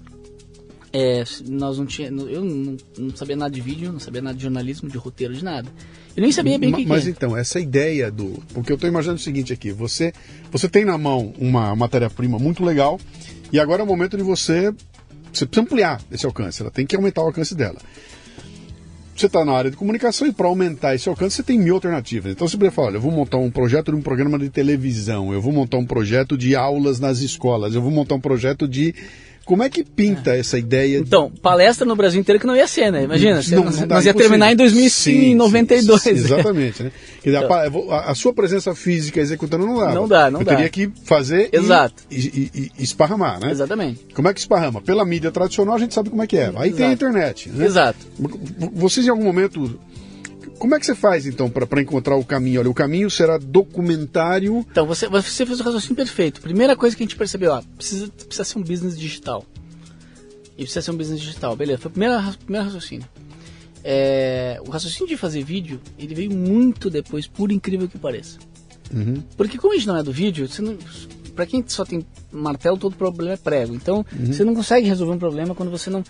é, 0.93 1.25
nós 1.47 1.79
não 1.79 1.87
tinha, 1.87 2.09
eu 2.09 2.45
não, 2.45 2.77
não, 2.97 3.17
sabia 3.17 3.37
nada 3.37 3.51
de 3.51 3.61
vídeo, 3.61 3.93
não 3.93 4.01
sabia 4.01 4.23
nada 4.23 4.37
de 4.37 4.43
jornalismo, 4.43 4.89
de 4.89 4.97
roteiro, 4.97 5.35
de 5.35 5.45
nada. 5.45 5.69
Eu 6.17 6.23
nem 6.23 6.33
sabia 6.33 6.59
bem 6.59 6.73
o 6.73 6.77
que 6.77 6.87
Mas 6.87 7.05
que 7.05 7.11
é. 7.11 7.13
então, 7.13 7.37
essa 7.37 7.61
ideia 7.61 8.11
do. 8.11 8.43
Porque 8.53 8.73
eu 8.73 8.75
estou 8.75 8.89
imaginando 8.89 9.19
o 9.19 9.23
seguinte 9.23 9.53
aqui: 9.53 9.71
você, 9.71 10.13
você 10.51 10.69
tem 10.69 10.85
na 10.85 10.97
mão 10.97 11.33
uma 11.39 11.77
matéria-prima 11.77 12.39
muito 12.39 12.65
legal, 12.65 12.99
e 13.53 13.61
agora 13.61 13.83
é 13.83 13.85
o 13.85 13.87
momento 13.87 14.17
de 14.17 14.23
você. 14.23 14.73
Você 15.33 15.45
precisa 15.45 15.61
ampliar 15.61 16.01
esse 16.11 16.25
alcance, 16.25 16.63
ela 16.63 16.71
tem 16.71 16.87
que 16.87 16.97
aumentar 16.97 17.23
o 17.23 17.27
alcance 17.27 17.55
dela. 17.55 17.79
Você 19.15 19.27
está 19.27 19.45
na 19.45 19.53
área 19.53 19.71
de 19.71 19.77
comunicação 19.77 20.27
e 20.27 20.33
para 20.33 20.47
aumentar 20.47 20.95
esse 20.95 21.09
alcance 21.09 21.37
você 21.37 21.43
tem 21.43 21.59
mil 21.59 21.75
alternativas. 21.75 22.33
Então 22.33 22.49
você 22.49 22.57
pode 22.57 22.71
falar: 22.71 22.89
olha, 22.89 22.97
eu 22.97 23.01
vou 23.01 23.13
montar 23.13 23.37
um 23.37 23.51
projeto 23.51 23.91
de 23.91 23.99
um 23.99 24.01
programa 24.01 24.39
de 24.39 24.49
televisão, 24.49 25.33
eu 25.33 25.43
vou 25.43 25.53
montar 25.53 25.77
um 25.77 25.85
projeto 25.85 26.39
de 26.39 26.57
aulas 26.57 26.99
nas 26.99 27.19
escolas, 27.19 27.75
eu 27.75 27.83
vou 27.83 27.91
montar 27.91 28.15
um 28.15 28.21
projeto 28.21 28.67
de 28.67 28.95
como 29.49 29.63
é 29.63 29.71
que 29.71 29.83
pinta 29.83 30.35
é. 30.35 30.41
essa 30.41 30.59
ideia? 30.59 30.99
Então, 30.99 31.33
palestra 31.41 31.87
no 31.87 31.97
Brasil 31.97 32.21
inteiro 32.21 32.39
que 32.39 32.47
não 32.47 32.55
ia 32.55 32.69
ser, 32.69 32.93
né? 32.93 33.05
Imagina, 33.05 33.41
não, 33.51 33.65
não 33.65 33.87
nós 33.87 34.05
ia 34.05 34.13
terminar 34.13 34.53
em 34.53 34.57
2092. 34.57 36.03
Sim, 36.03 36.11
sim, 36.11 36.17
exatamente, 36.17 36.83
né? 36.83 36.93
Quer 37.23 37.31
dizer, 37.31 37.45
então, 37.47 37.91
a, 37.91 38.11
a, 38.11 38.15
sua 38.15 38.35
presença 38.35 38.75
física 38.75 39.19
executando 39.19 39.65
não 39.65 39.79
dá. 39.79 39.95
Não 39.95 40.07
dá, 40.07 40.31
não 40.31 40.41
Eu 40.41 40.45
dá. 40.45 40.55
teria 40.55 40.69
que 40.69 40.93
fazer 41.03 41.49
Exato. 41.51 42.03
E, 42.11 42.17
e, 42.19 42.73
e, 42.79 42.83
esparramar, 42.85 43.41
né? 43.41 43.51
Exatamente. 43.51 44.05
Como 44.15 44.29
é 44.29 44.35
que 44.35 44.41
esparrama? 44.41 44.83
Pela 44.83 45.03
mídia 45.03 45.33
tradicional 45.33 45.77
a 45.77 45.79
gente 45.79 45.95
sabe 45.95 46.11
como 46.11 46.23
é 46.23 46.27
que 46.27 46.37
é. 46.37 46.49
Aí 46.49 46.69
Exato. 46.69 46.77
tem 46.77 46.87
a 46.87 46.93
internet, 46.93 47.49
né? 47.49 47.65
Exato. 47.65 48.07
Vocês 48.75 49.07
em 49.07 49.11
algum 49.11 49.25
momento 49.25 49.81
como 50.59 50.75
é 50.75 50.81
que 50.81 50.87
você 50.87 50.95
faz 50.95 51.27
então 51.27 51.49
para 51.49 51.81
encontrar 51.81 52.17
o 52.17 52.25
caminho? 52.25 52.61
Olha, 52.61 52.71
o 52.71 52.75
caminho 52.75 53.11
será 53.11 53.39
documentário. 53.39 54.67
Então, 54.71 54.87
você, 54.87 55.09
você 55.09 55.47
fez 55.47 55.61
o 55.61 55.63
raciocínio 55.63 55.97
perfeito. 55.97 56.41
Primeira 56.41 56.77
coisa 56.77 56.97
que 56.97 57.03
a 57.03 57.07
gente 57.07 57.17
percebeu, 57.17 57.53
ó, 57.53 57.63
precisa, 57.77 58.09
precisa 58.09 58.45
ser 58.45 58.59
um 58.59 58.63
business 58.63 58.99
digital. 58.99 59.45
E 60.57 60.63
precisa 60.63 60.83
ser 60.83 60.91
um 60.91 60.97
business 60.97 61.21
digital. 61.21 61.55
Beleza, 61.57 61.79
foi 61.79 61.89
o 61.89 61.93
primeiro, 61.93 62.15
primeiro 62.45 62.67
raciocínio. 62.67 63.07
É, 63.85 64.61
o 64.67 64.71
raciocínio 64.71 65.09
de 65.09 65.17
fazer 65.17 65.43
vídeo, 65.45 65.81
ele 65.99 66.15
veio 66.15 66.33
muito 66.33 66.91
depois, 66.91 67.27
por 67.27 67.53
incrível 67.53 67.89
que 67.89 67.97
pareça. 67.97 68.39
Uhum. 68.93 69.23
Porque 69.37 69.57
como 69.57 69.73
a 69.73 69.77
gente 69.77 69.87
não 69.87 69.97
é 69.97 70.03
do 70.03 70.13
vídeo, 70.13 70.49
você 70.49 70.61
não, 70.61 70.77
pra 71.35 71.47
quem 71.47 71.65
só 71.67 71.85
tem 71.85 72.05
martelo, 72.33 72.77
todo 72.77 72.97
problema 72.97 73.35
é 73.35 73.37
prego. 73.37 73.75
Então, 73.75 74.05
uhum. 74.13 74.27
você 74.27 74.45
não 74.45 74.55
consegue 74.55 74.89
resolver 74.89 75.13
um 75.13 75.19
problema 75.19 75.55
quando 75.55 75.71
você 75.71 75.89
não... 75.89 76.03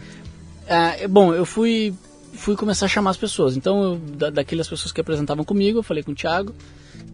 Ah, 0.67 0.97
bom, 1.09 1.35
eu 1.35 1.45
fui 1.45 1.95
fui 2.39 2.57
começar 2.57 2.87
a 2.87 2.89
chamar 2.89 3.11
as 3.11 3.17
pessoas. 3.17 3.57
Então, 3.57 3.83
eu, 3.83 3.97
da, 3.97 4.31
daquelas 4.31 4.69
pessoas 4.69 4.93
que 4.93 5.01
apresentavam 5.01 5.45
comigo, 5.45 5.81
eu 5.81 5.83
falei 5.83 6.03
com 6.03 6.13
o 6.13 6.15
Thiago, 6.15 6.55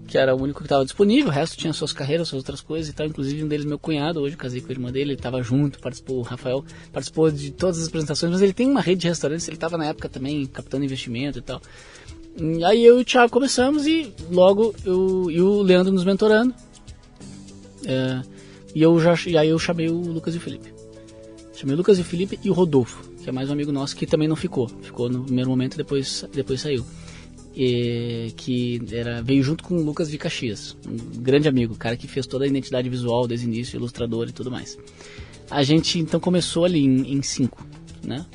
que 0.07 0.18
era 0.18 0.35
o 0.35 0.41
único 0.41 0.61
que 0.61 0.66
estava 0.66 0.85
disponível, 0.85 1.29
o 1.29 1.33
resto 1.33 1.57
tinha 1.57 1.72
suas 1.72 1.93
carreiras, 1.93 2.29
suas 2.29 2.41
outras 2.41 2.61
coisas 2.61 2.91
e 2.91 2.93
tal. 2.93 3.07
Inclusive, 3.07 3.43
um 3.43 3.49
deles, 3.49 3.64
meu 3.64 3.79
cunhado, 3.79 4.20
hoje 4.20 4.35
eu 4.35 4.39
casei 4.39 4.61
com 4.61 4.68
a 4.68 4.72
irmã 4.72 4.93
dele, 4.93 5.12
ele 5.12 5.18
estava 5.18 5.43
junto, 5.43 5.81
participou, 5.81 6.18
o 6.18 6.22
Rafael 6.22 6.64
participou 6.93 7.31
de 7.31 7.51
todas 7.51 7.79
as 7.79 7.89
apresentações, 7.89 8.33
mas 8.33 8.43
ele 8.43 8.53
tem 8.53 8.68
uma 8.68 8.81
rede 8.81 9.01
de 9.03 9.09
restaurantes, 9.09 9.49
ele 9.49 9.57
estava 9.57 9.79
na 9.79 9.87
época 9.87 10.09
também 10.09 10.45
captando 10.47 10.85
investimento 10.85 11.39
e 11.39 11.43
tal. 11.43 11.61
E 12.37 12.62
aí 12.64 12.85
eu 12.85 12.99
e 12.99 13.03
o 13.03 13.05
Thiago 13.05 13.33
começamos 13.33 13.87
e 13.87 14.12
logo 14.31 14.75
eu 14.85 15.31
e 15.31 15.41
o 15.41 15.62
Leandro 15.62 15.93
nos 15.93 16.05
mentorando. 16.05 16.55
É, 17.87 18.22
e 18.75 18.83
eu 18.83 18.99
já 18.99 19.14
e 19.27 19.39
aí 19.39 19.49
eu 19.49 19.59
chamei 19.59 19.89
o 19.89 19.97
Lucas 19.97 20.35
e 20.35 20.39
o 20.39 20.41
Felipe. 20.41 20.72
Chamei 21.55 21.75
o 21.75 21.79
Lucas 21.79 21.99
e 21.99 22.01
o 22.03 22.05
Felipe 22.05 22.39
e 22.43 22.51
o 22.51 22.53
Rodolfo 22.53 23.14
que 23.25 23.31
é 23.31 23.33
mais 23.33 23.49
um 23.49 23.55
amigo 23.55 23.72
nosso 23.72 23.97
que 23.97 24.07
também 24.07 24.29
não 24.29 24.37
ficou. 24.37 24.68
Ficou 24.68 25.09
no 25.09 25.25
primeiro 25.25 25.49
momento 25.49 25.75
e 25.75 25.77
depois, 25.79 26.27
depois 26.33 26.61
saiu. 26.61 26.85
E, 27.57 28.33
que 28.37 28.83
era, 28.93 29.22
veio 29.22 29.43
junto 29.43 29.64
com 29.64 29.77
o 29.77 29.83
Lucas 29.83 30.11
de 30.11 30.18
Caxias, 30.18 30.77
um 30.87 31.22
grande 31.22 31.49
amigo, 31.49 31.75
cara 31.75 31.97
que 31.97 32.07
fez 32.07 32.27
toda 32.27 32.45
a 32.45 32.49
identidade 32.49 32.89
visual 32.89 33.27
desde 33.27 33.47
o 33.47 33.49
início, 33.49 33.77
ilustrador 33.77 34.29
e 34.29 34.33
tudo 34.33 34.51
mais. 34.51 34.77
A 35.51 35.62
gente 35.62 35.99
então 35.99 36.20
começou 36.20 36.64
ali 36.64 36.85
em, 36.85 37.14
em 37.14 37.22
cinco, 37.22 37.64
né? 38.03 38.27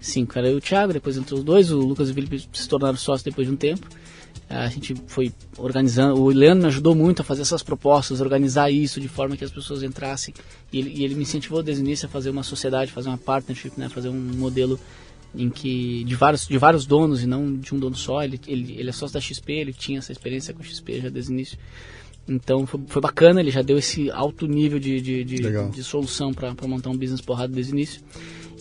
Cinco, 0.00 0.38
era 0.38 0.48
eu 0.48 0.54
e 0.54 0.58
o 0.58 0.60
Thiago, 0.60 0.92
depois 0.92 1.16
entrou 1.16 1.40
os 1.40 1.44
dois, 1.44 1.70
o 1.70 1.78
Lucas 1.78 2.08
e 2.08 2.12
o 2.12 2.14
Felipe 2.14 2.42
se 2.52 2.68
tornaram 2.68 2.96
sócios 2.96 3.22
depois 3.22 3.46
de 3.46 3.52
um 3.52 3.56
tempo. 3.56 3.86
A 4.52 4.68
gente 4.68 4.94
foi 5.06 5.32
organizando, 5.56 6.20
o 6.20 6.28
Leandro 6.28 6.62
me 6.62 6.66
ajudou 6.68 6.94
muito 6.94 7.22
a 7.22 7.24
fazer 7.24 7.40
essas 7.40 7.62
propostas, 7.62 8.20
organizar 8.20 8.70
isso 8.70 9.00
de 9.00 9.08
forma 9.08 9.36
que 9.36 9.44
as 9.44 9.50
pessoas 9.50 9.82
entrassem. 9.82 10.34
E 10.70 10.78
ele, 10.78 10.92
e 10.94 11.04
ele 11.04 11.14
me 11.14 11.22
incentivou 11.22 11.62
desde 11.62 11.82
o 11.82 11.86
início 11.86 12.06
a 12.06 12.08
fazer 12.08 12.28
uma 12.28 12.42
sociedade, 12.42 12.92
fazer 12.92 13.08
uma 13.08 13.16
partnership, 13.16 13.72
né, 13.78 13.88
fazer 13.88 14.10
um 14.10 14.20
modelo 14.36 14.78
em 15.34 15.48
que 15.48 16.04
de 16.04 16.14
vários, 16.14 16.46
de 16.46 16.58
vários 16.58 16.84
donos 16.84 17.22
e 17.22 17.26
não 17.26 17.56
de 17.56 17.74
um 17.74 17.78
dono 17.78 17.96
só. 17.96 18.22
Ele, 18.22 18.38
ele, 18.46 18.76
ele 18.78 18.90
é 18.90 18.92
sócio 18.92 19.14
da 19.14 19.20
XP, 19.20 19.52
ele 19.52 19.72
tinha 19.72 19.98
essa 19.98 20.12
experiência 20.12 20.52
com 20.52 20.60
a 20.60 20.64
XP 20.64 21.00
já 21.00 21.08
desde 21.08 21.32
o 21.32 21.34
início. 21.34 21.58
Então 22.28 22.66
foi, 22.66 22.80
foi 22.86 23.02
bacana, 23.02 23.40
ele 23.40 23.50
já 23.50 23.62
deu 23.62 23.78
esse 23.78 24.10
alto 24.10 24.46
nível 24.46 24.78
de, 24.78 25.00
de, 25.00 25.24
de, 25.24 25.36
de 25.70 25.82
solução 25.82 26.32
para 26.32 26.54
montar 26.68 26.90
um 26.90 26.96
business 26.96 27.20
porrada 27.20 27.52
desde 27.52 27.72
o 27.72 27.74
início. 27.74 28.02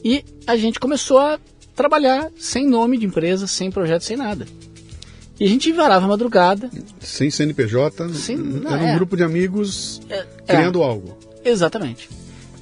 E 0.03 0.23
a 0.47 0.55
gente 0.55 0.79
começou 0.79 1.19
a 1.19 1.39
trabalhar 1.75 2.31
sem 2.37 2.67
nome 2.67 2.97
de 2.97 3.05
empresa, 3.05 3.45
sem 3.45 3.69
projeto, 3.69 4.03
sem 4.03 4.17
nada. 4.17 4.47
E 5.41 5.45
a 5.45 5.47
gente 5.47 5.71
varava 5.71 6.05
a 6.05 6.07
madrugada. 6.07 6.69
Sem 6.99 7.31
CNPJ, 7.31 8.09
sem, 8.09 8.37
não, 8.37 8.71
era 8.71 8.83
um 8.83 8.89
é. 8.89 8.93
grupo 8.93 9.17
de 9.17 9.23
amigos 9.23 9.99
é, 10.07 10.23
criando 10.45 10.83
é, 10.83 10.85
algo. 10.85 11.17
Exatamente. 11.43 12.07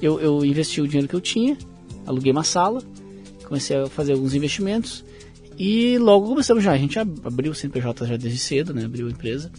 Eu, 0.00 0.18
eu 0.18 0.42
investi 0.42 0.80
o 0.80 0.88
dinheiro 0.88 1.06
que 1.06 1.14
eu 1.14 1.20
tinha, 1.20 1.58
aluguei 2.06 2.32
uma 2.32 2.42
sala, 2.42 2.82
comecei 3.44 3.76
a 3.76 3.86
fazer 3.86 4.14
alguns 4.14 4.32
investimentos 4.32 5.04
e 5.58 5.98
logo 5.98 6.28
começamos 6.28 6.64
já. 6.64 6.72
A 6.72 6.78
gente 6.78 6.98
abriu 6.98 7.52
o 7.52 7.54
CNPJ 7.54 8.06
já 8.06 8.16
desde 8.16 8.38
cedo, 8.38 8.72
né? 8.72 8.86
Abriu 8.86 9.08
a 9.08 9.10
empresa. 9.10 9.52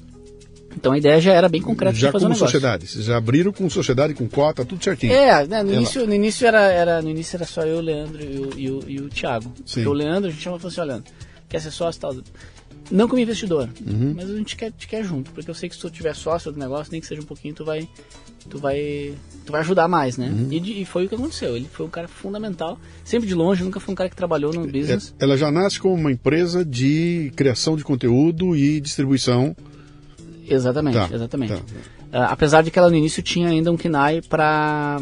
Então 0.76 0.91
a 0.91 0.98
ideia 0.98 1.22
já 1.22 1.34
era 1.34 1.48
bem 1.48 1.61
concreta 1.61 1.95
já 1.95 2.07
de 2.07 2.14
fazer 2.14 2.26
como 2.26 2.34
um 2.34 2.35
negócio. 2.35 2.48
sociedade, 2.48 2.88
vocês 2.88 3.06
já 3.06 3.18
abriram 3.18 3.53
com 3.53 3.69
sociedade, 3.69 4.15
com 4.15 4.27
cota, 4.27 4.65
tudo 4.65 4.84
certinho. 4.84 5.14
É, 5.14 5.45
né, 5.45 5.61
no, 5.61 5.72
início, 5.72 6.07
no, 6.07 6.14
início 6.15 6.48
era, 6.48 6.72
era, 6.72 7.02
no 7.03 7.10
início 7.11 7.38
era 7.38 7.45
só 7.45 7.61
eu, 7.61 7.77
o 7.77 7.81
Leandro 7.81 8.19
e 8.19 8.39
o, 8.39 8.49
e 8.57 8.72
o, 8.72 8.89
e 8.89 8.99
o 8.99 9.10
Thiago. 9.10 9.53
Sim. 9.64 9.84
Porque 9.84 9.89
o 9.89 9.93
Leandro, 9.93 10.30
a 10.30 10.31
gente 10.31 10.41
chama 10.41 10.57
e 10.57 10.60
falou 10.60 10.72
assim, 10.72 10.81
olha, 10.81 11.03
quer 11.48 11.61
ser 11.61 11.69
sócio 11.69 11.99
e 11.99 12.02
tal. 12.02 12.15
Não 12.91 13.07
como 13.07 13.22
investidor, 13.22 13.69
Uhum. 13.88 14.13
mas 14.15 14.30
a 14.30 14.35
gente 14.35 14.55
quer, 14.57 14.72
te 14.72 14.88
quer 14.88 15.03
junto, 15.03 15.31
porque 15.31 15.49
eu 15.49 15.53
sei 15.55 15.69
que 15.69 15.76
se 15.76 15.81
tu 15.81 15.89
tiver 15.89 16.13
sócio 16.15 16.51
do 16.51 16.59
negócio, 16.59 16.91
nem 16.91 16.99
que 16.99 17.07
seja 17.07 17.22
um 17.22 17.26
pouquinho, 17.26 17.53
tu 17.55 17.63
vai, 17.63 17.88
tu 18.49 18.57
vai, 18.59 19.13
tu 19.45 19.51
vai 19.51 19.61
ajudar 19.61 19.88
mais, 19.88 20.18
né? 20.18 20.27
Uhum. 20.30 20.47
E, 20.51 20.81
e 20.81 20.85
foi 20.85 21.05
o 21.05 21.09
que 21.09 21.15
aconteceu. 21.15 21.55
Ele 21.55 21.68
foi 21.72 21.85
um 21.85 21.89
cara 21.89 22.07
fundamental, 22.09 22.77
sempre 23.05 23.27
de 23.30 23.34
longe, 23.34 23.63
nunca 23.63 23.80
foi 23.80 23.93
um 23.93 23.95
cara 23.95 24.09
que 24.09 24.15
trabalhou 24.15 24.51
no 24.53 24.65
business. 24.65 25.13
É, 25.18 25.23
Ela 25.23 25.38
já 25.38 25.49
nasce 25.49 25.80
como 25.80 25.93
uma 25.95 26.11
empresa 26.11 26.65
de 26.65 27.31
criação 27.35 27.77
de 27.77 27.84
conteúdo 27.84 28.55
e 28.55 28.81
distribuição. 28.81 29.55
Exatamente, 30.47 30.95
Tá, 30.97 31.09
exatamente. 31.13 31.53
tá. 31.53 31.61
Ah, 32.13 32.25
apesar 32.25 32.61
de 32.61 32.69
que 32.69 32.77
ela 32.77 32.89
no 32.89 32.95
início 32.95 33.23
tinha 33.23 33.47
ainda 33.49 33.71
um 33.71 33.77
KINAI 33.77 34.21
para 34.21 34.99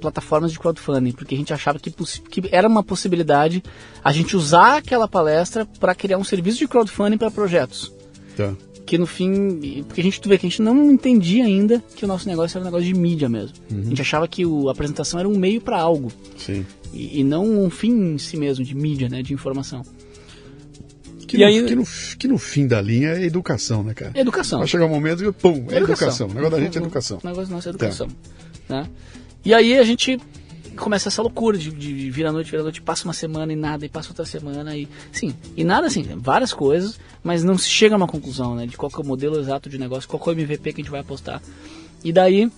plataformas 0.00 0.50
de 0.52 0.58
crowdfunding, 0.58 1.12
porque 1.12 1.34
a 1.34 1.38
gente 1.38 1.52
achava 1.52 1.78
que, 1.78 1.90
que 1.90 2.42
era 2.50 2.66
uma 2.68 2.82
possibilidade 2.82 3.62
a 4.02 4.12
gente 4.12 4.36
usar 4.36 4.78
aquela 4.78 5.06
palestra 5.06 5.64
para 5.78 5.94
criar 5.94 6.18
um 6.18 6.24
serviço 6.24 6.58
de 6.58 6.66
crowdfunding 6.68 7.16
para 7.18 7.30
projetos. 7.30 7.92
Tá. 8.36 8.54
Que 8.84 8.96
no 8.98 9.06
fim, 9.06 9.84
porque 9.86 10.00
a 10.00 10.04
gente 10.04 10.20
tu 10.20 10.28
vê 10.30 10.38
que 10.38 10.46
a 10.46 10.48
gente 10.48 10.62
não 10.62 10.90
entendia 10.90 11.44
ainda 11.44 11.82
que 11.94 12.04
o 12.04 12.08
nosso 12.08 12.26
negócio 12.26 12.56
era 12.56 12.62
um 12.62 12.70
negócio 12.70 12.86
de 12.86 12.94
mídia 12.98 13.28
mesmo. 13.28 13.54
Uhum. 13.70 13.80
A 13.82 13.84
gente 13.90 14.00
achava 14.00 14.26
que 14.26 14.46
o- 14.46 14.68
a 14.68 14.72
apresentação 14.72 15.20
era 15.20 15.28
um 15.28 15.36
meio 15.36 15.60
para 15.60 15.78
algo 15.78 16.10
Sim. 16.38 16.64
e, 16.92 17.20
e 17.20 17.24
não 17.24 17.44
um 17.44 17.68
fim 17.70 18.14
em 18.14 18.18
si 18.18 18.36
mesmo 18.38 18.64
de 18.64 18.74
mídia, 18.74 19.08
né, 19.08 19.22
de 19.22 19.34
informação. 19.34 19.82
Que, 21.28 21.36
E 21.36 21.40
no, 21.40 21.46
aí- 21.46 21.64
que, 21.64 21.74
no, 21.76 21.84
que 22.18 22.26
no 22.28 22.38
fim 22.38 22.66
da 22.66 22.80
linha 22.80 23.10
é 23.10 23.22
educação, 23.24 23.82
né, 23.84 23.92
cara? 23.94 24.12
Educação. 24.18 24.58
Vai 24.60 24.66
chegar 24.66 24.86
um 24.86 24.88
momento 24.88 25.22
que, 25.22 25.30
pum, 25.30 25.66
é 25.70 25.76
educação. 25.76 26.26
O 26.26 26.34
negócio 26.34 26.50
da 26.50 26.60
gente 26.60 26.78
é 26.78 26.80
educação. 26.80 27.20
O 27.22 27.26
negócio 27.26 27.54
nosso 27.54 27.68
é 27.68 27.70
educação. 27.70 28.08
Né? 28.68 28.88
E 29.44 29.52
aí 29.54 29.78
a 29.78 29.84
gente 29.84 30.18
começa 30.74 31.08
essa 31.08 31.20
loucura 31.20 31.58
de, 31.58 31.70
de 31.70 32.10
vir 32.10 32.24
à 32.26 32.32
noite, 32.32 32.50
vir 32.50 32.60
à 32.60 32.62
noite, 32.62 32.80
passa 32.80 33.04
uma 33.04 33.12
semana 33.12 33.52
e 33.52 33.56
nada, 33.56 33.84
e 33.84 33.88
passa 33.88 34.08
outra 34.10 34.24
semana 34.24 34.74
e. 34.76 34.88
Sim, 35.12 35.34
e 35.56 35.62
nada 35.64 35.86
assim, 35.86 36.02
várias 36.16 36.52
coisas, 36.52 36.98
mas 37.22 37.44
não 37.44 37.58
se 37.58 37.68
chega 37.68 37.94
a 37.94 37.98
uma 37.98 38.06
conclusão, 38.08 38.54
né? 38.56 38.66
De 38.66 38.76
qual 38.76 38.90
que 38.90 38.96
é 38.96 39.04
o 39.04 39.06
modelo 39.06 39.38
exato 39.38 39.68
de 39.68 39.76
negócio, 39.78 40.08
qual 40.08 40.22
que 40.22 40.30
é 40.30 40.32
o 40.32 40.34
MVP 40.40 40.72
que 40.72 40.80
a 40.80 40.84
gente 40.84 40.90
vai 40.90 41.00
apostar. 41.00 41.42
E 42.02 42.10
daí. 42.12 42.50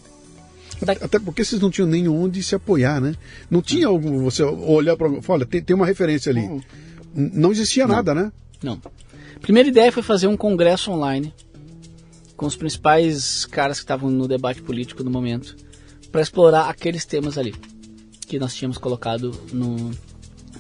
da- 0.83 0.93
Até 0.93 1.19
porque 1.19 1.45
vocês 1.45 1.61
não 1.61 1.71
tinham 1.71 1.89
nem 1.89 2.07
onde 2.09 2.43
se 2.43 2.55
apoiar, 2.55 3.01
né? 3.01 3.15
Não 3.51 3.61
tinha 3.63 3.87
algum. 3.89 4.23
Você 4.25 4.43
olhar 4.45 4.97
para. 4.97 5.11
Olha, 5.29 5.45
tem, 5.47 5.61
tem 5.63 5.75
uma 5.75 5.87
referência 5.87 6.31
ali. 6.31 6.49
Não 7.15 7.51
existia 7.51 7.87
nada, 7.89 8.15
né? 8.15 8.31
Não. 8.63 8.81
Primeira 9.41 9.69
ideia 9.69 9.91
foi 9.93 10.03
fazer 10.03 10.27
um 10.27 10.37
congresso 10.37 10.91
online 10.91 11.33
com 12.37 12.47
os 12.47 12.57
principais 12.57 13.45
caras 13.47 13.79
que 13.79 13.85
estavam 13.85 14.11
no 14.11 14.27
debate 14.27 14.63
político 14.63 15.03
no 15.05 15.11
momento 15.11 15.57
para 16.11 16.21
explorar 16.23 16.69
aqueles 16.69 17.05
temas 17.05 17.37
ali 17.39 17.55
que 18.27 18.39
nós 18.39 18.55
tínhamos 18.55 18.79
colocado 18.79 19.33
no, 19.53 19.91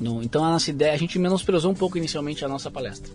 no- 0.00 0.22
então 0.22 0.44
a 0.44 0.50
nossa 0.50 0.70
ideia 0.70 0.92
a 0.92 0.96
gente 0.96 1.18
menosprezou 1.18 1.70
um 1.70 1.74
pouco 1.74 1.96
inicialmente 1.98 2.44
a 2.44 2.48
nossa 2.48 2.70
palestra. 2.70 3.10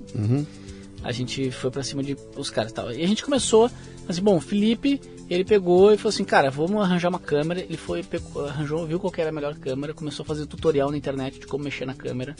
A 1.03 1.11
gente 1.11 1.51
foi 1.51 1.69
pra 1.69 1.83
cima 1.83 2.01
de 2.01 2.15
os 2.35 2.49
caras 2.49 2.71
e 2.71 2.73
tal. 2.75 2.91
E 2.91 3.03
a 3.03 3.07
gente 3.07 3.23
começou 3.23 3.69
assim 4.07 4.21
bom 4.21 4.39
Felipe 4.39 4.99
ele 5.29 5.43
pegou 5.43 5.93
e 5.93 5.97
falou 5.97 6.09
assim 6.09 6.23
cara 6.23 6.49
vamos 6.49 6.81
arranjar 6.81 7.09
uma 7.09 7.19
câmera 7.19 7.61
ele 7.61 7.77
foi 7.77 8.03
pegou, 8.03 8.45
arranjou 8.45 8.85
viu 8.85 8.99
qual 8.99 9.11
que 9.11 9.21
era 9.21 9.29
a 9.29 9.33
melhor 9.33 9.55
câmera 9.55 9.93
começou 9.93 10.23
a 10.23 10.27
fazer 10.27 10.45
tutorial 10.45 10.91
na 10.91 10.97
internet 10.97 11.39
de 11.39 11.47
como 11.47 11.63
mexer 11.63 11.85
na 11.85 11.93
câmera 11.93 12.35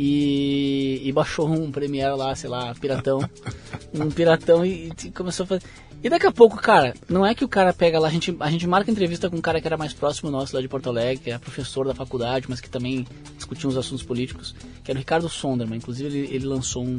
e, 0.00 1.00
e 1.02 1.10
baixou 1.10 1.48
um 1.48 1.72
Premiere 1.72 2.16
lá, 2.16 2.32
sei 2.36 2.48
lá, 2.48 2.72
piratão. 2.72 3.18
um 3.92 4.08
piratão 4.08 4.64
e, 4.64 4.92
e 5.04 5.10
começou 5.10 5.42
a 5.42 5.46
fazer. 5.48 5.62
E 6.00 6.08
daqui 6.08 6.24
a 6.24 6.30
pouco, 6.30 6.56
cara, 6.56 6.94
não 7.08 7.26
é 7.26 7.34
que 7.34 7.44
o 7.44 7.48
cara 7.48 7.72
pega 7.72 7.98
lá, 7.98 8.06
a 8.06 8.10
gente, 8.10 8.36
a 8.38 8.48
gente 8.48 8.64
marca 8.68 8.88
entrevista 8.88 9.28
com 9.28 9.36
um 9.36 9.40
cara 9.40 9.60
que 9.60 9.66
era 9.66 9.76
mais 9.76 9.92
próximo 9.92 10.30
nosso 10.30 10.54
lá 10.54 10.62
de 10.62 10.68
Porto 10.68 10.88
Alegre, 10.88 11.24
que 11.24 11.30
é 11.32 11.38
professor 11.38 11.84
da 11.84 11.92
faculdade, 11.92 12.46
mas 12.48 12.60
que 12.60 12.70
também 12.70 13.04
discutia 13.34 13.68
uns 13.68 13.76
assuntos 13.76 14.04
políticos, 14.04 14.54
que 14.84 14.92
era 14.92 14.96
o 14.96 15.00
Ricardo 15.00 15.28
Sonderman. 15.28 15.78
Inclusive, 15.78 16.08
ele, 16.08 16.32
ele 16.32 16.46
lançou 16.46 16.84
um, 16.84 16.98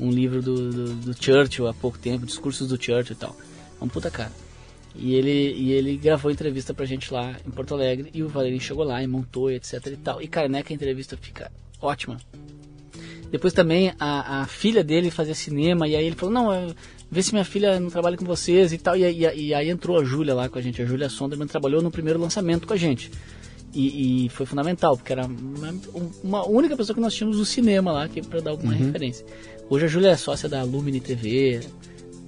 um 0.00 0.10
livro 0.10 0.42
do, 0.42 0.72
do, 0.72 0.94
do 0.94 1.24
Churchill 1.24 1.68
há 1.68 1.74
pouco 1.74 1.96
tempo, 1.96 2.26
Discursos 2.26 2.66
do 2.66 2.74
Churchill 2.74 3.14
e 3.14 3.18
tal. 3.18 3.36
É 3.84 3.86
um 3.86 3.88
puta 3.88 4.10
cara. 4.10 4.32
E 4.96 5.14
ele, 5.14 5.52
e 5.54 5.72
ele 5.72 5.96
gravou 5.96 6.30
entrevista 6.30 6.72
pra 6.72 6.86
gente 6.86 7.12
lá 7.12 7.36
em 7.46 7.50
Porto 7.50 7.74
Alegre, 7.74 8.10
e 8.14 8.22
o 8.22 8.28
Valerinho 8.28 8.60
chegou 8.60 8.84
lá 8.84 9.02
e 9.02 9.06
montou 9.06 9.50
etc 9.50 9.84
e 9.88 9.96
tal. 9.96 10.22
E, 10.22 10.26
cara, 10.28 10.48
não 10.48 10.58
é 10.58 10.62
que 10.62 10.72
a 10.72 10.76
entrevista 10.76 11.16
fica 11.20 11.50
ótima. 11.82 12.16
Depois 13.30 13.52
também 13.52 13.92
a, 13.98 14.42
a 14.42 14.46
filha 14.46 14.84
dele 14.84 15.10
fazia 15.10 15.34
cinema, 15.34 15.88
e 15.88 15.96
aí 15.96 16.06
ele 16.06 16.14
falou, 16.14 16.32
não, 16.32 16.52
é, 16.52 16.68
vê 17.10 17.22
se 17.22 17.32
minha 17.32 17.44
filha 17.44 17.80
não 17.80 17.90
trabalha 17.90 18.16
com 18.16 18.24
vocês 18.24 18.72
e 18.72 18.78
tal. 18.78 18.96
E, 18.96 19.04
aí- 19.04 19.24
e 19.24 19.46
e 19.48 19.54
aí 19.54 19.68
entrou 19.68 19.98
a 20.00 20.04
Júlia 20.04 20.32
lá 20.34 20.48
com 20.48 20.58
a 20.58 20.62
gente, 20.62 20.80
a 20.80 20.86
Júlia 20.86 21.08
Sonderman 21.08 21.48
trabalhou 21.48 21.82
no 21.82 21.90
primeiro 21.90 22.18
lançamento 22.20 22.66
com 22.66 22.72
a 22.72 22.76
gente. 22.76 23.10
E, 23.74 24.26
e 24.26 24.28
foi 24.28 24.46
fundamental, 24.46 24.96
porque 24.96 25.12
era 25.12 25.26
uma, 25.26 25.74
uma 26.22 26.48
única 26.48 26.76
pessoa 26.76 26.94
que 26.94 27.00
nós 27.00 27.12
tínhamos 27.12 27.38
no 27.38 27.44
cinema 27.44 27.90
lá, 27.90 28.08
que 28.08 28.22
para 28.22 28.40
dar 28.40 28.52
alguma 28.52 28.72
referência. 28.86 29.26
Hoje 29.68 29.86
a 29.86 29.88
Júlia 29.88 30.10
é 30.10 30.16
sócia 30.16 30.48
da 30.48 30.62
Lumine 30.62 31.00
TV, 31.00 31.60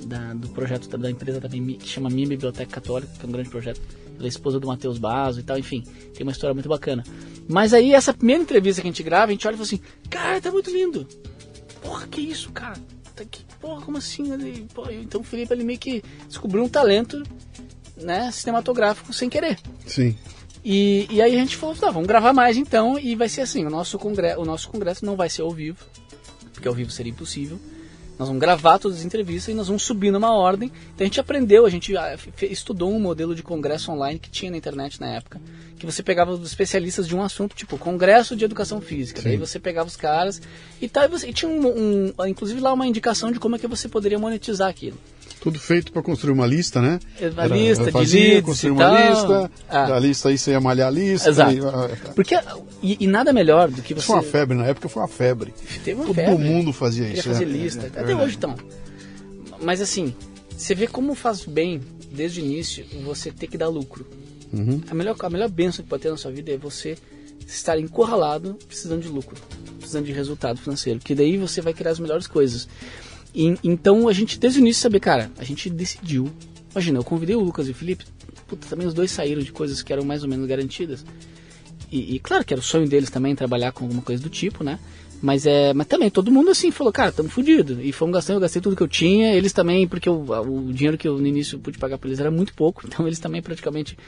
da- 0.05 0.35
do 0.35 0.49
projeto 0.49 0.89
da, 0.97 1.11
empresa 1.11 1.41
também 1.41 1.65
que 1.79 1.89
chama 1.89 2.11
Minha 2.11 2.29
Biblioteca 2.29 2.71
Católica, 2.71 3.13
que 3.19 3.25
é 3.25 3.29
um 3.29 3.33
grande 3.33 3.49
projeto. 3.49 3.81
Ela 4.17 4.25
é 4.25 4.29
esposa 4.29 4.59
do 4.59 4.67
Matheus 4.67 4.99
Basso 4.99 5.41
e 5.41 5.43
tal, 5.43 5.59
enfim, 5.59 5.83
tem 6.15 6.23
uma 6.23 6.33
história 6.33 6.55
muito 6.55 6.69
bacana. 6.69 7.05
Mas 7.49 7.75
aí, 7.75 7.93
essa 7.93 8.15
primeira 8.15 8.43
entrevista 8.43 8.81
que 8.81 8.89
a 8.89 8.91
gente 8.91 9.03
grava, 9.03 9.27
a 9.27 9.31
gente 9.33 9.47
olha 9.47 9.55
e 9.55 9.59
fala 9.59 9.67
assim: 9.67 9.81
Cara, 10.09 10.41
tá 10.41 10.51
muito 10.51 10.71
lindo. 10.71 11.07
Porra, 11.83 12.07
que 12.07 12.21
isso, 12.21 12.51
cara? 12.51 12.79
Tá 13.15 13.25
que, 13.25 13.45
porra, 13.61 13.83
como 13.83 13.99
assim? 13.99 14.33
Ele, 14.33 14.67
pô, 14.75 14.89
então 14.91 15.21
o 15.21 15.25
Felipe 15.25 15.53
ele 15.53 15.65
meio 15.65 15.79
que 15.79 16.03
descobriu 16.29 16.65
um 16.65 16.69
talento 16.69 17.23
né, 17.97 18.31
cinematográfico 18.33 19.13
sem 19.13 19.29
querer. 19.29 19.59
Sim. 19.87 20.17
E, 20.65 21.07
e 21.11 21.23
aí 21.23 21.35
a 21.35 21.39
gente 21.39 21.57
falou, 21.57 21.77
tá, 21.77 21.91
vamos 21.91 22.09
gravar 22.09 22.33
mais 22.33 22.57
então, 22.57 22.99
e 22.99 23.15
vai 23.15 23.29
ser 23.29 23.43
assim, 23.43 23.65
o 23.65 23.71
nosso, 23.71 23.99
congre 23.99 24.35
o 24.35 24.45
nosso 24.45 24.69
congresso 24.69 25.05
não 25.07 25.15
vai 25.15 25.31
ser 25.31 25.43
ao 25.43 25.51
vivo, 25.53 25.79
porque 26.53 26.67
ao 26.67 26.75
vivo 26.75 26.91
seria 26.91 27.13
impossível. 27.13 27.59
Nós 28.19 28.29
vamos 28.29 28.41
gravar 28.41 28.79
todas 28.79 28.99
as 28.99 29.05
entrevistas 29.05 29.53
e 29.53 29.57
nós 29.57 29.67
vamos 29.67 29.83
subir 29.83 30.11
numa 30.11 30.35
ordem. 30.35 30.73
Então 30.95 31.05
a 31.05 31.09
gente 31.09 31.21
aprendeu, 31.21 31.67
a 31.67 31.71
gente 31.71 31.95
ah, 31.97 32.17
estudou 32.43 32.91
um 32.93 32.99
modelo 32.99 33.35
de 33.35 33.43
congresso 33.43 33.93
online 33.93 34.19
que 34.19 34.31
tinha 34.31 34.51
na 34.51 34.57
internet 34.57 34.99
na 35.01 35.09
época, 35.09 35.39
que 35.79 35.85
você 35.85 36.03
pegava 36.03 36.31
os 36.33 36.47
especialistas 36.47 37.07
de 37.07 37.15
um 37.15 37.23
assunto, 37.23 37.55
tipo 37.55 37.77
congresso 37.77 38.35
de 38.35 38.45
educação 38.45 38.81
física. 38.81 39.21
Daí 39.21 39.37
você 39.37 39.59
pegava 39.59 39.87
os 39.87 39.97
caras 39.97 40.41
e 40.81 40.89
tal, 40.89 41.05
e, 41.05 41.09
você, 41.09 41.29
e 41.29 41.33
tinha 41.35 41.51
um, 41.51 42.13
um- 42.19 42.27
inclusive 42.27 42.59
lá 42.61 42.73
uma 42.73 42.87
indicação 42.87 43.31
de 43.31 43.39
como 43.39 43.57
é 43.57 43.59
que 43.59 43.67
você 43.67 43.87
poderia 43.89 44.19
monetizar 44.19 44.69
aquilo. 44.71 44.97
Tudo 45.41 45.59
feito 45.61 45.93
para 45.93 46.03
construir 46.03 46.33
uma 46.33 46.47
lista, 46.47 46.81
né? 46.83 46.99
Uma 47.33 47.45
Era- 47.45 47.57
lista 47.57 47.85
de 47.85 47.91
fazia, 47.93 48.21
leads 48.21 48.45
construir 48.45 48.71
uma 48.73 48.85
tal. 48.85 49.11
lista, 49.13 49.51
Ah. 49.69 49.87
da 49.87 49.99
lista 50.01 50.29
aí 50.29 50.39
você 50.39 50.51
ia 50.53 50.61
malhar 50.61 50.89
a 50.89 50.91
lista. 50.91 51.29
Exato. 51.31 51.53
e- 51.53 51.61
ah, 51.61 52.13
Porque, 52.15 52.35
e, 52.83 52.97
e 53.05 53.07
nada 53.07 53.33
melhor 53.33 53.71
do 53.71 53.81
que 53.83 53.93
Isso 53.93 54.01
você... 54.03 54.07
foi 54.09 54.17
uma 54.17 54.23
febre, 54.23 54.57
na 54.57 54.67
época 54.67 54.89
foi 54.89 55.03
uma 55.03 55.09
febre. 55.09 55.55
Teve 55.85 56.01
uma 56.01 56.07
Todo 56.07 56.15
febre. 56.17 56.45
mundo 56.45 56.73
fazia 56.73 57.05
Queria 57.07 57.21
isso. 57.21 57.29
fazer 57.29 57.45
é, 57.45 57.47
lista. 57.47 57.83
é, 57.83 57.85
é 57.85 57.89
Até 57.89 58.03
verdade. 58.05 58.23
hoje 58.27 58.37
então. 58.37 58.57
Mas 59.63 59.81
assim, 59.81 60.15
você 60.57 60.75
vê 60.75 60.87
como 60.87 61.15
faz 61.15 61.45
bem, 61.45 61.81
desde 62.11 62.41
o 62.41 62.45
início, 62.45 62.85
você 63.05 63.31
ter 63.31 63.47
que 63.47 63.57
dar 63.59 63.69
lucro. 63.69 64.07
Uhum. 64.53 64.81
A, 64.89 64.95
melhor, 64.95 65.17
a 65.19 65.31
melhor 65.31 65.49
bênção 65.51 65.83
que 65.85 65.89
pode 65.89 66.03
ter 66.03 66.11
na 66.11 66.17
sua 66.17 66.31
vida 66.31 66.51
é 66.53 66.57
você 66.57 66.97
estar 67.47 67.79
encurralado 67.79 68.57
precisando 68.67 69.03
de 69.03 69.09
lucro, 69.09 69.37
precisando 69.79 70.05
de 70.07 70.13
resultado 70.13 70.59
financeiro. 70.59 70.99
Que 70.99 71.15
daí 71.15 71.37
você 71.37 71.61
vai 71.61 71.73
criar 71.75 71.91
as 71.93 71.99
melhores 71.99 72.27
coisas. 72.27 72.67
E, 73.37 73.55
então 73.63 74.09
a 74.09 74.13
gente, 74.15 74.41
desde 74.41 74.59
o 74.59 74.63
início, 74.63 74.81
saber, 74.81 74.99
cara, 74.99 75.31
a 75.37 75.45
gente 75.45 75.69
decidiu. 75.69 76.33
Imagina, 76.73 76.99
eu 76.99 77.05
convidei 77.05 77.37
o 77.37 77.41
Lucas 77.41 77.69
e 77.69 77.73
o 77.73 77.75
Felipe, 77.75 78.07
puta, 78.49 78.67
também 78.67 78.87
os 78.87 78.95
dois 78.95 79.11
saíram 79.11 79.43
de 79.43 79.53
coisas 79.53 79.83
que 79.83 79.93
eram 79.93 80.05
mais 80.05 80.23
ou 80.23 80.29
menos 80.29 80.47
garantidas. 80.47 81.05
E, 81.93 82.17
e 82.17 82.19
claro 82.19 82.45
que 82.45 82.55
era 82.55 82.61
o 82.61 82.65
sonho 82.65 82.89
deles 82.89 83.11
também 83.11 83.37
trabalhar 83.37 83.73
com 83.73 83.85
alguma 83.85 84.01
coisa 84.01 84.23
do 84.23 84.31
tipo, 84.31 84.65
né? 84.65 84.79
Mas 85.21 85.47
é, 85.47 85.75
mas 85.75 85.87
também 85.87 86.11
todo 86.11 86.31
mundo 86.31 86.51
assim 86.51 86.71
falou, 86.71 86.93
cara, 86.93 87.11
estamos 87.11 87.33
fodidos. 87.33 87.79
E 87.83 87.93
fomos 87.93 88.15
gastando, 88.15 88.37
eu 88.37 88.41
gastei 88.41 88.63
tudo 88.63 88.75
que 88.75 88.83
eu 88.83 88.89
tinha. 88.89 89.35
Eles 89.35 89.53
também, 89.53 89.87
porque 89.87 90.09
o, 90.09 90.25
o 90.43 90.73
dinheiro 90.73 90.97
que 90.97 91.07
eu 91.07 91.19
no 91.19 91.27
início 91.27 91.59
pude 91.59 91.79
pagar 91.79 91.99
para 91.99 92.09
eles 92.09 92.21
era 92.21 92.31
muito 92.31 92.55
pouco, 92.55 92.83
então 92.89 93.07
eles 93.07 93.19
também 93.19 93.43
praticamente 93.43 93.99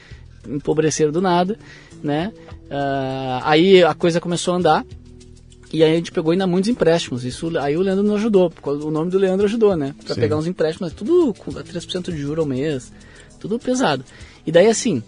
empobreceram 0.47 1.11
do 1.11 1.21
nada, 1.21 1.57
né? 2.01 2.33
Ah, 2.69 3.41
aí 3.43 3.83
a 3.83 3.93
coisa 3.93 4.19
começou 4.19 4.55
a 4.55 4.57
andar. 4.57 4.85
E 5.71 5.83
aí 5.83 5.91
a 5.93 5.95
gente 5.95 6.11
pegou 6.11 6.31
ainda 6.31 6.47
muitos 6.47 6.69
empréstimos. 6.69 7.23
Isso 7.23 7.55
aí 7.59 7.77
o 7.77 7.81
Leandro 7.81 8.03
nos 8.03 8.15
ajudou. 8.15 8.49
porque 8.49 8.69
O 8.69 8.89
nome 8.89 9.11
do 9.11 9.17
Leandro 9.19 9.45
ajudou, 9.45 9.75
né? 9.75 9.93
Pra 10.03 10.15
Sim. 10.15 10.21
pegar 10.21 10.37
uns 10.37 10.47
empréstimos, 10.47 10.93
tudo 10.93 11.33
com 11.35 11.51
3% 11.51 12.11
de 12.11 12.17
juro 12.17 12.41
ao 12.41 12.47
mês, 12.47 12.91
tudo 13.39 13.59
pesado. 13.59 14.03
E 14.47 14.51
daí 14.51 14.67
assim, 14.67 15.03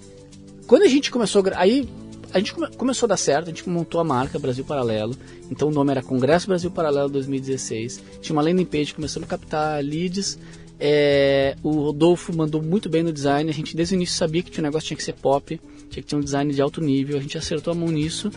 quando 0.67 0.83
a 0.83 0.87
gente 0.87 1.09
começou 1.09 1.43
aí 1.55 1.87
a 2.33 2.37
gente 2.39 2.53
come- 2.53 2.69
começou 2.77 3.07
a 3.07 3.09
dar 3.09 3.17
certo, 3.17 3.47
a 3.47 3.49
gente 3.49 3.67
montou 3.67 3.99
a 3.99 4.03
marca 4.03 4.39
Brasil 4.39 4.63
Paralelo. 4.63 5.15
Então 5.49 5.67
o 5.67 5.71
nome 5.71 5.91
era 5.91 6.01
Congresso 6.01 6.47
Brasil 6.47 6.71
Paralelo 6.71 7.09
2016. 7.09 8.01
Tinha 8.21 8.33
uma 8.35 8.41
landing 8.41 8.63
page, 8.65 8.93
começamos 8.93 9.27
a 9.27 9.29
captar 9.29 9.83
leads. 9.83 10.37
É, 10.79 11.55
o 11.61 11.71
Rodolfo 11.71 12.35
mandou 12.35 12.61
muito 12.61 12.87
bem 12.87 13.03
no 13.03 13.11
design. 13.11 13.49
A 13.49 13.53
gente 13.53 13.75
desde 13.75 13.93
o 13.93 13.97
início 13.97 14.15
sabia 14.15 14.41
que 14.41 14.49
tinha 14.49 14.63
um 14.63 14.67
negócio 14.67 14.87
tinha 14.87 14.97
que 14.97 15.03
ser 15.03 15.13
pop, 15.13 15.59
tinha 15.89 16.01
que 16.03 16.07
ter 16.09 16.15
um 16.15 16.21
design 16.21 16.53
de 16.53 16.61
alto 16.61 16.79
nível. 16.81 17.17
A 17.17 17.21
gente 17.21 17.37
acertou 17.37 17.71
a 17.73 17.75
mão 17.75 17.89
nisso. 17.89 18.31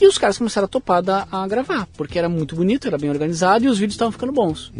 E 0.00 0.06
os 0.06 0.16
caras 0.18 0.38
começaram 0.38 0.66
a 0.66 0.68
topar 0.68 1.02
da- 1.02 1.26
a 1.30 1.46
gravar, 1.48 1.88
porque 1.96 2.18
era 2.18 2.28
muito 2.28 2.54
bonito, 2.54 2.86
era 2.86 2.96
bem 2.98 3.10
organizado 3.10 3.64
e 3.64 3.68
os 3.68 3.78
vídeos 3.78 3.94
estavam 3.94 4.12
ficando 4.12 4.32
bons. 4.32 4.72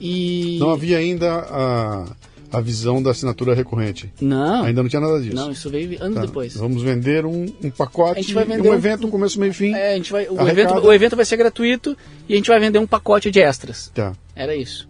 E 0.00 0.58
Não 0.60 0.70
havia 0.70 0.98
ainda 0.98 1.32
a, 1.32 2.06
a 2.52 2.60
visão 2.60 3.02
da 3.02 3.12
assinatura 3.12 3.54
recorrente. 3.54 4.12
Não. 4.20 4.64
Ainda 4.64 4.82
não 4.82 4.88
tinha 4.90 5.00
nada 5.00 5.20
disso. 5.20 5.34
Não, 5.34 5.50
isso 5.50 5.70
veio 5.70 6.02
anos 6.02 6.16
Tá, 6.16 6.26
depois. 6.26 6.54
Vamos 6.54 6.82
vender 6.82 7.24
um, 7.24 7.46
um 7.62 7.70
pacote, 7.70 8.18
A 8.18 8.22
gente 8.22 8.34
vai 8.34 8.44
vender 8.44 8.68
um 8.68 8.72
um- 8.72 8.74
evento, 8.74 9.06
um 9.06 9.10
começo, 9.10 9.38
meio 9.40 9.50
e 9.50 9.54
fim. 9.54 9.72
É, 9.72 9.92
a 9.92 9.96
gente 9.96 10.12
vai, 10.12 10.24
o, 10.28 10.38
Arrecada. 10.40 10.50
evento, 10.60 10.86
o 10.86 10.92
evento 10.92 11.16
vai 11.16 11.24
ser 11.24 11.36
gratuito 11.36 11.96
e 12.28 12.34
a 12.34 12.36
gente 12.36 12.48
vai 12.48 12.60
vender 12.60 12.78
um 12.78 12.86
pacote 12.86 13.30
de 13.30 13.40
extras. 13.40 13.90
Tá. 13.94 14.12
Era 14.34 14.54
isso. 14.54 14.88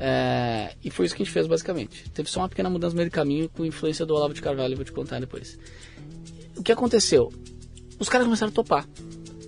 É, 0.00 0.72
e 0.84 0.90
foi 0.90 1.06
isso 1.06 1.14
que 1.16 1.22
a 1.22 1.24
gente 1.24 1.32
fez 1.32 1.46
basicamente. 1.46 2.04
Teve 2.12 2.28
só 2.30 2.40
uma 2.40 2.48
pequena 2.48 2.68
mudança 2.70 2.92
no 2.94 2.98
meio 2.98 3.08
do 3.10 3.12
caminho 3.12 3.48
com 3.48 3.64
influência 3.64 4.04
do 4.04 4.14
Olavo 4.14 4.34
de 4.34 4.42
Carvalho, 4.42 4.72
eu 4.74 4.76
vou 4.76 4.84
te 4.84 4.92
contar 4.92 5.18
depois. 5.20 5.58
O 6.56 6.62
que 6.62 6.70
aconteceu? 6.70 7.32
Os 7.98 8.08
caras 8.08 8.26
começaram 8.26 8.50
a 8.50 8.54
topar. 8.54 8.86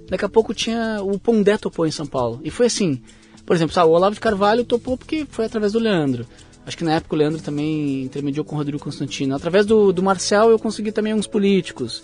Daqui 0.08 0.24
a 0.24 0.28
pouco 0.28 0.52
tinha. 0.52 1.02
O 1.02 1.18
Pondé 1.18 1.56
topou 1.56 1.86
em 1.86 1.90
São 1.90 2.06
Paulo. 2.06 2.40
E 2.42 2.50
foi 2.50 2.66
assim. 2.66 3.00
Por 3.46 3.56
exemplo, 3.56 3.74
sabe, 3.74 3.88
o 3.88 3.92
Olavo 3.92 4.14
de 4.14 4.20
Carvalho 4.20 4.64
topou 4.64 4.96
porque 4.96 5.26
foi 5.28 5.44
através 5.44 5.72
do 5.72 5.78
Leandro. 5.78 6.26
Acho 6.66 6.76
que 6.76 6.84
na 6.84 6.94
época 6.94 7.14
o 7.14 7.18
Leandro 7.18 7.40
também 7.40 8.02
intermediou 8.02 8.44
com 8.44 8.54
o 8.54 8.58
Rodrigo 8.58 8.82
Constantino. 8.82 9.34
Através 9.34 9.66
do, 9.66 9.92
do 9.92 10.02
Marcel 10.02 10.50
eu 10.50 10.58
consegui 10.58 10.92
também 10.92 11.14
uns 11.14 11.26
políticos. 11.26 12.02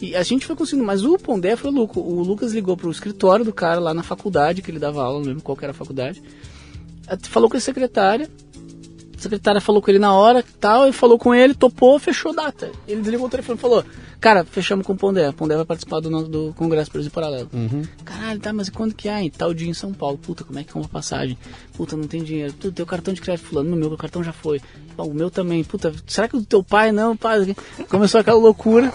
E 0.00 0.14
a 0.14 0.22
gente 0.22 0.46
foi 0.46 0.54
conseguindo, 0.54 0.86
mas 0.86 1.04
o 1.04 1.18
Pondé 1.18 1.56
foi 1.56 1.70
louco. 1.70 2.00
O 2.00 2.22
Lucas 2.22 2.52
ligou 2.52 2.76
pro 2.76 2.90
escritório 2.90 3.44
do 3.44 3.52
cara 3.52 3.80
lá 3.80 3.94
na 3.94 4.02
faculdade, 4.02 4.62
que 4.62 4.70
ele 4.70 4.78
dava 4.78 5.02
aula, 5.02 5.18
não 5.18 5.26
lembro 5.26 5.42
qual 5.42 5.56
era 5.60 5.70
a 5.70 5.74
faculdade. 5.74 6.22
Falou 7.22 7.48
com 7.48 7.56
a 7.56 7.60
secretária. 7.60 8.30
A 9.16 9.20
secretária 9.20 9.60
falou 9.60 9.80
com 9.80 9.90
ele 9.90 9.98
na 9.98 10.12
hora 10.12 10.44
tal, 10.60 10.84
ele 10.84 10.92
falou 10.92 11.18
com 11.18 11.34
ele, 11.34 11.54
topou, 11.54 11.98
fechou 11.98 12.34
data. 12.34 12.70
Ele 12.86 13.00
desligou 13.00 13.26
o 13.26 13.30
telefone 13.30 13.58
e 13.58 13.60
falou: 13.60 13.84
Cara, 14.20 14.44
fechamos 14.44 14.86
com 14.86 14.92
o 14.92 14.96
Pondé. 14.96 15.28
O 15.28 15.32
Pondé 15.32 15.56
vai 15.56 15.64
participar 15.64 16.00
do, 16.00 16.24
do 16.24 16.54
Congresso 16.54 16.90
Brasil 16.90 17.10
Paralelo. 17.10 17.48
Caralho, 18.04 18.40
tá, 18.40 18.52
mas 18.52 18.68
quando 18.68 18.94
que 18.94 19.08
é? 19.08 19.22
Em 19.22 19.30
tal 19.30 19.52
dia 19.52 19.68
em 19.68 19.74
São 19.74 19.92
Paulo. 19.92 20.18
Puta, 20.18 20.44
como 20.44 20.58
é 20.58 20.64
que 20.64 20.72
compra 20.72 20.88
passagem? 20.88 21.38
Puta, 21.74 21.96
não 21.96 22.06
tem 22.06 22.22
dinheiro. 22.22 22.52
Tu 22.52 22.72
tem 22.72 22.82
o 22.82 22.86
cartão 22.86 23.12
de 23.12 23.20
crédito 23.20 23.46
fulano. 23.46 23.70
No 23.70 23.76
meu, 23.76 23.96
cartão 23.96 24.22
já 24.22 24.32
foi. 24.32 24.60
Bom, 24.96 25.08
o 25.08 25.14
meu 25.14 25.30
também. 25.30 25.62
Puta, 25.64 25.92
será 26.06 26.28
que 26.28 26.36
o 26.36 26.44
teu 26.44 26.62
pai 26.62 26.92
não? 26.92 27.16
Pai? 27.16 27.54
Começou 27.88 28.20
aquela 28.20 28.38
loucura. 28.38 28.92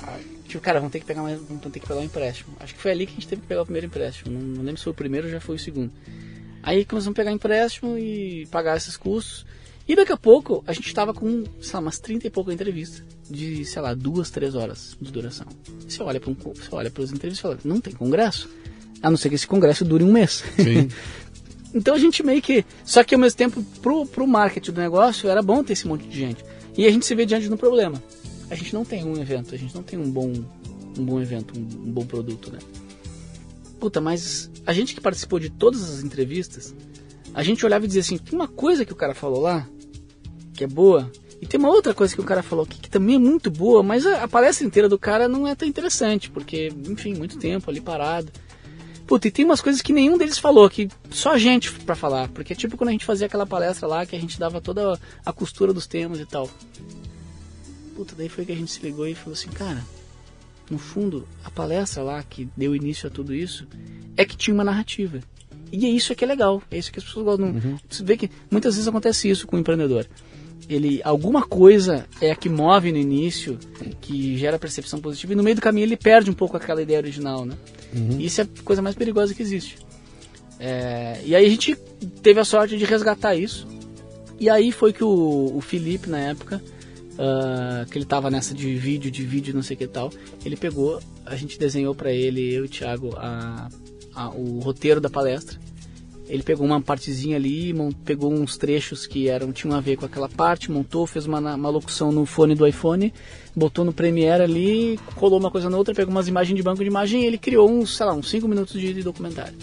Tipo, 0.48 0.61
cara, 0.61 0.80
vamos 0.80 0.91
ter 0.91 0.99
que 0.99 1.06
pegar 1.06 1.22
mais, 1.22 1.39
vamos 1.39 1.64
ter 1.64 1.80
que 1.80 1.88
pegar 1.88 1.99
um 1.99 2.03
empréstimo. 2.03 2.53
Acho 2.60 2.76
que 2.76 2.81
foi 2.81 2.91
ali 2.91 3.06
que 3.06 3.14
a 3.14 3.15
gente 3.15 3.27
teve 3.27 3.41
que 3.41 3.48
pegar 3.48 3.61
o 3.61 3.65
primeiro 3.65 3.88
empréstimo. 3.88 4.31
Não, 4.31 4.41
não 4.41 4.64
lembro 4.64 4.77
se 4.77 4.84
foi 4.84 4.91
o 4.91 4.95
primeiro 4.95 5.27
ou 5.27 5.31
já 5.31 5.39
foi 5.39 5.56
o 5.56 5.60
segundo. 5.60 5.91
Aí 6.64 6.84
começamos 6.84 7.15
a 7.15 7.19
pegar 7.22 7.31
empréstimo 7.31 7.98
e 7.98 8.48
pagar 8.52 8.76
esses 8.76 8.98
custos. 8.98 9.45
E 9.92 9.96
daqui 9.96 10.14
a 10.14 10.18
pouco 10.18 10.64
a 10.66 10.72
gente 10.72 10.88
estava 10.88 11.14
com, 11.14 11.44
sei 11.60 11.74
lá, 11.74 11.80
umas 11.82 12.00
30 12.00 12.26
e 12.26 12.30
pouca 12.30 12.54
entrevistas. 12.54 13.04
De, 13.30 13.66
sei 13.66 13.82
lá, 13.82 13.94
duas, 13.94 14.32
três 14.32 14.56
horas 14.56 14.96
de 15.02 15.12
duração. 15.12 15.46
Você 15.86 16.02
olha 16.02 16.18
para 16.18 16.32
um, 16.32 16.34
você 16.34 16.70
olha 16.72 16.90
para 16.90 17.04
as 17.04 17.12
entrevistas 17.12 17.40
e 17.40 17.42
fala, 17.42 17.60
não 17.66 17.82
tem 17.82 17.94
congresso. 17.94 18.50
A 19.02 19.10
não 19.10 19.18
ser 19.18 19.28
que 19.28 19.36
esse 19.36 19.46
congresso 19.46 19.84
dure 19.84 20.06
um 20.06 20.12
mês. 20.14 20.46
Então 21.74 21.96
a 21.96 21.98
gente 21.98 22.22
meio 22.22 22.42
que. 22.42 22.66
Só 22.84 23.02
que 23.02 23.16
ao 23.16 23.22
mesmo 23.22 23.38
tempo, 23.38 23.64
pro, 23.82 24.06
pro 24.06 24.28
marketing 24.28 24.74
do 24.74 24.82
negócio, 24.82 25.30
era 25.30 25.42
bom 25.42 25.64
ter 25.64 25.72
esse 25.72 25.88
monte 25.88 26.06
de 26.06 26.20
gente. 26.20 26.44
E 26.78 26.86
a 26.86 26.92
gente 26.92 27.06
se 27.06 27.16
vê 27.16 27.26
diante 27.26 27.48
de 27.48 27.54
um 27.54 27.56
problema. 27.56 28.04
A 28.50 28.56
gente 28.56 28.74
não 28.74 28.84
tem 28.84 29.06
um 29.06 29.16
evento, 29.16 29.56
a 29.56 29.58
gente 29.58 29.74
não 29.74 29.82
tem 29.82 29.98
um 29.98 30.12
bom, 30.12 30.34
um 31.00 31.06
bom 31.06 31.22
evento, 31.22 31.58
um, 31.58 31.62
um 31.62 31.92
bom 31.94 32.06
produto, 32.06 32.52
né? 32.52 32.60
Puta, 33.80 34.02
mas 34.02 34.52
a 34.68 34.74
gente 34.74 34.94
que 34.94 35.00
participou 35.00 35.40
de 35.40 35.50
todas 35.50 35.82
as 35.82 36.04
entrevistas, 36.04 36.76
a 37.34 37.42
gente 37.42 37.66
olhava 37.66 37.86
e 37.86 37.88
dizia 37.88 38.02
assim: 38.02 38.18
tem 38.18 38.38
uma 38.38 38.50
coisa 38.50 38.84
que 38.84 38.92
o 38.92 38.96
cara 38.96 39.16
falou 39.16 39.40
lá, 39.40 39.66
que 40.62 40.66
é 40.66 40.68
boa, 40.68 41.12
e 41.42 41.48
tem 41.48 41.60
uma 41.60 41.70
outra 41.70 41.92
coisa 41.92 42.14
que 42.14 42.22
o 42.22 42.24
cara 42.24 42.44
falou 42.44 42.66
aqui 42.66 42.80
que 42.80 42.90
também 42.90 43.16
é 43.16 43.20
muito 43.20 43.50
boa, 43.50 43.82
mas 43.82 44.06
a, 44.06 44.24
a 44.24 44.28
palestra 44.28 44.66
inteira 44.66 44.88
do 44.88 45.00
cara 45.00 45.28
não 45.28 45.48
é 45.48 45.56
tão 45.56 45.68
interessante, 45.68 46.30
porque, 46.30 46.72
enfim, 46.88 47.16
muito 47.16 47.40
tempo 47.40 47.68
ali 47.72 47.82
parado. 47.82 48.32
Puta, 49.08 49.28
e 49.28 49.32
tem 49.32 49.44
umas 49.44 49.60
coisas 49.60 49.82
que 49.82 49.92
nenhum 49.92 50.20
deles 50.20 50.38
falou, 50.38 50.70
que 50.70 50.88
só 51.10 51.34
a 51.34 51.40
gente 51.40 51.72
pra 51.72 51.96
falar. 51.96 52.30
Porque 52.30 52.54
é 52.54 52.56
tipo 52.56 52.78
quando 52.78 52.90
a 52.90 52.92
gente 52.92 53.06
fazia 53.06 53.26
aquela 53.26 53.48
palestra 53.48 53.88
lá, 53.88 54.06
que 54.06 54.16
a 54.16 54.20
gente 54.20 54.40
dava 54.40 54.62
toda 54.62 55.00
a 55.26 55.34
costura 55.34 55.74
dos 55.74 55.88
temas 55.88 56.20
e 56.20 56.26
tal. 56.26 56.48
Puta, 57.96 58.14
daí 58.16 58.30
foi 58.30 58.46
que 58.46 58.52
a 58.52 58.56
gente 58.56 58.72
se 58.72 58.82
ligou 58.82 59.08
e 59.08 59.16
falou 59.16 59.34
assim, 59.34 59.50
cara, 59.50 59.84
no 60.70 60.78
fundo, 60.78 61.28
a 61.44 61.50
palestra 61.50 62.04
lá 62.04 62.22
que 62.22 62.48
deu 62.56 62.76
início 62.76 63.08
a 63.08 63.10
tudo 63.10 63.34
isso 63.34 63.68
é 64.16 64.24
que 64.24 64.38
tinha 64.38 64.54
uma 64.54 64.64
narrativa. 64.64 65.20
E 65.72 65.88
é 65.88 65.90
isso 65.90 66.14
que 66.14 66.24
é 66.24 66.28
legal, 66.28 66.62
é 66.70 66.78
isso 66.78 66.92
que 66.92 67.00
as 67.00 67.06
pessoas 67.06 67.26
gostam. 67.26 67.80
Você 67.90 68.04
vê 68.04 68.16
que 68.16 68.30
muitas 68.52 68.76
vezes 68.76 68.88
acontece 68.88 69.28
isso 69.28 69.48
com 69.48 69.56
o 69.56 69.60
empreendedor. 69.60 70.06
Ele, 70.70 71.02
alguma 71.04 71.44
coisa 71.44 72.06
é 72.22 72.32
a 72.32 72.36
que 72.36 72.48
move 72.48 72.92
no 72.92 72.98
início, 72.98 73.58
que 74.00 74.38
gera 74.38 74.58
percepção 74.58 75.00
positiva, 75.00 75.34
e 75.34 75.36
no 75.36 75.44
meio 75.44 75.56
do 75.56 75.62
caminho 75.62 75.86
ele 75.86 75.98
perde 75.98 76.30
um 76.30 76.34
pouco 76.34 76.56
aquela 76.56 76.82
ideia 76.82 77.00
original, 77.00 77.46
né? 77.46 77.56
E 78.20 78.26
isso 78.26 78.40
é 78.42 78.44
a 78.46 78.64
coisa 78.64 78.82
mais 78.82 78.96
perigosa 78.96 79.34
que 79.34 79.42
existe. 79.42 79.78
É, 80.60 81.20
e 81.26 81.36
aí 81.36 81.46
a 81.46 81.50
gente 81.50 81.76
teve 82.22 82.40
a 82.40 82.46
sorte 82.46 82.78
de 82.78 82.86
resgatar 82.86 83.36
isso. 83.36 83.68
E 84.40 84.50
aí 84.50 84.72
foi 84.72 84.94
que 84.94 85.04
o, 85.04 85.52
o 85.56 85.62
Felipe, 85.62 86.10
na 86.10 86.20
época, 86.20 86.62
ah, 87.18 87.86
que 87.92 87.98
ele 87.98 88.06
tava 88.06 88.30
nessa 88.32 88.54
de 88.54 88.74
vídeo, 88.76 89.12
de 89.12 89.24
vídeo, 89.26 89.54
não 89.54 89.62
sei 89.64 89.76
o 89.76 89.80
que 89.80 89.88
tal, 89.88 90.12
ele 90.46 90.56
pegou, 90.56 91.00
a 91.26 91.36
gente 91.36 91.60
desenhou 91.60 91.94
para 91.94 92.12
ele, 92.12 92.54
eu 92.54 92.64
e 92.64 92.68
o 92.68 92.70
Thiago, 92.70 93.14
a, 93.18 93.70
a- 94.16 94.30
o 94.30 94.60
roteiro 94.60 95.02
da 95.02 95.10
palestra. 95.10 95.60
Ele 96.32 96.44
pegou 96.44 96.66
uma 96.66 96.80
partezinha 96.80 97.36
ali, 97.36 97.74
pegou 98.06 98.32
uns 98.32 98.56
trechos 98.56 99.06
que 99.06 99.28
eram 99.28 99.52
tinham 99.52 99.76
a 99.76 99.82
ver 99.82 99.98
com 99.98 100.06
aquela 100.06 100.30
parte, 100.30 100.72
montou, 100.72 101.06
fez 101.06 101.26
uma, 101.26 101.40
uma 101.40 101.70
locução 101.70 102.10
no 102.10 102.26
fone 102.26 102.56
do 102.56 102.66
iPhone, 102.66 103.14
botou 103.53 103.84
no 103.84 103.91
Premiere 103.91 104.41
ali, 104.41 104.98
colou 105.16 105.38
uma 105.38 105.52
coisa 105.52 105.70
na 105.70 105.76
outra, 105.76 105.94
pegou 105.94 106.10
umas 106.10 106.30
imagens 106.30 106.56
de 106.56 106.64
banco 106.64 106.80
de 106.80 106.90
imagem 106.90 107.24
e 107.24 107.26
ele 107.26 107.38
criou 107.38 107.70
uns, 107.70 107.98
sei 107.98 108.06
lá, 108.06 108.14
uns 108.14 108.30
5 108.30 108.48
minutos 108.48 108.80
de, 108.80 108.94
de 108.94 109.03
documentário. 109.03 109.53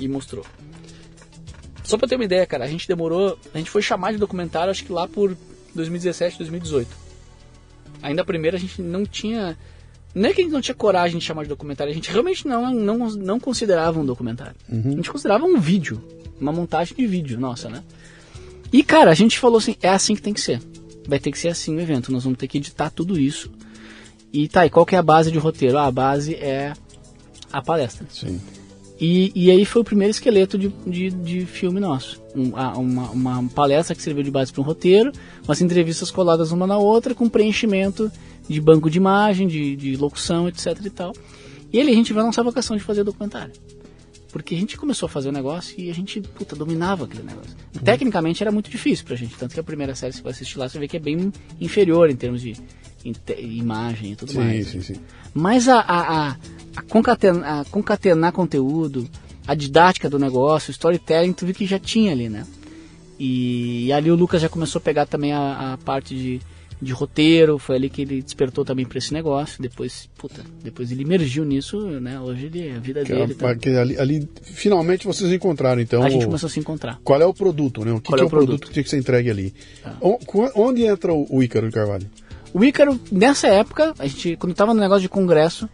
E 0.00 0.08
mostrou. 0.08 0.44
Só 1.84 1.96
pra 1.96 2.08
ter 2.08 2.16
uma 2.16 2.24
ideia, 2.24 2.44
cara, 2.44 2.64
a 2.64 2.68
gente 2.68 2.88
demorou. 2.88 3.38
A 3.54 3.58
gente 3.58 3.70
foi 3.70 3.80
chamar 3.80 4.10
de 4.10 4.18
documentário 4.18 4.72
acho 4.72 4.84
que 4.84 4.90
lá 4.92 5.06
por 5.06 5.36
2017, 5.76 6.38
2018. 6.38 6.88
Ainda 8.02 8.22
a 8.22 8.24
primeira 8.24 8.56
a 8.56 8.60
gente 8.60 8.82
não 8.82 9.06
tinha. 9.06 9.56
Não 10.18 10.28
é 10.28 10.32
que 10.32 10.40
a 10.40 10.44
gente 10.44 10.52
não 10.52 10.60
tinha 10.60 10.74
coragem 10.74 11.18
de 11.18 11.24
chamar 11.24 11.44
de 11.44 11.48
documentário, 11.48 11.90
a 11.90 11.94
gente 11.94 12.10
realmente 12.10 12.46
não, 12.46 12.72
não, 12.74 12.98
não 13.10 13.38
considerava 13.40 14.00
um 14.00 14.04
documentário. 14.04 14.54
A 14.70 14.74
gente 14.96 15.10
considerava 15.10 15.44
um 15.44 15.58
vídeo, 15.60 16.02
uma 16.40 16.52
montagem 16.52 16.96
de 16.96 17.06
vídeo, 17.06 17.38
nossa, 17.38 17.68
né? 17.68 17.82
E 18.72 18.82
cara, 18.82 19.10
a 19.10 19.14
gente 19.14 19.38
falou 19.38 19.58
assim: 19.58 19.76
é 19.82 19.88
assim 19.88 20.14
que 20.14 20.22
tem 20.22 20.34
que 20.34 20.40
ser. 20.40 20.60
Vai 21.06 21.18
ter 21.18 21.30
que 21.30 21.38
ser 21.38 21.48
assim 21.48 21.74
o 21.76 21.80
evento, 21.80 22.12
nós 22.12 22.24
vamos 22.24 22.38
ter 22.38 22.48
que 22.48 22.58
editar 22.58 22.90
tudo 22.90 23.18
isso. 23.18 23.50
E 24.32 24.46
tá, 24.48 24.66
e 24.66 24.70
qual 24.70 24.84
que 24.84 24.94
é 24.94 24.98
a 24.98 25.02
base 25.02 25.30
de 25.32 25.38
roteiro? 25.38 25.78
Ah, 25.78 25.86
a 25.86 25.90
base 25.90 26.34
é 26.34 26.74
a 27.50 27.62
palestra. 27.62 28.06
Sim. 28.10 28.38
E, 29.00 29.30
e 29.34 29.50
aí 29.50 29.64
foi 29.64 29.80
o 29.80 29.84
primeiro 29.84 30.10
esqueleto 30.10 30.58
de, 30.58 30.68
de, 30.84 31.10
de 31.10 31.46
filme 31.46 31.78
nosso. 31.78 32.20
Um- 32.34 32.52
uma, 32.80 33.10
uma 33.10 33.48
palestra 33.50 33.94
que 33.94 34.02
serviu 34.02 34.24
de 34.24 34.30
base 34.30 34.52
para 34.52 34.60
um 34.60 34.64
roteiro, 34.64 35.12
umas 35.46 35.62
entrevistas 35.62 36.10
coladas 36.10 36.50
uma 36.50 36.66
na 36.66 36.76
outra, 36.76 37.14
com 37.14 37.28
preenchimento 37.28 38.10
de 38.48 38.60
banco 38.60 38.90
de 38.90 38.98
imagem, 38.98 39.46
de, 39.46 39.76
de 39.76 39.96
locução, 39.96 40.48
etc 40.48 40.78
e 40.84 40.90
tal. 40.90 41.12
E 41.72 41.78
ele 41.78 41.90
a 41.90 41.94
gente 41.94 42.12
viu 42.12 42.22
a 42.22 42.24
nossa 42.24 42.42
vocação 42.42 42.76
de 42.76 42.82
fazer 42.82 43.04
documentário. 43.04 43.52
Porque 44.32 44.54
a 44.54 44.58
gente 44.58 44.76
começou 44.76 45.06
a 45.06 45.10
fazer 45.10 45.30
o 45.30 45.32
negócio 45.32 45.74
e 45.78 45.90
a 45.90 45.94
gente, 45.94 46.20
puta, 46.20 46.54
dominava 46.54 47.04
aquele 47.04 47.22
negócio. 47.22 47.56
Tecnicamente 47.82 48.42
era 48.42 48.52
muito 48.52 48.70
difícil 48.70 49.04
pra 49.06 49.16
gente, 49.16 49.34
tanto 49.36 49.54
que 49.54 49.60
a 49.60 49.64
primeira 49.64 49.94
série 49.94 50.12
que 50.12 50.18
você 50.18 50.22
vai 50.22 50.32
assistir 50.32 50.58
lá, 50.58 50.68
você 50.68 50.78
vê 50.78 50.86
que 50.86 50.96
é 50.96 51.00
bem 51.00 51.32
inferior 51.60 52.10
em 52.10 52.16
termos 52.16 52.42
de 52.42 52.54
imagem 53.38 54.12
e 54.12 54.16
tudo 54.16 54.32
Sim, 54.32 54.38
mais. 54.38 54.66
sim, 54.68 54.82
sim. 54.82 54.96
Mas 55.32 55.66
a, 55.68 55.80
a, 55.80 56.28
a, 56.28 56.36
a 56.76 56.82
concatenar, 56.82 57.60
a 57.60 57.64
concatenar 57.64 58.32
conteúdo, 58.32 59.08
a 59.46 59.54
didática 59.54 60.10
do 60.10 60.18
negócio, 60.18 60.70
o 60.70 60.72
storytelling, 60.72 61.32
tu 61.32 61.46
viu 61.46 61.54
que 61.54 61.64
já 61.64 61.78
tinha 61.78 62.12
ali, 62.12 62.28
né? 62.28 62.46
E, 63.18 63.90
ali 63.92 64.10
o 64.10 64.14
Lucas 64.14 64.42
já 64.42 64.48
começou 64.48 64.78
a 64.78 64.82
pegar 64.82 65.06
também 65.06 65.32
a, 65.32 65.72
a 65.72 65.78
parte 65.78 66.14
de, 66.14 66.40
de 66.80 66.92
roteiro, 66.92 67.58
foi 67.58 67.76
ali 67.76 67.90
que 67.90 68.02
ele 68.02 68.22
despertou 68.22 68.64
também 68.64 68.86
para 68.86 68.98
esse 68.98 69.12
negócio. 69.12 69.60
Depois, 69.60 70.08
puta, 70.16 70.42
depois 70.62 70.92
ele 70.92 71.02
emergiu 71.02 71.44
nisso, 71.44 71.78
né? 72.00 72.20
Hoje 72.20 72.46
ele, 72.46 72.70
a 72.70 72.78
vida 72.78 73.02
Que, 73.04 73.12
dele. 73.12 73.34
tá? 73.34 73.54
que 73.56 73.70
ali, 73.70 73.98
ali, 73.98 74.28
finalmente 74.42 75.06
vocês 75.06 75.32
encontraram, 75.32 75.80
então. 75.80 76.02
a 76.02 76.08
gente 76.10 76.24
começou 76.24 76.46
a 76.46 76.50
se 76.50 76.60
encontrar. 76.60 77.00
Qual 77.02 77.20
é 77.20 77.26
o 77.26 77.34
produto, 77.34 77.84
né? 77.84 77.92
O 77.92 78.00
que, 78.00 78.08
Qual 78.08 78.16
que 78.16 78.22
é 78.22 78.24
é 78.24 78.26
o 78.26 78.30
produto 78.30 78.46
produto? 78.48 78.60
Tá. 78.62 78.66
que 78.68 78.72
tinha 78.74 78.84
que 78.84 78.90
ser 78.90 78.98
entregue 78.98 79.30
ali? 79.30 79.54
Qu- 80.26 80.50
onde 80.54 80.84
entra 80.84 81.12
o, 81.12 81.26
o 81.30 81.42
Ícaro 81.42 81.66
de 81.66 81.72
Carvalho? 81.74 82.08
O 82.54 82.64
Ícaro, 82.64 82.98
nessa 83.12 83.48
época, 83.48 83.92
a 83.98 84.06
gente, 84.06 84.36
quando 84.36 84.52
estava 84.52 84.72
no 84.72 84.80
negócio 84.80 85.02
de 85.02 85.08
congresso, 85.08 85.68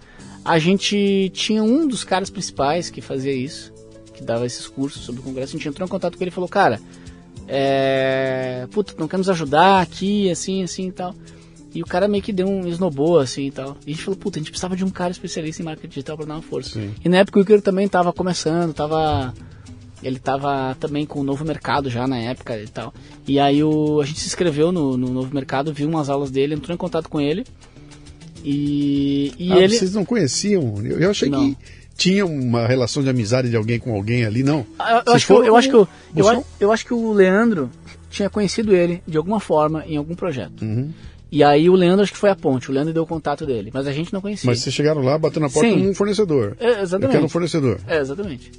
a 0.44 0.58
gente 0.58 1.30
tinha 1.34 1.62
um 1.62 1.86
dos 1.86 2.02
caras 2.02 2.30
principais 2.30 2.90
que 2.90 3.00
fazia 3.00 3.32
isso, 3.32 3.72
que 4.12 4.22
dava 4.24 4.44
esses 4.46 4.66
cursos 4.66 5.02
sobre 5.04 5.20
o 5.20 5.24
congresso. 5.24 5.54
A 5.54 5.58
gente 5.58 5.68
entrou 5.68 5.86
em 5.86 5.90
contato 5.90 6.16
com 6.16 6.24
ele 6.24 6.30
e 6.30 6.34
falou: 6.34 6.48
Cara, 6.48 6.80
é. 7.48 8.66
Puta, 8.70 8.94
não 8.98 9.08
quer 9.08 9.16
nos 9.16 9.28
ajudar 9.28 9.80
aqui, 9.80 10.30
assim, 10.30 10.62
assim 10.62 10.88
e 10.88 10.92
tal. 10.92 11.14
E 11.74 11.82
o 11.82 11.86
cara 11.86 12.06
meio 12.06 12.22
que 12.22 12.32
deu 12.32 12.46
um 12.46 12.66
snowball, 12.68 13.18
assim 13.18 13.46
e 13.46 13.50
tal. 13.50 13.76
E 13.86 13.90
a 13.90 13.94
gente 13.94 14.04
falou: 14.04 14.18
Puta, 14.18 14.38
a 14.38 14.40
gente 14.40 14.50
precisava 14.50 14.76
de 14.76 14.84
um 14.84 14.90
cara 14.90 15.10
especialista 15.10 15.60
em 15.60 15.64
marketing 15.64 15.88
digital 15.88 16.16
para 16.16 16.26
dar 16.26 16.34
uma 16.34 16.42
força. 16.42 16.70
Sim. 16.70 16.94
E 17.04 17.08
na 17.08 17.18
época 17.18 17.38
o 17.38 17.42
Ícaro 17.42 17.60
também 17.60 17.86
estava 17.86 18.12
começando, 18.12 18.72
tava. 18.72 19.34
Ele 20.02 20.18
tava 20.18 20.76
também 20.78 21.06
com 21.06 21.20
o 21.20 21.24
novo 21.24 21.44
mercado 21.44 21.88
já 21.88 22.06
na 22.06 22.18
época 22.18 22.60
e 22.60 22.68
tal. 22.68 22.92
E 23.26 23.40
aí 23.40 23.64
o, 23.64 24.00
a 24.00 24.04
gente 24.04 24.20
se 24.20 24.26
inscreveu 24.26 24.70
no, 24.70 24.96
no 24.96 25.08
novo 25.08 25.34
mercado, 25.34 25.72
viu 25.72 25.88
umas 25.88 26.10
aulas 26.10 26.30
dele, 26.30 26.54
entrou 26.54 26.74
em 26.74 26.78
contato 26.78 27.08
com 27.08 27.20
ele. 27.20 27.44
E, 28.44 29.32
e 29.38 29.52
ah, 29.52 29.56
ele. 29.56 29.74
vocês 29.74 29.94
não 29.94 30.04
conheciam? 30.04 30.74
Eu, 30.84 31.00
eu 31.00 31.10
achei 31.10 31.30
Não. 31.30 31.54
que 31.54 31.58
tinha 31.96 32.26
uma 32.26 32.66
relação 32.66 33.02
de 33.02 33.08
amizade 33.08 33.48
de 33.50 33.56
alguém 33.56 33.78
com 33.78 33.94
alguém 33.94 34.24
ali, 34.24 34.42
não. 34.42 34.66
Ah, 34.78 35.02
Eu, 35.06 35.12
acho 35.14 35.26
que, 35.26 35.32
eu, 35.32 35.36
foram 35.36 35.46
eu 35.48 35.56
acho 35.56 35.68
que, 35.68 35.74
eu, 35.74 35.80
eu, 35.80 35.88
buscar 36.24 36.38
a- 36.38 36.42
eu 36.60 36.72
acho 36.72 36.84
que 36.86 36.94
o 36.94 37.12
Leandro 37.12 37.70
tinha 38.10 38.28
conhecido 38.30 38.74
ele 38.74 39.02
de 39.06 39.16
alguma 39.16 39.40
forma 39.40 39.84
em 39.86 39.96
algum 39.96 40.14
projeto. 40.14 40.62
Uhum. 40.62 40.90
E 41.30 41.42
aí 41.42 41.68
o 41.68 41.74
Leandro 41.74 42.02
acho 42.02 42.12
que 42.12 42.18
foi 42.18 42.30
a 42.30 42.36
ponte, 42.36 42.70
o 42.70 42.74
Leandro 42.74 42.92
deu 42.92 43.02
o 43.02 43.06
contato 43.06 43.44
dele, 43.44 43.70
mas 43.74 43.86
a 43.88 43.92
gente 43.92 44.12
não 44.12 44.20
conhecia. 44.20 44.48
Mas 44.48 44.60
vocês 44.60 44.74
chegaram 44.74 45.02
lá, 45.02 45.18
batendo 45.18 45.42
na 45.42 45.50
porta 45.50 45.68
Sim. 45.68 45.88
um 45.88 45.94
fornecedor. 45.94 46.56
É, 46.60 46.82
exatamente. 46.82 47.04
Eu 47.04 47.10
quero 47.10 47.24
um 47.24 47.28
fornecedor. 47.28 47.80
É, 47.88 47.98
exatamente. 47.98 48.52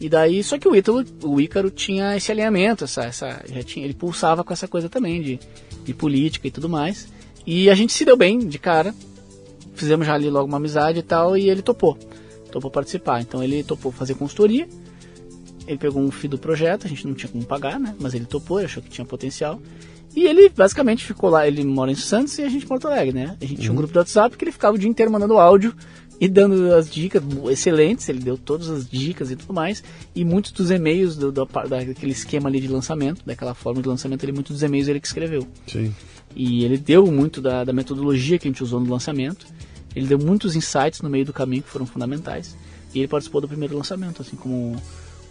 E 0.00 0.08
daí, 0.08 0.42
só 0.42 0.58
que 0.58 0.66
o 0.68 0.74
Ítalo, 0.74 1.04
o 1.22 1.40
Ícaro 1.40 1.70
tinha 1.70 2.16
esse 2.16 2.30
alinhamento, 2.30 2.84
essa, 2.84 3.02
essa, 3.04 3.42
já 3.52 3.62
tinha, 3.62 3.84
ele 3.84 3.94
pulsava 3.94 4.42
com 4.44 4.52
essa 4.52 4.66
coisa 4.68 4.88
também 4.88 5.22
de, 5.22 5.38
de 5.84 5.94
política 5.94 6.46
e 6.48 6.50
tudo 6.50 6.68
mais. 6.68 7.08
E 7.46 7.68
a 7.70 7.74
gente 7.74 7.92
se 7.92 8.04
deu 8.04 8.16
bem 8.16 8.38
de 8.40 8.58
cara, 8.58 8.94
fizemos 9.74 10.06
já 10.06 10.14
ali 10.14 10.28
logo 10.30 10.46
uma 10.46 10.56
amizade 10.58 10.98
e 11.00 11.02
tal, 11.02 11.36
e 11.36 11.48
ele 11.48 11.62
topou, 11.62 11.96
topou 12.52 12.70
participar. 12.70 13.20
Então 13.20 13.42
ele 13.42 13.64
topou 13.64 13.90
fazer 13.90 14.14
consultoria, 14.14 14.68
ele 15.66 15.78
pegou 15.78 16.02
um 16.02 16.10
FII 16.10 16.28
do 16.28 16.38
projeto, 16.38 16.86
a 16.86 16.88
gente 16.88 17.06
não 17.06 17.14
tinha 17.14 17.30
como 17.30 17.44
pagar, 17.44 17.80
né? 17.80 17.94
Mas 18.00 18.14
ele 18.14 18.26
topou, 18.26 18.58
ele 18.58 18.66
achou 18.66 18.82
que 18.82 18.90
tinha 18.90 19.04
potencial. 19.04 19.60
E 20.14 20.26
ele 20.26 20.48
basicamente 20.50 21.04
ficou 21.04 21.30
lá, 21.30 21.46
ele 21.46 21.64
mora 21.64 21.90
em 21.90 21.94
Santos 21.94 22.36
e 22.38 22.42
a 22.42 22.48
gente 22.48 22.64
em 22.64 22.68
Porto 22.68 22.86
Alegre, 22.86 23.14
né? 23.14 23.36
A 23.40 23.44
gente 23.44 23.62
tinha 23.62 23.72
um 23.72 23.76
grupo 23.76 23.92
do 23.92 23.98
WhatsApp 23.98 24.36
que 24.36 24.44
ele 24.44 24.52
ficava 24.52 24.76
o 24.76 24.78
dia 24.78 24.88
inteiro 24.88 25.10
mandando 25.10 25.38
áudio 25.38 25.74
e 26.20 26.28
dando 26.28 26.72
as 26.74 26.88
dicas 26.88 27.22
excelentes, 27.50 28.08
ele 28.08 28.20
deu 28.20 28.36
todas 28.36 28.68
as 28.68 28.88
dicas 28.88 29.30
e 29.30 29.36
tudo 29.36 29.54
mais. 29.54 29.82
E 30.14 30.24
muitos 30.24 30.52
dos 30.52 30.70
e-mails 30.70 31.16
do, 31.16 31.32
do, 31.32 31.44
daquele 31.68 32.12
esquema 32.12 32.48
ali 32.48 32.60
de 32.60 32.68
lançamento, 32.68 33.22
daquela 33.24 33.54
forma 33.54 33.82
de 33.82 33.88
lançamento, 33.88 34.22
ele 34.22 34.32
muitos 34.32 34.52
dos 34.52 34.62
e-mails 34.62 34.86
ele 34.86 35.00
que 35.00 35.06
escreveu. 35.06 35.48
Sim. 35.66 35.92
E 36.36 36.64
ele 36.64 36.76
deu 36.76 37.06
muito 37.10 37.40
da, 37.40 37.64
da 37.64 37.72
metodologia 37.72 38.38
que 38.38 38.46
a 38.46 38.50
gente 38.50 38.62
usou 38.62 38.78
no 38.78 38.90
lançamento. 38.90 39.46
Ele 39.94 40.06
deu 40.06 40.18
muitos 40.18 40.54
insights 40.56 41.00
no 41.02 41.10
meio 41.10 41.24
do 41.24 41.32
caminho 41.32 41.62
que 41.62 41.68
foram 41.70 41.86
fundamentais. 41.86 42.56
E 42.94 42.98
ele 42.98 43.08
participou 43.08 43.40
do 43.40 43.48
primeiro 43.48 43.76
lançamento, 43.76 44.20
assim, 44.22 44.36
como, 44.36 44.76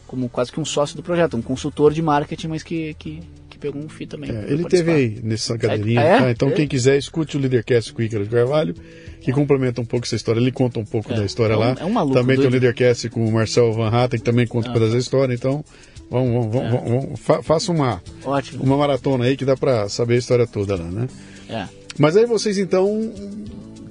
como 0.08 0.28
quase 0.30 0.52
que 0.52 0.60
um 0.60 0.66
sócio 0.66 0.96
do 0.96 1.04
projeto, 1.04 1.38
um 1.38 1.42
consultor 1.42 1.94
de 1.94 2.02
marketing, 2.02 2.48
mas 2.48 2.64
que, 2.64 2.94
que, 2.96 3.20
que 3.50 3.58
pegou 3.58 3.82
um 3.82 3.88
FII 3.90 4.08
também. 4.08 4.30
É, 4.32 4.34
ele 4.34 4.64
participar. 4.64 4.70
teve 4.70 4.92
aí 4.92 5.20
nessa 5.24 5.58
cadeirinha, 5.58 6.02
Ah, 6.02 6.04
é? 6.04 6.18
tá? 6.20 6.32
Então 6.32 6.50
É? 6.50 6.52
quem 6.54 6.68
quiser, 6.68 6.98
escute 6.98 7.38
o 7.38 7.40
Leadercast 7.40 7.94
com 7.94 8.02
o 8.02 8.06
Ícaro 8.06 8.24
de 8.24 8.30
Carvalho, 8.30 8.74
que 9.22 9.32
complementa 9.32 9.80
um 9.80 9.86
pouco 9.86 10.06
essa 10.08 10.16
história. 10.16 10.40
Ele 10.40 10.52
conta 10.52 10.80
um 10.80 10.86
pouco 10.86 11.14
É, 11.14 11.18
da 11.18 11.26
história 11.26 11.54
é 11.54 11.58
lá. 11.58 11.76
é 11.80 11.86
um 11.86 11.92
maluco 11.92 12.16
também 12.16 12.36
tem 12.36 12.48
o 12.48 12.50
doido. 12.50 12.62
Leadercast 12.64 13.10
com 13.10 13.24
o 13.26 13.32
Marcel 13.32 13.72
Van 13.74 13.90
Hatten, 13.90 14.20
que 14.20 14.26
também 14.26 14.48
conta 14.48 14.68
um 14.70 14.72
Ah. 14.72 14.74
pedaço 14.74 14.94
da 14.94 14.98
história. 14.98 15.34
Então, 15.34 15.64
vamos, 16.10 16.32
vamos, 16.34 16.52
vamos, 16.52 16.72
vamos- 16.72 17.04
vamos- 17.04 17.20
fa- 17.20 17.44
faça 17.44 17.72
uma, 17.72 18.02
Ótimo. 18.26 18.64
uma 18.64 18.76
maratona 18.78 19.26
aí 19.26 19.38
que 19.38 19.46
dá 19.46 19.56
pra 19.56 19.88
saber 19.88 20.16
a 20.16 20.18
história 20.18 20.48
toda 20.48 20.76
lá, 20.76 20.86
né? 20.86 21.08
É. 21.48 21.68
Mas 22.00 22.18
aí 22.18 22.26
vocês 22.26 22.58
então. 22.58 23.14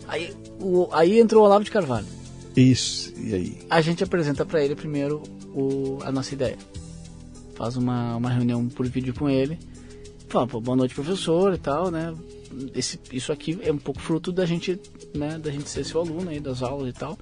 Aí, 0.09 0.33
o, 0.61 0.89
aí 0.93 1.19
entrou 1.19 1.43
o 1.43 1.47
Olavo 1.47 1.65
de 1.65 1.71
Carvalho. 1.71 2.07
Isso, 2.57 3.13
e 3.17 3.35
aí? 3.35 3.59
A 3.71 3.81
gente 3.81 4.03
apresenta 4.03 4.45
para 4.45 4.63
ele 4.63 4.75
primeiro 4.75 5.23
o, 5.55 5.99
a 6.03 6.11
nossa 6.11 6.35
ideia. 6.35 6.59
Faz 7.55 7.77
uma, 7.77 8.17
uma 8.17 8.31
reunião 8.31 8.69
por 8.69 8.87
vídeo 8.87 9.15
com 9.15 9.29
ele. 9.29 9.59
Fala, 10.29 10.47
pô, 10.47 10.61
boa 10.61 10.77
noite, 10.77 10.95
professor 10.95 11.55
e 11.55 11.59
tal, 11.59 11.91
né? 11.91 12.15
Esse, 12.75 12.99
isso 13.13 13.33
aqui 13.33 13.59
é 13.63 13.73
um 13.73 13.79
pouco 13.79 14.01
fruto 14.01 14.33
da 14.33 14.45
gente, 14.45 14.81
né, 15.15 15.39
da 15.39 15.51
gente 15.51 15.69
ser 15.69 15.85
seu 15.85 16.01
aluno 16.01 16.31
aí, 16.31 16.41
das 16.41 16.63
aulas 16.63 16.89
e 16.89 16.93
tal. 16.93 17.19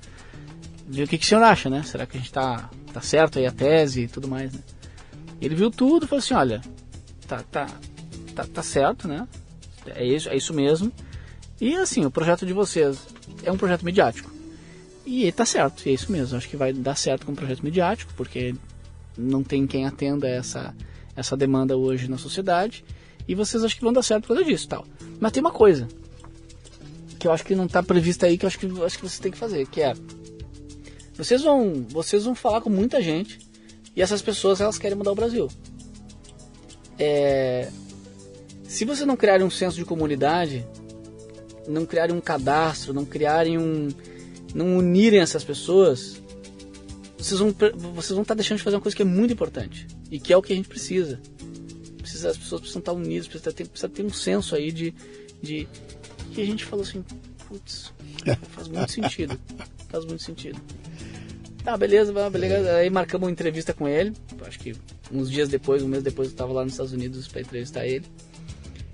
Ver 0.86 1.04
o 1.04 1.08
que, 1.08 1.18
que 1.18 1.24
o 1.24 1.28
senhor 1.28 1.42
acha, 1.42 1.68
né? 1.68 1.82
Será 1.82 2.06
que 2.06 2.16
a 2.16 2.20
gente 2.20 2.32
tá, 2.32 2.70
tá 2.92 3.00
certo 3.00 3.38
aí 3.38 3.46
a 3.46 3.52
tese 3.52 4.02
e 4.02 4.08
tudo 4.08 4.28
mais, 4.28 4.52
né? 4.52 4.60
Ele 5.40 5.54
viu 5.54 5.70
tudo 5.70 6.04
e 6.04 6.08
falou 6.08 6.20
assim, 6.20 6.34
olha, 6.34 6.62
tá, 7.26 7.42
tá, 7.50 7.66
tá, 8.34 8.44
tá 8.44 8.62
certo, 8.62 9.06
né? 9.06 9.28
É 9.86 10.04
isso, 10.04 10.28
é 10.28 10.36
isso 10.36 10.54
mesmo. 10.54 10.92
E 11.60 11.74
assim, 11.76 12.04
o 12.04 12.10
projeto 12.10 12.46
de 12.46 12.52
vocês 12.52 12.98
é 13.42 13.50
um 13.50 13.56
projeto 13.56 13.84
midiático. 13.84 14.30
E 15.04 15.30
tá 15.32 15.44
certo, 15.44 15.88
é 15.88 15.92
isso 15.92 16.12
mesmo. 16.12 16.36
Acho 16.36 16.48
que 16.48 16.56
vai 16.56 16.72
dar 16.72 16.94
certo 16.94 17.26
com 17.26 17.32
um 17.32 17.34
projeto 17.34 17.62
midiático, 17.62 18.12
porque 18.16 18.54
não 19.16 19.42
tem 19.42 19.66
quem 19.66 19.86
atenda 19.86 20.28
essa, 20.28 20.74
essa 21.16 21.36
demanda 21.36 21.76
hoje 21.76 22.08
na 22.08 22.18
sociedade. 22.18 22.84
E 23.26 23.34
vocês 23.34 23.64
acho 23.64 23.76
que 23.76 23.82
vão 23.82 23.92
dar 23.92 24.02
certo 24.02 24.26
por 24.26 24.34
causa 24.34 24.44
disso 24.44 24.68
tal. 24.68 24.86
Mas 25.18 25.32
tem 25.32 25.40
uma 25.40 25.50
coisa 25.50 25.88
que 27.18 27.26
eu 27.26 27.32
acho 27.32 27.44
que 27.44 27.54
não 27.54 27.66
está 27.66 27.82
prevista 27.82 28.26
aí, 28.26 28.38
que 28.38 28.44
eu 28.44 28.46
acho 28.46 28.58
que, 28.58 28.66
acho 28.66 28.96
que 28.96 29.02
vocês 29.02 29.18
têm 29.18 29.32
que 29.32 29.38
fazer, 29.38 29.66
que 29.66 29.80
é 29.80 29.92
vocês 31.14 31.42
vão, 31.42 31.84
vocês 31.88 32.24
vão 32.24 32.34
falar 32.34 32.60
com 32.60 32.70
muita 32.70 33.02
gente 33.02 33.40
e 33.96 34.00
essas 34.00 34.22
pessoas 34.22 34.60
elas 34.60 34.78
querem 34.78 34.96
mudar 34.96 35.10
o 35.10 35.16
Brasil. 35.16 35.48
É, 36.96 37.68
se 38.62 38.84
vocês 38.84 39.04
não 39.04 39.16
criarem 39.16 39.44
um 39.44 39.50
senso 39.50 39.76
de 39.76 39.84
comunidade, 39.84 40.64
não 41.68 41.86
criarem 41.86 42.16
um 42.16 42.20
cadastro, 42.20 42.92
não 42.92 43.04
criarem 43.04 43.58
um, 43.58 43.88
não 44.54 44.78
unirem 44.78 45.20
essas 45.20 45.44
pessoas, 45.44 46.20
vocês 47.16 47.38
vão 47.38 47.54
vocês 47.94 48.12
vão 48.12 48.22
estar 48.22 48.34
deixando 48.34 48.58
de 48.58 48.64
fazer 48.64 48.76
uma 48.76 48.82
coisa 48.82 48.96
que 48.96 49.02
é 49.02 49.04
muito 49.04 49.32
importante 49.32 49.86
e 50.10 50.18
que 50.18 50.32
é 50.32 50.36
o 50.36 50.42
que 50.42 50.52
a 50.52 50.56
gente 50.56 50.68
precisa. 50.68 51.20
Precisa 51.98 52.30
as 52.30 52.38
pessoas 52.38 52.60
precisam 52.62 52.80
estar 52.80 52.92
unidas, 52.92 53.28
precisa 53.28 53.52
ter, 53.52 53.68
precisa 53.68 53.88
ter 53.88 54.04
um 54.04 54.12
senso 54.12 54.54
aí 54.54 54.72
de, 54.72 54.94
de 55.42 55.68
que 56.32 56.40
a 56.40 56.46
gente 56.46 56.64
falou 56.64 56.84
assim, 56.84 57.04
putz, 57.46 57.92
faz 58.50 58.68
muito 58.68 58.90
sentido, 58.90 59.38
faz 59.88 60.04
muito 60.04 60.22
sentido. 60.22 60.60
Tá, 61.62 61.76
beleza, 61.76 62.12
beleza. 62.30 62.76
Aí 62.76 62.88
marcamos 62.88 63.26
uma 63.26 63.32
entrevista 63.32 63.74
com 63.74 63.86
ele. 63.86 64.14
Acho 64.46 64.58
que 64.58 64.74
uns 65.12 65.30
dias 65.30 65.50
depois, 65.50 65.82
um 65.82 65.88
mês 65.88 66.02
depois, 66.02 66.28
eu 66.28 66.32
estava 66.32 66.52
lá 66.52 66.64
nos 66.64 66.72
Estados 66.72 66.92
Unidos 66.92 67.28
para 67.28 67.42
entrevistar 67.42 67.86
ele 67.86 68.06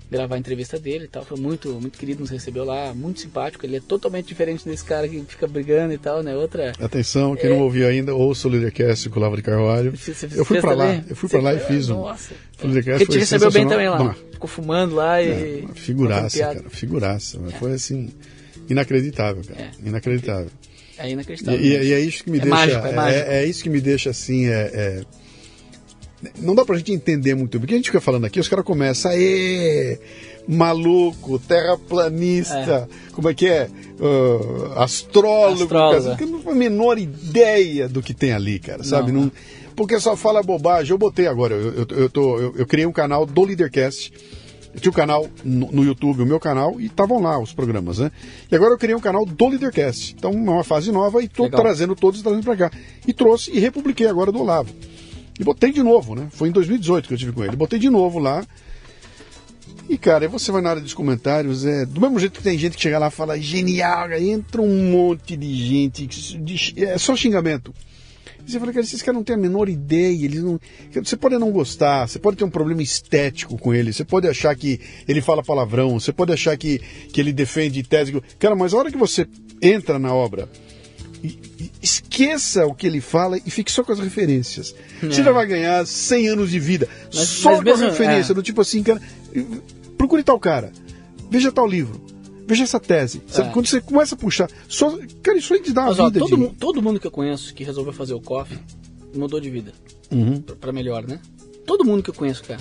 gravar 0.09 0.35
a 0.35 0.37
entrevista 0.37 0.79
dele 0.79 1.05
e 1.05 1.07
tal. 1.07 1.25
Foi 1.25 1.37
muito, 1.39 1.69
muito 1.81 1.97
querido, 1.97 2.21
nos 2.21 2.29
recebeu 2.29 2.63
lá, 2.63 2.93
muito 2.93 3.19
simpático. 3.21 3.65
Ele 3.65 3.77
é 3.77 3.79
totalmente 3.79 4.27
diferente 4.27 4.63
desse 4.67 4.83
cara 4.85 5.07
que 5.07 5.23
fica 5.27 5.47
brigando 5.47 5.93
e 5.93 5.97
tal, 5.97 6.21
né? 6.21 6.35
Outra. 6.35 6.73
Atenção, 6.79 7.35
quem 7.35 7.49
não 7.49 7.59
ouviu 7.59 7.87
ainda, 7.87 8.13
ouça 8.13 8.47
o 8.47 8.51
Leadercast 8.51 9.09
com 9.09 9.19
o 9.19 9.21
Lava 9.21 9.35
de 9.35 9.41
Carvalho. 9.41 9.93
Eu 10.35 10.45
fui 10.45 10.61
pra 10.61 10.73
lá, 10.73 11.03
eu 11.09 11.15
fui 11.15 11.29
pra 11.29 11.41
lá 11.41 11.53
e 11.53 11.59
fiz 11.59 11.89
um. 11.89 11.95
Nossa. 12.01 12.33
O 12.63 12.67
Ele 12.67 13.05
te 13.05 13.17
recebeu 13.17 13.51
bem 13.51 13.67
também 13.67 13.89
lá. 13.89 13.99
Não, 13.99 14.13
Ficou 14.31 14.47
fumando 14.47 14.95
lá 14.95 15.21
e. 15.21 15.27
É, 15.29 15.63
figuraça, 15.75 16.39
cara, 16.39 16.63
figuraça. 16.69 17.39
mas 17.41 17.53
Foi 17.55 17.73
assim, 17.73 18.09
inacreditável, 18.69 19.41
cara. 19.43 19.61
É. 19.61 19.87
Inacreditável. 19.87 20.49
É 20.97 21.09
inacreditável. 21.09 21.59
e- 21.59 21.67
e 21.83 21.93
é 21.93 21.99
isso 21.99 22.23
que 22.23 22.29
me 22.31 22.37
É 22.37 22.41
deixa. 22.41 22.55
mágico, 22.55 22.87
é 22.87 22.91
mágico. 22.93 23.29
é- 23.29 23.35
é 23.43 23.45
isso 23.45 23.63
que 23.63 23.69
me 23.69 23.81
deixa 23.81 24.09
assim. 24.11 24.47
É, 24.47 24.71
é- 24.73 25.01
Não 26.39 26.55
dá 26.55 26.65
pra 26.65 26.77
gente 26.77 26.91
entender 26.91 27.35
muito. 27.35 27.59
Porque 27.59 27.73
a 27.73 27.77
gente 27.77 27.87
fica 27.87 28.01
falando 28.01 28.25
aqui, 28.25 28.39
os 28.39 28.47
caras 28.47 28.65
começam, 28.65 29.11
aê, 29.11 29.99
maluco, 30.47 31.39
terraplanista, 31.39 32.87
como 33.13 33.29
é 33.29 33.33
que 33.33 33.47
é? 33.47 33.69
Ah, 34.75 34.83
astrólogo, 34.83 35.63
Astrólogo, 35.63 36.01
cara, 36.01 36.13
é. 36.13 36.15
que 36.17 36.23
eu 36.23 36.27
não 36.27 36.39
tenho 36.39 36.51
a 36.51 36.55
menor 36.55 36.97
ideia 36.97 37.87
do 37.87 38.01
que 38.01 38.13
tem 38.13 38.33
ali, 38.33 38.59
cara, 38.59 38.83
sabe? 38.83 39.11
Não. 39.11 39.21
Não, 39.23 39.31
porque 39.75 39.99
só 39.99 40.15
fala 40.15 40.41
bobagem. 40.41 40.91
Eu 40.91 40.97
botei 40.97 41.27
agora, 41.27 41.55
eu, 41.55 41.73
eu, 41.73 41.87
eu 41.97 42.09
tô, 42.09 42.39
eu, 42.39 42.55
eu 42.57 42.65
criei 42.65 42.85
um 42.85 42.91
canal 42.91 43.25
do 43.25 43.43
Leadercast. 43.43 44.13
Eu 44.73 44.81
tinha 44.81 44.91
um 44.91 44.95
canal 44.95 45.25
no, 45.43 45.71
no 45.71 45.83
YouTube, 45.85 46.21
o 46.21 46.25
meu 46.25 46.39
canal, 46.39 46.81
e 46.81 46.87
estavam 46.87 47.21
lá 47.21 47.39
os 47.39 47.53
programas, 47.53 47.99
né? 47.99 48.11
E 48.51 48.55
agora 48.55 48.73
eu 48.73 48.77
criei 48.77 48.93
um 48.93 48.99
canal 48.99 49.25
do 49.25 49.47
Leadercast. 49.47 50.13
Então, 50.17 50.31
é 50.31 50.35
uma 50.35 50.65
fase 50.65 50.91
nova 50.91 51.23
e 51.23 51.29
tô 51.29 51.43
Legal. 51.43 51.61
trazendo 51.61 51.95
todos, 51.95 52.21
trazendo 52.21 52.43
pra 52.43 52.57
cá. 52.57 52.71
E 53.07 53.13
trouxe 53.13 53.51
e 53.51 53.59
republiquei 53.59 54.05
agora 54.05 54.33
do 54.33 54.41
Olavo. 54.41 54.69
E 55.39 55.43
botei 55.43 55.71
de 55.71 55.83
novo, 55.83 56.15
né? 56.15 56.27
Foi 56.31 56.49
em 56.49 56.51
2018 56.51 57.07
que 57.07 57.13
eu 57.13 57.17
tive 57.17 57.31
com 57.31 57.43
ele. 57.43 57.55
Botei 57.55 57.77
de 57.79 57.89
novo 57.89 58.19
lá. 58.19 58.45
E, 59.89 59.97
cara, 59.97 60.27
você 60.27 60.51
vai 60.51 60.61
na 60.61 60.71
área 60.71 60.81
dos 60.81 60.93
comentários, 60.93 61.63
é 61.65 61.85
do 61.85 62.01
mesmo 62.01 62.19
jeito 62.19 62.37
que 62.37 62.43
tem 62.43 62.57
gente 62.57 62.75
que 62.75 62.81
chega 62.81 62.97
lá 62.97 63.07
e 63.07 63.11
fala 63.11 63.39
genial, 63.39 64.05
aí 64.07 64.31
entra 64.31 64.59
um 64.61 64.91
monte 64.91 65.37
de 65.37 65.53
gente, 65.53 66.07
de- 66.07 66.73
é 66.83 66.97
só 66.97 67.15
xingamento. 67.15 67.73
E 68.47 68.51
você 68.51 68.59
fala, 68.59 68.71
cara, 68.73 68.83
esses 68.85 69.01
caras 69.01 69.15
não 69.17 69.23
têm 69.23 69.35
a 69.35 69.39
menor 69.39 69.69
ideia, 69.69 70.25
eles 70.25 70.41
não. 70.41 70.59
Você 71.03 71.15
pode 71.15 71.37
não 71.37 71.51
gostar, 71.51 72.07
você 72.07 72.17
pode 72.17 72.37
ter 72.37 72.43
um 72.43 72.49
problema 72.49 72.81
estético 72.81 73.57
com 73.57 73.73
ele, 73.73 73.91
você 73.93 74.03
pode 74.05 74.27
achar 74.27 74.55
que 74.55 74.79
ele 75.07 75.21
fala 75.21 75.43
palavrão, 75.43 75.99
você 75.99 76.11
pode 76.11 76.31
achar 76.31 76.55
que, 76.57 76.79
que 77.11 77.19
ele 77.21 77.33
defende 77.33 77.83
tese. 77.83 78.19
Cara, 78.39 78.55
mas 78.55 78.73
a 78.73 78.77
hora 78.77 78.91
que 78.91 78.97
você 78.97 79.27
entra 79.61 79.97
na 79.99 80.13
obra, 80.13 80.47
esqueça 81.81 82.65
o 82.65 82.73
que 82.73 82.85
ele 82.87 83.01
fala 83.01 83.37
e 83.45 83.49
fique 83.51 83.71
só 83.71 83.83
com 83.83 83.91
as 83.91 83.99
referências. 83.99 84.75
Você 85.01 85.23
já 85.23 85.31
vai 85.31 85.45
ganhar 85.45 85.85
100 85.85 86.29
anos 86.29 86.49
de 86.51 86.59
vida. 86.59 86.87
Mas- 87.13 87.27
só 87.27 87.49
mas 87.51 87.57
com 87.59 87.63
mesmo- 87.65 87.85
a 87.85 87.89
referência, 87.89 88.31
é. 88.31 88.35
do 88.35 88.41
tipo 88.43 88.61
assim, 88.61 88.81
cara, 88.83 89.01
procure 89.97 90.23
tal 90.23 90.39
cara, 90.39 90.71
veja 91.29 91.51
tal 91.51 91.67
livro, 91.67 92.01
veja 92.47 92.63
essa 92.63 92.79
tese. 92.79 93.21
Sabe? 93.27 93.49
É. 93.49 93.51
Quando 93.51 93.67
você 93.67 93.81
começa 93.81 94.15
a 94.15 94.17
puxar, 94.17 94.49
só, 94.67 94.97
cara, 95.21 95.37
isso 95.37 95.53
aí 95.53 95.61
te 95.61 95.71
dá 95.73 95.83
a 95.83 95.85
Mas, 95.87 95.99
ó, 95.99 96.05
vida. 96.07 96.19
todo, 96.19 96.29
de... 96.29 96.37
mu- 96.37 96.55
todo 96.59 96.81
mundo 96.81 96.99
que 96.99 97.07
eu 97.07 97.11
conheço 97.11 97.53
que 97.53 97.63
resolveu 97.63 97.93
fazer 97.93 98.13
o 98.13 98.21
coffee 98.21 98.57
mudou 99.15 99.39
de 99.39 99.49
vida. 99.49 99.71
Uhum. 100.11 100.41
Pra, 100.41 100.55
pra 100.55 100.71
melhor, 100.71 101.05
né? 101.07 101.19
Todo 101.65 101.83
mundo 101.83 102.03
que 102.03 102.09
eu 102.09 102.13
conheço, 102.13 102.43
cara, 102.43 102.59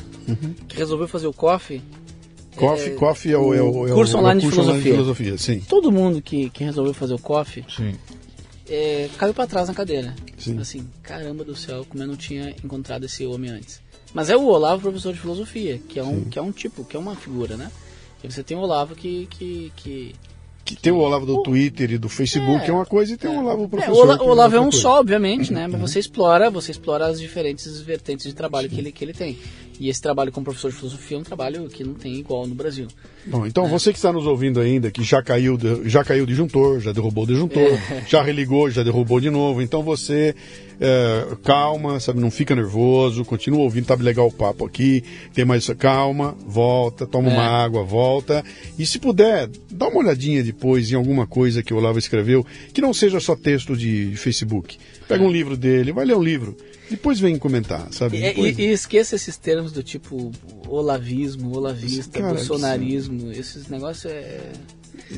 que 0.69 0.77
resolveu 0.77 1.07
fazer 1.07 1.27
o 1.27 1.33
coffee. 1.33 1.83
Coffee, 2.57 2.93
é, 2.93 2.95
coffee 2.95 3.33
é 3.33 3.37
o, 3.37 3.53
é 3.53 3.61
o, 3.61 3.89
é 3.89 3.93
o- 3.93 3.95
curso 3.97 4.13
é 4.15 4.17
o 4.17 4.21
online 4.21 4.41
de 4.41 4.47
curso 4.47 4.61
online 4.63 4.79
de 4.79 4.85
filosofia. 4.89 5.25
filosofia, 5.35 5.39
sim. 5.59 5.67
Todo 5.69 5.91
mundo 5.91 6.23
que, 6.23 6.49
que 6.51 6.63
resolveu 6.63 6.95
fazer 6.95 7.13
o 7.15 7.19
coffee 7.19 7.65
Sim. 7.69 7.95
É, 8.69 9.09
caiu 9.19 9.35
pra 9.35 9.47
trás 9.47 9.69
na 9.69 9.75
cadeira. 9.75 10.15
Sim. 10.39 10.59
Assim, 10.59 10.89
caramba 11.03 11.45
do 11.45 11.55
céu, 11.57 11.85
como 11.89 12.03
eu 12.03 12.07
não 12.09 12.17
tinha 12.17 12.55
encontrado 12.65 13.05
esse 13.05 13.25
homem 13.27 13.51
antes. 13.51 13.81
Mas 14.13 14.31
é 14.31 14.37
o 14.37 14.45
Olavo, 14.47 14.83
professor 14.83 15.13
de 15.13 15.19
filosofia, 15.21 15.81
que 15.89 15.99
é 15.99 16.05
um, 16.05 16.25
que 16.25 16.39
é 16.39 16.43
um 16.43 16.53
tipo, 16.53 16.85
que 16.85 16.97
é 16.97 17.01
uma 17.01 17.17
figura, 17.17 17.57
né? 17.57 17.71
E 18.23 18.31
você 18.31 18.43
tem 18.43 18.57
o 18.57 18.61
Olavo 18.61 18.95
que. 18.95 19.27
que, 19.31 19.73
que 19.77 20.15
Que 20.65 20.77
tem 20.77 20.93
o 20.93 20.97
Olavo 20.99 21.27
do 21.27 21.43
Twitter 21.43 21.91
e 21.93 21.99
do 21.99 22.09
Facebook, 22.09 22.65
É. 22.65 22.69
é, 22.69 22.73
uma 22.73 22.87
coisa, 22.87 23.13
e 23.13 23.17
tem 23.19 23.29
o 23.31 23.41
Olavo 23.41 23.65
É, 23.65 23.69
professor. 23.69 23.93
o 23.93 23.99
Ola- 23.99 24.17
que 24.19 24.25
o 24.25 24.29
Olavo 24.29 24.57
é 24.57 24.61
um 24.61 24.65
outra 24.65 24.79
só, 24.81 24.89
coisa. 24.89 25.01
obviamente, 25.01 25.53
né? 25.53 25.67
Mas 25.67 25.81
você 25.81 25.99
explora, 25.99 26.49
você 26.51 26.71
explora 26.71 27.07
as 27.07 27.21
diferentes 27.21 27.81
vertentes 27.83 28.25
de 28.25 28.33
trabalho 28.35 28.71
que 28.71 28.79
ele, 28.79 28.91
que 28.93 29.05
ele 29.05 29.13
tem. 29.13 29.39
E 29.81 29.89
esse 29.89 30.01
trabalho 30.01 30.31
como 30.31 30.45
professor 30.45 30.71
de 30.71 30.77
filosofia 30.77 31.17
é 31.17 31.21
um 31.21 31.25
trabalho 31.25 31.69
que 31.69 31.83
não 31.83 31.95
tem 31.95 32.15
igual 32.15 32.47
no 32.47 32.55
Brasil. 32.55 32.87
Bom, 33.27 33.45
então 33.47 33.67
você 33.67 33.91
que 33.91 33.99
está 33.99 34.13
nos 34.13 34.27
ouvindo 34.27 34.61
ainda, 34.61 34.91
que 34.91 35.03
já 35.03 35.23
caiu, 35.23 35.57
de, 35.57 35.89
já 35.89 36.05
caiu 36.05 36.25
o 36.25 36.27
disjuntor, 36.27 36.79
já 36.81 36.93
derrubou 36.93 37.25
o 37.25 37.27
disjuntor, 37.27 37.73
É. 37.91 38.05
já 38.07 38.23
religou, 38.23 38.71
já 38.71 38.83
derrubou 38.83 39.19
de 39.21 39.31
novo. 39.31 39.61
Então 39.63 39.83
você 39.83 40.35
é, 40.81 41.27
calma, 41.43 41.99
sabe, 41.99 42.21
não 42.21 42.31
fica 42.31 42.55
nervoso, 42.55 43.25
continua 43.25 43.61
ouvindo, 43.63 43.87
tá 43.87 43.95
legal 43.95 44.29
o 44.29 44.33
papo 44.33 44.65
aqui, 44.67 45.03
tem 45.33 45.45
mais 45.45 45.67
calma, 45.79 46.37
volta, 46.47 47.07
toma 47.07 47.31
uma 47.31 47.43
É. 47.43 47.65
água, 47.65 47.83
volta. 47.83 48.45
E 48.79 48.85
se 48.87 48.99
puder, 48.99 49.49
dá 49.71 49.89
uma 49.89 49.99
olhadinha 50.01 50.43
depois 50.43 50.93
em 50.93 50.95
alguma 50.95 51.27
coisa 51.27 51.63
que 51.63 51.73
o 51.75 51.77
Olavo 51.79 51.99
escreveu, 51.99 52.47
que 52.73 52.81
não 52.81 52.93
seja 52.95 53.19
só 53.19 53.35
texto 53.35 53.77
de 53.77 54.15
Facebook. 54.17 54.77
Pega 55.09 55.25
um 55.25 55.31
livro 55.31 55.57
dele, 55.57 55.93
vai 55.93 56.05
ler 56.05 56.17
um 56.17 56.23
livro, 56.23 56.57
depois 56.91 57.19
vem 57.21 57.37
comentar, 57.39 57.89
sabe? 57.93 58.19
E, 58.19 58.21
Depois- 58.21 58.59
e- 58.59 58.63
e 58.63 58.73
esqueça 58.73 59.15
esses 59.17 59.37
termos 59.37 59.73
do 59.73 59.83
tipo 59.83 60.31
olavismo, 60.69 61.57
olavista, 61.57 62.21
Cara, 62.21 62.35
bolsonarismo, 62.35 63.31
esses 63.33 63.69
negócios 63.69 64.13
é. 64.13 64.53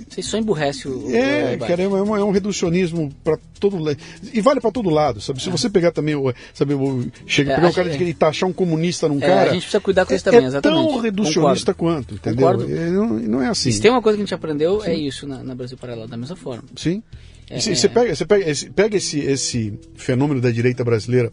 Vocês 0.08 0.26
só 0.26 0.38
emburrece 0.38 0.88
o. 0.88 1.06
o 1.06 1.14
É, 1.14 1.50
debate. 1.50 1.68
cara, 1.68 1.82
é 1.82 1.88
um, 1.88 2.16
é 2.16 2.24
um 2.24 2.30
reducionismo 2.30 3.12
para 3.22 3.38
todo 3.60 3.78
lado. 3.78 3.98
E 4.32 4.40
vale 4.40 4.58
para 4.58 4.70
todo 4.72 4.88
lado, 4.88 5.20
sabe? 5.20 5.40
Se 5.42 5.50
você 5.50 5.68
pegar 5.68 5.92
também, 5.92 6.14
o, 6.14 6.32
sabe, 6.54 6.72
o, 6.74 7.06
chega 7.26 7.52
É, 7.52 7.56
pegar 7.56 7.68
um 7.68 7.72
cara 7.72 7.90
de 7.90 7.98
que 7.98 8.14
taxar 8.14 8.48
um 8.48 8.52
comunista 8.54 9.06
num 9.06 9.18
É, 9.18 9.20
cara. 9.20 9.50
a 9.50 9.52
gente 9.52 9.62
precisa 9.62 9.80
cuidar 9.80 10.06
com 10.06 10.14
isso 10.14 10.26
é, 10.28 10.32
também, 10.32 10.46
é 10.46 10.48
exatamente. 10.48 10.88
tão 10.88 10.98
reducionista 11.00 11.74
Concordo. 11.74 12.06
quanto, 12.06 12.14
entendeu? 12.14 12.48
É, 12.76 12.90
não, 12.90 13.06
não 13.18 13.42
é 13.42 13.48
assim. 13.48 13.70
Se 13.70 13.80
tem 13.80 13.90
uma 13.90 14.00
coisa 14.02 14.16
que 14.16 14.22
a 14.22 14.24
gente 14.24 14.34
aprendeu, 14.34 14.82
é 14.82 14.94
isso 14.94 15.26
na, 15.26 15.42
na 15.44 15.54
Brasil 15.54 15.76
Paralelo, 15.76 16.08
da 16.08 16.16
mesma 16.16 16.36
forma. 16.36 16.64
Sim. 16.74 17.02
É, 17.48 17.56
é. 17.56 17.60
Você 17.60 17.88
pega, 17.88 18.14
você 18.14 18.26
pega, 18.26 18.50
esse, 18.50 18.70
pega 18.70 18.96
esse, 18.96 19.20
esse 19.20 19.78
fenômeno 19.94 20.40
da 20.40 20.50
direita 20.50 20.84
brasileira. 20.84 21.30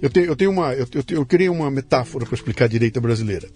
Eu 0.00 0.10
tenho, 0.10 0.26
eu 0.26 0.36
tenho 0.36 0.50
uma. 0.50 0.74
Eu, 0.74 0.86
eu, 1.10 1.26
criei 1.26 1.48
uma 1.48 1.70
metáfora 1.70 2.26
para 2.26 2.34
explicar 2.34 2.66
a 2.66 2.68
direita 2.68 3.00
brasileira. 3.00 3.48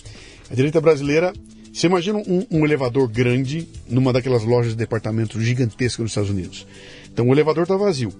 A 0.50 0.54
direita 0.54 0.80
brasileira. 0.80 1.32
Você 1.72 1.86
imagina 1.86 2.18
um, 2.18 2.44
um 2.50 2.64
elevador 2.64 3.06
grande 3.06 3.68
numa 3.88 4.12
daquelas 4.12 4.42
lojas 4.42 4.72
de 4.72 4.78
departamentos 4.78 5.40
gigantescas 5.44 5.98
nos 5.98 6.10
Estados 6.10 6.30
Unidos. 6.30 6.66
Então 7.12 7.28
o 7.28 7.32
elevador 7.32 7.64
está 7.64 7.76
vazio. 7.76 8.12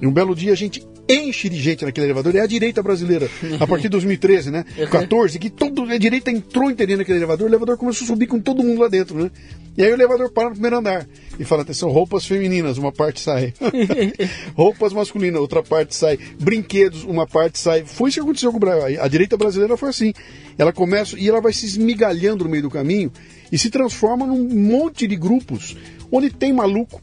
E 0.00 0.06
um 0.06 0.12
belo 0.12 0.34
dia 0.34 0.52
a 0.52 0.56
gente 0.56 0.86
enche 1.08 1.48
de 1.48 1.60
gente 1.60 1.84
naquele 1.84 2.06
elevador. 2.06 2.34
É 2.34 2.40
a 2.40 2.46
direita 2.46 2.82
brasileira. 2.82 3.28
A 3.60 3.66
partir 3.66 3.84
de 3.84 3.88
2013, 4.00 4.50
né? 4.50 4.64
14, 4.90 5.38
que 5.38 5.50
todo, 5.50 5.82
a 5.84 5.98
direita 5.98 6.30
entrou 6.30 6.70
entendendo 6.70 6.98
naquele 6.98 7.18
elevador. 7.18 7.46
O 7.46 7.50
elevador 7.50 7.76
começou 7.76 8.04
a 8.04 8.08
subir 8.08 8.26
com 8.26 8.40
todo 8.40 8.62
mundo 8.62 8.80
lá 8.80 8.88
dentro, 8.88 9.16
né? 9.22 9.30
E 9.76 9.82
aí 9.82 9.90
o 9.90 9.94
elevador 9.94 10.30
para 10.30 10.44
no 10.44 10.52
primeiro 10.52 10.78
andar 10.78 11.06
e 11.38 11.44
fala: 11.44 11.62
atenção, 11.62 11.90
roupas 11.90 12.26
femininas, 12.26 12.78
uma 12.78 12.92
parte 12.92 13.20
sai. 13.20 13.52
roupas 14.54 14.92
masculinas, 14.92 15.40
outra 15.40 15.62
parte 15.62 15.94
sai. 15.94 16.18
Brinquedos, 16.40 17.04
uma 17.04 17.26
parte 17.26 17.58
sai. 17.58 17.84
Foi 17.84 18.08
isso 18.08 18.18
que 18.18 18.24
aconteceu 18.24 18.50
com 18.50 18.56
o 18.56 18.60
Brasil. 18.60 19.02
A 19.02 19.08
direita 19.08 19.36
brasileira 19.36 19.76
foi 19.76 19.90
assim. 19.90 20.12
Ela 20.56 20.72
começa 20.72 21.18
e 21.18 21.28
ela 21.28 21.40
vai 21.40 21.52
se 21.52 21.66
esmigalhando 21.66 22.44
no 22.44 22.50
meio 22.50 22.62
do 22.62 22.70
caminho 22.70 23.12
e 23.50 23.58
se 23.58 23.68
transforma 23.68 24.26
num 24.26 24.48
monte 24.48 25.06
de 25.06 25.16
grupos 25.16 25.76
onde 26.10 26.30
tem 26.30 26.52
maluco, 26.52 27.02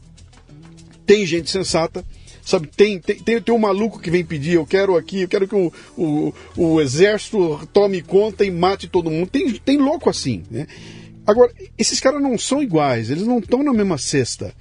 tem 1.06 1.26
gente 1.26 1.50
sensata. 1.50 2.04
Sabe, 2.44 2.68
tem, 2.76 2.98
tem, 2.98 3.16
tem, 3.16 3.40
tem 3.40 3.54
um 3.54 3.58
maluco 3.58 4.00
que 4.00 4.10
vem 4.10 4.24
pedir, 4.24 4.54
eu 4.54 4.66
quero 4.66 4.96
aqui, 4.96 5.22
eu 5.22 5.28
quero 5.28 5.46
que 5.46 5.54
o, 5.54 5.72
o, 5.96 6.34
o 6.56 6.80
exército 6.80 7.60
tome 7.72 8.02
conta 8.02 8.44
e 8.44 8.50
mate 8.50 8.88
todo 8.88 9.10
mundo. 9.10 9.28
Tem, 9.28 9.52
tem 9.52 9.78
louco 9.78 10.10
assim, 10.10 10.42
né? 10.50 10.66
Agora, 11.24 11.52
esses 11.78 12.00
caras 12.00 12.20
não 12.20 12.36
são 12.36 12.60
iguais, 12.60 13.10
eles 13.10 13.26
não 13.26 13.38
estão 13.38 13.62
na 13.62 13.72
mesma 13.72 13.96
cesta. 13.96 14.52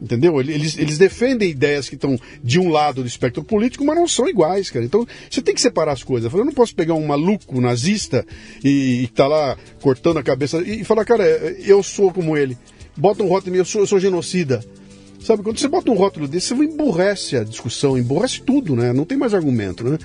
Entendeu? 0.00 0.40
Eles, 0.40 0.78
eles 0.78 0.96
defendem 0.96 1.50
ideias 1.50 1.88
que 1.88 1.96
estão 1.96 2.16
de 2.42 2.60
um 2.60 2.70
lado 2.70 3.02
do 3.02 3.08
espectro 3.08 3.42
político, 3.42 3.84
mas 3.84 3.96
não 3.96 4.06
são 4.06 4.28
iguais, 4.28 4.70
cara. 4.70 4.84
Então 4.84 5.06
você 5.28 5.42
tem 5.42 5.54
que 5.54 5.60
separar 5.60 5.92
as 5.92 6.04
coisas. 6.04 6.32
Eu 6.32 6.44
não 6.44 6.52
posso 6.52 6.74
pegar 6.74 6.94
um 6.94 7.06
maluco 7.06 7.60
nazista 7.60 8.24
e, 8.62 9.02
e 9.02 9.08
tá 9.08 9.26
lá 9.26 9.56
cortando 9.80 10.18
a 10.18 10.22
cabeça 10.22 10.58
e 10.60 10.84
falar, 10.84 11.04
cara, 11.04 11.24
eu 11.24 11.82
sou 11.82 12.12
como 12.12 12.36
ele. 12.36 12.56
Bota 12.96 13.24
um 13.24 13.28
rótulo 13.28 13.56
eu 13.56 13.64
sou, 13.64 13.80
eu 13.80 13.86
sou 13.88 13.98
genocida. 13.98 14.64
Sabe, 15.20 15.42
quando 15.42 15.58
você 15.58 15.68
bota 15.68 15.90
um 15.90 15.94
rótulo 15.94 16.26
desse, 16.28 16.54
você 16.54 16.64
emborrece 16.64 17.36
a 17.36 17.44
discussão, 17.44 17.98
emborrece 17.98 18.40
tudo, 18.40 18.74
né? 18.76 18.92
Não 18.92 19.04
tem 19.04 19.18
mais 19.18 19.34
argumento, 19.34 19.82
né? 19.84 19.98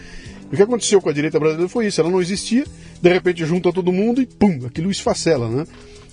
O 0.52 0.56
que 0.56 0.62
aconteceu 0.62 1.02
com 1.02 1.10
a 1.10 1.14
direita 1.14 1.40
brasileira 1.40 1.70
foi 1.70 1.88
isso, 1.88 2.00
ela 2.02 2.10
não 2.12 2.22
existia, 2.22 2.64
de 3.02 3.10
repente 3.14 3.46
junta 3.46 3.72
todo 3.72 3.92
mundo 3.92 4.22
e 4.22 4.26
pum, 4.26 4.60
aquilo 4.66 4.92
esfacela, 4.92 5.48
né? 5.50 5.66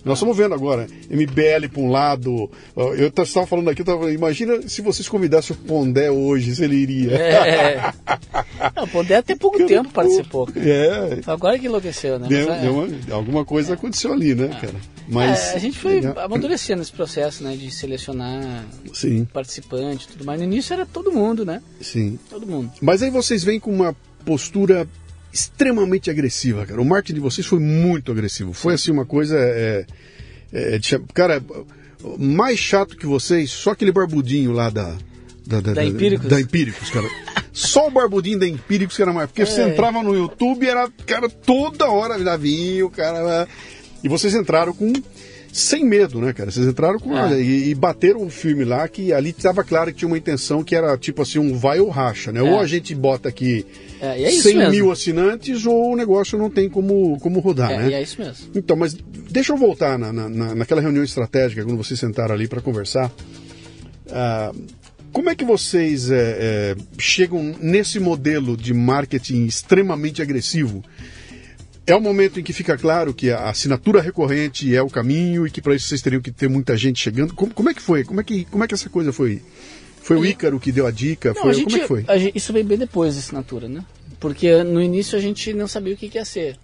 Nós 0.03 0.17
estamos 0.17 0.35
vendo 0.35 0.55
agora 0.55 0.87
MBL 1.11 1.69
para 1.71 1.83
um 1.83 1.91
lado. 1.91 2.51
Eu 2.75 3.09
estava 3.09 3.47
falando 3.47 3.69
aqui, 3.69 3.85
tava, 3.85 4.11
imagina 4.11 4.67
se 4.67 4.81
vocês 4.81 5.07
convidassem 5.07 5.55
o 5.55 5.59
Pondé 5.59 6.11
hoje, 6.11 6.55
se 6.55 6.65
ele 6.65 6.77
iria. 6.77 7.13
É. 7.17 7.93
Não, 8.75 8.85
o 8.85 8.89
Pondé 8.89 9.17
até 9.17 9.35
pouco 9.37 9.59
Cara, 9.59 9.69
tempo 9.69 9.91
participou. 9.91 10.47
cara. 10.47 10.67
É, 10.67 11.21
Agora 11.27 11.59
que 11.59 11.67
enlouqueceu, 11.67 12.19
né? 12.19 12.29
deu, 12.29 12.49
Mas, 12.49 12.59
é, 12.59 12.61
deu 12.63 12.75
uma- 12.75 13.15
alguma 13.15 13.45
coisa 13.45 13.75
aconteceu 13.75 14.11
ali, 14.15 14.35
né, 14.35 14.49
cara? 14.59 14.73
Mas 15.11 15.39
é, 15.41 15.55
a 15.55 15.59
gente 15.59 15.79
foi 15.79 15.95
legal. 15.95 16.19
amadurecendo 16.21 16.83
esse 16.83 16.93
processo, 16.93 17.43
né? 17.45 17.57
De 17.57 17.71
selecionar 17.71 18.65
Sim, 18.93 19.25
participante 19.33 20.09
tudo 20.09 20.25
mais. 20.25 20.39
No 20.41 20.47
início 20.47 20.73
era 20.73 20.87
todo 20.87 21.11
mundo, 21.13 21.45
né? 21.45 21.61
sim. 21.81 22.19
Todo 22.29 22.47
mundo. 22.47 22.71
Mas 22.81 23.03
aí 23.03 23.11
vocês 23.11 23.43
vêm 23.45 23.59
com 23.61 23.73
uma 23.73 23.95
postura 24.25 24.87
extremamente 25.33 26.11
agressiva, 26.11 26.67
cara. 26.67 26.81
O 26.81 26.85
marketing 26.85 27.15
de 27.15 27.21
vocês 27.21 27.47
foi 27.47 27.59
muito 27.61 28.11
agressivo. 28.13 28.53
Foi 28.53 28.75
assim 28.75 28.91
uma 28.91 29.07
coisa. 29.07 29.37
É, 29.39 29.87
é, 30.53 30.79
de 30.79 30.87
cha- 30.87 31.01
cara, 31.15 31.43
mais 32.19 32.59
chato 32.59 32.97
que 32.97 33.07
vocês, 33.07 33.51
só 33.51 33.71
aquele 33.71 33.93
barbudinho 33.93 34.53
lá 34.53 34.71
da. 34.71 34.97
Da, 35.47 35.61
Da 35.61 35.85
Empíricos? 35.85 36.29
Da 36.29 36.41
Empíricos, 36.41 36.91
cara. 36.91 37.09
Só 37.53 37.89
o 37.89 37.91
barbudinho 37.91 38.39
da 38.39 38.47
Empíricos 38.47 38.95
que 38.95 39.03
era 39.03 39.13
mais. 39.13 39.29
Porque 39.29 39.45
você 39.45 39.63
É. 39.63 39.69
entrava 39.69 40.01
no 40.01 40.15
YouTube 40.15 40.65
era, 40.69 40.89
cara, 41.05 41.29
toda 41.29 41.91
hora 41.91 42.17
Davinho, 42.23 42.89
cara. 42.89 43.49
E 44.03 44.09
vocês 44.09 44.35
entraram 44.35 44.73
com. 44.73 44.93
Sem 45.53 45.85
medo, 45.85 46.21
né, 46.21 46.33
cara? 46.33 46.49
Vocês 46.49 46.65
entraram 46.65 47.01
com. 47.01 47.17
É. 47.19 47.41
e, 47.43 47.71
e 47.71 47.75
bateram 47.75 48.23
o 48.25 48.31
filme 48.31 48.65
lá 48.65 48.87
que 48.87 49.13
ali 49.13 49.31
estava 49.31 49.65
claro 49.65 49.91
que 49.93 49.99
tinha 49.99 50.07
uma 50.07 50.17
intenção 50.17 50.63
que 50.63 50.77
era 50.77 50.97
tipo 50.97 51.23
assim, 51.23 51.41
um 51.41 51.59
vai 51.59 51.81
ou 51.81 51.89
racha, 51.89 52.31
né? 52.31 52.39
É. 52.39 52.43
Ou 52.45 52.61
a 52.61 52.67
gente 52.69 52.95
bota 52.95 53.29
aqui 53.29 53.67
É, 54.01 54.23
é 54.23 54.31
isso 54.33 54.45
100 54.45 54.57
mesmo. 54.57 54.71
mil 54.71 54.93
assinantes 54.93 55.67
ou 55.67 55.93
o 55.93 55.97
negócio 55.97 56.39
não 56.39 56.49
tem 56.49 56.69
como, 56.71 57.19
como 57.19 57.41
rodar, 57.41 57.73
É, 57.73 57.77
né? 57.79 57.93
é 57.95 58.01
isso 58.03 58.21
mesmo. 58.21 58.47
Então, 58.55 58.77
mas 58.77 58.97
deixa 59.29 59.53
eu 59.53 59.57
voltar 59.57 59.99
na, 59.99 60.13
na- 60.13 60.29
na- 60.29 60.55
naquela 60.55 60.81
reunião 60.81 61.03
estratégica, 61.03 61.65
quando 61.65 61.77
vocês 61.77 61.99
sentaram 61.99 62.33
ali 62.33 62.47
para 62.47 62.61
conversar. 62.61 63.11
Ah, 64.09 64.53
como 65.13 65.31
é 65.31 65.35
que 65.35 65.45
vocês 65.45 66.13
é, 66.13 66.15
é, 66.17 66.77
chegam 66.97 67.57
nesse 67.61 67.99
modelo 67.99 68.57
de 68.57 68.73
marketing 68.73 69.47
extremamente 69.47 70.23
agressivo? 70.23 70.85
É 71.91 71.95
o 71.95 72.01
momento 72.01 72.39
em 72.39 72.43
que 72.43 72.53
fica 72.53 72.77
claro 72.79 73.13
que 73.13 73.31
a 73.31 73.49
assinatura 73.51 74.01
recorrente 74.01 74.75
é 74.75 74.83
o 74.83 74.89
caminho 74.89 75.47
e 75.47 75.51
que 75.51 75.61
para 75.61 75.75
isso 75.75 75.89
vocês 75.89 76.01
teriam 76.01 76.23
que 76.23 76.31
ter 76.31 76.49
muita 76.49 76.77
gente 76.77 77.01
chegando. 77.01 77.35
Como, 77.35 77.53
como 77.53 77.69
é 77.69 77.75
que 77.75 77.83
foi? 77.83 78.05
Como 78.05 78.21
é 78.21 78.25
que, 78.25 78.45
como 78.45 78.63
é 78.63 78.69
que 78.69 78.75
essa 78.75 78.89
coisa 78.89 79.13
foi? 79.13 79.43
Foi 80.03 80.17
o 80.17 80.25
Ícaro 80.25 80.59
que 80.61 80.73
deu 80.73 80.87
a 80.87 80.91
dica? 80.91 81.33
Não, 81.35 81.43
foi, 81.43 81.51
a 81.51 81.53
gente, 81.55 81.65
como 81.65 81.77
é 81.77 81.81
que 81.81 81.87
foi? 81.89 82.19
gente- 82.19 82.37
isso 82.37 82.53
veio 82.53 82.65
bem 82.65 82.79
depois 82.79 83.15
da 83.15 83.21
assinatura, 83.21 83.69
né? 83.69 83.85
Porque 84.19 84.63
no 84.63 84.83
início 84.83 85.17
a 85.19 85.21
gente 85.21 85.53
não 85.53 85.67
sabia 85.67 85.95
o 85.95 85.97
que, 85.97 86.09
que 86.09 86.19
ia 86.19 86.25
ser. 86.25 86.59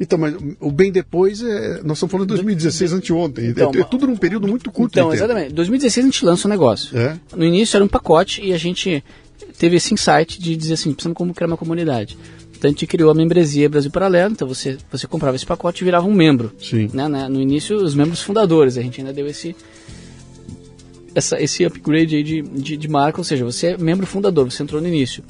Então, 0.00 0.18
mas 0.18 0.34
o 0.58 0.70
bem 0.72 0.90
depois, 0.90 1.40
é, 1.42 1.80
nós 1.82 1.98
estamos 1.98 2.10
falando 2.10 2.26
de 2.26 2.34
2016, 2.34 2.92
anteontem. 2.92 3.46
Então, 3.46 3.70
é, 3.74 3.80
é 3.80 3.84
tudo 3.84 4.06
num 4.06 4.16
período 4.16 4.48
muito 4.48 4.70
curto 4.72 4.92
Então, 4.98 5.10
de 5.10 5.16
exatamente. 5.16 5.52
Em 5.52 5.54
2016 5.54 6.04
a 6.04 6.08
gente 6.08 6.24
lança 6.24 6.48
o 6.48 6.50
negócio. 6.50 6.96
É. 6.98 7.16
No 7.36 7.44
início 7.44 7.76
era 7.76 7.84
um 7.84 7.88
pacote 7.88 8.42
e 8.42 8.52
a 8.52 8.58
gente 8.58 9.04
teve 9.58 9.76
esse 9.76 9.94
insight 9.94 10.40
de 10.40 10.56
dizer 10.56 10.74
assim, 10.74 10.92
precisamos 10.92 11.16
como 11.16 11.32
criar 11.32 11.46
uma 11.46 11.56
comunidade. 11.56 12.18
A 12.66 12.70
gente 12.70 12.86
criou 12.86 13.10
a 13.10 13.14
membresia 13.14 13.68
Brasil 13.68 13.90
Paralelo, 13.90 14.32
então 14.32 14.48
você, 14.48 14.78
você 14.90 15.06
comprava 15.06 15.36
esse 15.36 15.46
pacote 15.46 15.82
e 15.82 15.84
virava 15.84 16.06
um 16.06 16.14
membro. 16.14 16.52
Sim. 16.58 16.88
Né, 16.92 17.08
né? 17.08 17.28
No 17.28 17.40
início, 17.40 17.76
os 17.76 17.94
membros 17.94 18.22
fundadores, 18.22 18.78
a 18.78 18.82
gente 18.82 19.00
ainda 19.00 19.12
deu 19.12 19.26
esse, 19.26 19.54
essa, 21.14 21.40
esse 21.40 21.64
upgrade 21.64 22.16
aí 22.16 22.22
de, 22.22 22.42
de, 22.42 22.76
de 22.76 22.88
marca, 22.88 23.20
ou 23.20 23.24
seja, 23.24 23.44
você 23.44 23.68
é 23.68 23.78
membro 23.78 24.06
fundador, 24.06 24.50
você 24.50 24.62
entrou 24.62 24.80
no 24.80 24.88
início. 24.88 25.22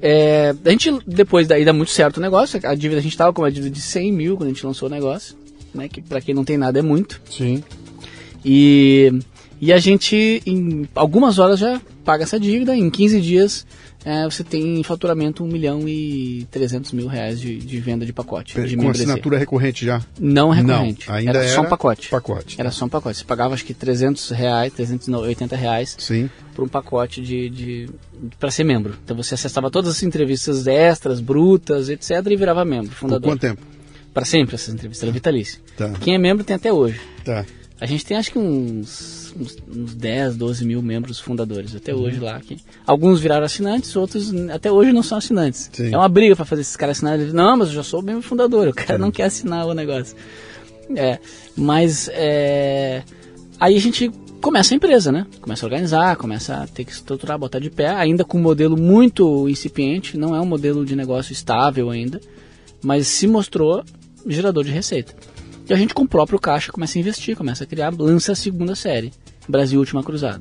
É, 0.00 0.54
a 0.64 0.70
gente, 0.70 0.92
depois 1.06 1.48
daí 1.48 1.64
dá 1.64 1.72
muito 1.72 1.90
certo 1.90 2.18
o 2.18 2.20
negócio, 2.20 2.60
a 2.62 2.74
dívida, 2.74 3.00
a 3.00 3.02
gente 3.02 3.12
estava 3.12 3.32
com 3.32 3.42
uma 3.42 3.50
dívida 3.50 3.70
de 3.70 3.80
100 3.80 4.12
mil 4.12 4.36
quando 4.36 4.50
a 4.50 4.52
gente 4.52 4.66
lançou 4.66 4.88
o 4.88 4.92
negócio, 4.92 5.34
né, 5.74 5.88
que 5.88 6.02
para 6.02 6.20
quem 6.20 6.34
não 6.34 6.44
tem 6.44 6.58
nada 6.58 6.78
é 6.78 6.82
muito. 6.82 7.20
Sim. 7.30 7.62
E, 8.44 9.12
e 9.60 9.72
a 9.72 9.78
gente, 9.78 10.42
em 10.46 10.86
algumas 10.94 11.38
horas, 11.38 11.58
já 11.58 11.80
paga 12.04 12.22
essa 12.22 12.38
dívida. 12.38 12.76
Em 12.76 12.88
15 12.88 13.20
dias, 13.20 13.66
é, 14.08 14.22
você 14.24 14.44
tem 14.44 14.78
em 14.78 14.84
faturamento 14.84 15.42
1 15.42 15.48
milhão 15.48 15.88
e 15.88 16.46
300 16.52 16.92
mil 16.92 17.08
reais 17.08 17.40
de, 17.40 17.58
de 17.58 17.80
venda 17.80 18.06
de 18.06 18.12
pacote. 18.12 18.54
de 18.54 18.76
Com 18.76 18.82
membresia. 18.82 19.04
assinatura 19.04 19.36
recorrente 19.36 19.84
já? 19.84 20.00
Não 20.20 20.50
recorrente. 20.50 21.08
Não, 21.08 21.14
ainda 21.16 21.30
era, 21.40 21.48
só 21.48 21.56
um 21.56 21.60
era 21.62 21.68
pacote. 21.70 22.08
pacote. 22.08 22.60
Era 22.60 22.70
só 22.70 22.84
um 22.84 22.88
pacote. 22.88 23.18
Você 23.18 23.24
pagava 23.24 23.54
acho 23.54 23.64
que 23.64 23.74
300 23.74 24.30
reais, 24.30 24.72
380 24.74 25.56
reais 25.56 25.96
Sim. 25.98 26.30
por 26.54 26.64
um 26.64 26.68
pacote 26.68 27.20
de, 27.20 27.50
de 27.50 27.90
para 28.38 28.52
ser 28.52 28.62
membro. 28.62 28.94
Então 29.04 29.16
você 29.16 29.34
acessava 29.34 29.72
todas 29.72 29.90
as 29.96 30.02
entrevistas 30.04 30.68
extras, 30.68 31.18
brutas, 31.20 31.88
etc. 31.88 32.10
e 32.30 32.36
virava 32.36 32.64
membro, 32.64 32.90
Por 32.90 32.94
fundador. 32.98 33.32
quanto 33.32 33.40
tempo? 33.40 33.62
Para 34.14 34.24
sempre 34.24 34.54
essas 34.54 34.72
entrevistas, 34.72 35.02
era 35.02 35.12
vitalício. 35.12 35.60
Tá. 35.76 35.92
Quem 36.00 36.14
é 36.14 36.18
membro 36.18 36.44
tem 36.44 36.54
até 36.54 36.72
hoje. 36.72 37.00
Tá. 37.24 37.44
A 37.80 37.86
gente 37.86 38.06
tem 38.06 38.16
acho 38.16 38.30
que 38.30 38.38
uns, 38.38 39.25
uns, 39.40 39.56
uns 39.68 39.94
10, 39.94 40.36
12 40.36 40.64
mil 40.64 40.82
membros 40.82 41.18
fundadores 41.18 41.74
até 41.74 41.94
hoje 41.94 42.18
lá. 42.18 42.40
Que, 42.40 42.58
alguns 42.86 43.20
viraram 43.20 43.44
assinantes, 43.44 43.94
outros 43.96 44.32
até 44.50 44.70
hoje 44.70 44.92
não 44.92 45.02
são 45.02 45.18
assinantes. 45.18 45.70
Sim. 45.72 45.92
É 45.92 45.96
uma 45.96 46.08
briga 46.08 46.34
para 46.34 46.44
fazer 46.44 46.62
esses 46.62 46.76
caras 46.76 46.96
assinarem. 46.96 47.32
Não, 47.32 47.56
mas 47.56 47.68
eu 47.68 47.74
já 47.74 47.82
sou 47.82 48.02
membro 48.02 48.22
fundador, 48.22 48.68
o 48.68 48.74
cara 48.74 48.98
não 48.98 49.10
quer 49.10 49.24
assinar 49.24 49.66
o 49.66 49.74
negócio. 49.74 50.16
É, 50.94 51.18
mas 51.56 52.08
é, 52.12 53.02
aí 53.58 53.76
a 53.76 53.80
gente 53.80 54.10
começa 54.40 54.74
a 54.74 54.76
empresa, 54.76 55.10
né? 55.10 55.26
Começa 55.40 55.64
a 55.64 55.66
organizar, 55.66 56.16
começa 56.16 56.56
a 56.56 56.66
ter 56.66 56.84
que 56.84 56.92
estruturar, 56.92 57.38
botar 57.38 57.58
de 57.58 57.70
pé, 57.70 57.88
ainda 57.88 58.24
com 58.24 58.38
um 58.38 58.42
modelo 58.42 58.76
muito 58.76 59.48
incipiente, 59.48 60.16
não 60.16 60.34
é 60.34 60.40
um 60.40 60.46
modelo 60.46 60.84
de 60.84 60.94
negócio 60.94 61.32
estável 61.32 61.90
ainda, 61.90 62.20
mas 62.82 63.08
se 63.08 63.26
mostrou 63.26 63.82
gerador 64.26 64.64
de 64.64 64.70
receita. 64.70 65.14
E 65.68 65.72
a 65.72 65.76
gente 65.76 65.94
com 65.94 66.04
o 66.04 66.08
próprio 66.08 66.38
caixa 66.38 66.70
começa 66.70 66.96
a 66.96 67.00
investir, 67.00 67.36
começa 67.36 67.64
a 67.64 67.66
criar, 67.66 67.92
lança 67.98 68.32
a 68.32 68.36
segunda 68.36 68.76
série, 68.76 69.12
Brasil 69.48 69.78
Última 69.78 70.02
Cruzada, 70.02 70.40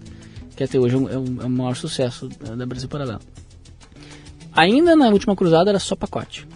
que 0.55 0.63
até 0.63 0.79
hoje 0.79 0.95
é, 0.95 0.97
um, 0.97 1.09
é 1.09 1.17
um- 1.17 1.41
é 1.41 1.45
o 1.45 1.49
maior 1.49 1.75
sucesso 1.75 2.27
da, 2.27 2.55
da 2.55 2.65
Brasil 2.65 2.87
Paralelo. 2.89 3.19
Ainda 4.53 4.95
na 4.95 5.09
Última 5.09 5.35
Cruzada 5.35 5.69
era 5.69 5.79
só 5.79 5.95
pacote. 5.95 6.47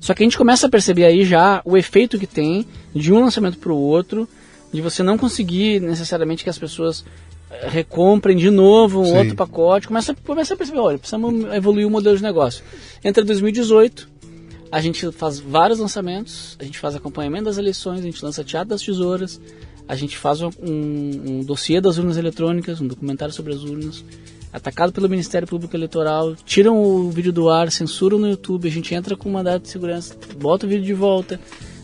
Só 0.00 0.14
que 0.14 0.22
a 0.22 0.26
gente 0.26 0.36
começa 0.38 0.66
a 0.66 0.70
perceber 0.70 1.04
aí 1.04 1.24
já 1.24 1.62
o 1.64 1.76
efeito 1.76 2.18
que 2.18 2.26
tem 2.26 2.66
de 2.94 3.12
um 3.12 3.20
lançamento 3.20 3.58
para 3.58 3.72
o 3.72 3.76
outro, 3.78 4.28
de 4.72 4.80
você 4.80 5.02
não 5.02 5.16
conseguir 5.16 5.80
necessariamente 5.80 6.44
que 6.44 6.50
as 6.50 6.58
pessoas 6.58 7.04
eh, 7.50 7.68
recomprem 7.68 8.36
de 8.36 8.50
novo 8.50 9.00
um 9.00 9.04
Sim. 9.06 9.16
outro 9.18 9.34
pacote. 9.34 9.88
Começa, 9.88 10.14
começa 10.14 10.54
a 10.54 10.56
perceber, 10.56 10.78
olha, 10.80 10.98
precisamos 10.98 11.52
evoluir 11.54 11.86
o 11.86 11.90
modelo 11.90 12.16
de 12.16 12.22
negócio. 12.22 12.62
Entra 13.02 13.24
2018, 13.24 14.08
a 14.70 14.80
gente 14.80 15.10
faz 15.12 15.38
vários 15.40 15.78
lançamentos, 15.78 16.56
a 16.60 16.64
gente 16.64 16.78
faz 16.78 16.94
acompanhamento 16.94 17.44
das 17.46 17.56
eleições, 17.58 18.00
a 18.00 18.02
gente 18.02 18.22
lança 18.24 18.44
Teatro 18.44 18.70
das 18.70 18.82
Tesouras, 18.82 19.40
a 19.86 19.94
gente 19.96 20.16
faz 20.16 20.40
um, 20.40 20.50
um 20.62 21.40
dossiê 21.44 21.80
das 21.80 21.98
urnas 21.98 22.16
eletrônicas, 22.16 22.80
um 22.80 22.86
documentário 22.86 23.34
sobre 23.34 23.52
as 23.52 23.62
urnas, 23.62 24.04
atacado 24.52 24.92
pelo 24.92 25.08
Ministério 25.08 25.46
Público 25.48 25.76
Eleitoral, 25.76 26.34
tiram 26.44 26.80
o 26.82 27.10
vídeo 27.10 27.32
do 27.32 27.48
ar, 27.48 27.70
censuram 27.72 28.18
no 28.18 28.28
YouTube, 28.28 28.68
a 28.68 28.70
gente 28.70 28.94
entra 28.94 29.16
com 29.16 29.28
um 29.28 29.32
mandato 29.32 29.62
de 29.62 29.68
segurança, 29.68 30.16
bota 30.38 30.64
o 30.64 30.68
vídeo 30.68 30.84
de 30.84 30.94
volta, 30.94 31.40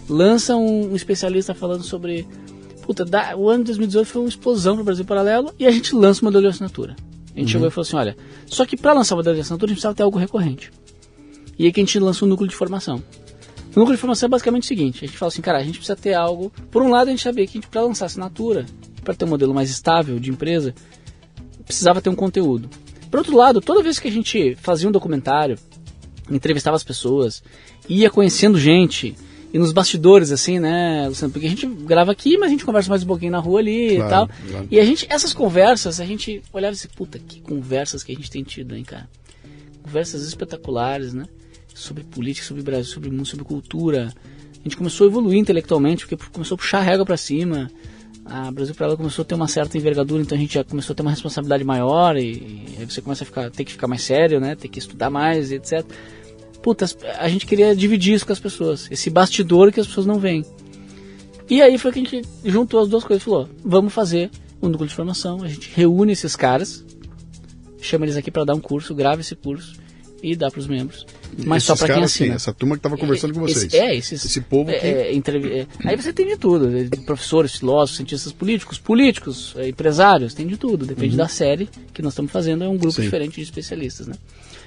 lança 0.09 0.57
um, 0.57 0.93
um 0.93 0.97
especialista 0.97 1.55
falando 1.55 1.83
sobre. 1.83 2.27
Puta, 2.83 3.05
da- 3.05 3.37
o 3.37 3.49
ano 3.49 3.59
de 3.65 3.69
2018 3.69 4.07
foi 4.07 4.23
uma 4.23 4.29
explosão 4.29 4.75
para 4.75 4.83
o 4.83 4.85
Brasil 4.85 5.05
Paralelo 5.05 5.53
e 5.59 5.67
a 5.67 5.71
gente 5.71 5.95
lança 5.95 6.23
o 6.23 6.25
modelo 6.25 6.43
de 6.43 6.49
assinatura. 6.49 6.97
A 7.37 7.39
gente 7.39 7.53
chegou 7.53 7.69
e 7.69 7.71
falou 7.71 7.83
assim: 7.87 7.97
olha, 7.97 8.17
só 8.47 8.65
que 8.67 8.77
para 8.77 8.93
lançar 8.93 9.15
o 9.15 9.19
modelo 9.19 9.35
de 9.37 9.43
assinatura 9.43 9.67
a 9.67 9.71
gente 9.71 9.77
precisava 9.77 9.95
ter 9.95 10.03
algo 10.03 10.19
recorrente. 10.19 10.73
E 11.59 11.67
aí 11.67 11.73
que 11.73 11.81
a 11.81 11.85
gente 11.85 11.99
lança 12.01 12.25
um 12.25 12.29
núcleo 12.29 12.49
de 12.49 12.57
formação. 12.57 13.03
O 13.75 13.79
núcleo 13.79 13.97
de 13.97 14.01
formação 14.01 14.27
é 14.27 14.31
basicamente 14.31 14.65
o 14.65 14.67
seguinte: 14.67 15.05
a 15.05 15.07
gente 15.07 15.19
fala 15.19 15.29
assim, 15.29 15.43
cara, 15.43 15.59
a 15.59 15.63
gente 15.63 15.79
precisa 15.79 15.97
ter 15.97 16.15
algo. 16.15 16.53
Por 16.71 16.83
um 16.83 16.91
lado, 16.91 17.09
a 17.09 17.11
gente 17.11 17.23
sabia 17.23 17.47
que 17.47 17.61
para 17.67 17.83
lançar 17.83 18.07
assinatura, 18.07 18.67
para 19.05 19.15
ter 19.15 19.25
um 19.25 19.29
modelo 19.29 19.55
mais 19.55 19.71
estável 19.71 20.19
de 20.19 20.31
empresa, 20.31 20.75
precisava 21.65 22.01
ter 22.01 22.11
um 22.11 22.15
conteúdo. 22.15 22.69
Por 23.11 23.19
outro 23.19 23.37
lado, 23.37 23.61
toda 23.61 23.83
vez 23.83 23.99
que 23.99 24.09
a 24.09 24.11
gente 24.11 24.55
fazia 24.57 24.89
um 24.89 24.93
documentário, 24.93 25.59
entrevistava 26.31 26.77
as 26.77 26.85
pessoas, 26.85 27.43
ia 27.89 28.09
conhecendo 28.11 28.59
gente, 28.59 29.17
e 29.53 29.59
nos 29.59 29.73
bastidores, 29.73 30.31
assim, 30.31 30.61
né, 30.61 31.09
Luciano? 31.09 31.33
Porque 31.33 31.47
a 31.47 31.51
gente 31.51 31.67
grava 31.67 32.13
aqui, 32.13 32.39
mas 32.39 32.49
a 32.49 32.51
gente 32.51 32.65
conversa 32.65 32.89
mais 32.89 33.03
um 33.03 33.07
pouquinho 33.07 33.33
na 33.33 33.41
rua 33.41 33.59
ali 33.59 33.97
Claro, 33.97 34.07
e 34.07 34.11
tal. 34.11 34.31
claro. 34.49 34.69
E 34.71 34.79
a 34.79 34.85
gente, 34.85 35.07
essas 35.11 35.33
conversas, 35.33 36.01
a 36.01 36.05
gente 36.05 36.41
olhava 36.53 36.73
assim, 36.73 36.87
puta, 36.95 37.19
que 37.19 37.41
conversas 37.41 38.05
que 38.05 38.13
a 38.13 38.15
gente 38.15 38.31
tem 38.31 38.45
tido, 38.45 38.77
hein, 38.77 38.85
cara? 38.85 39.09
Conversas 39.83 40.23
espetaculares, 40.23 41.13
né? 41.13 41.25
Sobre 41.81 42.05
política, 42.05 42.47
sobre 42.47 42.63
Brasil, 42.63 42.93
sobre 42.93 43.11
mundo, 43.11 43.27
sobre 43.27 43.45
cultura. 43.45 44.13
A 44.53 44.63
gente 44.63 44.77
começou 44.77 45.07
a 45.07 45.11
evoluir 45.11 45.39
intelectualmente, 45.39 46.07
porque 46.07 46.29
começou 46.31 46.55
a 46.55 46.59
puxar 46.59 46.79
a 46.79 46.83
régua 46.83 47.07
pra 47.07 47.17
cima. 47.17 47.71
A 48.27 48.51
Brasil 48.51 48.75
para 48.75 48.87
ela 48.87 48.97
começou 48.99 49.23
a 49.23 49.25
ter 49.25 49.35
uma 49.35 49.49
certa 49.49 49.79
envergadura, 49.79 50.23
então 50.23 50.37
a 50.37 50.41
gente 50.41 50.55
já 50.55 50.63
começou 50.63 50.93
a 50.93 50.97
ter 50.97 51.01
uma 51.01 51.11
responsabilidade 51.11 51.65
maior 51.65 52.19
e, 52.19 52.33
e 52.33 52.77
aí 52.79 52.85
você 52.85 53.01
começa 53.01 53.25
a 53.25 53.27
ficar, 53.27 53.51
ter 53.51 53.65
que 53.65 53.73
ficar 53.73 53.89
mais 53.89 54.03
sério, 54.03 54.39
né? 54.39 54.55
Ter 54.55 54.69
que 54.69 54.79
estudar 54.79 55.09
mais, 55.09 55.51
e 55.51 55.55
etc. 55.55 55.85
Puta, 56.63 56.85
a 57.19 57.29
gente 57.29 57.47
queria 57.47 57.75
dividir 57.75 58.15
isso 58.15 58.27
com 58.27 58.33
as 58.33 58.39
pessoas, 58.39 58.87
esse 58.91 59.09
bastidor 59.09 59.73
que 59.73 59.81
as 59.81 59.87
pessoas 59.87 60.05
não 60.05 60.19
veem. 60.19 60.45
E 61.49 61.63
aí 61.63 61.79
foi 61.79 61.93
que 61.93 61.99
a 61.99 62.03
gente 62.03 62.29
juntou 62.45 62.81
as 62.81 62.89
duas 62.89 63.05
coisas 63.05 63.25
falou: 63.25 63.49
vamos 63.65 63.95
fazer 63.95 64.31
um 64.61 64.69
núcleo 64.69 64.87
de 64.87 64.95
formação, 64.95 65.43
a 65.43 65.49
gente 65.49 65.71
reúne 65.75 66.13
esses 66.13 66.37
caras, 66.37 66.85
chama 67.81 68.05
eles 68.05 68.19
aqui 68.19 68.31
para 68.31 68.45
dar 68.45 68.55
um 68.55 68.61
curso, 68.61 68.95
grava 68.95 69.23
esse 69.23 69.35
curso 69.35 69.80
e 70.23 70.35
dá 70.37 70.51
para 70.51 70.61
os 70.61 70.67
membros. 70.67 71.07
Mas 71.47 71.63
só 71.63 71.73
Esses 71.75 71.85
para 71.85 71.95
quem 71.95 72.03
assina. 72.05 72.35
essa 72.35 72.53
turma 72.53 72.75
que 72.75 72.81
estava 72.81 72.97
conversando 72.97 73.33
com 73.35 73.45
Esse- 73.47 73.69
vocês. 73.69 73.75
é, 73.75 73.95
esses, 73.97 74.25
Esse 74.25 74.41
povo 74.41 74.71
é, 74.71 74.79
que- 74.79 74.87
é, 74.87 75.15
entrevi- 75.15 75.53
é, 75.53 75.67
aí 75.85 75.97
você 75.97 76.13
tem 76.13 76.27
de 76.27 76.37
tudo, 76.37 76.77
é, 76.77 76.85
de 76.85 76.97
professores, 77.05 77.57
filósofos, 77.57 77.97
cientistas 77.97 78.33
políticos, 78.33 78.79
políticos, 78.79 79.55
é, 79.57 79.69
empresários, 79.69 80.35
tem 80.35 80.47
de 80.47 80.57
tudo. 80.57 80.85
Depende 80.85 81.17
da 81.17 81.29
série 81.29 81.69
que 81.95 82.03
nós 82.03 82.13
estamos 82.13 82.31
fazendo, 82.33 82.65
é 82.65 82.69
um 82.69 82.77
grupo 82.77 82.97
Sim. 82.97 83.03
diferente 83.03 83.37
de 83.37 83.43
especialistas, 83.43 84.07
né? 84.07 84.15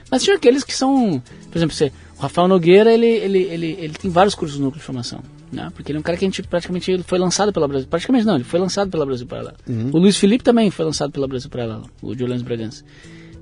Mas 0.10 0.24
tinha 0.24 0.36
aqueles 0.36 0.64
que 0.64 0.74
são, 0.76 1.22
por 1.52 1.58
exemplo, 1.58 1.76
você, 1.76 1.92
o 2.18 2.22
Rafael 2.22 2.48
Nogueira, 2.48 2.94
ele, 2.94 3.06
ele, 3.08 3.40
ele, 3.44 3.78
ele 3.80 3.94
tem 3.94 4.12
vários 4.12 4.36
cursos 4.36 4.58
no 4.60 4.66
núcleo 4.66 4.80
de 4.80 4.86
formação, 4.86 5.22
né? 5.52 5.72
Porque 5.76 5.92
ele 5.92 5.98
é 5.98 6.00
um 6.00 6.04
cara 6.04 6.18
que 6.18 6.24
a 6.26 6.28
gente 6.28 6.44
praticamente 6.44 6.92
ele 6.92 7.04
foi 7.04 7.18
lançado 7.18 7.52
pela 7.52 7.68
Brasil, 7.68 7.88
praticamente 7.90 8.26
não, 8.26 8.36
ele 8.36 8.44
foi 8.44 8.60
lançado 8.60 8.90
pela 8.92 9.06
Brasil 9.06 9.26
Paralelo. 9.26 9.58
O 9.92 9.98
Luiz 9.98 10.16
Felipe 10.18 10.44
também 10.44 10.70
foi 10.70 10.86
lançado 10.86 11.12
pela 11.12 11.28
Brasil 11.28 11.50
Paralelo, 11.50 11.90
o 12.02 12.14
de 12.16 12.24
Orlando 12.24 12.44
Bragança. 12.44 12.84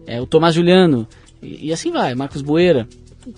É, 0.07 0.19
o 0.21 0.25
Tomás 0.25 0.55
Juliano, 0.55 1.07
e, 1.41 1.67
e 1.67 1.73
assim 1.73 1.91
vai, 1.91 2.13
Marcos 2.15 2.41
Boeira, 2.41 2.87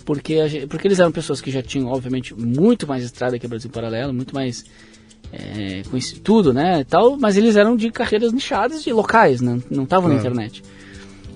porque, 0.04 0.34
a 0.36 0.66
porque 0.66 0.86
eles 0.88 0.98
eram 0.98 1.12
pessoas 1.12 1.40
que 1.40 1.50
já 1.50 1.62
tinham, 1.62 1.88
obviamente, 1.88 2.34
muito 2.34 2.86
mais 2.86 3.04
estrada 3.04 3.38
que 3.38 3.46
a 3.46 3.48
Brasil 3.48 3.70
Paralelo, 3.70 4.12
muito 4.14 4.34
mais 4.34 4.64
é, 5.32 5.82
conheci- 5.90 6.20
tudo, 6.20 6.52
né, 6.52 6.84
tal, 6.84 7.16
mas 7.18 7.36
eles 7.36 7.56
eram 7.56 7.76
de 7.76 7.90
carreiras 7.90 8.32
nichadas 8.32 8.86
e 8.86 8.92
locais, 8.92 9.40
né, 9.40 9.60
não 9.70 9.84
estavam 9.84 10.08
na 10.08 10.14
Claro. 10.16 10.32
internet. 10.34 10.62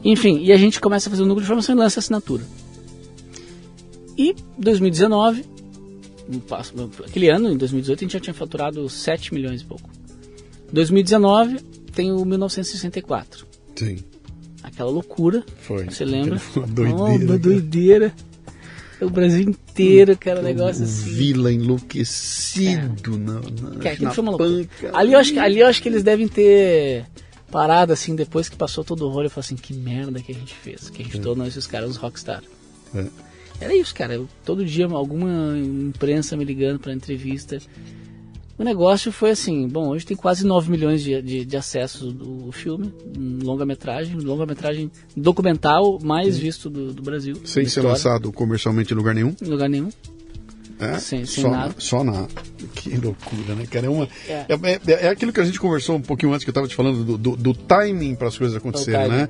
Enfim, 0.04 0.38
e 0.44 0.52
a 0.52 0.56
gente 0.56 0.80
começa 0.80 1.08
a 1.08 1.10
fazer 1.10 1.22
o 1.22 1.26
núcleo 1.26 1.42
de 1.42 1.48
formação 1.48 1.74
e 1.74 1.78
lança 1.78 1.98
a 1.98 2.00
assinatura. 2.00 2.44
E 4.16 4.34
2019, 4.58 5.44
um 6.30 6.38
passo- 6.40 6.74
aquele 7.04 7.28
ano, 7.28 7.50
em 7.52 7.56
2018, 7.56 7.98
a 7.98 8.04
gente 8.04 8.12
já 8.12 8.20
tinha 8.20 8.34
faturado 8.34 8.88
7 8.88 9.32
milhões 9.34 9.60
e 9.62 9.64
pouco. 9.64 9.88
2019 10.72 11.58
tem 11.94 12.12
o 12.12 12.24
1964. 12.24 13.46
Sim, 13.74 13.98
Aquela 14.62 14.90
loucura, 14.90 15.44
foi. 15.60 15.84
você 15.84 16.04
lembra? 16.04 16.40
Uma 16.56 16.64
Oh, 16.64 16.66
doideira. 16.66 17.26
cara. 17.26 17.38
doideira. 17.38 18.14
O 19.00 19.08
Brasil 19.10 19.42
inteiro, 19.42 20.16
cara, 20.18 20.42
negócio 20.42 20.82
assim. 20.82 21.10
Vila 21.12 21.52
enlouquecido 21.52 23.16
na, 23.18 23.34
na, 23.34 23.78
Cara, 23.80 23.96
na 24.00 24.10
foi 24.10 24.22
uma 24.22 24.32
loucura. 24.32 24.68
Ali 24.92 25.12
eu, 25.12 25.18
acho 25.20 25.32
que, 25.32 25.38
ali 25.38 25.60
eu 25.60 25.66
acho 25.68 25.80
que 25.82 25.88
eles 25.88 26.02
devem 26.02 26.26
ter 26.26 27.04
parado 27.50 27.92
assim, 27.92 28.16
depois 28.16 28.48
que 28.48 28.56
passou 28.56 28.82
todo 28.82 29.06
o 29.06 29.08
rolo, 29.08 29.26
e 29.26 29.28
falou 29.28 29.40
assim, 29.44 29.54
que 29.56 29.72
merda 29.72 30.20
que 30.20 30.32
a 30.32 30.34
gente 30.34 30.52
fez, 30.54 30.90
que 30.90 31.02
a 31.02 31.04
gente 31.04 31.20
tornou 31.20 31.46
esses 31.46 31.66
caras 31.66 31.90
uns 31.90 31.96
rockstar. 31.96 32.42
É. 32.94 33.06
Era 33.60 33.74
isso, 33.76 33.94
cara. 33.94 34.14
Eu, 34.14 34.28
todo 34.44 34.64
dia 34.64 34.86
alguma 34.86 35.56
imprensa 35.56 36.36
me 36.36 36.44
ligando 36.44 36.78
pra 36.80 36.92
entrevista. 36.92 37.58
O 38.58 38.64
negócio 38.64 39.12
foi 39.12 39.30
assim, 39.30 39.68
bom, 39.68 39.90
hoje 39.90 40.04
tem 40.04 40.16
quase 40.16 40.44
9 40.44 40.68
milhões 40.68 41.00
de, 41.02 41.22
de, 41.22 41.44
de 41.44 41.56
acessos 41.56 42.12
do 42.12 42.50
filme, 42.50 42.92
longa-metragem, 43.42 44.16
longa-metragem 44.16 44.90
documental 45.16 46.00
mais 46.02 46.36
visto 46.36 46.68
do, 46.68 46.92
do 46.92 47.00
Brasil. 47.00 47.36
Sem 47.44 47.66
ser 47.66 47.82
lançado 47.82 48.32
comercialmente 48.32 48.92
em 48.92 48.96
lugar 48.96 49.14
nenhum. 49.14 49.32
Em 49.40 49.46
lugar 49.46 49.68
nenhum. 49.68 49.90
É? 50.80 50.98
Sem- 50.98 51.26
sem 51.26 51.42
só, 51.44 51.50
nada. 51.50 51.68
Na, 51.68 51.74
só 51.78 52.04
na. 52.04 52.26
Que 52.74 52.90
loucura, 52.96 53.54
né, 53.54 53.66
cara? 53.70 53.86
É, 53.86 53.88
uma, 53.88 54.08
É. 54.28 54.46
é. 54.48 54.92
é- 54.92 55.06
é 55.06 55.08
aquilo 55.08 55.32
que 55.32 55.40
a 55.40 55.44
gente 55.44 55.58
conversou 55.60 55.96
um 55.96 56.00
pouquinho 56.00 56.32
antes, 56.32 56.44
que 56.44 56.50
eu 56.50 56.52
estava 56.52 56.66
te 56.68 56.74
falando 56.74 57.04
do, 57.04 57.16
do, 57.18 57.36
do 57.36 57.54
timing 57.54 58.14
para 58.14 58.28
as 58.28 58.36
coisas 58.38 58.56
acontecerem, 58.56 59.00
timing. 59.08 59.16
né? 59.22 59.28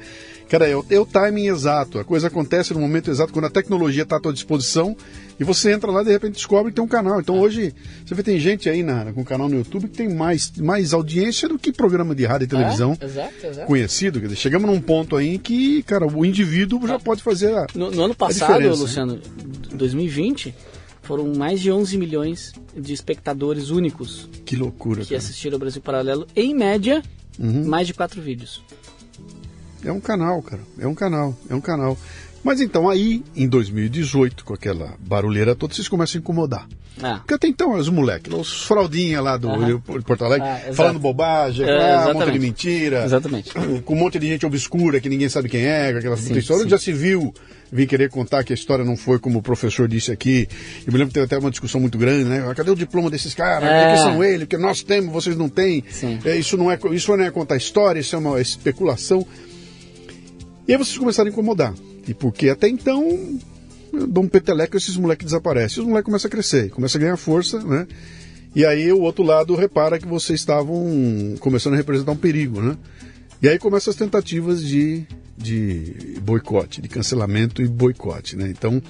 Cara, 0.49 0.67
é 0.67 0.75
o, 0.75 0.85
é 0.89 0.99
o 0.99 1.05
timing 1.05 1.49
exato. 1.49 1.99
A 1.99 2.05
coisa 2.05 2.29
acontece 2.29 2.73
no 2.73 2.81
momento 2.81 3.11
exato, 3.11 3.33
quando 3.35 3.45
a 3.45 3.51
tecnologia 3.51 4.03
está 4.03 4.17
à 4.17 4.21
tua 4.21 4.33
disposição 4.33 4.97
e 5.39 5.45
você 5.45 5.71
entra 5.73 5.91
lá 5.91 6.01
e 6.01 6.07
de 6.07 6.11
repente 6.11 6.35
descobre 6.35 6.71
que 6.73 6.77
tem 6.77 6.85
um 6.85 6.89
canal. 6.89 7.21
Então 7.21 7.39
hoje, 7.39 7.75
você 8.05 8.15
vê, 8.15 8.23
tem 8.23 8.39
gente 8.41 8.67
aí 8.69 8.83
na, 8.83 9.13
com 9.13 9.21
um 9.21 9.25
canal 9.25 9.47
no 9.49 9.57
YouTube 9.57 9.89
que 9.89 9.97
tem 9.97 10.09
mais, 10.09 10.51
mais 10.59 10.95
audiência 10.95 11.49
do 11.51 11.59
que 11.59 11.71
programa 11.71 12.15
de 12.15 12.25
rádio 12.25 12.47
e 12.47 12.49
televisão 12.49 12.97
É, 12.99 13.05
exato, 13.05 13.47
exato. 13.47 13.67
conhecido. 13.67 14.21
Quer 14.21 14.27
dizer, 14.29 14.37
chegamos 14.39 14.71
num 14.71 14.81
ponto 14.81 15.17
aí 15.17 15.35
em 15.35 15.39
que, 15.39 15.83
cara, 15.83 16.07
o 16.07 16.25
indivíduo 16.25 16.87
já 16.89 16.99
pode 16.99 17.23
fazer 17.23 17.55
a. 17.55 17.67
No, 17.75 17.91
no 17.91 18.03
ano 18.05 18.15
passado, 18.15 18.55
diferença, 18.55 18.81
Luciano, 18.81 19.21
2020, 19.75 20.55
foram 21.09 21.33
mais 21.35 21.59
de 21.59 21.73
11 21.73 21.97
milhões 21.97 22.53
de 22.77 22.93
espectadores 22.93 23.71
únicos 23.71 24.29
Que 24.45 24.55
loucura, 24.55 25.01
que 25.01 25.09
cara. 25.09 25.17
assistiram 25.19 25.55
ao 25.55 25.59
Brasil 25.59 25.81
Paralelo. 25.81 26.27
Em 26.37 26.55
média, 26.55 27.03
Uhum. 27.39 27.67
mais 27.67 27.87
de 27.87 27.95
quatro 27.95 28.21
vídeos. 28.21 28.63
É 29.83 29.91
um 29.91 30.01
canal, 30.01 30.43
cara. 30.43 30.61
É 30.79 30.87
um 30.87 30.95
canal. 30.95 31.35
É 31.49 31.55
um 31.55 31.61
canal. 31.63 31.97
Mas 32.45 32.61
então 32.61 32.89
aí, 32.89 33.23
em 33.37 33.49
2018, 33.49 34.45
com 34.45 34.55
aquela 34.55 34.95
barulheira 35.01 35.55
toda, 35.55 35.75
vocês 35.75 35.89
começam 35.89 36.19
a 36.19 36.21
incomodar. 36.21 36.67
Ah, 37.01 37.19
Porque 37.19 37.35
até 37.35 37.47
então, 37.47 37.75
os 37.75 37.89
moleques, 37.89 38.33
os 38.33 38.63
fraldinha 38.65 39.21
lá 39.21 39.37
do 39.37 39.49
de 39.65 40.03
Porto 40.03 40.25
Alegre, 40.25 40.49
Ah, 40.49 40.73
falando 40.73 40.99
bobagem, 40.99 41.65
É, 41.65 41.95
ah, 41.95 42.09
um 42.11 42.15
monte 42.15 42.33
de 42.33 42.39
mentira. 42.41 43.05
Exatamente. 43.05 43.53
Com 43.85 43.95
um 43.95 43.97
monte 43.97 44.19
de 44.19 44.27
gente 44.27 44.45
obscura 44.45 45.01
que 45.01 45.09
ninguém 45.09 45.29
sabe 45.29 45.49
quem 45.49 45.65
é, 45.65 45.93
com 45.93 45.99
aquela 45.99 46.17
Sim, 46.17 46.37
história. 46.37 46.65
sim. 46.65 46.69
Já 46.69 46.77
se 46.79 46.93
viu, 46.93 47.33
vim 47.71 47.87
querer 47.87 48.11
contar 48.11 48.43
que 48.43 48.53
a 48.53 48.55
história 48.55 48.85
não 48.85 48.97
foi 48.97 49.21
como 49.21 49.39
o 49.39 49.43
professor 49.43 49.87
disse 49.87 50.11
aqui. 50.11 50.49
Eu 50.87 50.93
me 50.93 50.99
lembro 50.99 51.09
que 51.09 51.15
teve 51.15 51.27
até 51.27 51.39
uma 51.39 51.51
discussão 51.51 51.81
muito 51.81 51.97
grande, 51.99 52.25
né? 52.25 52.53
Cadê 52.57 52.71
o 52.71 52.75
diploma 52.75 53.09
desses 53.11 53.33
caras? 53.33 53.69
É. 53.69 53.95
Quem 53.95 54.03
são 54.03 54.25
eles? 54.25 54.41
Porque 54.41 54.57
nós 54.57 54.83
temos, 54.83 55.13
vocês 55.13 55.37
não 55.37 55.49
têm. 55.49 55.85
Sim. 55.91 56.19
É, 56.25 56.37
isso, 56.37 56.57
não 56.57 56.69
é, 56.71 56.77
isso 56.93 57.17
não 57.17 57.25
é 57.25 57.31
contar 57.31 57.57
história, 57.57 58.01
isso 58.01 58.17
é 58.17 58.19
uma 58.19 58.41
especulação. 58.41 59.25
E 60.69 60.73
aí 60.73 60.79
vocês 60.79 60.97
começaram 60.99 61.29
a 61.29 61.33
incomodar. 61.33 61.75
E 62.07 62.13
porque 62.15 62.51
até 62.51 62.69
então, 62.69 63.03
eu 63.93 64.07
dou 64.07 64.23
um 64.25 64.29
peteleco 64.29 64.77
e 64.77 64.79
esses 64.79 64.97
moleques 64.97 65.25
desaparecem. 65.25 65.79
E 65.79 65.81
os 65.81 65.87
moleques 65.89 66.05
começam 66.07 66.29
a 66.29 66.31
crescer, 66.31 66.69
começam 66.71 66.99
a 67.01 67.03
ganhar 67.03 67.17
força, 67.17 67.59
né? 67.65 67.87
E 68.55 68.65
aí 68.65 68.93
o 68.93 69.01
outro 69.01 69.23
lado 69.25 69.55
repara 69.55 69.99
que 69.99 70.07
vocês 70.07 70.41
estavam 70.41 71.35
começando 71.41 71.75
a 71.75 71.77
representar 71.77 72.13
um 72.13 72.17
perigo, 72.17 72.61
né? 72.61 72.77
E 73.43 73.49
aí 73.49 73.59
começam 73.59 73.91
as 73.91 73.97
tentativas 73.97 74.63
de, 74.63 75.05
de 75.37 76.17
boicote, 76.23 76.83
de 76.83 76.89
cancelamento 76.89 77.63
e 77.63 77.69
boicote, 77.69 78.37
né? 78.37 78.49
Então, 78.51 78.83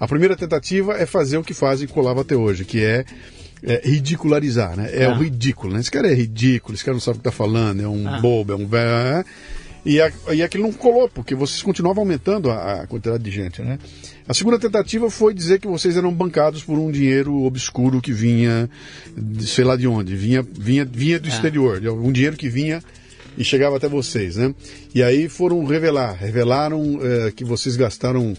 a 0.00 0.06
primeira 0.08 0.36
tentativa 0.36 0.94
é 0.94 1.06
fazer 1.06 1.38
o 1.38 1.44
que 1.44 1.54
fazem 1.54 1.86
colava 1.86 2.22
até 2.22 2.34
hoje, 2.36 2.64
que 2.64 2.82
é, 2.82 3.04
é 3.62 3.80
ridicularizar, 3.88 4.76
né? 4.76 4.90
É 4.92 5.04
Ah. 5.06 5.14
o 5.16 5.22
ridículo, 5.22 5.72
né? 5.74 5.80
Esse 5.80 5.90
cara 5.90 6.10
é 6.10 6.14
ridículo, 6.14 6.74
esse 6.74 6.84
cara 6.84 6.94
não 6.94 7.00
sabe 7.00 7.18
o 7.18 7.20
que 7.22 7.28
está 7.28 7.32
falando, 7.36 7.80
é 7.82 7.88
um 7.88 8.08
Ah. 8.08 8.20
bobo, 8.20 8.52
é 8.52 8.56
um 8.56 8.66
velho. 8.66 9.24
E, 9.86 10.00
a, 10.00 10.12
e 10.34 10.42
aquilo 10.42 10.64
não 10.64 10.72
colou, 10.72 11.08
porque 11.08 11.32
vocês 11.32 11.62
continuavam 11.62 12.02
aumentando 12.02 12.50
a, 12.50 12.82
a 12.82 12.86
quantidade 12.88 13.22
de 13.22 13.30
gente, 13.30 13.62
né? 13.62 13.78
A 14.26 14.34
segunda 14.34 14.58
tentativa 14.58 15.08
foi 15.08 15.32
dizer 15.32 15.60
que 15.60 15.68
vocês 15.68 15.96
eram 15.96 16.12
bancados 16.12 16.64
por 16.64 16.76
um 16.76 16.90
dinheiro 16.90 17.44
obscuro 17.44 18.02
que 18.02 18.12
vinha, 18.12 18.68
de 19.16 19.46
sei 19.46 19.64
lá 19.64 19.76
de 19.76 19.86
onde, 19.86 20.16
vinha, 20.16 20.42
vinha, 20.42 20.84
vinha 20.84 21.20
do 21.20 21.26
Ah. 21.26 21.30
exterior, 21.30 21.80
de 21.80 21.88
um 21.88 22.10
dinheiro 22.10 22.36
que 22.36 22.48
vinha 22.48 22.82
e 23.38 23.44
chegava 23.44 23.76
até 23.76 23.88
vocês, 23.88 24.34
né? 24.36 24.52
E 24.92 25.04
aí 25.04 25.28
foram 25.28 25.64
revelar, 25.64 26.14
revelaram 26.14 26.98
eh, 27.00 27.32
que 27.36 27.44
vocês 27.44 27.76
gastaram 27.76 28.34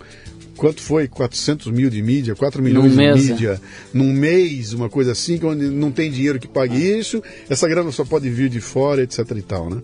quanto 0.58 0.82
foi? 0.82 1.08
400 1.08 1.72
mil 1.72 1.90
de 1.90 2.02
mídia, 2.02 2.36
4 2.36 2.62
milhões 2.62 2.86
Num 2.86 2.92
de 2.92 2.98
mês, 2.98 3.30
mídia, 3.30 3.62
num 3.94 4.12
mês, 4.12 4.74
uma 4.74 4.90
coisa 4.90 5.14
assim, 5.14 5.38
que 5.38 5.46
onde 5.46 5.70
não 5.70 5.92
tem 5.92 6.12
dinheiro 6.12 6.40
que 6.40 6.48
pague 6.48 6.76
isso, 6.76 7.24
essa 7.50 7.68
grana 7.70 7.92
só 7.92 8.04
pode 8.04 8.30
vir 8.30 8.50
de 8.50 8.60
fora, 8.60 9.02
etc 9.04 9.20
e 9.38 9.42
tal, 9.42 9.70
né? 9.70 9.82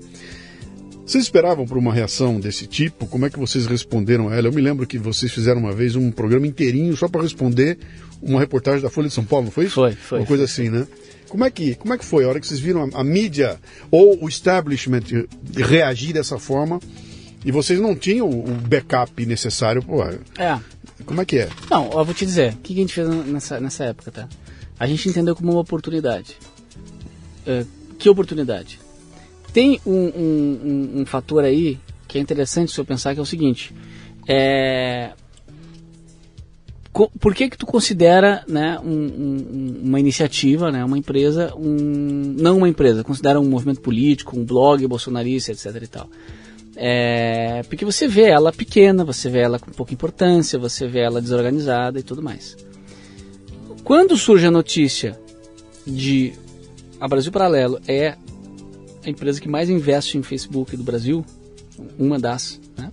Vocês 1.06 1.26
esperavam 1.26 1.66
por 1.66 1.78
uma 1.78 1.94
reação 1.94 2.40
desse 2.40 2.66
tipo? 2.66 3.06
Como 3.06 3.26
é 3.26 3.30
que 3.30 3.38
vocês 3.38 3.66
responderam 3.66 4.30
a 4.30 4.36
ela? 4.36 4.48
Eu 4.48 4.54
me 4.54 4.62
lembro 4.62 4.88
que 4.88 4.98
vocês 4.98 5.32
fizeram 5.32 5.60
uma 5.60 5.74
vez 5.74 5.98
um 5.98 6.10
programa 6.10 6.48
inteirinho 6.48 6.96
só 6.96 7.10
para 7.10 7.22
responder 7.22 7.78
uma 8.22 8.40
reportagem 8.40 8.82
da 8.82 8.90
Folha 8.90 9.10
de 9.10 9.14
São 9.14 9.26
Paulo, 9.26 9.46
não 9.46 9.52
foi 9.52 9.66
isso? 9.66 9.76
Foi, 9.76 9.92
foi. 9.92 10.20
Uma 10.20 10.26
coisa 10.26 10.46
assim, 10.46 10.70
né? 10.70 10.88
Como 11.28 11.44
é 11.44 11.52
que, 11.52 11.76
como 11.76 11.94
é 11.94 11.98
que 11.98 12.06
foi 12.06 12.24
a 12.24 12.30
hora 12.30 12.40
que 12.40 12.48
vocês 12.48 12.60
viram 12.60 12.90
a, 12.94 13.02
a 13.02 13.04
mídia 13.04 13.60
ou 13.92 14.24
o 14.24 14.30
establishment 14.30 15.28
reagir 15.56 16.14
dessa 16.14 16.40
forma 16.40 16.80
e 17.44 17.52
vocês 17.52 17.82
não 17.82 17.96
tinham 17.96 18.30
o 18.30 18.44
backup 18.44 19.26
necessário? 19.26 19.84
Pô, 19.84 20.02
é. 20.04 20.60
como 21.06 21.22
é 21.22 21.26
que 21.26 21.40
é? 21.40 21.50
Não, 21.70 21.92
eu 21.92 22.06
vou 22.06 22.14
te 22.14 22.26
dizer, 22.26 22.54
o 22.54 22.58
que 22.58 22.72
a 22.72 22.78
gente 22.78 22.94
fez 22.94 23.10
nessa, 23.10 23.60
nessa 23.60 23.84
época, 23.84 24.10
tá? 24.10 24.30
A 24.80 24.88
gente 24.88 25.10
entendeu 25.10 25.36
como 25.36 25.52
uma 25.52 25.62
oportunidade. 25.62 26.38
É, 27.46 27.66
que 28.00 28.10
oportunidade? 28.10 28.80
Tem 29.54 29.80
um, 29.86 29.92
um- 29.94 30.60
um- 30.64 31.02
um 31.02 31.06
fator 31.06 31.44
aí 31.44 31.80
que 32.08 32.18
é 32.18 32.22
interessante 32.22 32.72
se 32.72 32.80
eu 32.80 32.86
pensar 32.86 33.14
que 33.14 33.20
é 33.20 33.24
o 33.24 33.26
seguinte. 33.26 33.74
É, 34.28 35.12
por 37.20 37.34
que 37.34 37.50
que 37.50 37.58
tu 37.58 37.66
considera 37.66 38.44
né, 38.48 38.80
um- 38.84 38.88
um- 38.90 39.82
uma 39.84 40.00
iniciativa, 40.00 40.72
né, 40.72 40.84
uma 40.84 40.98
empresa, 40.98 41.54
um, 41.56 42.36
não 42.38 42.58
uma 42.58 42.70
empresa, 42.70 43.04
considera 43.04 43.40
um 43.40 43.50
movimento 43.50 43.82
político, 43.82 44.38
um 44.40 44.44
blog 44.46 44.86
bolsonarista, 44.88 45.52
etc 45.52 45.82
e 45.82 45.88
tal? 45.88 46.10
É, 46.76 47.62
porque 47.70 47.86
você 47.86 48.08
vê 48.08 48.24
ela 48.24 48.52
pequena, 48.52 49.04
você 49.04 49.30
vê 49.30 49.40
ela 49.40 49.60
com 49.60 49.72
pouca 49.72 49.94
importância, 49.94 50.58
você 50.58 50.88
vê 50.88 51.00
ela 51.00 51.22
desorganizada 51.22 52.00
e 52.00 52.04
tudo 52.04 52.22
mais. 52.22 52.56
Quando 53.84 54.18
surge 54.18 54.46
a 54.48 54.52
notícia 54.52 55.20
de 55.86 56.34
a 57.00 57.08
Brasil 57.08 57.32
Paralelo 57.32 57.80
é 57.88 58.16
a 59.04 59.10
empresa 59.10 59.40
que 59.42 59.48
mais 59.48 59.70
investe 59.70 60.18
em 60.18 60.24
Facebook 60.24 60.76
do 60.78 60.84
Brasil, 60.84 61.26
uma 61.98 62.20
das, 62.20 62.60
né? 62.78 62.92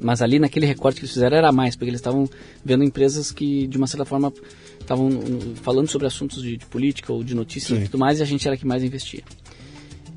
Mas 0.00 0.20
ali 0.20 0.38
naquele 0.38 0.66
recorte 0.66 1.00
que 1.00 1.06
eles 1.06 1.14
fizeram 1.14 1.36
era 1.36 1.50
mais, 1.50 1.74
porque 1.74 1.90
eles 1.90 2.00
estavam 2.00 2.28
vendo 2.64 2.84
empresas 2.84 3.32
que 3.32 3.66
de 3.66 3.78
uma 3.78 3.86
certa 3.86 4.04
forma 4.04 4.32
estavam 4.78 5.08
uh, 5.08 5.56
falando 5.56 5.88
sobre 5.88 6.06
assuntos 6.06 6.42
de, 6.42 6.58
de 6.58 6.66
política 6.66 7.12
ou 7.12 7.24
de 7.24 7.34
notícias 7.34 7.78
e 7.78 7.84
tudo 7.86 7.98
mais, 7.98 8.18
e 8.18 8.22
a 8.22 8.26
gente 8.26 8.46
era 8.46 8.54
a 8.54 8.58
que 8.58 8.66
mais 8.66 8.82
investia 8.82 9.22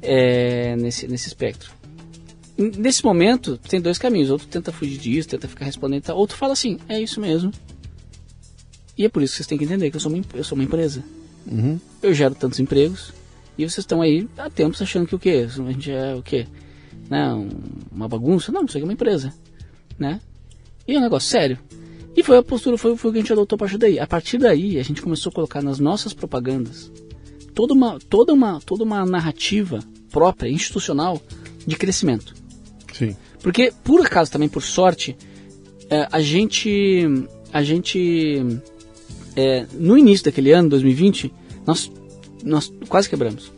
é, 0.02 0.76
nesse, 0.76 1.08
nesse 1.08 1.28
espectro. 1.28 1.72
Nesse 2.58 3.06
momento, 3.06 3.58
tem 3.58 3.80
dois 3.80 3.98
caminhos. 3.98 4.30
Ou 4.30 4.38
tu 4.38 4.46
tenta 4.48 4.70
fugir 4.72 4.98
disso, 4.98 5.30
tenta 5.30 5.48
ficar 5.48 5.64
respondendo, 5.64 6.10
ou 6.10 6.28
tu 6.28 6.36
fala 6.36 6.52
assim, 6.52 6.78
é 6.90 7.02
isso 7.02 7.22
mesmo. 7.22 7.52
E 8.98 9.06
é 9.06 9.10
por 9.10 9.24
isso 9.24 9.32
que 9.32 9.38
vocês 9.38 9.48
têm 9.48 9.58
que 9.58 9.64
entender 9.64 9.90
que 9.90 9.96
eu 9.96 10.00
sou 10.02 10.12
uma, 10.12 10.22
eu 10.34 10.44
sou 10.44 10.58
uma 10.58 10.64
empresa. 10.66 11.02
Uhum. 11.50 11.80
Eu 12.04 12.14
gero 12.14 12.36
tantos 12.36 12.60
empregos 12.60 13.14
e 13.60 13.70
vocês 13.70 13.80
estão 13.80 14.02
aí 14.02 14.28
há 14.38 14.50
tempos 14.50 14.82
achando 14.82 15.06
que 15.06 15.16
o 15.16 15.20
quê? 15.20 15.46
A 15.46 15.72
gente 15.72 15.92
é 15.92 16.16
o 16.16 16.24
quê? 16.24 16.48
Não, 17.10 17.50
uma 17.92 18.08
bagunça? 18.08 18.52
Não, 18.52 18.64
isso 18.64 18.78
aqui 18.78 18.84
é 18.84 18.88
uma 18.88 18.94
empresa. 18.94 19.34
Né? 19.98 20.22
E 20.88 20.96
é 20.96 20.98
um 20.98 21.02
negócio 21.02 21.30
sério. 21.30 21.60
E 22.16 22.24
foi 22.24 22.38
a 22.38 22.44
postura, 22.44 22.78
foi, 22.78 22.96
foi 22.96 23.10
o 23.10 23.14
que 23.14 23.20
a 23.20 23.22
gente 23.22 23.34
adotou 23.34 23.56
a 23.56 23.60
partir 23.60 23.78
daí. 23.78 24.00
A 24.00 24.08
partir 24.08 24.38
daí, 24.38 24.80
a 24.80 24.84
gente 24.84 25.02
começou 25.02 25.30
a 25.30 25.34
colocar 25.34 25.62
nas 25.62 25.80
nossas 25.80 26.14
propagandas 26.14 26.92
toda 27.54 27.74
uma, 27.74 28.00
toda 28.00 28.34
uma, 28.34 28.62
toda 28.62 28.86
uma 28.86 29.06
narrativa 29.06 29.80
própria, 30.10 30.50
institucional, 30.50 31.22
de 31.68 31.76
crescimento. 31.76 32.34
Sim. 32.94 33.16
Porque, 33.44 33.74
por 33.84 34.00
acaso, 34.02 34.32
também 34.32 34.48
por 34.48 34.64
sorte, 34.64 35.18
é, 35.90 36.08
a 36.10 36.22
gente. 36.22 37.06
A 37.52 37.62
gente. 37.62 38.62
é, 39.36 39.66
no 39.74 39.98
início 39.98 40.26
daquele 40.26 40.52
ano, 40.52 40.70
2020, 40.70 41.34
nós, 41.66 41.92
nós 42.44 42.72
quase 42.88 43.10
quebramos. 43.10 43.52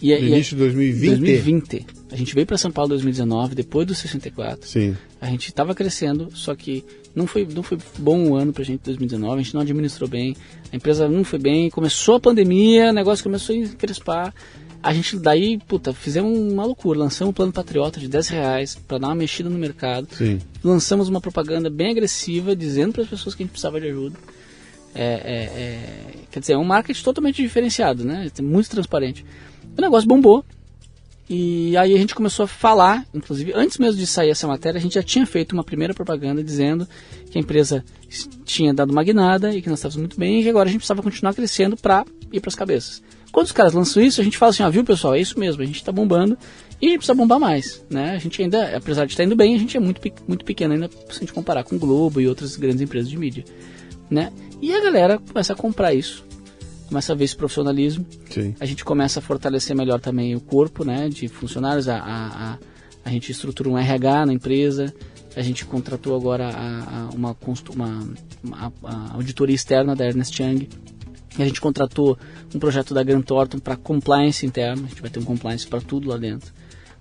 E, 0.00 0.12
é- 0.12 0.18
No 0.20 0.26
e 0.26 0.32
é- 0.32 0.34
início 0.34 0.56
de 0.56 0.62
2020? 0.62 1.08
2020. 1.20 1.86
A 2.12 2.16
gente 2.16 2.34
veio 2.34 2.46
para 2.46 2.58
São 2.58 2.70
Paulo 2.70 2.88
em 2.88 2.94
2019, 2.94 3.54
depois 3.54 3.86
do 3.86 3.94
64. 3.94 4.68
Sim. 4.68 4.96
A 5.20 5.26
gente 5.26 5.48
estava 5.48 5.74
crescendo, 5.74 6.28
só 6.34 6.54
que 6.54 6.84
não 7.14 7.26
foi, 7.26 7.46
não 7.52 7.62
foi 7.62 7.78
bom 7.98 8.28
o 8.28 8.36
ano 8.36 8.52
pra 8.52 8.62
gente 8.62 8.82
2019, 8.84 9.40
a 9.40 9.42
gente 9.42 9.54
não 9.54 9.62
administrou 9.62 10.08
bem, 10.08 10.36
a 10.72 10.76
empresa 10.76 11.08
não 11.08 11.24
foi 11.24 11.38
bem, 11.38 11.70
começou 11.70 12.16
a 12.16 12.20
pandemia, 12.20 12.90
o 12.90 12.92
negócio 12.92 13.24
começou 13.24 13.54
a 13.54 13.58
encrespar. 13.58 14.34
A 14.82 14.92
gente 14.92 15.18
daí, 15.18 15.58
puta, 15.66 15.94
fizemos 15.94 16.38
uma 16.38 16.66
loucura, 16.66 16.98
lançamos 16.98 17.30
um 17.30 17.34
plano 17.34 17.50
patriota 17.52 17.98
de 17.98 18.06
10 18.06 18.28
reais 18.28 18.74
para 18.86 18.98
dar 18.98 19.08
uma 19.08 19.14
mexida 19.14 19.48
no 19.48 19.58
mercado. 19.58 20.06
Sim. 20.12 20.38
Lançamos 20.62 21.08
uma 21.08 21.22
propaganda 21.22 21.70
bem 21.70 21.90
agressiva, 21.90 22.54
dizendo 22.54 22.92
para 22.92 23.02
as 23.02 23.08
pessoas 23.08 23.34
que 23.34 23.42
a 23.42 23.44
gente 23.46 23.52
precisava 23.52 23.80
de 23.80 23.88
ajuda. 23.88 24.16
É, 24.94 25.04
é, 25.04 25.44
é, 25.60 25.80
quer 26.30 26.40
dizer, 26.40 26.52
é 26.52 26.58
um 26.58 26.64
marketing 26.64 27.02
totalmente 27.02 27.42
diferenciado, 27.42 28.04
né? 28.04 28.30
Muito 28.40 28.70
transparente. 28.70 29.24
O 29.76 29.80
negócio 29.80 30.08
bombou. 30.08 30.44
E 31.28 31.74
aí 31.76 31.94
a 31.94 31.98
gente 31.98 32.14
começou 32.14 32.44
a 32.44 32.46
falar, 32.46 33.06
inclusive 33.14 33.52
antes 33.54 33.78
mesmo 33.78 33.98
de 33.98 34.06
sair 34.06 34.28
essa 34.28 34.46
matéria, 34.46 34.78
a 34.78 34.80
gente 34.80 34.94
já 34.94 35.02
tinha 35.02 35.24
feito 35.24 35.54
uma 35.54 35.64
primeira 35.64 35.94
propaganda 35.94 36.44
dizendo 36.44 36.86
que 37.30 37.38
a 37.38 37.40
empresa 37.40 37.82
tinha 38.44 38.74
dado 38.74 38.90
uma 38.90 39.02
guinada 39.02 39.54
e 39.54 39.62
que 39.62 39.70
nós 39.70 39.78
estávamos 39.78 39.96
muito 39.96 40.18
bem 40.18 40.42
e 40.42 40.48
agora 40.48 40.68
a 40.68 40.70
gente 40.70 40.80
precisava 40.80 41.02
continuar 41.02 41.32
crescendo 41.32 41.78
para 41.78 42.04
ir 42.30 42.40
para 42.40 42.50
as 42.50 42.54
cabeças. 42.54 43.02
Quando 43.32 43.46
os 43.46 43.52
caras 43.52 43.72
lançam 43.72 44.02
isso, 44.02 44.20
a 44.20 44.24
gente 44.24 44.36
fala 44.36 44.50
assim, 44.50 44.62
ah, 44.62 44.68
viu 44.68 44.84
pessoal, 44.84 45.14
é 45.14 45.20
isso 45.20 45.40
mesmo, 45.40 45.62
a 45.62 45.66
gente 45.66 45.76
está 45.76 45.90
bombando 45.90 46.38
e 46.80 46.86
a 46.86 46.88
gente 46.90 46.98
precisa 46.98 47.14
bombar 47.14 47.40
mais, 47.40 47.82
né? 47.88 48.10
A 48.10 48.18
gente 48.18 48.42
ainda, 48.42 48.76
apesar 48.76 49.06
de 49.06 49.12
estar 49.12 49.24
indo 49.24 49.34
bem, 49.34 49.54
a 49.54 49.58
gente 49.58 49.76
é 49.76 49.80
muito, 49.80 50.00
muito 50.28 50.44
pequeno 50.44 50.74
ainda 50.74 50.88
se 50.88 51.16
a 51.16 51.20
gente 51.20 51.32
comparar 51.32 51.64
com 51.64 51.74
o 51.74 51.78
Globo 51.78 52.20
e 52.20 52.28
outras 52.28 52.54
grandes 52.54 52.82
empresas 52.82 53.08
de 53.08 53.16
mídia, 53.16 53.44
né? 54.10 54.32
E 54.60 54.72
a 54.74 54.80
galera 54.82 55.18
começa 55.18 55.52
a 55.52 55.56
comprar 55.56 55.92
isso, 55.94 56.24
começa 56.88 57.12
a 57.12 57.16
ver 57.16 57.24
esse 57.24 57.36
profissionalismo, 57.36 58.06
Sim. 58.30 58.54
a 58.60 58.64
gente 58.66 58.84
começa 58.84 59.18
a 59.18 59.22
fortalecer 59.22 59.74
melhor 59.76 60.00
também 60.00 60.34
o 60.34 60.40
corpo 60.40 60.84
né, 60.84 61.08
de 61.08 61.28
funcionários. 61.28 61.88
A, 61.88 61.96
a, 61.98 62.52
a, 62.54 62.58
a 63.04 63.10
gente 63.10 63.30
estrutura 63.32 63.68
um 63.68 63.76
RH 63.78 64.26
na 64.26 64.32
empresa. 64.32 64.94
A 65.36 65.42
gente 65.42 65.64
contratou 65.64 66.14
agora 66.14 66.48
a, 66.48 67.06
a 67.06 67.10
uma, 67.14 67.36
uma, 67.74 68.08
uma- 68.42 68.72
a 68.84 69.14
auditoria 69.14 69.54
externa 69.54 69.96
da 69.96 70.06
Ernest 70.06 70.40
Young. 70.40 70.68
A 71.36 71.44
gente 71.44 71.60
contratou 71.60 72.16
um 72.54 72.58
projeto 72.60 72.94
da 72.94 73.02
Grant 73.02 73.24
Thornton 73.26 73.58
para 73.58 73.76
compliance 73.76 74.46
interno. 74.46 74.84
A 74.84 74.88
gente 74.88 75.00
vai 75.02 75.10
ter 75.10 75.18
um 75.18 75.24
compliance 75.24 75.66
para 75.66 75.80
tudo 75.80 76.08
lá 76.08 76.16
dentro. 76.16 76.52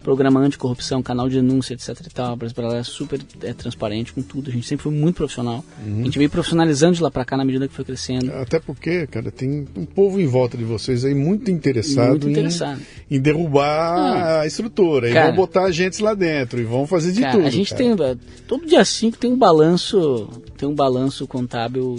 Programa 0.04 0.40
anticorrupção, 0.40 1.02
canal 1.02 1.30
de 1.30 1.36
denúncia, 1.36 1.74
etc 1.74 1.90
e 2.06 2.10
tal. 2.10 2.38
A 2.38 2.78
é 2.78 2.84
super 2.84 3.20
é, 3.42 3.54
transparente 3.54 4.14
com 4.14 4.22
tudo. 4.22 4.50
A 4.50 4.54
gente 4.54 4.68
sempre 4.68 4.84
foi 4.84 4.92
muito 4.92 5.16
profissional. 5.16 5.64
Uhum. 5.86 6.02
A 6.02 6.04
gente 6.04 6.18
veio 6.18 6.30
profissionalizando 6.30 6.96
de 6.96 7.02
lá 7.02 7.10
para 7.10 7.26
cá 7.26 7.38
na 7.38 7.46
medida 7.46 7.68
que 7.68 7.74
foi 7.74 7.86
crescendo. 7.86 8.32
Até 8.34 8.60
porque, 8.60 9.08
cara, 9.08 9.32
tem 9.32 9.66
um 9.76 9.86
povo 9.86 10.20
em 10.20 10.28
volta 10.28 10.58
de 10.58 10.64
vocês 10.64 11.06
aí 11.06 11.16
muito 11.16 11.50
interessado, 11.50 12.10
Muito 12.12 12.28
em- 12.28 12.32
interessado. 12.32 12.82
Em, 13.10 13.20
derrubar 13.20 13.64
Ah. 13.64 14.42
a 14.42 14.48
estrutura. 14.48 15.10
e 15.10 15.14
Cara. 15.14 15.28
vão 15.28 15.36
botar 15.38 15.64
agentes 15.66 16.00
lá 16.00 16.14
dentro 16.14 16.60
e 16.60 16.64
vão 16.64 16.86
fazer 16.86 17.14
de 17.14 17.22
Cara, 17.22 17.34
tudo. 17.34 17.48
a 17.48 17.50
gente 17.50 17.70
cara. 17.74 17.84
tem 17.84 18.20
todo 18.48 18.66
dia 18.66 18.84
5 18.84 19.18
tem 19.18 19.32
um 19.32 19.38
balanço, 19.38 20.30
tem 20.58 20.68
um 20.68 20.76
balanço 20.76 21.26
contábil 21.26 21.96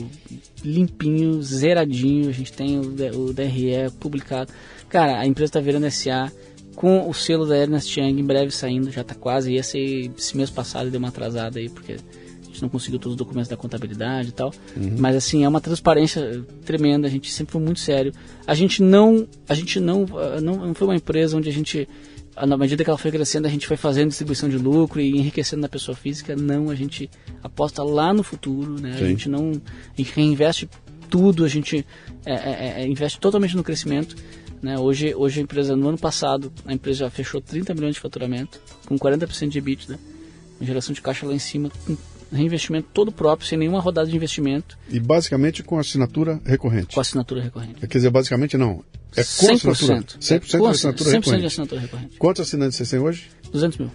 limpinho, 0.64 1.42
zeradinho. 1.42 2.28
A 2.28 2.32
gente 2.32 2.52
tem 2.52 2.78
o, 2.78 2.94
o 3.28 3.32
DRE 3.32 3.90
publicado. 4.00 4.50
Cara, 4.88 5.18
a 5.18 5.26
empresa 5.26 5.50
está 5.50 5.60
virando 5.60 5.86
SA 5.90 6.30
com 6.74 7.08
o 7.08 7.14
selo 7.14 7.46
da 7.46 7.56
Ernest 7.56 7.98
Young 7.98 8.20
em 8.20 8.24
breve 8.24 8.50
saindo, 8.50 8.90
já 8.90 9.02
está 9.02 9.14
quase, 9.14 9.52
ia 9.52 9.62
ser 9.62 10.10
esse 10.16 10.36
mês 10.36 10.50
passado 10.50 10.90
deu 10.90 10.98
uma 10.98 11.08
atrasada 11.08 11.58
aí 11.58 11.68
porque 11.68 11.92
a 11.92 12.46
gente 12.46 12.62
não 12.62 12.68
conseguiu 12.68 12.98
todos 12.98 13.12
os 13.12 13.18
documentos 13.18 13.48
da 13.48 13.56
contabilidade 13.56 14.28
e 14.28 14.32
tal. 14.32 14.52
Mas 14.98 15.16
assim, 15.16 15.44
é 15.44 15.48
uma 15.48 15.60
transparência 15.60 16.44
tremenda, 16.64 17.06
a 17.06 17.10
gente 17.10 17.32
sempre 17.32 17.52
foi 17.52 17.60
muito 17.60 17.80
sério. 17.80 18.12
A 18.46 18.54
gente 18.54 18.82
não, 18.82 19.26
a 19.48 19.54
gente 19.54 19.80
não, 19.80 20.06
ah, 20.16 20.40
não, 20.40 20.66
não 20.66 20.74
foi 20.74 20.86
uma 20.86 20.96
empresa 20.96 21.36
onde 21.36 21.48
a 21.48 21.52
gente 21.52 21.88
na 22.46 22.56
medida 22.56 22.82
que 22.82 22.90
ela 22.90 22.98
foi 22.98 23.12
crescendo, 23.12 23.46
a 23.46 23.50
gente 23.50 23.66
foi 23.66 23.76
fazendo 23.76 24.08
distribuição 24.08 24.48
de 24.48 24.58
lucro 24.58 25.00
e 25.00 25.16
enriquecendo 25.16 25.62
na 25.62 25.68
pessoa 25.68 25.96
física. 25.96 26.34
Não, 26.34 26.68
a 26.68 26.74
gente 26.74 27.08
aposta 27.42 27.82
lá 27.84 28.12
no 28.12 28.24
futuro, 28.24 28.80
né? 28.80 28.96
Sim. 28.98 29.04
A 29.04 29.08
gente 29.08 29.28
não 29.28 29.52
a 29.52 29.96
gente 29.96 30.12
reinveste 30.14 30.68
tudo, 31.08 31.44
a 31.44 31.48
gente 31.48 31.86
é, 32.26 32.32
é, 32.32 32.74
é, 32.82 32.86
investe 32.88 33.20
totalmente 33.20 33.56
no 33.56 33.62
crescimento. 33.62 34.16
Né? 34.64 34.78
Hoje, 34.78 35.14
hoje 35.14 35.40
a 35.40 35.42
empresa, 35.42 35.76
no 35.76 35.88
ano 35.88 35.98
passado, 35.98 36.50
a 36.64 36.72
empresa 36.72 37.00
já 37.00 37.10
fechou 37.10 37.38
30 37.38 37.74
milhões 37.74 37.96
de 37.96 38.00
faturamento, 38.00 38.58
com 38.86 38.98
40% 38.98 39.48
de 39.50 39.58
EBITDA, 39.58 40.00
uma 40.58 40.66
geração 40.66 40.94
de 40.94 41.02
caixa 41.02 41.26
lá 41.26 41.34
em 41.34 41.38
cima, 41.38 41.70
com 41.86 41.94
reinvestimento 42.32 42.88
todo 42.94 43.12
próprio, 43.12 43.46
sem 43.46 43.58
nenhuma 43.58 43.78
rodada 43.78 44.08
de 44.08 44.16
investimento, 44.16 44.78
E 44.88 44.98
basicamente 44.98 45.62
com 45.62 45.78
assinatura 45.78 46.40
recorrente. 46.46 46.94
com 46.94 47.00
assinatura 47.02 47.42
recorrente. 47.42 47.86
Quer 47.86 47.98
dizer, 47.98 48.08
basicamente 48.10 48.56
não. 48.56 48.82
É 49.14 49.22
com 49.22 49.52
assinatura. 49.52 49.74
100%. 50.00 50.18
100% 50.18 50.54
É 50.54 50.58
com 50.58 50.64
de 50.64 50.70
ass- 50.70 50.76
assinatura 50.76 51.10
100% 51.10 51.12
de 51.12 51.14
recorrente. 51.18 51.46
assinatura 51.46 51.80
recorrente. 51.82 52.16
Quantos 52.16 52.40
assinantes 52.48 52.76
vocês 52.78 52.88
têm 52.90 52.98
hoje? 53.00 53.28
200 53.52 53.76
mil. 53.78 53.90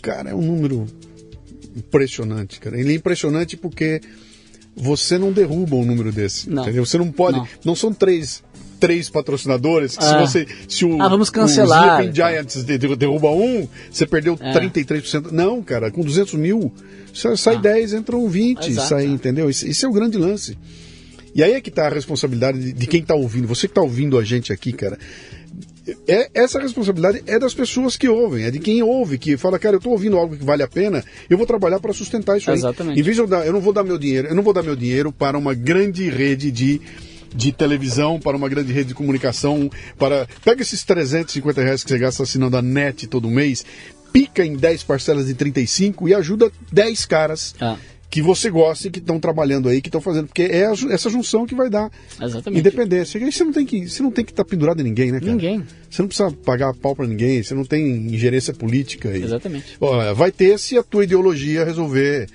Cara, 0.00 0.30
é 0.30 0.34
um 0.34 0.42
número 0.42 0.86
impressionante, 1.76 2.60
cara. 2.60 2.78
Ele 2.78 2.92
é 2.92 2.96
impressionante 2.96 3.56
porque 3.56 4.00
você 4.76 5.18
não 5.18 5.32
derruba 5.32 5.74
um 5.76 5.84
número 5.84 6.12
desse. 6.12 6.48
Não. 6.48 6.62
Entendeu? 6.62 6.86
Você 6.86 6.98
não 6.98 7.10
pode. 7.10 7.38
Não. 7.38 7.48
Não, 7.64 7.74
são 7.76 7.92
três. 7.92 8.42
Três 8.86 9.08
patrocinadores. 9.08 9.96
que 9.96 10.04
Se 10.04 10.10
Ah. 10.14 10.20
você. 10.20 10.46
Se 10.68 10.84
o, 10.84 11.00
Ah, 11.00 11.08
vamos 11.08 11.28
o 11.28 11.32
cancelar, 11.32 12.00
Sleeping 12.00 12.10
então. 12.18 12.28
Giants 12.28 12.64
de- 12.64 12.78
de- 12.78 12.96
derruba 12.96 13.30
um, 13.30 13.68
você 13.90 14.04
perdeu 14.06 14.36
É. 14.40 14.52
33%. 14.52 15.30
Não, 15.32 15.62
cara, 15.62 15.90
com 15.90 16.02
200 16.02 16.34
mil, 16.34 16.72
sai, 17.14 17.36
sai 17.36 17.58
10, 17.60 17.92
entram 17.92 18.28
20, 18.28 18.58
Ah. 18.64 18.68
Exato, 18.68 18.88
sai, 18.88 19.04
é. 19.04 19.08
entendeu? 19.08 19.48
Esse, 19.48 19.68
esse 19.68 19.84
é 19.84 19.88
o 19.88 19.92
grande 19.92 20.18
lance. 20.18 20.58
E 21.34 21.42
aí 21.42 21.52
é 21.52 21.60
que 21.60 21.68
está 21.70 21.86
a 21.86 21.90
responsabilidade 21.90 22.58
de, 22.58 22.72
de 22.72 22.86
quem 22.86 23.00
está 23.00 23.14
ouvindo. 23.14 23.46
Você 23.48 23.66
que 23.68 23.70
está 23.70 23.80
ouvindo 23.82 24.18
a 24.18 24.24
gente 24.24 24.52
aqui, 24.52 24.72
cara. 24.72 24.98
É, 26.06 26.28
essa 26.34 26.60
responsabilidade 26.60 27.22
é 27.26 27.38
das 27.38 27.54
pessoas 27.54 27.96
que 27.96 28.08
ouvem, 28.08 28.44
é 28.44 28.50
de 28.52 28.60
quem 28.60 28.82
ouve, 28.84 29.18
que 29.18 29.36
fala, 29.36 29.58
cara, 29.58 29.74
eu 29.74 29.78
estou 29.78 29.92
ouvindo 29.92 30.16
algo 30.16 30.36
que 30.36 30.44
vale 30.44 30.62
a 30.62 30.68
pena, 30.68 31.04
eu 31.28 31.36
vou 31.36 31.44
trabalhar 31.46 31.80
para 31.80 31.92
sustentar 31.92 32.36
isso 32.38 32.50
aí. 32.50 32.56
Exatamente. 32.56 33.00
Em 33.00 33.02
vez 33.02 33.16
de 33.16 33.22
eu 33.22 33.26
dar, 33.26 33.44
eu 33.46 33.52
não 33.52 33.60
vou 33.60 33.72
dar 33.72 33.82
meu 33.82 33.98
dinheiro, 33.98 34.28
eu 34.28 34.34
não 34.34 34.42
vou 34.44 34.52
dar 34.52 34.62
meu 34.62 34.76
dinheiro 34.76 35.10
para 35.10 35.36
uma 35.36 35.54
grande 35.54 36.08
rede 36.08 36.52
de, 36.52 36.80
de 37.34 37.52
televisão, 37.52 38.18
para 38.20 38.36
uma 38.36 38.48
grande 38.48 38.72
rede 38.72 38.88
de 38.88 38.94
comunicação, 38.94 39.70
para 39.98 40.26
pega 40.44 40.62
esses 40.62 40.82
350 40.84 41.62
reais 41.62 41.82
que 41.84 41.90
você 41.90 41.98
gasta 41.98 42.22
assinando 42.22 42.56
a 42.56 42.62
net 42.62 43.06
todo 43.06 43.28
mês, 43.30 43.64
pica 44.12 44.44
em 44.44 44.54
10 44.56 44.82
parcelas 44.82 45.26
de 45.26 45.34
35 45.34 46.08
e 46.08 46.14
ajuda 46.14 46.50
10 46.70 47.06
caras 47.06 47.54
Ah. 47.60 47.76
que 48.10 48.20
você 48.20 48.50
gosta 48.50 48.88
e 48.88 48.90
que 48.90 48.98
estão 48.98 49.18
trabalhando 49.18 49.70
aí, 49.70 49.80
que 49.80 49.88
estão 49.88 50.00
fazendo, 50.02 50.26
porque 50.26 50.42
é 50.42 50.66
a 50.66 50.72
essa 50.90 51.08
junção 51.08 51.46
que 51.46 51.54
vai 51.54 51.70
dar 51.70 51.90
Exatamente. 52.20 52.60
independência. 52.60 53.18
E 53.18 53.24
aí 53.24 53.32
você 53.32 53.42
não 53.42 53.52
tem 53.52 53.64
que, 53.64 53.88
você 53.88 54.02
não 54.02 54.10
tem 54.10 54.22
que 54.22 54.32
estar 54.32 54.44
pendurado 54.44 54.80
em 54.80 54.84
ninguém, 54.84 55.10
né, 55.10 55.18
cara? 55.18 55.32
Ninguém. 55.32 55.64
Você 55.88 56.02
não 56.02 56.08
precisa 56.08 56.30
pagar 56.44 56.74
pau 56.74 56.94
pra 56.94 57.06
ninguém, 57.06 57.42
você 57.42 57.54
não 57.54 57.64
tem 57.64 57.82
ingerência 58.12 58.52
política 58.52 59.08
aí. 59.08 59.22
Exatamente. 59.22 59.78
Olha, 59.80 60.12
vai 60.12 60.30
ter 60.30 60.58
se 60.58 60.76
a 60.76 60.82
tua 60.82 61.04
ideologia 61.04 61.64
resolver 61.64 62.28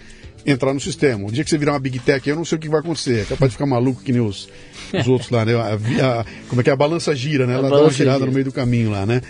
entrar 0.46 0.74
no 0.74 0.80
sistema. 0.80 1.28
O 1.28 1.32
dia 1.32 1.44
que 1.44 1.50
você 1.50 1.58
virar 1.58 1.74
uma 1.74 1.80
Big 1.80 2.00
Tech, 2.00 2.28
eu 2.30 2.36
não 2.36 2.46
sei 2.46 2.58
o 2.58 2.62
que 2.62 2.70
vai 2.70 2.80
acontecer. 2.80 3.22
É 3.22 3.26
capaz 3.26 3.50
de 3.52 3.56
ficar 3.58 3.66
maluco 3.66 4.02
que 4.02 4.12
nem 4.12 4.22
os, 4.22 4.48
os 4.94 5.08
outros 5.10 5.30
lá, 5.30 5.44
né? 5.46 5.54
A, 5.56 5.74
a- 5.74 6.26
como 6.48 6.62
é 6.62 6.64
que 6.64 6.70
é? 6.70 6.74
A 6.74 6.78
balança 6.78 7.16
gira, 7.16 7.46
né? 7.46 7.54
Ela 7.56 7.70
dá 7.70 7.82
uma 7.82 7.90
girada 7.92 8.18
gira. 8.20 8.28
no 8.28 8.34
meio 8.34 8.46
do 8.46 8.52
caminho 8.52 8.92
lá, 8.92 9.06
né? 9.06 9.22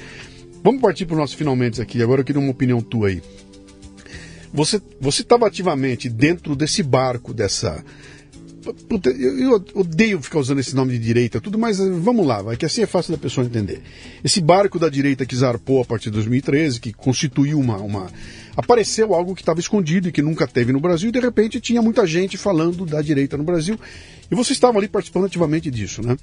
Vamos 0.64 0.82
partir 0.82 1.06
para 1.06 1.16
o 1.16 1.20
nosso 1.20 1.36
finalmente 1.38 1.82
aqui. 1.82 2.02
Agora 2.04 2.22
eu 2.22 2.26
queria 2.26 2.42
uma 2.42 2.52
opinião 2.52 2.82
tua 2.82 3.08
aí. 3.10 3.22
Você 4.54 4.82
você 5.00 5.22
estava 5.22 5.48
ativamente 5.48 6.10
dentro 6.10 6.56
desse 6.56 6.82
barco, 6.82 7.34
dessa. 7.34 7.84
Puta, 8.74 9.10
eu, 9.10 9.40
eu 9.40 9.66
odeio 9.76 10.22
ficar 10.22 10.40
usando 10.40 10.60
esse 10.60 10.76
nome 10.76 10.94
de 10.94 11.00
direita, 11.00 11.40
tudo, 11.40 11.58
mas 11.58 11.80
eh, 11.80 11.90
vamos 11.90 12.26
lá, 12.26 12.42
vai 12.42 12.58
que 12.58 12.66
assim 12.66 12.82
é 12.82 12.86
fácil 12.86 13.12
da 13.12 13.18
pessoa 13.18 13.46
entender. 13.46 13.82
Esse 14.24 14.42
barco 14.42 14.80
da 14.80 14.90
direita 14.90 15.26
que 15.26 15.36
zarpou 15.36 15.82
a 15.82 15.86
partir 15.86 16.06
de 16.06 16.12
2013, 16.12 16.80
que 16.80 16.94
constituiu 16.94 17.60
uma. 17.60 17.78
uma 17.78 18.12
apareceu 18.56 19.14
algo 19.14 19.36
que 19.36 19.42
estava 19.42 19.60
escondido 19.60 20.10
e 20.10 20.12
que 20.12 20.22
nunca 20.22 20.48
teve 20.48 20.72
no 20.72 20.80
Brasil, 20.80 21.10
e 21.10 21.12
de 21.12 21.20
repente 21.20 21.60
tinha 21.60 21.82
muita 21.82 22.08
gente 22.08 22.38
falando 22.38 22.86
da 22.86 23.02
direita 23.02 23.38
no 23.38 23.44
Brasil, 23.44 23.80
e 24.32 24.36
vocês 24.36 24.58
estavam 24.58 24.80
ali 24.80 24.88
participando 24.88 25.26
ativamente 25.26 25.70
disso, 25.70 26.02
né? 26.02 26.18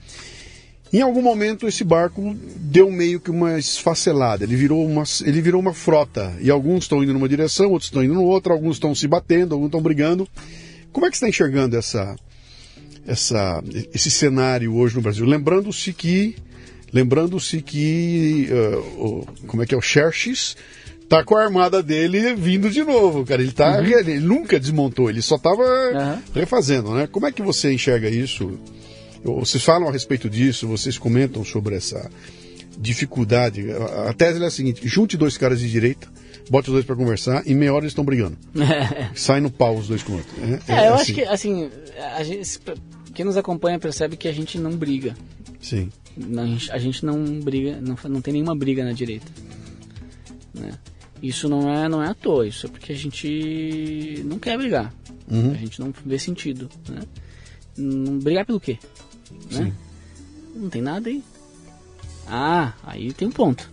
Em 0.95 1.01
algum 1.01 1.23
momento 1.23 1.67
esse 1.67 1.83
barco 1.83 2.37
deu 2.57 2.89
meio 2.89 3.19
que 3.19 3.29
uma 3.29 3.59
esfacelada, 3.59 4.45
ele 4.45 4.55
virou 4.55 4.87
uma, 4.87 5.03
ele 5.25 5.43
virou 5.43 5.61
uma 5.61 5.75
frota. 5.75 6.33
E 6.41 6.49
alguns 6.51 6.85
estão 6.85 7.03
indo 7.03 7.13
numa 7.13 7.29
direção, 7.29 7.71
outros 7.71 7.89
estão 7.89 8.05
indo 8.05 8.15
noutra, 8.15 8.53
alguns 8.53 8.77
estão 8.77 8.95
se 8.95 9.09
batendo, 9.09 9.55
alguns 9.55 9.67
estão 9.67 9.83
brigando. 9.83 10.29
Como 10.93 11.05
é 11.05 11.11
que 11.11 11.17
você 11.17 11.25
está 11.25 11.29
enxergando 11.29 11.77
essa, 11.77 12.15
essa, 13.07 13.63
esse 13.93 14.11
cenário 14.11 14.75
hoje 14.75 14.95
no 14.97 15.03
Brasil? 15.03 15.25
Lembrando-se 15.27 15.93
que, 15.93 16.37
lembrando-se 16.93 17.61
que, 17.63 18.49
eh, 18.51 18.77
o- 18.99 19.27
como 19.47 19.63
é 19.63 19.67
que 19.67 19.75
é 19.75 19.79
o 19.79 19.83
Xerxes 19.83 20.57
tá 21.09 21.23
com 21.23 21.37
a 21.37 21.43
armada 21.45 21.83
dele 21.83 22.35
vindo 22.35 22.71
de 22.71 22.83
novo, 22.83 23.25
cara. 23.27 23.43
Ele 23.43 23.53
tá, 23.53 23.79
ele 23.83 24.19
nunca 24.21 24.59
desmontou, 24.59 25.11
ele 25.11 25.21
só 25.23 25.37
estava 25.37 25.63
Uhum. 25.63 26.23
refazendo, 26.35 26.95
né? 26.95 27.07
Como 27.07 27.27
é 27.27 27.33
que 27.33 27.43
você 27.43 27.73
enxerga 27.73 28.09
isso? 28.09 28.59
Vocês 29.23 29.63
falam 29.63 29.89
a 29.89 29.93
respeito 29.93 30.29
disso, 30.29 30.67
vocês 30.69 30.97
comentam 30.99 31.45
sobre 31.45 31.77
essa 31.77 32.11
dificuldade. 32.79 33.67
A- 34.09 34.13
tese 34.13 34.43
é 34.43 34.47
a 34.47 34.51
seguinte: 34.51 34.87
junte 34.87 35.17
dois 35.17 35.37
caras 35.37 35.61
de 35.61 35.71
direita, 35.71 36.09
bote 36.51 36.69
os 36.69 36.73
dois 36.75 36.85
para 36.85 36.97
conversar, 36.97 37.43
em 37.47 37.55
meia 37.55 37.73
hora 37.73 37.85
eles 37.85 37.93
estão 37.93 38.05
brigando. 38.05 38.37
Sai 39.15 39.41
no 39.41 39.51
pau 39.51 39.77
os 39.77 39.89
dois 39.89 40.03
com 40.03 40.13
o 40.13 40.17
outro. 40.17 40.33
É, 40.69 40.73
É, 40.85 40.89
eu 40.89 40.95
assim. 40.95 41.03
acho 41.03 41.15
que, 41.15 41.23
assim, 41.23 41.71
a 42.17 42.23
gente, 42.25 42.61
quem 43.15 43.25
nos 43.25 43.37
acompanha 43.37 43.79
percebe 43.79 44.17
que 44.17 44.29
a 44.29 44.33
gente 44.33 44.59
não 44.59 44.77
briga. 44.77 45.17
Sim. 45.61 45.91
Não, 46.17 46.43
a, 46.43 46.47
gente, 46.47 46.73
a 46.73 46.79
gente 46.79 47.07
não 47.07 47.41
briga, 47.41 47.81
não, 47.81 47.97
não 48.11 48.21
tem 48.21 48.35
nenhuma 48.35 48.55
briga 48.55 48.85
na 48.85 48.93
direita. 48.93 49.31
né? 50.53 50.79
Isso 51.23 51.49
não 51.49 51.73
é, 51.73 51.89
não 51.89 52.03
é 52.03 52.09
à 52.09 52.15
toa, 52.15 52.47
isso 52.47 52.67
é 52.67 52.69
porque 52.69 52.93
a 52.93 52.97
gente 52.97 54.23
não 54.27 54.39
quer 54.39 54.59
brigar. 54.59 54.93
Uhum. 55.31 55.53
A 55.53 55.55
gente 55.55 55.81
não 55.81 55.93
vê 56.05 56.19
sentido. 56.19 56.69
Né? 56.89 57.01
Não, 57.77 58.19
brigar 58.19 58.45
pelo 58.45 58.61
quê? 58.61 58.79
Né? 59.51 59.73
Não 60.55 60.69
tem 60.69 60.83
nada 60.83 61.09
aí. 61.09 61.23
Ah, 62.27 62.75
aí 62.83 63.13
tem 63.13 63.29
um 63.29 63.33
ponto. 63.33 63.71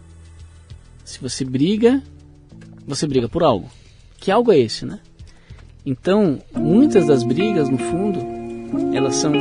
Se 1.03 1.19
você 1.19 1.43
briga, 1.43 2.01
você 2.87 3.05
briga 3.05 3.27
por 3.27 3.43
algo. 3.43 3.69
Que 4.17 4.31
algo 4.31 4.51
é 4.51 4.59
esse, 4.59 4.85
né? 4.85 4.99
Então, 5.85 6.41
muitas 6.53 7.07
das 7.07 7.23
brigas, 7.23 7.67
no 7.67 7.77
fundo, 7.77 8.19
elas 8.93 9.15
são 9.15 9.31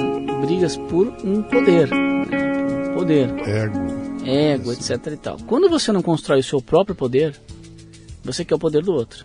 brigas 0.41 0.77
por 0.77 1.09
um 1.25 1.43
poder. 1.43 1.89
Né? 1.91 2.25
Por 2.25 2.91
um 2.91 2.95
poder 2.95 3.29
Ego. 3.49 3.79
ego, 4.27 4.73
etc 4.73 5.07
e 5.13 5.17
tal. 5.17 5.37
Quando 5.47 5.69
você 5.69 5.93
não 5.93 6.03
constrói 6.03 6.41
o 6.41 6.45
seu 6.45 6.61
próprio 6.61 6.95
poder, 6.95 7.39
você 8.25 8.45
quer 8.45 8.55
o 8.55 8.59
poder 8.59 8.83
do 8.83 8.93
outro. 8.93 9.25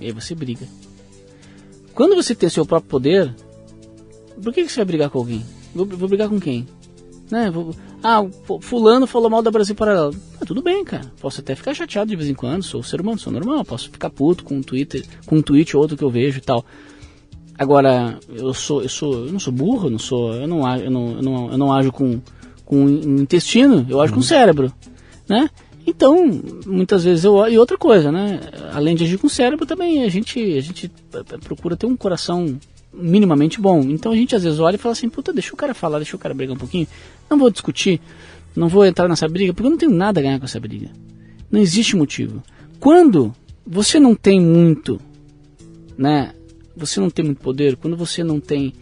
E 0.00 0.06
aí 0.06 0.12
você 0.12 0.34
briga. 0.34 0.66
Quando 1.94 2.14
você 2.14 2.34
tem 2.34 2.48
seu 2.48 2.66
próprio 2.66 2.90
poder, 2.90 3.34
por 4.42 4.52
que 4.52 4.64
que 4.64 4.68
você 4.70 4.76
vai 4.76 4.84
brigar 4.86 5.10
com 5.10 5.18
alguém? 5.18 5.44
Vou, 5.74 5.86
vou 5.86 6.08
brigar 6.08 6.28
com 6.28 6.40
quem? 6.40 6.66
Né? 7.30 7.50
Vou- 7.50 7.74
ah, 8.02 8.20
fulano 8.60 9.06
falou 9.06 9.30
mal 9.30 9.40
da 9.42 9.50
Brasil 9.50 9.74
Paralelo. 9.74 10.14
Ah, 10.40 10.44
tudo 10.44 10.62
bem, 10.62 10.84
cara. 10.84 11.10
Posso 11.20 11.40
até 11.40 11.54
ficar 11.54 11.72
chateado 11.72 12.10
de 12.10 12.16
vez 12.16 12.28
em 12.28 12.34
quando, 12.34 12.62
sou 12.62 12.82
ser 12.82 13.00
humano, 13.00 13.18
sou 13.18 13.32
normal. 13.32 13.64
Posso 13.64 13.88
ficar 13.90 14.10
puto 14.10 14.44
com 14.44 14.56
um 14.56 14.62
Twitter, 14.62 15.04
com 15.24 15.36
um 15.36 15.42
tweet 15.42 15.74
ou 15.76 15.82
outro 15.82 15.96
que 15.96 16.04
eu 16.04 16.10
vejo 16.10 16.38
e 16.38 16.42
tal. 16.42 16.64
Agora, 17.58 18.18
eu 18.28 18.52
sou, 18.52 18.82
eu 18.82 18.88
sou, 18.88 19.26
eu 19.26 19.32
não 19.32 19.38
sou 19.38 19.52
burro, 19.52 19.88
não 19.88 19.98
sou, 19.98 20.34
eu 20.34 20.48
não, 20.48 20.66
ajo- 20.66 20.84
eu 20.84 20.90
não, 20.90 21.10
eu 21.16 21.22
não, 21.22 21.50
eu 21.52 21.58
não 21.58 21.72
ajo 21.72 21.92
com, 21.92 22.20
com 22.64 22.84
o 22.84 23.20
intestino, 23.20 23.86
eu 23.88 24.00
ajo 24.00 24.12
com 24.12 24.20
o 24.20 24.22
cérebro, 24.24 24.72
né? 25.28 25.48
Então, 25.86 26.16
muitas 26.66 27.04
vezes 27.04 27.24
eu 27.24 27.46
e 27.46 27.58
outra 27.58 27.76
coisa, 27.78 28.10
né? 28.10 28.40
Além 28.72 28.96
de 28.96 29.04
agir 29.04 29.18
com 29.18 29.26
o 29.26 29.30
cérebro, 29.30 29.66
também 29.66 30.02
a 30.02 30.08
gente, 30.08 30.40
a 30.56 30.60
gente 30.60 30.90
procura 31.44 31.76
ter 31.76 31.86
um 31.86 31.96
coração 31.96 32.58
minimamente 32.92 33.60
bom. 33.60 33.80
Então 33.82 34.10
a 34.12 34.16
gente 34.16 34.34
às 34.34 34.42
vezes 34.44 34.58
olha 34.60 34.76
e 34.76 34.78
fala 34.78 34.92
assim, 34.94 35.08
puta, 35.08 35.32
deixa 35.32 35.52
o 35.52 35.56
cara 35.56 35.74
falar, 35.74 35.98
deixa 35.98 36.16
o 36.16 36.18
cara 36.18 36.34
brigar 36.34 36.56
um 36.56 36.58
pouquinho. 36.58 36.86
Não 37.28 37.38
vou 37.38 37.50
discutir, 37.50 38.00
não 38.56 38.66
vou 38.68 38.84
entrar 38.86 39.08
nessa 39.08 39.28
briga, 39.28 39.52
porque 39.52 39.66
eu 39.66 39.70
não 39.70 39.78
tenho 39.78 39.92
nada 39.92 40.20
a 40.20 40.22
ganhar 40.22 40.38
com 40.38 40.44
essa 40.46 40.58
briga. 40.58 40.88
Não 41.50 41.60
existe 41.60 41.94
motivo. 41.96 42.42
Quando 42.80 43.32
você 43.66 44.00
não 44.00 44.14
tem 44.14 44.40
muito, 44.40 44.98
né? 45.98 46.32
Você 46.76 47.00
não 47.00 47.10
tem 47.10 47.24
muito 47.24 47.40
poder, 47.40 47.76
quando 47.76 47.96
você 47.96 48.24
não 48.24 48.40
tem 48.40 48.72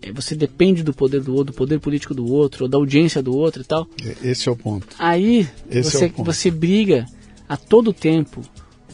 eh, 0.00 0.12
você 0.12 0.34
depende 0.34 0.82
do 0.82 0.92
poder 0.92 1.20
do 1.20 1.34
outro, 1.34 1.52
do 1.52 1.56
poder 1.56 1.80
político 1.80 2.14
do 2.14 2.26
outro, 2.26 2.64
ou 2.64 2.68
da 2.68 2.76
audiência 2.78 3.22
do 3.22 3.36
outro 3.36 3.62
e 3.62 3.64
tal. 3.64 3.88
Esse 4.22 4.48
é 4.48 4.52
o 4.52 4.56
ponto. 4.56 4.88
Aí 4.98 5.48
Esse 5.70 5.78
é 5.78 5.82
você, 5.82 6.06
o 6.06 6.10
ponto. 6.10 6.24
você 6.24 6.50
briga 6.50 7.06
a 7.48 7.56
todo 7.56 7.92
tempo 7.92 8.42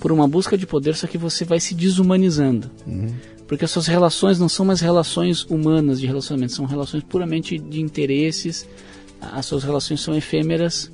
por 0.00 0.12
uma 0.12 0.28
busca 0.28 0.56
de 0.56 0.66
poder, 0.66 0.94
só 0.94 1.06
que 1.06 1.18
você 1.18 1.44
vai 1.44 1.60
se 1.60 1.74
desumanizando. 1.74 2.70
Uhum. 2.86 3.14
Porque 3.46 3.64
as 3.64 3.70
suas 3.70 3.86
relações 3.86 4.38
não 4.38 4.48
são 4.48 4.66
mais 4.66 4.80
relações 4.80 5.42
humanas 5.44 6.00
de 6.00 6.06
relacionamento, 6.06 6.52
são 6.52 6.66
relações 6.66 7.02
puramente 7.02 7.58
de 7.58 7.80
interesses. 7.80 8.68
As 9.20 9.46
suas 9.46 9.64
relações 9.64 10.00
são 10.00 10.14
efêmeras. 10.14 10.92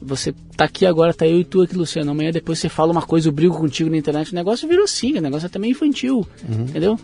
Você 0.00 0.32
tá 0.56 0.64
aqui 0.64 0.86
agora, 0.86 1.12
tá 1.12 1.26
eu 1.26 1.40
e 1.40 1.44
tu 1.44 1.62
aqui, 1.62 1.76
Luciano. 1.76 2.10
Amanhã 2.10 2.30
depois 2.30 2.58
você 2.58 2.68
fala 2.68 2.92
uma 2.92 3.02
coisa, 3.02 3.28
eu 3.28 3.32
brigo 3.32 3.56
contigo 3.56 3.90
na 3.90 3.96
internet. 3.96 4.32
O 4.32 4.34
negócio 4.34 4.68
virou 4.68 4.84
assim, 4.84 5.16
o 5.18 5.20
negócio 5.20 5.46
é 5.46 5.48
também 5.48 5.70
infantil. 5.72 6.26
Entendeu? 6.48 6.98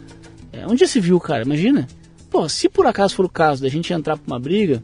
É, 0.52 0.66
onde 0.66 0.80
já 0.80 0.86
se 0.86 1.00
viu, 1.00 1.18
cara? 1.18 1.42
Imagina. 1.42 1.88
Pô, 2.30 2.48
se 2.48 2.68
por 2.68 2.86
acaso 2.86 3.14
for 3.14 3.24
o 3.24 3.28
caso 3.28 3.62
da 3.62 3.68
gente 3.68 3.92
entrar 3.92 4.16
pra 4.16 4.26
uma 4.26 4.40
briga, 4.40 4.82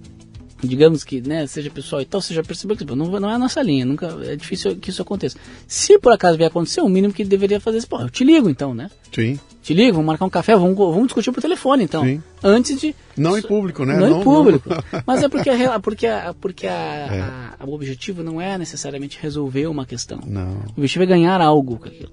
digamos 0.63 1.03
que 1.05 1.21
né, 1.21 1.47
seja 1.47 1.71
pessoal 1.71 2.03
e 2.03 2.05
tal, 2.05 2.21
você 2.21 2.35
já 2.35 2.43
percebeu 2.43 2.77
que 2.77 2.85
pô, 2.85 2.95
não, 2.95 3.07
não 3.21 3.31
é 3.31 3.35
a 3.35 3.39
nossa 3.39 3.63
linha, 3.63 3.85
nunca 3.85 4.07
é 4.25 4.37
difícil 4.37 4.77
que 4.77 4.91
isso 4.91 5.01
aconteça. 5.03 5.37
Se 5.67 5.99
por 5.99 6.13
acaso 6.13 6.37
vier 6.37 6.49
acontecer, 6.49 6.81
o 6.81 6.89
mínimo 6.89 7.13
que 7.15 7.25
deveria 7.25 7.61
fazer 7.61 7.79
é, 7.79 7.87
pô, 7.87 8.01
eu 8.01 8.11
te 8.11 8.25
ligo 8.25 8.49
então, 8.49 8.75
né? 8.75 8.91
Sim. 9.15 9.39
Te 9.63 9.75
ligo, 9.75 9.93
vamos 9.93 10.07
marcar 10.07 10.25
um 10.25 10.31
café, 10.31 10.55
vamos, 10.57 10.77
vamos 10.77 11.05
discutir 11.07 11.33
por 11.33 11.41
telefone 11.43 11.85
então. 11.85 12.03
Sim. 12.05 12.23
Antes 12.43 12.81
de. 12.81 12.95
Não 13.17 13.37
em 13.37 13.43
público, 13.43 13.85
né? 13.85 13.97
Não, 13.99 14.09
Não- 14.11 14.21
em 14.21 14.25
público. 14.25 14.69
não. 14.69 14.83
Mas 15.07 15.23
é 15.23 15.29
porque, 15.29 15.51
a 15.51 15.79
porque, 15.81 16.07
a, 16.07 16.35
porque 16.41 16.67
a, 16.67 16.71
É. 16.71 17.21
a- 17.61 17.65
o 17.67 17.75
objetivo 17.75 18.23
não 18.23 18.41
é 18.41 18.57
necessariamente 18.57 19.19
resolver 19.21 19.67
uma 19.67 19.85
questão. 19.85 20.21
Não. 20.27 20.53
O 20.69 20.79
objetivo 20.79 21.03
é 21.05 21.07
ganhar 21.07 21.41
algo 21.41 21.77
com 21.79 21.89
aquilo. 21.89 22.11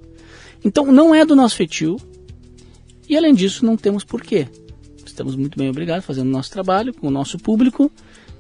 Então 0.65 0.91
não 0.91 1.15
é 1.15 1.25
do 1.25 1.35
nosso 1.35 1.55
feitio. 1.55 1.97
E 3.07 3.15
além 3.15 3.33
disso, 3.33 3.65
não 3.65 3.77
temos 3.77 4.03
porquê. 4.03 4.47
Estamos 5.05 5.35
muito 5.35 5.57
bem 5.57 5.69
obrigados 5.69 6.05
fazendo 6.05 6.27
o 6.27 6.31
nosso 6.31 6.51
trabalho 6.51 6.93
com 6.93 7.07
o 7.07 7.11
nosso 7.11 7.37
público. 7.39 7.89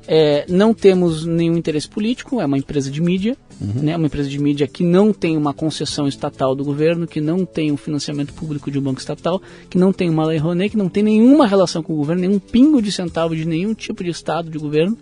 É, 0.07 0.45
não 0.47 0.73
temos 0.73 1.25
nenhum 1.25 1.57
interesse 1.57 1.87
político, 1.87 2.39
é 2.39 2.45
uma 2.45 2.57
empresa 2.57 2.89
de 2.89 3.01
mídia, 3.01 3.35
né, 3.59 3.97
uma 3.97 4.05
empresa 4.05 4.29
de 4.29 4.39
mídia 4.39 4.67
que 4.67 4.83
não 4.83 5.11
tem 5.11 5.35
uma 5.35 5.53
concessão 5.53 6.07
estatal 6.07 6.55
do 6.55 6.63
governo, 6.63 7.05
que 7.07 7.19
não 7.19 7.43
tem 7.43 7.71
um 7.71 7.77
financiamento 7.77 8.33
público 8.33 8.71
de 8.71 8.79
um 8.79 8.81
banco 8.81 8.99
estatal, 8.99 9.41
que 9.69 9.77
não 9.77 9.91
tem 9.91 10.09
uma 10.09 10.25
lei 10.25 10.37
Rouanet, 10.37 10.69
que 10.71 10.77
não 10.77 10.87
tem 10.87 11.03
nenhuma 11.03 11.45
relação 11.45 11.83
com 11.83 11.93
o 11.93 11.97
governo, 11.97 12.21
nenhum 12.21 12.39
pingo 12.39 12.81
de 12.81 12.91
centavo 12.91 13.35
de 13.35 13.45
nenhum 13.45 13.73
tipo 13.73 14.03
de 14.03 14.09
estado 14.11 14.49
de 14.49 14.57
governo, 14.57 14.97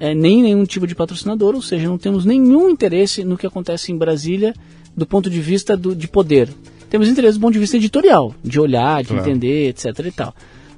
é, 0.00 0.14
nem 0.14 0.42
nenhum 0.42 0.64
tipo 0.64 0.86
de 0.86 0.94
patrocinador, 0.94 1.54
ou 1.54 1.62
seja, 1.62 1.86
não 1.86 1.98
temos 1.98 2.24
nenhum 2.24 2.68
interesse 2.70 3.22
no 3.22 3.36
que 3.36 3.46
acontece 3.46 3.92
em 3.92 3.96
Brasília 3.96 4.52
do 4.96 5.06
ponto 5.06 5.30
de 5.30 5.40
vista 5.40 5.76
do, 5.76 5.94
de 5.94 6.08
poder. 6.08 6.48
Temos 6.90 7.08
interesse 7.08 7.38
do 7.38 7.40
ponto 7.40 7.52
de 7.52 7.58
vista 7.58 7.76
editorial, 7.76 8.34
de 8.42 8.58
olhar, 8.60 9.02
de 9.02 9.08
Claro. 9.08 9.22
entender, 9.22 9.68
etc. 9.68 9.86
e 10.06 10.10
tal. 10.12 10.34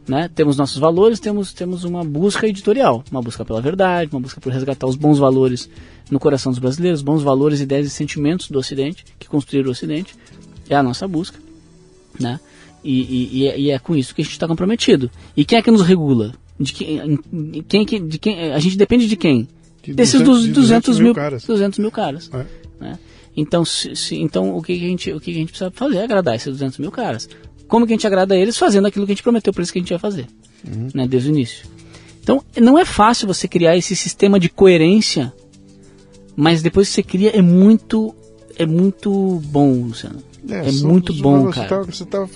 Né? 0.08 0.30
Temos 0.32 0.56
nossos 0.56 0.78
valores, 0.78 1.18
temos, 1.18 1.52
temos 1.52 1.82
uma 1.82 2.04
busca 2.04 2.46
editorial, 2.46 3.02
uma 3.10 3.20
busca 3.20 3.44
pela 3.44 3.60
verdade, 3.60 4.10
uma 4.12 4.20
busca 4.20 4.40
por 4.40 4.52
resgatar 4.52 4.86
os 4.86 4.94
bons 4.94 5.18
valores 5.18 5.68
no 6.10 6.20
coração 6.20 6.52
dos 6.52 6.60
brasileiros, 6.60 7.02
bons 7.02 7.22
valores, 7.24 7.60
ideias 7.60 7.86
e 7.88 7.90
sentimentos 7.90 8.48
do 8.48 8.58
Ocidente, 8.58 9.04
que 9.18 9.26
construíram 9.28 9.68
o 9.68 9.72
Ocidente. 9.72 10.14
É 10.70 10.76
a 10.76 10.82
nossa 10.82 11.08
busca. 11.08 11.38
Né? 12.20 12.38
E, 12.84 13.00
e- 13.00 13.38
e 13.58 13.70
é, 13.70 13.74
é 13.74 13.78
com 13.80 13.96
isso 13.96 14.14
que 14.14 14.22
a 14.22 14.24
gente 14.24 14.32
está 14.34 14.46
comprometido. 14.46 15.10
E 15.36 15.44
quem 15.44 15.58
é 15.58 15.62
que 15.62 15.70
nos 15.72 15.82
regula? 15.82 16.32
De 16.58 16.72
quem, 16.72 16.98
em- 17.32 17.62
quem, 17.62 17.84
que- 17.84 17.98
de 17.98 18.18
quem, 18.18 18.52
a 18.52 18.58
gente 18.60 18.76
depende 18.76 19.08
de 19.08 19.16
quem? 19.16 19.48
De 19.82 19.92
Desses 19.92 20.20
200 20.22 20.42
200, 20.42 20.44
de 20.46 20.52
200 20.52 21.00
mil, 21.00 21.14
caras. 21.14 21.44
200 21.44 21.78
mil 21.80 21.90
caras. 21.90 22.30
É. 22.32 22.46
né? 22.80 22.98
Então, 23.36 23.64
se- 23.64 23.94
se- 23.96 24.16
então 24.16 24.56
o, 24.56 24.62
que, 24.62 24.78
que 24.78 24.84
a 24.84 24.88
gente, 24.88 25.12
o 25.12 25.18
que, 25.20 25.32
que 25.32 25.36
a 25.36 25.40
gente 25.40 25.48
precisa 25.50 25.70
fazer 25.72 25.98
é 25.98 26.04
agradar 26.04 26.36
esses 26.36 26.46
200 26.46 26.78
mil 26.78 26.90
caras. 26.92 27.28
Como 27.68 27.86
que 27.86 27.92
a 27.92 27.96
gente 27.96 28.06
agrada 28.06 28.36
eles? 28.36 28.56
Fazendo 28.58 28.86
aquilo 28.86 29.06
que 29.06 29.12
a 29.12 29.14
gente 29.14 29.22
prometeu 29.22 29.52
para 29.52 29.60
eles 29.60 29.70
que 29.70 29.78
a 29.78 29.82
gente 29.82 29.90
ia 29.90 29.98
fazer, 29.98 30.26
né, 30.94 31.06
desde 31.06 31.30
o 31.30 31.32
início. 31.32 31.66
Então, 32.22 32.42
não 32.60 32.78
é 32.78 32.84
fácil 32.84 33.26
você 33.26 33.46
criar 33.46 33.76
esse 33.76 33.94
sistema 33.96 34.38
de 34.40 34.48
coerência, 34.48 35.32
mas 36.36 36.62
depois 36.62 36.88
que 36.88 36.94
você 36.94 37.02
cria 37.02 37.30
é 37.36 37.42
muito, 37.42 38.14
é 38.58 38.66
muito 38.66 39.40
bom, 39.46 39.84
Luciano. 39.84 40.18
É, 40.48 40.70
são- 40.70 40.88
muito 40.90 41.12
bom, 41.14 41.50
cara. 41.50 41.68
tá- 41.68 41.82
você 41.82 42.04
tá- 42.04 42.28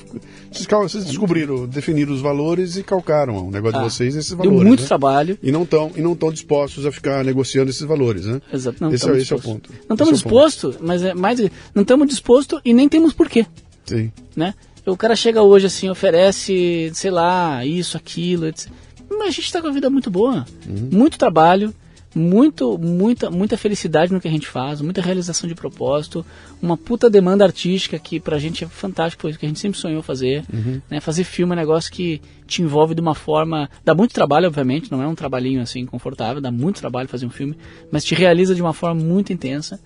vocês, 0.83 1.05
descobriram, 1.05 1.65
definiram 1.69 2.13
os 2.13 2.21
valores 2.21 2.77
e 2.77 2.83
calcaram 2.83 3.47
o 3.47 3.51
negócio 3.53 3.79
Ah, 3.79 3.85
de 3.85 3.93
vocês 3.93 4.17
nesses 4.17 4.31
Deu 4.33 4.39
valores. 4.39 4.67
muito 4.67 4.81
né? 4.81 4.87
trabalho. 4.89 5.39
E 5.41 5.53
não 5.53 5.63
estão 5.63 5.93
e 5.97 6.01
não 6.01 6.15
estão 6.15 6.33
dispostos 6.33 6.85
a 6.87 6.91
ficar 6.91 7.25
negociando 7.25 7.71
esses 7.71 7.83
valores, 7.83 8.27
né? 8.27 8.41
Exato, 8.53 8.79
não 8.83 8.89
esse, 8.93 9.05
é, 9.05 9.15
estamos 9.15 9.23
esse 9.23 9.33
é 9.33 9.37
o 9.37 9.39
dispostos. 9.39 9.53
ponto. 9.69 9.71
Não 9.89 9.95
estamos 9.95 10.13
Esse 10.15 10.23
é 10.23 10.25
dispostos, 10.25 10.77
mas 10.81 11.03
é 11.05 11.15
mais. 11.15 11.39
Não 11.73 11.83
estamos 11.83 12.09
dispostos 12.09 12.61
e 12.65 12.75
nem 12.75 12.89
temos 12.89 13.13
porquê. 13.13 13.47
Sim. 13.87 14.11
né? 14.37 14.55
O 14.87 14.97
cara 14.97 15.15
chega 15.15 15.43
hoje 15.43 15.67
assim, 15.67 15.89
oferece, 15.89 16.91
sei 16.95 17.11
lá, 17.11 17.65
isso, 17.65 17.97
aquilo, 17.97 18.47
etc. 18.47 18.71
Mas 19.11 19.29
a 19.29 19.31
gente 19.31 19.45
está 19.45 19.61
com 19.61 19.69
a 19.69 19.73
vida 19.73 19.91
muito 19.91 20.11
boa. 20.11 20.47
Muito 20.67 21.19
trabalho, 21.19 21.75
muito, 22.15 22.77
muita, 22.79 23.31
muita 23.31 23.57
felicidade 23.57 24.13
no 24.13 24.21
que 24.21 24.27
a 24.27 24.31
gente 24.31 24.47
faz, 24.47 24.81
muita 24.81 25.01
realização 25.01 25.49
de 25.49 25.55
propósito, 25.55 26.25
uma 26.61 26.77
puta 26.77 27.09
demanda 27.09 27.45
artística 27.45 27.99
que 27.99 28.19
pra 28.19 28.39
gente 28.39 28.65
é 28.65 28.67
fantástico, 28.67 29.31
que 29.37 29.47
a 29.47 29.49
gente 29.49 29.61
sempre 29.61 29.79
sonhou 29.79 30.03
fazer. 30.03 30.45
Né? 30.91 31.01
Fazer 31.01 31.25
filme 31.25 31.53
é 31.53 31.57
um 31.57 31.59
negócio 31.59 31.93
que 31.93 32.21
te 32.47 32.63
envolve 32.63 32.95
de 32.95 33.01
uma 33.01 33.15
forma. 33.15 33.71
dá 33.85 33.95
muito 33.95 34.13
trabalho, 34.13 34.47
obviamente, 34.47 34.91
não 34.91 35.03
é 35.03 35.07
um 35.07 35.15
trabalhinho 35.15 35.61
assim 35.61 35.87
confortável, 35.87 36.41
dá 36.41 36.51
muito 36.51 36.81
trabalho 36.81 37.09
fazer 37.09 37.27
um 37.27 37.31
filme, 37.31 37.57
mas 37.93 38.05
te 38.05 38.15
realiza 38.15 38.55
de 38.55 38.63
uma 38.63 38.73
forma 38.73 39.01
muito 39.01 39.33
intensa. 39.33 39.81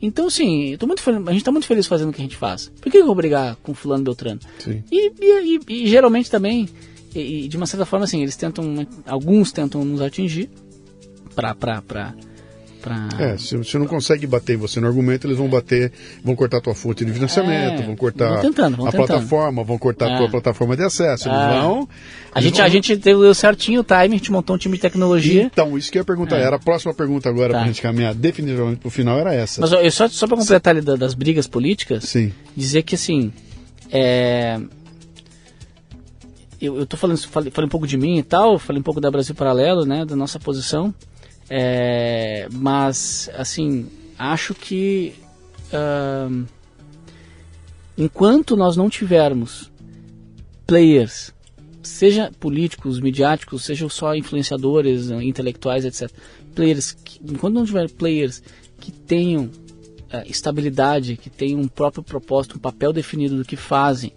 Então, 0.00 0.26
assim, 0.28 0.70
eu 0.72 0.78
tô 0.78 0.86
muito 0.86 1.02
fel- 1.02 1.14
a 1.16 1.30
gente 1.32 1.38
está 1.38 1.50
muito 1.52 1.66
feliz 1.66 1.86
fazendo 1.86 2.10
o 2.10 2.12
que 2.12 2.20
a 2.20 2.24
gente 2.24 2.36
faz. 2.36 2.70
Por 2.80 2.90
que 2.90 2.98
eu 2.98 3.06
vou 3.06 3.14
brigar 3.14 3.56
com 3.62 3.74
fulano 3.74 4.04
Beltrano? 4.04 4.40
Sim. 4.58 4.82
E, 4.90 5.12
e- 5.20 5.56
e- 5.68 5.82
e 5.84 5.86
geralmente 5.88 6.30
também, 6.30 6.68
e, 7.14 7.44
e 7.44 7.48
de 7.48 7.56
uma 7.56 7.66
certa 7.66 7.84
forma, 7.84 8.04
assim, 8.04 8.22
eles 8.22 8.36
tentam, 8.36 8.86
alguns 9.06 9.52
tentam 9.52 9.84
nos 9.84 10.00
atingir 10.00 10.48
pra, 11.34 11.54
pra, 11.54 11.82
pra, 11.82 12.14
pra... 12.78 13.08
É, 13.18 13.36
se 13.36 13.56
você 13.56 13.78
não 13.78 13.86
consegue 13.86 14.26
bater 14.26 14.56
você 14.56 14.80
no 14.80 14.86
argumento, 14.86 15.26
eles 15.26 15.36
vão 15.36 15.48
bater, 15.48 15.92
vão 16.24 16.34
cortar 16.34 16.58
a 16.58 16.60
tua 16.60 16.74
fonte 16.74 17.04
de 17.04 17.12
financiamento, 17.12 17.82
É, 17.82 17.86
vão 17.86 17.96
cortar 17.96 18.28
vão 18.34 18.40
tentando, 18.42 18.76
vão 18.76 18.86
a 18.86 18.90
tentando. 18.90 19.06
plataforma, 19.06 19.62
vão 19.64 19.78
cortar 19.78 20.12
a 20.12 20.16
tua 20.18 20.26
É. 20.26 20.30
plataforma 20.30 20.76
de 20.76 20.82
acesso. 20.84 21.28
Eles 21.28 21.38
É. 21.38 21.60
vão. 21.60 21.88
A 22.34 22.38
eles 22.40 22.44
gente, 22.44 22.56
vão- 22.56 22.64
a 22.66 22.68
gente 22.68 22.96
deu 22.96 23.34
certinho 23.34 23.80
o 23.80 23.84
time, 23.84 23.98
a 24.04 24.08
gente 24.08 24.32
montou 24.32 24.56
um 24.56 24.58
time 24.58 24.76
de 24.76 24.80
tecnologia. 24.82 25.42
Então, 25.44 25.76
isso 25.76 25.90
que 25.92 25.98
eu 25.98 26.00
ia 26.00 26.04
perguntar. 26.04 26.38
É. 26.38 26.42
Era 26.42 26.56
a 26.56 26.60
próxima 26.60 26.94
pergunta 26.94 27.28
agora 27.28 27.52
Tá. 27.52 27.58
pra 27.58 27.66
gente 27.66 27.82
caminhar 27.82 28.14
definitivamente 28.14 28.78
pro 28.80 28.90
final, 28.90 29.18
era 29.18 29.34
essa. 29.34 29.60
Mas 29.60 29.72
eu 29.72 29.90
só, 29.90 30.08
só 30.08 30.26
para 30.26 30.36
completar 30.36 30.72
ali 30.74 30.80
da- 30.80 30.96
das 30.96 31.14
brigas 31.14 31.46
políticas, 31.46 32.04
Sim. 32.04 32.32
dizer 32.56 32.82
que 32.82 32.94
assim, 32.94 33.32
é, 33.90 34.60
eu, 36.60 36.76
eu 36.78 36.86
tô 36.86 36.96
falando, 36.96 37.18
falei, 37.28 37.50
falei 37.50 37.66
um 37.66 37.70
pouco 37.70 37.86
de 37.86 37.96
mim 37.96 38.18
e 38.18 38.22
tal, 38.22 38.58
falei 38.58 38.80
um 38.80 38.82
pouco 38.82 39.00
da 39.00 39.10
Brasil 39.10 39.34
Paralelo, 39.34 39.84
né, 39.84 40.04
da 40.04 40.16
nossa 40.16 40.38
posição, 40.40 40.92
é, 41.50 42.48
mas 42.52 43.30
assim, 43.34 43.86
acho 44.18 44.54
que 44.54 45.14
ahn, 45.72 46.44
enquanto 47.96 48.56
nós 48.56 48.76
não 48.76 48.90
tivermos 48.90 49.70
players, 50.66 51.32
seja 51.82 52.30
políticos, 52.38 53.00
midiáticos, 53.00 53.64
sejam 53.64 53.88
só 53.88 54.14
influenciadores, 54.14 55.10
eh, 55.10 55.22
intelectuais, 55.22 55.84
etc. 55.84 56.10
Players, 56.54 56.92
que, 56.92 57.20
enquanto 57.24 57.54
não 57.54 57.64
tiver 57.64 57.90
players 57.90 58.42
que 58.78 58.92
tenham 58.92 59.50
eh, 60.10 60.24
estabilidade, 60.28 61.16
que 61.16 61.30
tenham 61.30 61.60
um 61.60 61.68
próprio 61.68 62.02
propósito, 62.02 62.56
um 62.56 62.60
papel 62.60 62.92
definido 62.92 63.36
do 63.36 63.44
que 63.44 63.56
fazem, 63.56 64.12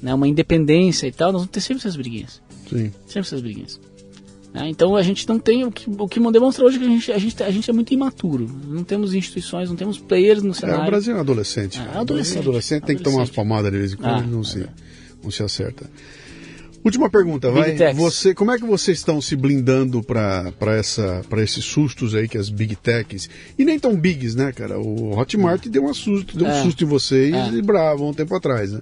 né, 0.00 0.14
uma 0.14 0.28
independência 0.28 1.06
e 1.08 1.12
tal, 1.12 1.32
nós 1.32 1.42
vamos 1.42 1.52
ter 1.52 1.60
sempre 1.60 1.80
essas 1.80 1.96
briguinhas. 1.96 2.40
Sim. 2.68 2.92
Sempre 3.06 3.20
essas 3.20 3.40
briguinhas. 3.40 3.80
Né, 4.52 4.68
Então 4.68 4.96
a 4.96 5.02
gente 5.02 5.28
não 5.28 5.38
tem 5.38 5.64
o 5.64 5.70
que, 5.70 5.88
o 5.90 6.08
que 6.08 6.18
demonstra 6.32 6.64
hoje 6.64 6.76
é 6.76 6.80
que 6.80 6.86
a 6.86 6.88
gente, 6.88 7.12
a, 7.12 7.18
gente, 7.18 7.42
a 7.42 7.50
gente 7.50 7.70
é 7.70 7.72
muito 7.72 7.92
imaturo. 7.92 8.48
Não 8.66 8.82
temos 8.82 9.14
instituições, 9.14 9.68
não 9.68 9.76
temos 9.76 9.98
players 9.98 10.42
no 10.42 10.50
É, 10.50 10.54
cenário. 10.54 10.82
o 10.82 10.86
Brasil 10.86 11.14
é 11.14 11.16
um 11.18 11.20
adolescente. 11.20 11.78
É, 11.80 11.84
cara. 11.84 12.00
adolescente. 12.00 12.38
Adolescente 12.38 12.82
tem 12.84 12.96
que 12.96 13.02
tomar 13.02 13.18
umas 13.18 13.28
Adolescente. 13.30 13.36
palmadas 13.36 13.72
de 13.72 13.78
vez 13.78 13.92
em 13.92 13.96
quando 13.96 14.10
Ah, 14.10 14.22
não 14.22 14.42
se, 14.44 14.62
é. 14.62 14.68
não 15.22 15.30
se 15.30 15.42
acerta. 15.42 15.90
Última 16.84 17.10
pergunta, 17.10 17.50
vai. 17.50 17.76
Você, 17.92 18.32
como 18.32 18.52
é 18.52 18.56
que 18.56 18.64
vocês 18.64 18.98
estão 18.98 19.20
se 19.20 19.34
blindando 19.36 20.00
para 20.02 20.52
esses 21.42 21.64
sustos 21.64 22.14
aí 22.14 22.28
que 22.28 22.38
as 22.38 22.48
big 22.48 22.76
techs 22.76 23.28
e 23.58 23.64
nem 23.64 23.78
tão 23.78 23.94
bigs, 23.96 24.34
né, 24.36 24.52
cara? 24.52 24.78
O 24.80 25.18
Hotmart 25.18 25.66
deu 25.66 25.84
um 25.84 25.92
susto, 25.92 26.38
deu 26.38 26.46
um 26.46 26.50
É. 26.50 26.62
susto 26.62 26.84
em 26.84 26.86
vocês 26.86 27.34
É. 27.34 27.50
e 27.50 27.60
bravo 27.60 28.08
um 28.08 28.14
tempo 28.14 28.34
atrás, 28.34 28.72
né? 28.72 28.80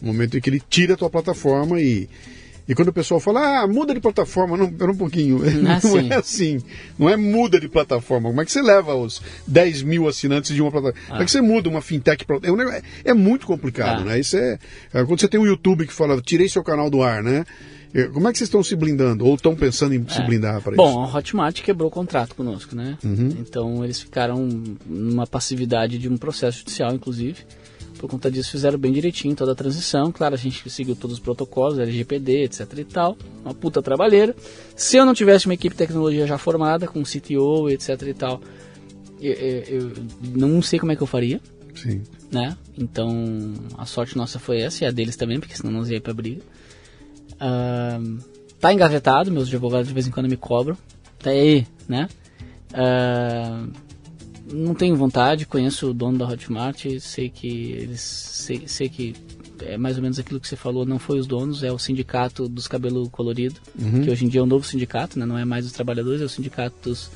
No 0.00 0.08
momento 0.12 0.36
em 0.36 0.40
que 0.40 0.48
ele 0.50 0.60
tira 0.68 0.94
a 0.94 0.96
tua 0.96 1.10
plataforma 1.10 1.80
e 1.80 2.08
E 2.66 2.74
quando 2.74 2.88
o 2.88 2.92
pessoal 2.92 3.20
fala, 3.20 3.60
ah, 3.60 3.66
muda 3.66 3.92
de 3.92 4.00
plataforma, 4.00 4.56
não, 4.56 4.72
pera 4.72 4.90
um 4.90 4.96
pouquinho. 4.96 5.38
Não 5.38 5.70
é 5.70 5.74
assim. 5.76 6.10
é 6.10 6.14
assim. 6.14 6.62
Não 6.98 7.10
é 7.10 7.16
muda 7.16 7.60
de 7.60 7.68
plataforma. 7.68 8.28
Como 8.30 8.40
é 8.40 8.44
que 8.44 8.50
você 8.52 8.62
leva 8.62 8.94
os 8.94 9.20
10 9.46 9.82
mil 9.82 10.08
assinantes 10.08 10.54
de 10.54 10.62
uma 10.62 10.70
plataforma? 10.70 11.06
Como 11.08 11.22
é 11.22 11.24
que 11.26 11.30
você 11.30 11.40
muda 11.42 11.68
uma 11.68 11.82
fintech? 11.82 12.24
pra- 12.24 12.38
É, 12.42 12.50
um 12.50 12.56
negócio- 12.56 12.82
é 13.04 13.12
muito 13.12 13.46
complicado, 13.46 14.00
Ah. 14.02 14.04
né? 14.06 14.20
Isso 14.20 14.36
é, 14.36 14.58
é 14.94 15.04
Quando 15.04 15.20
você 15.20 15.28
tem 15.28 15.38
o 15.38 15.46
YouTube 15.46 15.86
que 15.86 15.92
fala, 15.92 16.20
tirei 16.22 16.48
seu 16.48 16.62
canal 16.64 16.88
do 16.88 17.02
ar, 17.02 17.22
né? 17.22 17.44
É, 17.96 18.04
Como 18.04 18.26
é 18.28 18.32
que 18.32 18.38
vocês 18.38 18.48
estão 18.48 18.62
se 18.62 18.74
blindando? 18.74 19.24
Ou 19.26 19.34
estão 19.36 19.54
pensando 19.54 19.94
em 19.94 20.04
se 20.08 20.20
blindar 20.22 20.60
para 20.62 20.72
É. 20.72 20.76
Bom, 20.76 21.04
isso? 21.04 21.14
a 21.14 21.18
Hotmart 21.18 21.62
quebrou 21.62 21.88
o 21.88 21.92
contrato 21.92 22.34
conosco, 22.34 22.74
né? 22.74 22.96
Então 23.04 23.84
eles 23.84 24.00
ficaram 24.00 24.48
numa 24.86 25.26
passividade 25.26 25.98
de 25.98 26.08
um 26.08 26.16
processo 26.16 26.58
judicial, 26.60 26.92
inclusive. 26.94 27.44
Por 28.04 28.10
conta 28.10 28.30
disso, 28.30 28.50
fizeram 28.50 28.78
bem 28.78 28.92
direitinho 28.92 29.34
toda 29.34 29.52
a 29.52 29.54
transição. 29.54 30.12
Claro, 30.12 30.34
a 30.34 30.36
gente 30.36 30.68
seguiu 30.68 30.94
todos 30.94 31.14
os 31.16 31.22
protocolos, 31.22 31.78
LGPD, 31.78 32.42
etc 32.44 32.70
e 32.76 32.84
tal. 32.84 33.16
Uma 33.42 33.54
puta 33.54 33.80
trabalheira. 33.80 34.36
Se 34.76 34.98
eu 34.98 35.06
não 35.06 35.14
tivesse 35.14 35.46
uma 35.46 35.54
equipe 35.54 35.74
de 35.74 35.78
tecnologia 35.78 36.26
já 36.26 36.36
formada, 36.36 36.86
com 36.86 37.02
CTO, 37.02 37.70
etc 37.70 38.02
e 38.02 38.12
tal, 38.12 38.42
eu, 39.18 39.32
eu- 39.32 39.62
eu 39.80 39.92
não 40.36 40.60
sei 40.60 40.78
como 40.78 40.92
é 40.92 40.96
que 40.96 41.02
eu 41.02 41.06
faria, 41.06 41.40
Sim. 41.74 42.02
né? 42.30 42.58
Então, 42.76 43.54
a 43.78 43.86
sorte 43.86 44.18
nossa 44.18 44.38
foi 44.38 44.60
essa, 44.60 44.84
e 44.84 44.86
a 44.86 44.90
deles 44.90 45.16
também, 45.16 45.40
porque 45.40 45.56
senão 45.56 45.72
nós 45.72 45.88
ia 45.88 45.98
pra 45.98 46.12
briga. 46.12 46.42
Ahn, 47.40 48.18
tá 48.60 48.70
engavetado, 48.70 49.30
meus 49.32 49.48
advogados 49.48 49.88
de 49.88 49.94
vez 49.94 50.06
em 50.06 50.10
quando 50.10 50.28
me 50.28 50.36
cobram. 50.36 50.76
Tá 51.20 51.30
aí, 51.30 51.66
né? 51.88 52.06
Ahn, 52.74 53.70
não 54.54 54.74
tenho 54.74 54.96
vontade, 54.96 55.46
conheço 55.46 55.90
o 55.90 55.94
dono 55.94 56.18
da 56.18 56.28
Hotmart, 56.28 56.86
sei 57.00 57.28
que 57.28 57.72
eles. 57.72 58.00
Sei, 58.00 58.62
sei 58.66 58.88
que 58.88 59.14
é 59.60 59.76
mais 59.76 59.96
ou 59.96 60.02
menos 60.02 60.18
aquilo 60.18 60.40
que 60.40 60.48
você 60.48 60.56
falou, 60.56 60.84
não 60.84 60.98
foi 60.98 61.18
os 61.18 61.26
donos, 61.26 61.62
é 61.62 61.72
o 61.72 61.78
sindicato 61.78 62.48
dos 62.48 62.66
cabelos 62.66 63.08
coloridos, 63.08 63.60
que 64.02 64.10
hoje 64.10 64.24
em 64.24 64.28
dia 64.28 64.40
é 64.40 64.42
um 64.42 64.46
novo 64.46 64.66
sindicato, 64.66 65.18
né? 65.18 65.24
Não 65.26 65.38
é 65.38 65.44
mais 65.44 65.64
dos 65.64 65.72
trabalhadores, 65.72 66.20
é 66.20 66.24
o 66.24 66.28
sindicato 66.28 66.76
dos 66.88 67.10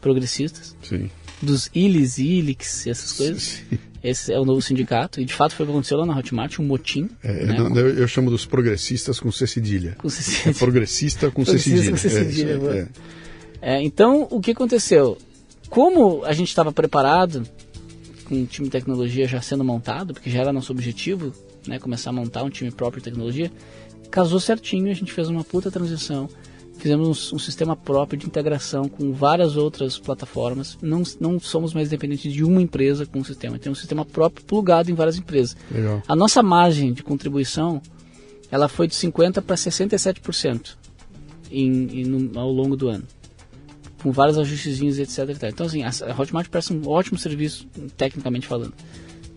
progressistas, 0.00 0.76
Sim. 0.82 1.10
dos 1.40 1.70
ilis, 1.74 2.18
ilix, 2.18 2.86
essas 2.86 3.12
coisas. 3.12 3.62
Esse 4.02 4.32
é 4.32 4.38
o 4.38 4.44
novo 4.44 4.60
sindicato, 4.60 5.20
e 5.20 5.24
de 5.24 5.32
fato 5.32 5.54
foi 5.54 5.64
o 5.64 5.66
que 5.68 5.72
aconteceu 5.72 5.96
lá 5.98 6.04
na 6.04 6.16
Hotmart, 6.18 6.58
um 6.58 6.64
motim. 6.64 7.08
É, 7.22 7.46
né? 7.46 7.56
não, 7.56 7.76
eu, 7.76 7.98
eu 7.98 8.08
chamo 8.08 8.30
dos 8.30 8.44
progressistas 8.44 9.20
com 9.20 9.30
C 9.30 9.46
cedilha. 9.46 9.94
Com 9.98 10.08
cedilha. 10.08 10.50
É 10.50 10.54
progressista 10.54 11.30
com 11.30 11.44
C 11.44 11.52
Progressista 11.52 11.76
cedilha. 11.78 11.90
com 11.90 11.96
C 11.96 12.06
É, 12.06 12.10
cedilha, 12.10 12.58
boa. 12.58 12.76
é. 12.76 12.88
É, 13.60 13.82
então, 13.82 14.26
o 14.28 14.40
que 14.40 14.50
aconteceu? 14.50 15.16
Como 15.72 16.22
a 16.26 16.34
gente 16.34 16.48
estava 16.48 16.70
preparado, 16.70 17.44
com 18.28 18.34
um 18.34 18.44
time 18.44 18.66
de 18.68 18.72
tecnologia 18.72 19.26
já 19.26 19.40
sendo 19.40 19.64
montado, 19.64 20.12
porque 20.12 20.28
já 20.28 20.40
era 20.40 20.52
nosso 20.52 20.70
objetivo, 20.70 21.32
né, 21.66 21.78
começar 21.78 22.10
a 22.10 22.12
montar 22.12 22.42
um 22.42 22.50
time 22.50 22.70
próprio 22.70 23.00
de 23.00 23.08
tecnologia, 23.08 23.50
casou 24.10 24.38
certinho, 24.38 24.90
a 24.90 24.94
gente 24.94 25.10
fez 25.10 25.30
uma 25.30 25.42
puta 25.42 25.70
transição, 25.70 26.28
fizemos 26.76 27.32
um, 27.32 27.36
um 27.36 27.38
sistema 27.38 27.74
próprio 27.74 28.18
de 28.18 28.26
integração 28.26 28.86
com 28.86 29.14
várias 29.14 29.56
outras 29.56 29.98
plataformas, 29.98 30.76
não, 30.82 31.02
não 31.18 31.40
somos 31.40 31.72
mais 31.72 31.88
dependentes 31.88 32.30
de 32.30 32.44
uma 32.44 32.60
empresa 32.60 33.06
com 33.06 33.20
um 33.20 33.24
sistema, 33.24 33.58
tem 33.58 33.72
um 33.72 33.74
sistema 33.74 34.04
próprio 34.04 34.44
plugado 34.44 34.90
em 34.90 34.94
várias 34.94 35.16
empresas. 35.16 35.56
Legal. 35.70 36.02
A 36.06 36.14
nossa 36.14 36.42
margem 36.42 36.92
de 36.92 37.02
contribuição, 37.02 37.80
ela 38.50 38.68
foi 38.68 38.86
de 38.86 38.94
50% 38.94 39.40
para 39.40 39.56
67% 39.56 40.76
em, 41.50 42.00
em- 42.02 42.04
no- 42.04 42.38
ao 42.38 42.52
longo 42.52 42.76
do 42.76 42.88
ano. 42.88 43.04
Com 44.02 44.10
vários 44.10 44.38
ajustezinhos, 44.38 44.98
etc. 44.98 45.18
e 45.28 45.34
tal. 45.34 45.50
Então, 45.50 45.66
assim, 45.66 45.82
a 45.82 45.90
Hotmart 46.18 46.48
parece 46.48 46.72
um 46.72 46.88
ótimo 46.88 47.18
serviço, 47.18 47.66
tecnicamente 47.96 48.46
falando. 48.46 48.74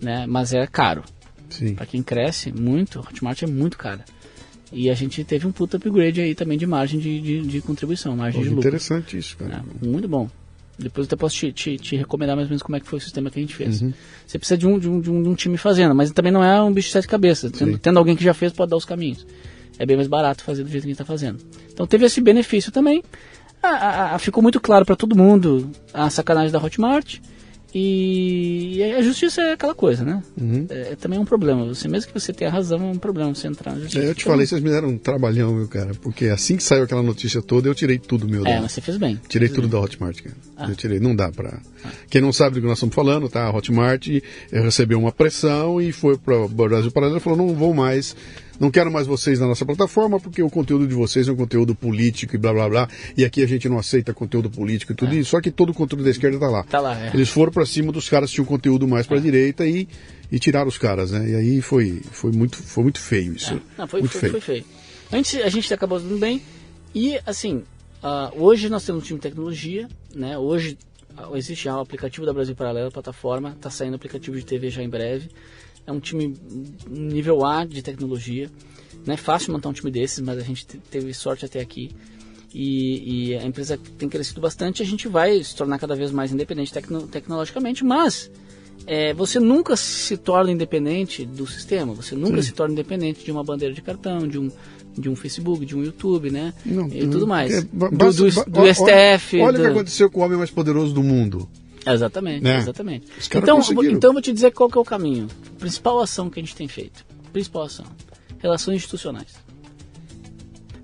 Né? 0.02 0.26
Mas 0.28 0.54
é 0.54 0.66
caro. 0.66 1.04
Para 1.76 1.86
quem 1.86 2.02
cresce 2.02 2.52
muito, 2.52 3.00
a 3.00 3.02
Hotmart 3.02 3.42
é 3.44 3.48
muito 3.48 3.78
cara. 3.78 4.04
E 4.72 4.90
a 4.90 4.94
gente 4.94 5.24
teve 5.24 5.46
um 5.48 5.52
puta 5.52 5.78
upgrade 5.78 6.20
aí 6.20 6.36
também 6.36 6.58
de 6.58 6.66
margem 6.66 7.00
de, 7.00 7.22
de, 7.22 7.42
de 7.42 7.62
contribuição, 7.62 8.16
margem 8.16 8.42
Pô, 8.42 8.44
de 8.44 8.50
lucro. 8.50 8.68
interessante 8.68 9.18
isso, 9.18 9.38
cara. 9.38 9.64
É, 9.82 9.86
muito 9.86 10.08
bom. 10.08 10.30
Depois 10.78 11.06
eu 11.06 11.08
até 11.08 11.16
posso 11.16 11.36
te, 11.38 11.54
te, 11.54 11.78
te 11.78 11.96
recomendar 11.96 12.36
mais 12.36 12.48
ou 12.48 12.50
menos 12.50 12.62
como 12.62 12.76
é 12.76 12.80
que 12.80 12.88
foi 12.88 12.98
o 12.98 13.02
sistema 13.02 13.30
que 13.30 13.40
a 13.40 13.42
gente 13.42 13.56
fez. 13.56 13.82
Uhum. 13.82 13.94
Você 14.28 14.38
precisa 14.38 14.58
de 14.58 14.68
um, 14.68 14.78
de, 14.78 14.90
um, 14.90 15.00
de 15.00 15.10
um 15.10 15.36
time 15.36 15.58
fazendo, 15.58 15.96
mas 15.96 16.12
também 16.12 16.32
não 16.32 16.44
é 16.44 16.62
um 16.62 16.74
bicho 16.74 16.88
de 16.88 16.94
sete 16.94 17.08
cabeças. 17.08 17.52
Tendo, 17.52 17.78
tendo 17.78 17.98
alguém 17.98 18.16
que 18.16 18.24
já 18.24 18.34
fez, 18.34 18.52
pode 18.52 18.72
dar 18.72 18.76
os 18.76 18.84
caminhos. 18.84 19.26
É 19.80 19.86
bem 19.86 19.96
mais 19.96 20.08
barato 20.08 20.44
fazer 20.44 20.64
do 20.64 20.70
jeito 20.70 20.84
que 20.84 20.88
a 20.88 20.92
gente 20.92 21.02
está 21.02 21.06
fazendo. 21.06 21.40
Então 21.72 21.88
teve 21.88 22.06
esse 22.06 22.20
benefício 22.20 22.72
também. 22.72 23.02
Ah, 23.64 23.68
ah, 23.70 24.16
ah, 24.16 24.20
ficou 24.20 24.44
muito 24.44 24.60
claro 24.60 24.86
para 24.86 24.96
todo 24.96 25.16
mundo 25.16 25.70
a 25.94 26.10
sacanagem 26.10 26.52
da 26.52 26.60
Hotmart. 26.64 27.20
E, 27.78 28.82
a 28.98 29.02
justiça 29.02 29.42
é 29.42 29.52
aquela 29.52 29.76
coisa, 29.76 30.06
né? 30.06 30.24
Uhum. 30.40 30.66
É, 30.70 30.92
é 30.92 30.96
também 30.96 31.20
um 31.20 31.26
problema. 31.26 31.66
Você 31.66 31.90
mesmo 31.90 32.08
que 32.14 32.18
você 32.18 32.32
tenha 32.32 32.50
razão, 32.50 32.80
é 32.80 32.84
um 32.92 32.98
problema 32.98 33.36
você 33.36 33.48
entrar 33.50 33.74
na 33.74 33.80
justiça. 33.82 34.02
É, 34.02 34.10
eu 34.10 34.16
te 34.16 34.22
Então, 34.22 34.32
falei, 34.32 34.46
vocês 34.48 34.62
me 34.62 34.70
deram 34.70 34.88
um 34.88 34.98
trabalhão, 34.98 35.54
meu 35.54 35.68
cara. 35.68 35.92
Porque 36.02 36.28
assim 36.28 36.56
que 36.56 36.64
saiu 36.64 36.84
aquela 36.84 37.04
notícia 37.04 37.42
toda, 37.42 37.68
eu 37.68 37.76
tirei 37.76 38.00
tudo 38.00 38.30
meu. 38.30 38.46
É, 38.46 38.56
da- 38.56 38.62
mas 38.62 38.72
você 38.72 38.80
fez 38.80 38.96
bem. 38.96 39.20
Tirei 39.28 39.50
Fez 39.50 39.56
tudo 39.56 39.68
bem. 39.70 39.72
da 39.78 39.86
Hotmart, 39.86 40.22
cara. 40.22 40.70
Eu 40.70 40.76
tirei, 40.78 41.02
não 41.02 41.14
dá 41.14 41.30
pra. 41.30 41.60
Quem 42.10 42.22
não 42.22 42.32
sabe 42.32 42.56
do 42.56 42.62
que 42.62 42.68
nós 42.68 42.78
estamos 42.78 42.96
falando, 42.96 43.28
tá? 43.28 43.44
A 43.46 43.54
Hotmart 43.54 44.08
eh, 44.08 44.22
recebeu 44.62 44.98
uma 44.98 45.12
pressão 45.12 45.82
e 45.82 45.92
foi 45.92 46.18
para 46.18 46.38
o 46.46 46.48
Brasil 46.48 46.92
Paralelo 46.92 47.18
e 47.18 47.22
falou: 47.22 47.38
não 47.38 47.54
vou 47.54 47.74
mais, 47.74 48.16
não 48.60 48.72
quero 48.72 48.92
mais 48.92 49.08
vocês 49.08 49.40
na 49.40 49.48
nossa 49.48 49.66
plataforma 49.66 50.20
porque 50.20 50.42
o 50.42 50.50
conteúdo 50.50 50.88
de 50.88 50.94
vocês 50.94 51.28
é 51.28 51.32
um 51.32 51.36
conteúdo 51.36 51.76
político 51.76 52.36
e 52.36 52.38
blá 52.38 52.54
blá 52.54 52.70
blá. 52.70 52.90
E 53.18 53.26
aqui 53.26 53.44
a 53.44 53.48
gente 53.48 53.68
não 53.68 53.78
aceita 53.78 54.14
conteúdo 54.14 54.50
político 54.50 54.92
e 54.92 54.96
tudo 54.96 55.16
isso. 55.16 55.32
Só 55.32 55.42
que 55.42 55.52
todo 55.52 55.72
o 55.72 55.74
conteúdo 55.74 56.04
da 56.04 56.10
esquerda 56.10 56.40
tá 56.40 56.48
lá. 56.48 56.64
Tá 56.64 56.80
lá, 56.80 57.00
é. 57.00 57.12
Eles 57.14 57.30
foram 57.30 57.52
pra 57.52 57.66
cima 57.66 57.92
dos 57.92 58.10
caras 58.10 58.30
que 58.30 58.36
tinham 58.36 58.46
conteúdo 58.46 58.88
mais 58.88 59.06
pra 59.08 59.20
direita 59.20 59.66
e, 59.66 59.88
e 60.32 60.40
tiraram 60.40 60.68
os 60.68 60.78
caras, 60.78 61.12
né? 61.12 61.30
E 61.30 61.36
aí 61.36 61.62
foi, 61.62 62.02
foi, 62.12 62.32
muito, 62.32 62.58
foi 62.58 62.84
muito 62.84 63.00
feio 63.00 63.34
isso. 63.34 63.62
Não, 63.78 63.88
foi, 63.88 64.00
muito 64.02 64.12
foi, 64.12 64.22
feio. 64.22 64.32
foi 64.32 64.42
feio. 64.42 64.66
Antes 65.12 65.36
a 65.42 65.50
gente 65.50 65.74
acabou 65.74 66.00
dando 66.00 66.18
bem. 66.18 66.42
E 66.94 67.20
assim, 67.26 67.64
ah, 68.02 68.32
hoje 68.36 68.70
nós 68.70 68.86
temos 68.86 69.04
um 69.04 69.06
time 69.06 69.20
de 69.20 69.24
tecnologia, 69.24 69.88
né? 70.14 70.38
Hoje 70.38 70.78
ah, 71.18 71.30
existe 71.34 71.66
já 71.66 71.78
o 71.78 71.82
aplicativo 71.82 72.26
da 72.26 72.34
Brasil 72.34 72.56
Paralelo, 72.56 72.88
a 72.88 72.92
plataforma, 72.92 73.50
está 73.50 73.70
saindo 73.70 73.96
aplicativo 73.96 74.38
de 74.38 74.46
TV 74.46 74.70
já 74.70 74.82
em 74.82 74.90
breve. 74.90 75.30
É 75.88 75.92
um 75.92 76.00
time 76.00 76.36
nível 76.90 77.46
A 77.46 77.66
de 77.66 77.82
tecnologia. 77.82 78.50
Não 79.06 79.14
é 79.14 79.18
fácil 79.18 79.52
montar 79.54 79.70
um 79.70 79.74
time 79.74 79.92
desses, 79.92 80.20
mas 80.20 80.38
a 80.38 80.42
gente 80.42 80.66
te- 80.66 80.78
teve 80.90 81.14
sorte 81.14 81.46
até 81.46 81.60
aqui. 81.60 81.92
E, 82.54 83.30
e 83.32 83.36
a 83.36 83.46
empresa 83.46 83.78
tem 83.98 84.08
crescido 84.08 84.40
bastante. 84.42 84.82
A 84.82 84.86
gente 84.86 85.08
vai 85.08 85.44
se 85.44 85.56
tornar 85.56 85.78
cada 85.78 85.96
vez 85.96 86.12
mais 86.12 86.32
independente 86.32 86.72
tecno- 86.74 87.04
tecnologicamente, 87.08 87.84
mas 87.84 88.32
é, 88.88 89.14
você 89.14 89.40
nunca 89.40 89.76
se 89.76 90.16
torna 90.18 90.52
independente 90.52 91.26
do 91.26 91.46
sistema. 91.46 91.94
Você 91.94 92.16
nunca 92.16 92.42
se 92.42 92.54
torna 92.54 92.74
independente 92.74 93.24
de 93.24 93.32
uma 93.32 93.44
bandeira 93.44 93.74
de 93.74 93.82
cartão, 93.82 94.26
de 94.28 94.40
um, 94.40 94.50
de 94.98 95.10
um 95.10 95.16
Facebook, 95.16 95.66
de 95.66 95.76
um 95.76 95.84
YouTube, 95.84 96.32
né? 96.32 96.54
Não, 96.66 96.88
e 96.88 97.08
tudo 97.08 97.28
mais. 97.28 97.54
é, 97.54 97.62
do, 97.62 97.90
do, 97.90 98.46
do 98.46 98.60
olha- 98.62 98.74
STF. 98.74 99.42
Olha 99.42 99.50
o 99.58 99.62
que 99.62 99.68
do- 99.68 99.72
aconteceu 99.72 100.10
com 100.10 100.22
o 100.22 100.24
homem 100.24 100.38
mais 100.38 100.50
poderoso 100.50 100.94
do 100.94 101.04
mundo. 101.04 101.48
Exatamente, 101.86 102.44
Né? 102.44 102.58
exatamente. 102.58 103.08
Então, 103.28 103.60
então 103.60 104.10
eu 104.10 104.14
vou 104.14 104.22
te 104.22 104.34
dizer 104.34 104.52
qual 104.52 104.70
que 104.70 104.78
é 104.78 104.82
o 104.82 104.86
caminho. 104.86 105.28
Principal 105.60 106.00
ação 106.00 106.30
que 106.30 106.40
a 106.40 106.44
gente 106.44 106.56
tem 106.56 106.68
feito. 106.68 107.06
Principal 107.32 107.64
ação. 107.64 107.86
Relações 108.40 108.78
institucionais. 108.78 109.36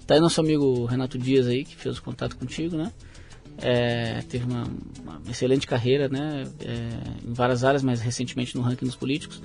Tá 0.06 0.16
aí 0.16 0.20
nosso 0.20 0.42
amigo 0.42 0.86
Renato 0.86 1.18
Dias 1.18 1.48
aí, 1.48 1.64
que 1.64 1.76
fez 1.76 1.98
o 1.98 2.04
contato 2.04 2.36
contigo, 2.36 2.76
né? 2.76 2.92
É, 3.58 4.22
teve 4.28 4.46
uma, 4.46 4.64
uma 5.04 5.22
excelente 5.30 5.68
carreira, 5.68 6.10
né? 6.10 6.44
É, 6.60 7.28
em 7.28 7.34
várias 7.34 7.64
áreas, 7.64 7.84
mas 7.84 8.02
recentemente 8.02 8.56
no 8.56 8.62
ranking 8.62 8.86
dos 8.86 8.96
políticos. 8.96 9.42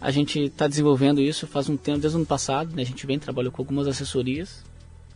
A 0.00 0.10
gente 0.10 0.38
está 0.38 0.68
desenvolvendo 0.68 1.20
isso 1.20 1.46
faz 1.46 1.68
um 1.68 1.76
tempo, 1.76 1.98
desde 1.98 2.16
o 2.16 2.20
ano 2.20 2.26
passado, 2.26 2.74
né? 2.76 2.82
A 2.82 2.86
gente 2.86 3.06
vem, 3.06 3.18
trabalhou 3.18 3.50
com 3.50 3.62
algumas 3.62 3.86
assessorias. 3.86 4.62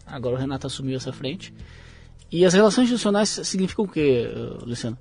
Agora 0.06 0.34
o 0.34 0.38
Renato 0.38 0.66
assumiu 0.66 0.96
essa 0.96 1.12
frente. 1.12 1.52
E 2.32 2.44
as 2.44 2.54
relações 2.54 2.84
institucionais 2.84 3.28
significam 3.44 3.84
o 3.84 3.88
quê, 3.88 4.26
Luciano? 4.62 4.96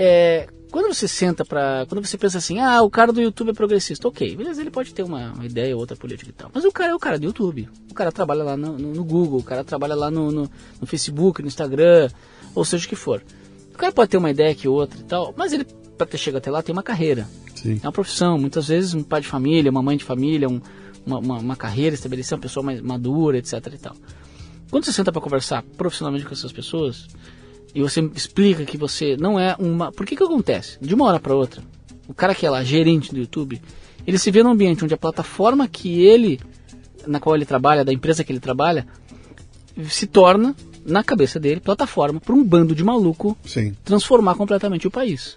É, 0.00 0.46
quando 0.70 0.94
você 0.94 1.08
senta 1.08 1.44
para 1.44 1.84
quando 1.88 2.06
você 2.06 2.16
pensa 2.16 2.38
assim 2.38 2.60
ah 2.60 2.80
o 2.82 2.88
cara 2.90 3.12
do 3.12 3.20
YouTube 3.20 3.50
é 3.50 3.52
progressista 3.52 4.06
ok 4.06 4.36
beleza 4.36 4.60
ele 4.60 4.70
pode 4.70 4.94
ter 4.94 5.02
uma, 5.02 5.32
uma 5.32 5.44
ideia 5.44 5.74
ou 5.74 5.80
outra 5.80 5.96
política 5.96 6.30
e 6.30 6.32
tal. 6.32 6.50
Mas 6.54 6.64
o 6.64 6.70
cara 6.70 6.92
é 6.92 6.94
o 6.94 6.98
cara 7.00 7.18
do 7.18 7.24
YouTube. 7.24 7.68
O 7.90 7.94
cara 7.94 8.12
trabalha 8.12 8.44
lá 8.44 8.56
no, 8.56 8.78
no- 8.78 8.94
no 8.94 9.04
Google 9.04 9.40
o 9.40 9.42
cara 9.42 9.64
trabalha 9.64 9.94
lá 9.96 10.08
no, 10.10 10.30
no, 10.30 10.50
no 10.80 10.86
Facebook 10.86 11.42
no 11.42 11.48
Instagram 11.48 12.08
ou 12.54 12.64
seja 12.64 12.86
o 12.86 12.88
que 12.88 12.94
for. 12.94 13.22
O 13.74 13.76
cara 13.78 13.92
pode 13.92 14.10
ter 14.10 14.16
uma 14.18 14.30
ideia 14.30 14.54
que 14.54 14.68
outra 14.68 15.00
e 15.00 15.02
tal 15.04 15.34
mas 15.36 15.52
ele 15.52 15.64
para 15.96 16.06
ter 16.06 16.18
chegado 16.18 16.38
até 16.38 16.50
lá 16.50 16.62
tem 16.62 16.72
uma 16.72 16.82
carreira. 16.82 17.26
Sim. 17.56 17.80
é 17.82 17.86
uma 17.86 17.92
profissão 17.92 18.38
muitas 18.38 18.68
vezes 18.68 18.94
um 18.94 19.02
pai 19.02 19.20
de 19.20 19.26
família 19.26 19.68
uma 19.70 19.82
mãe 19.82 19.96
de 19.96 20.04
família 20.04 20.48
um- 20.48 20.60
uma, 21.04 21.18
uma, 21.18 21.38
uma 21.38 21.56
carreira 21.56 21.94
estabelecida 21.94 22.36
uma 22.36 22.42
pessoa 22.42 22.64
mais 22.64 22.80
madura 22.80 23.36
etc 23.38 23.54
e 23.74 23.78
tal. 23.78 23.96
Quando 24.70 24.84
você 24.84 24.92
senta 24.92 25.10
para 25.10 25.20
conversar 25.22 25.64
profissionalmente 25.76 26.24
com 26.26 26.32
essas 26.34 26.52
pessoas 26.52 27.08
e 27.74 27.82
você 27.82 28.00
explica 28.14 28.64
que 28.64 28.76
você 28.76 29.16
não 29.16 29.38
é 29.38 29.54
uma. 29.58 29.92
Por 29.92 30.06
que 30.06 30.16
que 30.16 30.22
acontece? 30.22 30.78
De 30.80 30.94
uma 30.94 31.06
hora 31.06 31.20
para 31.20 31.34
outra, 31.34 31.62
o 32.08 32.14
cara 32.14 32.34
que 32.34 32.46
é 32.46 32.50
lá 32.50 32.64
gerente 32.64 33.12
do 33.12 33.18
YouTube, 33.18 33.60
ele 34.06 34.18
se 34.18 34.30
vê 34.30 34.42
num 34.42 34.50
ambiente 34.50 34.84
onde 34.84 34.94
a 34.94 34.98
plataforma 34.98 35.68
que 35.68 36.02
ele, 36.04 36.40
na 37.06 37.20
qual 37.20 37.36
ele 37.36 37.44
trabalha, 37.44 37.84
da 37.84 37.92
empresa 37.92 38.24
que 38.24 38.32
ele 38.32 38.40
trabalha, 38.40 38.86
se 39.88 40.06
torna 40.06 40.56
na 40.84 41.04
cabeça 41.04 41.38
dele 41.38 41.60
plataforma 41.60 42.18
para 42.18 42.34
um 42.34 42.42
bando 42.42 42.74
de 42.74 42.82
maluco 42.82 43.36
Sim. 43.44 43.76
transformar 43.84 44.34
completamente 44.34 44.86
o 44.86 44.90
país. 44.90 45.36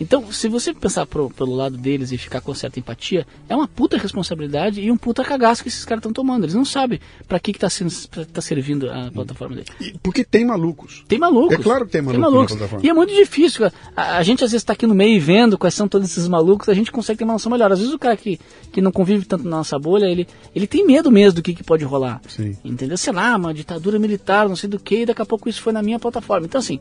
Então, 0.00 0.30
se 0.30 0.48
você 0.48 0.74
pensar 0.74 1.06
pro, 1.06 1.30
pelo 1.30 1.54
lado 1.54 1.76
deles 1.78 2.12
e 2.12 2.18
ficar 2.18 2.40
com 2.42 2.52
certa 2.54 2.78
empatia, 2.78 3.26
é 3.48 3.56
uma 3.56 3.66
puta 3.66 3.96
responsabilidade 3.96 4.80
e 4.80 4.90
um 4.92 4.96
puta 4.96 5.24
cagaço 5.24 5.62
que 5.62 5.68
esses 5.68 5.84
caras 5.84 6.00
estão 6.00 6.12
tomando. 6.12 6.44
Eles 6.44 6.54
não 6.54 6.64
sabem 6.66 7.00
para 7.26 7.38
que, 7.40 7.52
que 7.52 7.58
tá, 7.58 7.70
sendo, 7.70 7.90
tá 8.32 8.40
servindo 8.40 8.90
a 8.90 9.10
plataforma 9.10 9.56
deles. 9.56 9.70
E- 9.80 9.94
Porque 10.02 10.22
tem 10.22 10.44
malucos. 10.44 11.02
Tem 11.08 11.18
malucos. 11.18 11.58
É 11.58 11.62
claro 11.62 11.86
que 11.86 11.92
tem 11.92 12.02
maluco 12.02 12.20
na 12.20 12.30
malucos. 12.30 12.52
plataforma. 12.56 12.86
E 12.86 12.90
é 12.90 12.92
muito 12.92 13.14
difícil. 13.14 13.70
A, 13.96 14.16
a 14.18 14.22
gente 14.22 14.44
às 14.44 14.50
vezes 14.50 14.62
está 14.62 14.74
aqui 14.74 14.86
no 14.86 14.94
meio 14.94 15.16
e 15.16 15.20
vendo 15.20 15.56
quais 15.56 15.74
são 15.74 15.88
todos 15.88 16.10
esses 16.10 16.28
malucos, 16.28 16.68
a 16.68 16.74
gente 16.74 16.92
consegue 16.92 17.18
ter 17.18 17.24
uma 17.24 17.32
noção 17.32 17.50
melhor. 17.50 17.72
Às 17.72 17.78
vezes 17.78 17.94
o 17.94 17.98
cara 17.98 18.16
que, 18.16 18.38
que 18.70 18.82
não 18.82 18.92
convive 18.92 19.24
tanto 19.24 19.44
na 19.44 19.56
nossa 19.58 19.78
bolha, 19.78 20.06
ele, 20.06 20.26
ele 20.54 20.66
tem 20.66 20.86
medo 20.86 21.10
mesmo 21.10 21.36
do 21.36 21.42
que, 21.42 21.54
que 21.54 21.64
pode 21.64 21.84
rolar. 21.84 22.20
Sim. 22.28 22.56
Entendeu? 22.64 22.98
Sei 22.98 23.12
lá, 23.12 23.34
uma 23.36 23.54
ditadura 23.54 23.98
militar, 23.98 24.46
não 24.48 24.56
sei 24.56 24.68
do 24.68 24.78
que, 24.78 25.00
e 25.02 25.06
daqui 25.06 25.22
a 25.22 25.26
pouco 25.26 25.48
isso 25.48 25.62
foi 25.62 25.72
na 25.72 25.82
minha 25.82 25.98
plataforma. 25.98 26.46
Então 26.46 26.58
assim, 26.58 26.78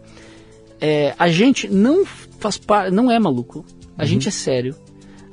é, 0.80 1.14
a 1.18 1.30
gente 1.30 1.68
não 1.68 2.06
faz 2.06 2.58
parte, 2.58 2.92
não 2.92 3.10
é 3.12 3.20
maluco. 3.20 3.66
A 3.98 4.02
Uhum. 4.02 4.08
gente 4.08 4.28
é 4.28 4.32
sério. 4.32 4.76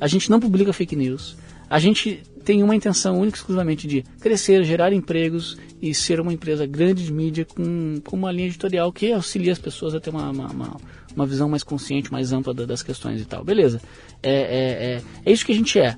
A 0.00 0.06
gente 0.06 0.30
não 0.30 0.38
publica 0.40 0.72
fake 0.72 0.94
news. 0.96 1.36
A 1.68 1.78
gente 1.78 2.22
tem 2.44 2.62
uma 2.62 2.74
intenção 2.74 3.18
única 3.20 3.36
e 3.36 3.40
exclusivamente 3.40 3.86
de 3.86 4.02
crescer, 4.20 4.64
gerar 4.64 4.92
empregos 4.92 5.56
e 5.80 5.94
ser 5.94 6.20
uma 6.20 6.32
empresa 6.32 6.66
grande 6.66 7.04
de 7.04 7.12
mídia 7.12 7.44
com, 7.44 8.00
com 8.04 8.16
uma 8.16 8.32
linha 8.32 8.48
editorial 8.48 8.92
que 8.92 9.12
auxilia 9.12 9.52
as 9.52 9.58
pessoas 9.58 9.94
a 9.94 10.00
ter 10.00 10.10
uma, 10.10 10.30
uma, 10.30 10.46
uma, 10.48 10.76
uma 11.14 11.26
visão 11.26 11.48
mais 11.48 11.62
consciente, 11.62 12.10
mais 12.12 12.32
ampla 12.32 12.52
da- 12.52 12.64
das 12.66 12.82
questões 12.82 13.20
e 13.20 13.24
tal. 13.24 13.44
Beleza. 13.44 13.80
É, 14.22 14.32
é, 14.32 14.94
é, 14.96 15.02
é 15.24 15.32
isso 15.32 15.44
que 15.46 15.52
a 15.52 15.54
gente 15.54 15.78
é. 15.78 15.96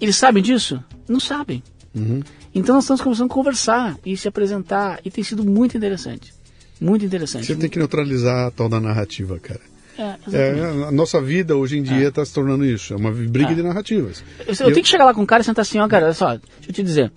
Eles 0.00 0.16
sabem 0.16 0.42
disso? 0.42 0.82
Não 1.08 1.20
sabem. 1.20 1.62
Então 2.52 2.74
nós 2.74 2.84
estamos 2.84 3.00
começando 3.00 3.30
a 3.30 3.34
conversar 3.34 3.96
e 4.04 4.16
se 4.16 4.26
apresentar 4.26 4.98
e 5.04 5.10
tem 5.10 5.22
sido 5.22 5.44
muito 5.44 5.76
interessante. 5.76 6.33
Muito 6.84 7.04
interessante. 7.04 7.46
Você 7.46 7.56
tem 7.56 7.70
que 7.70 7.78
neutralizar 7.78 8.48
a 8.48 8.50
tal 8.50 8.68
da 8.68 8.78
narrativa, 8.78 9.38
cara. 9.38 9.60
É. 9.96 10.16
É, 10.32 10.86
a 10.88 10.92
nossa 10.92 11.20
vida 11.20 11.56
hoje 11.56 11.78
em 11.78 11.82
dia 11.82 12.08
está 12.08 12.24
se 12.24 12.34
tornando 12.34 12.64
isso. 12.64 12.92
É 12.92 12.96
uma 12.96 13.10
briga 13.10 13.52
É. 13.52 13.54
de 13.54 13.62
narrativas. 13.62 14.22
Eu, 14.40 14.48
eu 14.48 14.72
tenho 14.72 14.82
que 14.82 14.88
chegar 14.88 15.04
lá 15.04 15.14
com 15.14 15.22
o 15.22 15.26
cara 15.26 15.40
e 15.40 15.44
sentar 15.44 15.62
assim, 15.62 15.78
ó, 15.78 15.88
cara, 15.88 16.06
olha 16.06 16.14
só, 16.14 16.30
deixa 16.30 16.42
eu 16.68 16.72
te 16.74 16.82
dizer. 16.82 17.12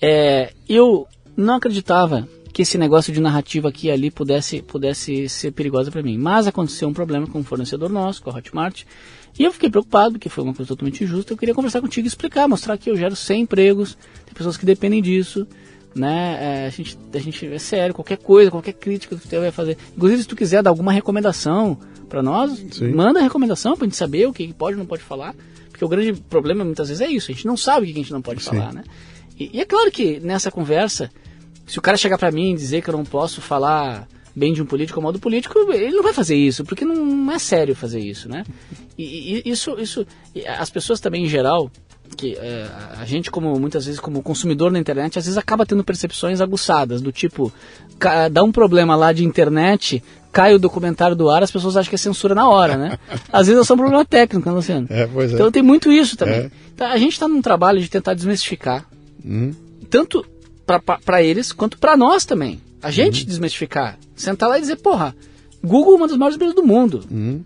É, 0.00 0.52
eu 0.68 1.06
não 1.36 1.56
acreditava 1.56 2.26
que 2.52 2.62
esse 2.62 2.78
negócio 2.78 3.12
de 3.12 3.20
narrativa 3.20 3.68
aqui 3.68 3.88
e 3.88 3.90
ali 3.90 4.10
pudesse, 4.10 4.62
pudesse 4.62 5.28
ser 5.28 5.52
perigosa 5.52 5.90
para 5.90 6.02
mim. 6.02 6.16
Mas 6.16 6.46
aconteceu 6.46 6.88
um 6.88 6.92
problema 6.92 7.26
com 7.26 7.40
um 7.40 7.44
fornecedor 7.44 7.90
nosso, 7.90 8.22
com 8.22 8.30
a 8.30 8.34
Hotmart, 8.34 8.84
e 9.38 9.44
eu 9.44 9.52
fiquei 9.52 9.70
preocupado, 9.70 10.12
porque 10.12 10.28
foi 10.28 10.44
uma 10.44 10.54
coisa 10.54 10.68
totalmente 10.68 11.02
injusta. 11.02 11.32
Eu 11.32 11.36
queria 11.36 11.54
conversar 11.54 11.80
contigo 11.80 12.06
e 12.06 12.08
explicar, 12.08 12.46
mostrar 12.46 12.76
que 12.78 12.90
eu 12.90 12.96
gero 12.96 13.16
100 13.16 13.42
empregos, 13.42 13.96
tem 14.26 14.34
pessoas 14.34 14.56
que 14.56 14.66
dependem 14.66 15.00
disso, 15.02 15.46
né? 15.94 16.64
É, 16.64 16.66
a, 16.66 16.70
gente, 16.70 16.98
a 17.12 17.18
gente 17.18 17.46
é 17.46 17.58
sério, 17.58 17.94
qualquer 17.94 18.18
coisa, 18.18 18.50
qualquer 18.50 18.72
crítica 18.72 19.16
que 19.16 19.28
você 19.28 19.38
vai 19.38 19.50
fazer. 19.50 19.76
Inclusive, 19.96 20.22
se 20.22 20.28
tu 20.28 20.36
quiser 20.36 20.62
dar 20.62 20.70
alguma 20.70 20.92
recomendação 20.92 21.78
para 22.08 22.22
nós, 22.22 22.64
Sim. 22.70 22.92
manda 22.92 23.20
a 23.20 23.22
recomendação 23.22 23.76
pra 23.76 23.86
gente 23.86 23.96
saber 23.96 24.26
o 24.26 24.32
que 24.32 24.52
pode 24.52 24.76
e 24.76 24.78
não 24.78 24.86
pode 24.86 25.02
falar. 25.02 25.34
Porque 25.70 25.84
o 25.84 25.88
grande 25.88 26.12
problema 26.12 26.64
muitas 26.64 26.88
vezes 26.88 27.00
é 27.00 27.10
isso, 27.10 27.30
a 27.30 27.34
gente 27.34 27.46
não 27.46 27.56
sabe 27.56 27.84
o 27.84 27.86
que 27.86 27.92
a 27.92 28.02
gente 28.02 28.12
não 28.12 28.22
pode 28.22 28.42
Sim. 28.42 28.50
falar, 28.50 28.72
né? 28.72 28.84
E, 29.38 29.50
e 29.54 29.60
é 29.60 29.64
claro 29.64 29.90
que 29.90 30.20
nessa 30.20 30.50
conversa, 30.50 31.10
se 31.66 31.78
o 31.78 31.82
cara 31.82 31.96
chegar 31.96 32.18
pra 32.18 32.30
mim 32.30 32.52
e 32.52 32.56
dizer 32.56 32.82
que 32.82 32.90
eu 32.90 32.96
não 32.96 33.04
posso 33.04 33.40
falar 33.40 34.06
bem 34.34 34.52
de 34.52 34.62
um 34.62 34.66
político 34.66 34.98
ou 34.98 35.02
mal 35.02 35.12
do 35.12 35.18
político, 35.18 35.58
ele 35.72 35.94
não 35.94 36.02
vai 36.02 36.12
fazer 36.12 36.36
isso, 36.36 36.64
porque 36.64 36.84
não, 36.84 37.04
não 37.04 37.32
é 37.32 37.38
sério 37.38 37.74
fazer 37.74 38.00
isso, 38.00 38.28
né? 38.28 38.44
E, 38.96 39.42
e 39.44 39.50
isso, 39.50 39.78
isso, 39.78 40.06
as 40.58 40.70
pessoas 40.70 41.00
também 41.00 41.24
em 41.24 41.28
geral, 41.28 41.70
que 42.22 42.36
é, 42.36 42.68
a 43.00 43.04
gente 43.04 43.32
como 43.32 43.58
muitas 43.58 43.84
vezes 43.84 43.98
como 43.98 44.22
consumidor 44.22 44.70
na 44.70 44.78
internet, 44.78 45.18
às 45.18 45.24
vezes 45.24 45.36
acaba 45.36 45.66
tendo 45.66 45.82
percepções 45.82 46.40
aguçadas, 46.40 47.02
do 47.02 47.10
tipo, 47.10 47.52
dá 48.30 48.44
um 48.44 48.52
problema 48.52 48.94
lá 48.94 49.12
de 49.12 49.24
internet, 49.24 50.00
cai 50.30 50.54
o 50.54 50.58
documentário 50.58 51.16
do 51.16 51.28
ar, 51.28 51.42
as 51.42 51.50
pessoas 51.50 51.76
acham 51.76 51.88
que 51.90 51.96
é 51.96 51.98
censura 51.98 52.32
na 52.32 52.48
hora, 52.48 52.76
né? 52.76 52.96
Às 53.32 53.48
vezes 53.48 53.60
é 53.60 53.64
só 53.64 53.74
um 53.74 53.76
problema 53.76 54.04
técnico, 54.04 54.48
né, 54.48 54.54
Luciano? 54.54 54.86
É, 54.88 55.04
pois 55.08 55.32
é. 55.32 55.34
Então 55.34 55.50
tem 55.50 55.62
muito 55.62 55.90
isso 55.90 56.16
também. 56.16 56.42
É. 56.42 56.50
Então, 56.74 56.86
a 56.86 56.96
gente 56.96 57.12
está 57.12 57.26
num 57.26 57.42
trabalho 57.42 57.80
de 57.80 57.88
tentar 57.90 58.14
desmistificar, 58.14 58.86
Hum. 59.24 59.52
tanto 59.90 60.24
para 61.04 61.22
eles 61.22 61.50
quanto 61.52 61.76
para 61.76 61.96
nós 61.96 62.24
também. 62.24 62.60
A 62.80 62.86
Uhum. 62.86 62.92
gente 62.92 63.26
desmistificar. 63.26 63.98
Sentar 64.14 64.48
lá 64.48 64.58
e 64.58 64.60
dizer, 64.60 64.76
porra, 64.76 65.14
Google 65.62 65.94
é 65.94 65.96
uma 65.96 66.08
das 66.08 66.16
maiores 66.16 66.36
empresas 66.36 66.54
do 66.54 66.64
mundo. 66.64 67.04
Uhum. 67.10 67.42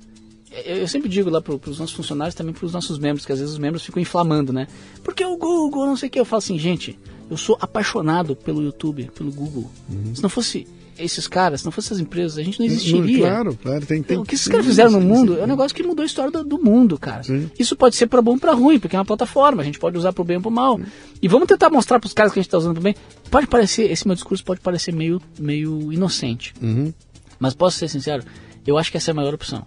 Eu, 0.65 0.77
eu 0.79 0.89
sempre 0.89 1.09
digo 1.09 1.29
lá 1.31 1.41
para 1.41 1.55
os 1.55 1.79
nossos 1.79 1.95
funcionários, 1.95 2.35
também 2.35 2.55
para 2.55 2.65
os 2.65 2.73
nossos 2.73 2.99
membros, 2.99 3.27
que 3.27 3.33
às 3.33 3.39
vezes 3.39 3.53
os 3.53 3.59
membros 3.59 3.85
ficam 3.85 4.01
inflamando, 4.01 4.53
né? 4.53 4.67
Porque 5.03 5.25
o 5.25 5.37
Google, 5.37 5.87
não 5.87 5.97
sei 5.97 6.09
o 6.09 6.13
que. 6.13 6.21
Eu 6.21 6.25
falo 6.25 6.39
assim, 6.39 6.59
gente, 6.59 6.99
eu 7.31 7.37
sou 7.37 7.57
apaixonado 7.61 8.37
pelo 8.37 8.63
YouTube, 8.63 9.11
pelo 9.15 9.33
Google. 9.33 9.71
Se 10.15 10.23
não 10.23 10.29
fosse 10.29 10.67
esses 10.99 11.27
caras, 11.29 11.61
se 11.61 11.67
não 11.67 11.73
fossem 11.73 11.89
essas 11.89 12.01
empresas, 12.01 12.39
a 12.39 12.43
gente 12.43 12.59
não 12.59 12.67
existiria. 12.67 13.19
Claro, 13.19 13.59
claro. 13.63 13.87
Tem, 13.87 14.03
tem, 14.03 14.17
o 14.17 14.25
que 14.25 14.35
esses 14.35 14.49
caras 14.49 14.65
fizeram 14.65 14.93
no 14.93 15.01
sim, 15.01 15.07
mundo 15.07 15.35
sim. 15.35 15.41
é 15.41 15.45
um 15.45 15.47
negócio 15.47 15.75
que 15.75 15.83
mudou 15.83 16.03
a 16.03 16.07
história 16.07 16.31
do, 16.31 16.45
do 16.45 16.59
mundo, 16.59 16.99
cara. 16.99 17.23
Sim. 17.23 17.51
Isso 17.59 17.77
pode 17.77 17.97
ser 17.97 18.07
para 18.07 18.23
bom 18.23 18.33
ou 18.33 18.39
para 18.39 18.53
ruim, 18.53 18.79
porque 18.79 18.97
é 18.97 18.99
uma 18.99 19.05
plataforma, 19.05 19.63
a 19.63 19.65
gente 19.65 19.79
pode 19.79 19.97
usar 19.99 20.13
para 20.13 20.23
o 20.23 20.25
bem 20.25 20.37
ou 20.37 20.43
para 20.43 20.49
o 20.49 20.53
mal. 20.53 20.81
E 21.21 21.29
vamos 21.29 21.47
tentar 21.47 21.71
mostrar 21.71 22.01
para 22.01 22.07
os 22.07 22.15
caras 22.15 22.33
que 22.33 22.39
a 22.39 22.43
gente 22.43 22.49
está 22.49 22.59
usando 22.59 22.75
para 22.75 22.83
bem. 22.83 22.95
Pode 23.31 23.47
parecer, 23.47 23.91
esse 23.91 24.07
meu 24.07 24.15
discurso 24.15 24.45
pode 24.45 24.61
parecer 24.61 24.93
meio, 24.93 25.21
meio 25.39 25.93
inocente. 25.93 26.55
Uhum. 26.63 26.93
Mas 27.39 27.55
posso 27.55 27.79
ser 27.79 27.89
sincero, 27.89 28.25
eu 28.67 28.79
acho 28.79 28.91
que 28.91 28.97
essa 28.97 29.11
é 29.11 29.13
a 29.13 29.15
maior 29.15 29.35
opção. 29.35 29.67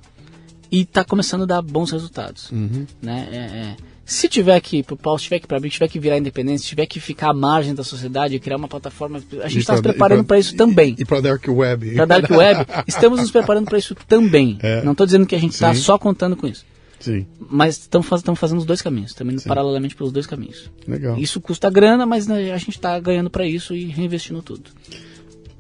E 0.72 0.82
está 0.82 1.04
começando 1.04 1.44
a 1.44 1.46
dar 1.46 1.62
bons 1.62 1.92
resultados. 1.92 2.52
Uhum. 2.52 2.86
Né? 3.02 3.28
É, 3.32 3.36
é. 3.38 3.76
Se 4.06 4.28
tiver 4.28 4.60
que, 4.60 4.82
pro 4.82 4.98
Paulo, 4.98 5.20
se 5.20 5.26
tiver 5.26 5.40
que 5.40 5.46
para 5.48 5.60
mim, 5.60 5.70
tiver 5.70 5.88
que 5.88 6.00
virar 6.00 6.18
independente, 6.18 6.64
se 6.64 6.68
tiver 6.68 6.88
que 6.88 7.00
ficar 7.00 7.30
à 7.30 7.34
margem 7.34 7.76
da 7.76 7.84
sociedade 7.84 8.36
e 8.36 8.40
criar 8.40 8.58
uma 8.58 8.68
plataforma, 8.68 9.22
a 9.44 9.48
gente 9.48 9.60
está 9.60 9.76
se 9.76 9.84
preparando 9.84 10.24
para 10.24 10.40
isso 10.40 10.56
também 10.56 10.96
E, 10.98 11.04
e 11.04 11.06
para 11.06 11.22
Dark 11.22 11.48
Web. 11.48 11.94
para 11.94 12.06
Dark 12.06 12.30
Web, 12.32 12.66
estamos 12.88 13.20
nos 13.20 13.30
preparando 13.30 13.66
para 13.66 13.78
isso 13.78 13.96
também. 14.08 14.58
É. 14.64 14.82
Não 14.84 14.94
estou 14.94 15.06
dizendo 15.06 15.28
que 15.28 15.36
a 15.36 15.40
gente 15.40 15.54
está 15.54 15.76
só 15.76 15.98
contando 16.00 16.36
com 16.36 16.48
isso. 16.48 16.66
Sim, 17.00 17.26
Mas 17.40 17.78
estamos 17.78 18.08
faz, 18.08 18.24
fazendo 18.36 18.58
os 18.58 18.66
dois 18.66 18.82
caminhos, 18.82 19.12
estamos 19.12 19.34
indo 19.34 19.44
paralelamente 19.44 19.96
pelos 19.96 20.12
dois 20.12 20.26
caminhos. 20.26 20.70
legal. 20.88 21.18
Isso 21.18 21.40
custa 21.40 21.70
grana, 21.70 22.06
mas 22.06 22.26
né, 22.28 22.52
a 22.52 22.58
gente 22.58 22.72
está 22.72 23.00
ganhando 23.00 23.30
para 23.30 23.46
isso 23.46 23.76
e 23.76 23.86
reinvestindo 23.86 24.42
tudo. 24.42 24.72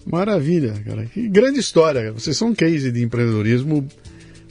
Maravilha, 0.05 0.73
cara. 0.85 1.05
Que 1.05 1.27
grande 1.29 1.59
história. 1.59 2.01
cara. 2.01 2.13
Vocês 2.13 2.35
são 2.35 2.49
um 2.49 2.55
case 2.55 2.91
de 2.91 3.03
empreendedorismo 3.03 3.87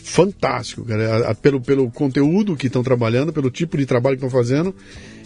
fantástico, 0.09 0.85
cara. 0.85 1.27
A- 1.27 1.31
a- 1.31 1.35
pelo, 1.35 1.61
pelo 1.61 1.91
conteúdo 1.91 2.57
que 2.57 2.67
estão 2.67 2.83
trabalhando, 2.83 3.33
pelo 3.33 3.51
tipo 3.51 3.77
de 3.77 3.87
trabalho 3.87 4.17
que 4.17 4.25
estão 4.25 4.39
fazendo, 4.39 4.75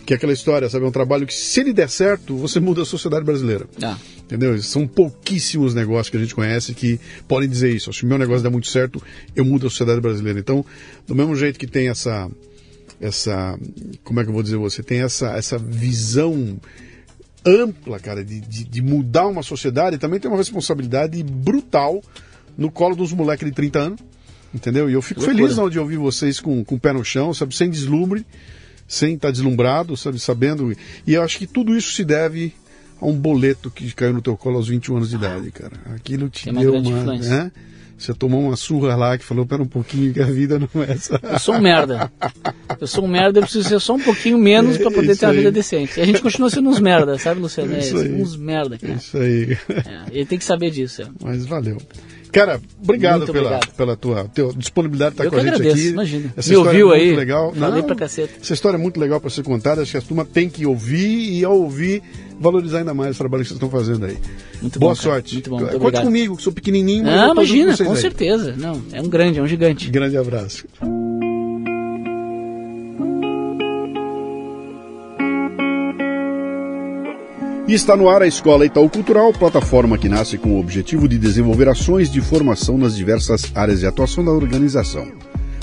que 0.05 0.13
é 0.13 0.17
aquela 0.17 0.33
história, 0.33 0.69
sabe? 0.69 0.85
É 0.85 0.89
um 0.89 0.93
trabalho 0.93 1.27
que, 1.27 1.33
se 1.35 1.61
ele 1.61 1.73
der 1.73 1.89
certo, 1.89 2.37
você 2.37 2.59
muda 2.59 2.83
a 2.83 2.85
sociedade 2.85 3.25
brasileira. 3.25 3.67
Ah, 3.83 3.97
Entendeu? 4.25 4.61
São 4.63 4.87
pouquíssimos 4.87 5.75
negócios 5.75 6.09
que 6.11 6.17
a 6.17 6.21
gente 6.21 6.35
conhece 6.35 6.75
que 6.75 6.99
podem 7.29 7.49
dizer 7.49 7.71
isso. 7.75 7.93
Se 7.93 8.03
o 8.05 8.07
meu 8.07 8.17
negócio 8.19 8.43
der 8.43 8.51
muito 8.51 8.67
certo, 8.69 9.01
eu 9.37 9.45
mudo 9.45 9.67
a 9.67 9.71
sociedade 9.71 10.01
brasileira. 10.01 10.39
Então, 10.41 10.65
do 11.07 11.15
mesmo 11.15 11.37
jeito 11.37 11.59
que 11.59 11.67
tem 11.67 11.89
essa. 11.89 12.31
essa 13.01 13.59
como 14.03 14.21
é 14.21 14.25
que 14.25 14.31
eu 14.31 14.35
vou 14.35 14.43
dizer? 14.43 14.57
Você 14.57 14.83
tem 14.83 15.03
essa, 15.03 15.33
essa 15.37 15.59
visão 15.59 16.59
ampla, 17.45 17.99
cara, 17.99 18.25
de, 18.25 18.41
de, 18.41 18.65
de 18.65 18.83
mudar 18.83 19.27
uma 19.27 19.43
sociedade, 19.43 19.99
também 19.99 20.19
tem 20.21 20.31
uma 20.31 20.37
responsabilidade 20.39 21.23
brutal 21.23 22.03
no 22.57 22.71
colo 22.71 22.95
dos 22.95 23.13
moleques 23.13 23.47
de 23.47 23.53
30 23.55 23.79
anos. 23.79 24.01
Entendeu? 24.55 24.91
E 24.91 24.93
eu 24.93 25.03
fico 25.03 25.21
Loucura. 25.21 25.39
feliz 25.43 25.59
hora 25.59 25.71
de 25.71 25.79
ouvir 25.79 25.97
vocês 25.97 26.39
com, 26.41 26.63
com 26.65 26.75
o 26.75 26.81
pé 26.81 26.93
no 26.93 27.05
chão, 27.05 27.33
sabe? 27.33 27.55
Sem 27.57 27.71
deslumbre, 27.71 28.25
sem 28.87 29.15
estar 29.15 29.31
deslumbrado, 29.31 29.97
sabe? 29.97 30.19
Sabendo. 30.19 30.77
E 31.07 31.15
eu 31.15 31.23
acho 31.23 31.39
que 31.39 31.47
tudo 31.47 31.77
isso 31.77 31.93
se 31.93 32.05
deve 32.05 32.53
a 33.01 33.07
um 33.07 33.15
boleto 33.15 33.71
que 33.71 33.91
caiu 33.95 34.13
no 34.13 34.23
teu 34.23 34.37
colo 34.37 34.57
aos 34.57 34.69
21 34.69 34.97
anos 34.97 35.11
de 35.11 35.17
idade, 35.17 35.51
cara. 35.51 35.73
Aquilo 35.95 36.29
te 36.29 36.45
Tem 36.45 36.53
uma 36.53 36.63
deu 36.63 36.73
grande 36.73 36.89
uma. 36.89 36.99
influência. 37.01 37.31
Né? 37.45 37.53
Você 37.99 38.13
tomou 38.13 38.41
uma 38.43 38.57
surra 38.57 38.97
lá 38.97 39.17
que 39.17 39.25
falou, 39.25 39.47
pera 39.47 39.63
um 39.63 39.67
pouquinho, 39.67 40.13
que 40.13 40.21
a 40.21 40.25
vida 40.27 40.59
não 40.59 40.83
é 40.83 40.91
essa. 40.93 41.21
eu 41.23 41.39
sou 41.39 41.55
um 41.55 41.61
merda. 41.61 42.11
Eu 42.81 42.87
sou 42.87 43.05
um 43.05 43.09
merda, 43.09 43.39
eu 43.39 43.43
preciso 43.45 43.69
ser 43.69 43.81
só 43.81 43.95
um 43.95 44.01
pouquinho 44.01 44.37
menos 44.39 44.77
para 44.77 44.91
poder 44.91 45.13
Isso 45.13 45.21
ter 45.21 45.27
uma 45.27 45.33
aí. 45.33 45.39
vida 45.39 45.53
decente. 45.53 46.01
E 46.01 46.03
a 46.03 46.07
gente 46.07 46.21
continua 46.21 46.51
sendo 46.51 46.69
uns 46.69 46.81
merda, 46.81 47.17
sabe, 47.17 47.41
Luciano? 47.41 47.73
É, 47.75 47.79
Isso 47.79 47.97
aí. 47.97 48.13
uns 48.21 48.37
merda, 48.37 48.77
cara. 48.77 48.95
Isso 48.95 49.17
aí. 49.17 49.57
É, 49.69 50.03
ele 50.11 50.27
tem 50.27 50.37
que 50.37 50.45
saber 50.45 50.71
disso. 50.73 51.03
é. 51.03 51.07
Mas 51.23 51.47
valeu. 51.47 51.79
Cara, 52.33 52.61
obrigado, 52.83 53.19
Muito 53.19 53.33
pela, 53.33 53.47
obrigado. 53.49 53.75
pela 53.77 53.97
tua 53.97 54.25
teu 54.33 54.53
disponibilidade 54.55 55.11
de 55.11 55.15
estar 55.23 55.25
Eu 55.27 55.31
com 55.31 55.37
a 55.37 55.41
gente 55.41 55.49
agradeço, 55.55 55.77
aqui. 55.77 55.89
imagina. 55.89 56.33
Essa 56.37 56.49
Me 56.51 56.57
história 56.57 56.71
ouviu 56.85 56.95
é 56.95 56.99
muito 56.99 57.11
aí? 57.11 57.17
legal. 57.17 57.53
Falei 57.55 57.83
pra 57.83 57.95
caceta. 57.95 58.33
Essa 58.43 58.55
história 58.55 58.77
é 58.77 58.81
muito 58.81 58.99
legal 58.99 59.21
para 59.21 59.29
ser 59.31 59.43
contada. 59.43 59.83
Acho 59.83 59.91
que 59.93 59.97
a 59.99 60.01
turma 60.03 60.25
tem 60.25 60.49
que 60.49 60.65
ouvir 60.65 61.39
e 61.39 61.45
ao 61.45 61.57
ouvir 61.61 62.03
valorizar 62.41 62.79
ainda 62.79 62.95
mais 62.95 63.15
o 63.17 63.19
trabalho 63.19 63.43
que 63.43 63.49
vocês 63.51 63.57
estão 63.63 63.69
fazendo 63.71 64.07
aí. 64.07 64.17
Muito 64.63 64.79
Boa 64.81 64.93
bom, 64.95 65.01
sorte. 65.01 65.35
Muito 65.35 65.51
bom, 65.51 65.57
muito 65.57 65.73
Conte 65.73 65.81
obrigado. 65.83 66.05
comigo, 66.05 66.37
que 66.37 66.43
sou 66.43 66.53
pequenininho, 66.53 67.05
mas 67.05 67.21
Ah, 67.21 67.29
imagina, 67.33 67.77
com 67.77 67.91
aí. 67.93 67.97
certeza. 67.99 68.55
Não, 68.57 68.83
é 68.93 69.01
um 69.03 69.09
grande, 69.09 69.39
é 69.39 69.43
um 69.43 69.47
gigante. 69.47 69.91
Grande 69.91 70.17
abraço. 70.17 70.65
E 77.67 77.75
está 77.75 77.97
no 77.97 78.09
ar 78.09 78.23
a 78.23 78.27
Escola 78.27 78.67
Itaú 78.67 78.91
Cultural, 78.91 79.33
plataforma 79.33 79.97
que 79.97 80.09
nasce 80.09 80.37
com 80.37 80.57
o 80.57 80.61
objetivo 80.61 81.07
de 81.07 81.17
desenvolver 81.17 81.69
ações 81.69 82.11
de 82.11 82.21
formação 82.21 82.77
nas 82.77 82.97
diversas 82.97 83.53
áreas 83.55 83.81
de 83.81 83.87
atuação 83.87 84.25
da 84.25 84.33
organização. 84.33 85.07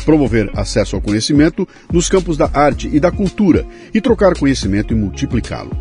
Promover 0.06 0.50
acesso 0.56 0.96
ao 0.96 1.02
conhecimento 1.02 1.68
nos 1.92 2.08
campos 2.08 2.38
da 2.38 2.50
arte 2.54 2.90
e 2.92 3.02
da 3.02 3.12
cultura 3.12 3.66
e 3.94 4.00
trocar 4.00 4.34
conhecimento 4.38 4.94
e 4.94 4.96
multiplicá-lo. 4.96 5.72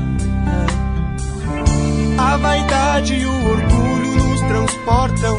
A 2.17 2.37
vaidade 2.37 3.15
e 3.15 3.25
o 3.25 3.49
orgulho 3.49 4.23
nos 4.29 4.41
transportam. 4.41 5.37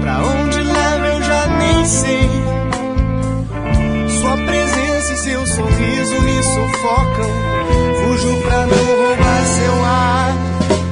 Pra 0.00 0.18
onde 0.24 0.60
leva 0.60 1.06
eu 1.06 1.22
já 1.22 1.46
nem 1.58 1.84
sei. 1.84 2.45
Seu 5.26 5.44
sorriso 5.44 6.20
me 6.20 6.40
sufocam. 6.40 7.30
Fujo 7.98 8.42
pra 8.42 8.64
não 8.64 8.86
roubar 8.96 9.44
seu 9.44 9.84
ar. 9.84 10.36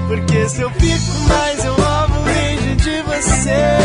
Porque 0.08 0.48
se 0.48 0.60
eu 0.60 0.70
fico 0.70 1.20
mais, 1.28 1.64
eu 1.64 1.72
roubo 1.72 2.18
o 2.18 2.24
beijo 2.24 2.74
de 2.74 3.02
você. 3.02 3.78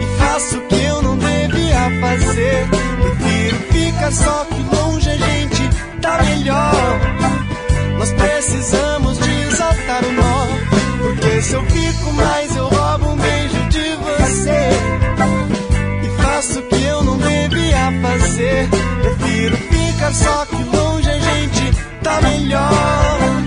E 0.00 0.18
faço 0.20 0.58
o 0.58 0.60
que 0.68 0.80
eu 0.80 1.02
não 1.02 1.18
devia 1.18 2.00
fazer. 2.00 2.68
Prefiro 3.02 3.56
ficar 3.72 4.12
só 4.12 4.44
que 4.44 4.76
longe 4.76 5.10
a 5.10 5.16
gente 5.16 5.70
tá 6.00 6.22
melhor. 6.22 7.00
Nós 7.98 8.12
precisamos 8.12 9.18
desatar 9.18 10.04
o 10.04 10.12
nó. 10.12 10.46
Porque 11.02 11.42
se 11.42 11.52
eu 11.52 11.64
fico 11.64 12.12
mais, 12.12 12.54
eu 12.54 12.68
roubo 12.68 13.08
um 13.08 13.16
beijo 13.16 13.68
de 13.70 13.96
você. 13.96 14.70
E 16.04 16.22
faço 16.22 16.60
o 16.60 16.62
que 16.62 16.85
fazer. 18.18 18.68
Prefiro 19.02 19.56
ficar 19.56 20.12
só 20.12 20.46
que 20.46 20.76
longe 20.76 21.08
a 21.08 21.18
gente 21.18 21.76
tá 22.02 22.20
melhor. 22.20 23.42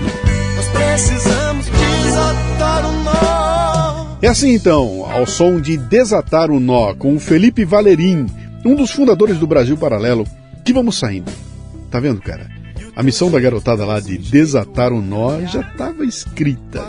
Nós 0.56 0.66
precisamos 0.68 1.66
desatar 1.66 2.86
o 2.86 2.92
nó. 3.04 4.18
É 4.22 4.28
assim 4.28 4.54
então, 4.54 5.10
ao 5.10 5.26
som 5.26 5.60
de 5.60 5.78
Desatar 5.78 6.50
o 6.50 6.60
Nó, 6.60 6.94
com 6.94 7.14
o 7.14 7.20
Felipe 7.20 7.64
Valerim, 7.64 8.26
um 8.66 8.74
dos 8.74 8.90
fundadores 8.90 9.38
do 9.38 9.46
Brasil 9.46 9.78
Paralelo, 9.78 10.26
que 10.62 10.74
vamos 10.74 10.98
saindo. 10.98 11.32
Tá 11.90 11.98
vendo, 11.98 12.20
cara? 12.20 12.46
A 12.94 13.02
missão 13.02 13.30
da 13.30 13.40
garotada 13.40 13.86
lá 13.86 13.98
de 13.98 14.18
desatar 14.18 14.92
o 14.92 15.00
nó 15.00 15.40
já 15.46 15.62
estava 15.62 16.04
escrita. 16.04 16.84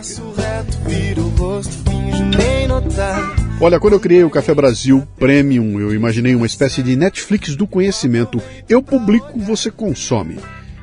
Olha, 3.64 3.80
quando 3.80 3.94
eu 3.94 4.00
criei 4.00 4.24
o 4.24 4.30
Café 4.32 4.56
Brasil 4.56 5.08
Premium, 5.20 5.80
eu 5.80 5.94
imaginei 5.94 6.34
uma 6.34 6.48
espécie 6.48 6.82
de 6.82 6.96
Netflix 6.96 7.56
do 7.56 7.68
conhecimento. 7.68 8.42
Eu 8.68 8.82
publico, 8.82 9.38
você 9.38 9.70
consome. 9.70 10.40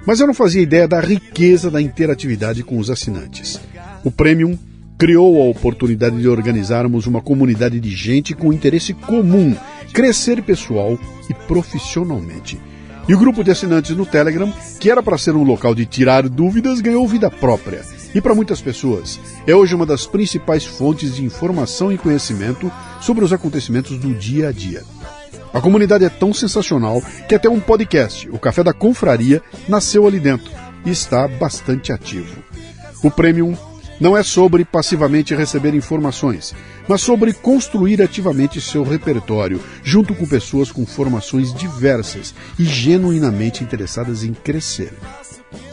Mas 0.06 0.20
eu 0.20 0.28
não 0.28 0.32
fazia 0.32 0.62
ideia 0.62 0.86
da 0.86 1.00
riqueza 1.00 1.72
da 1.72 1.82
interatividade 1.82 2.62
com 2.62 2.78
os 2.78 2.88
assinantes. 2.88 3.60
O 4.04 4.12
Premium 4.12 4.56
criou 4.96 5.42
a 5.42 5.46
oportunidade 5.46 6.20
de 6.20 6.28
organizarmos 6.28 7.08
uma 7.08 7.20
comunidade 7.20 7.80
de 7.80 7.90
gente 7.90 8.32
com 8.32 8.52
interesse 8.52 8.94
comum, 8.94 9.56
crescer 9.92 10.40
pessoal 10.40 10.96
e 11.28 11.34
profissionalmente. 11.34 12.60
E 13.08 13.14
o 13.14 13.18
grupo 13.18 13.42
de 13.42 13.50
assinantes 13.50 13.96
no 13.96 14.06
Telegram, 14.06 14.52
que 14.78 14.88
era 14.88 15.02
para 15.02 15.18
ser 15.18 15.34
um 15.34 15.42
local 15.42 15.74
de 15.74 15.84
tirar 15.84 16.28
dúvidas, 16.28 16.80
ganhou 16.80 17.08
vida 17.08 17.28
própria. 17.28 17.82
E 18.18 18.20
para 18.20 18.34
muitas 18.34 18.60
pessoas, 18.60 19.20
é 19.46 19.54
hoje 19.54 19.76
uma 19.76 19.86
das 19.86 20.04
principais 20.04 20.66
fontes 20.66 21.14
de 21.14 21.24
informação 21.24 21.92
e 21.92 21.96
conhecimento 21.96 22.68
sobre 23.00 23.24
os 23.24 23.32
acontecimentos 23.32 23.96
do 23.96 24.12
dia 24.12 24.48
a 24.48 24.52
dia. 24.52 24.82
A 25.54 25.60
comunidade 25.60 26.04
é 26.04 26.08
tão 26.08 26.34
sensacional 26.34 27.00
que 27.28 27.36
até 27.36 27.48
um 27.48 27.60
podcast, 27.60 28.28
o 28.30 28.36
Café 28.36 28.64
da 28.64 28.72
Confraria, 28.72 29.40
nasceu 29.68 30.04
ali 30.04 30.18
dentro 30.18 30.50
e 30.84 30.90
está 30.90 31.28
bastante 31.28 31.92
ativo. 31.92 32.42
O 33.04 33.08
Premium 33.08 33.56
não 34.00 34.16
é 34.16 34.24
sobre 34.24 34.64
passivamente 34.64 35.32
receber 35.32 35.72
informações, 35.72 36.56
mas 36.88 37.00
sobre 37.00 37.32
construir 37.32 38.02
ativamente 38.02 38.60
seu 38.60 38.82
repertório, 38.82 39.60
junto 39.84 40.12
com 40.12 40.26
pessoas 40.26 40.72
com 40.72 40.84
formações 40.84 41.54
diversas 41.54 42.34
e 42.58 42.64
genuinamente 42.64 43.62
interessadas 43.62 44.24
em 44.24 44.34
crescer. 44.34 44.92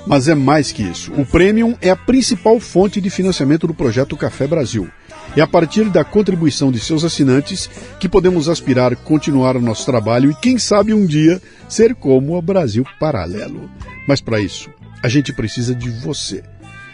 Mas 0.06 0.28
é 0.28 0.36
mais 0.36 0.72
que 0.72 0.84
isso. 0.84 1.12
O 1.14 1.26
Premium 1.26 1.76
é 1.82 1.90
a 1.90 1.96
principal 1.96 2.60
fonte 2.60 3.02
de 3.02 3.10
financiamento 3.10 3.68
do 3.68 3.74
projeto 3.74 4.16
Café 4.16 4.48
Brasil. 4.48 4.90
É 5.36 5.42
a 5.42 5.48
partir 5.48 5.90
da 5.90 6.04
contribuição 6.04 6.72
de 6.72 6.80
seus 6.80 7.04
assinantes 7.04 7.70
que 8.00 8.08
podemos 8.08 8.48
aspirar 8.48 8.96
continuar 8.96 9.58
o 9.58 9.62
nosso 9.62 9.86
trabalho 9.86 10.32
e, 10.32 10.36
quem 10.36 10.58
sabe, 10.58 10.94
um 10.94 11.06
dia 11.06 11.42
ser 11.68 11.96
como 11.96 12.38
o 12.38 12.42
Brasil 12.42 12.86
Paralelo. 13.00 13.70
Mas 14.08 14.22
para 14.22 14.40
isso, 14.40 14.70
a 15.04 15.08
gente 15.08 15.34
precisa 15.34 15.76
de 15.76 15.90
você. 15.90 16.44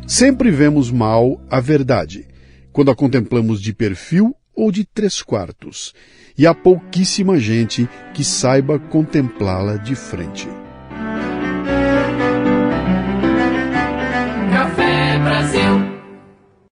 Sempre 0.06 0.51
vemos 0.51 0.90
mal 0.90 1.40
a 1.51 1.60
verdade, 1.60 2.27
quando 2.73 2.90
a 2.90 2.97
contemplamos 2.97 3.60
de 3.60 3.73
perfil 3.73 4.35
ou 4.56 4.73
de 4.73 4.85
três 4.85 5.23
quartos, 5.23 5.94
e 6.39 6.47
há 6.47 6.55
pouquíssima 6.55 7.39
gente 7.39 7.89
que 8.15 8.23
saiba 8.23 8.78
contemplá-la 8.78 9.77
de 9.77 9.97
frente. 9.97 10.48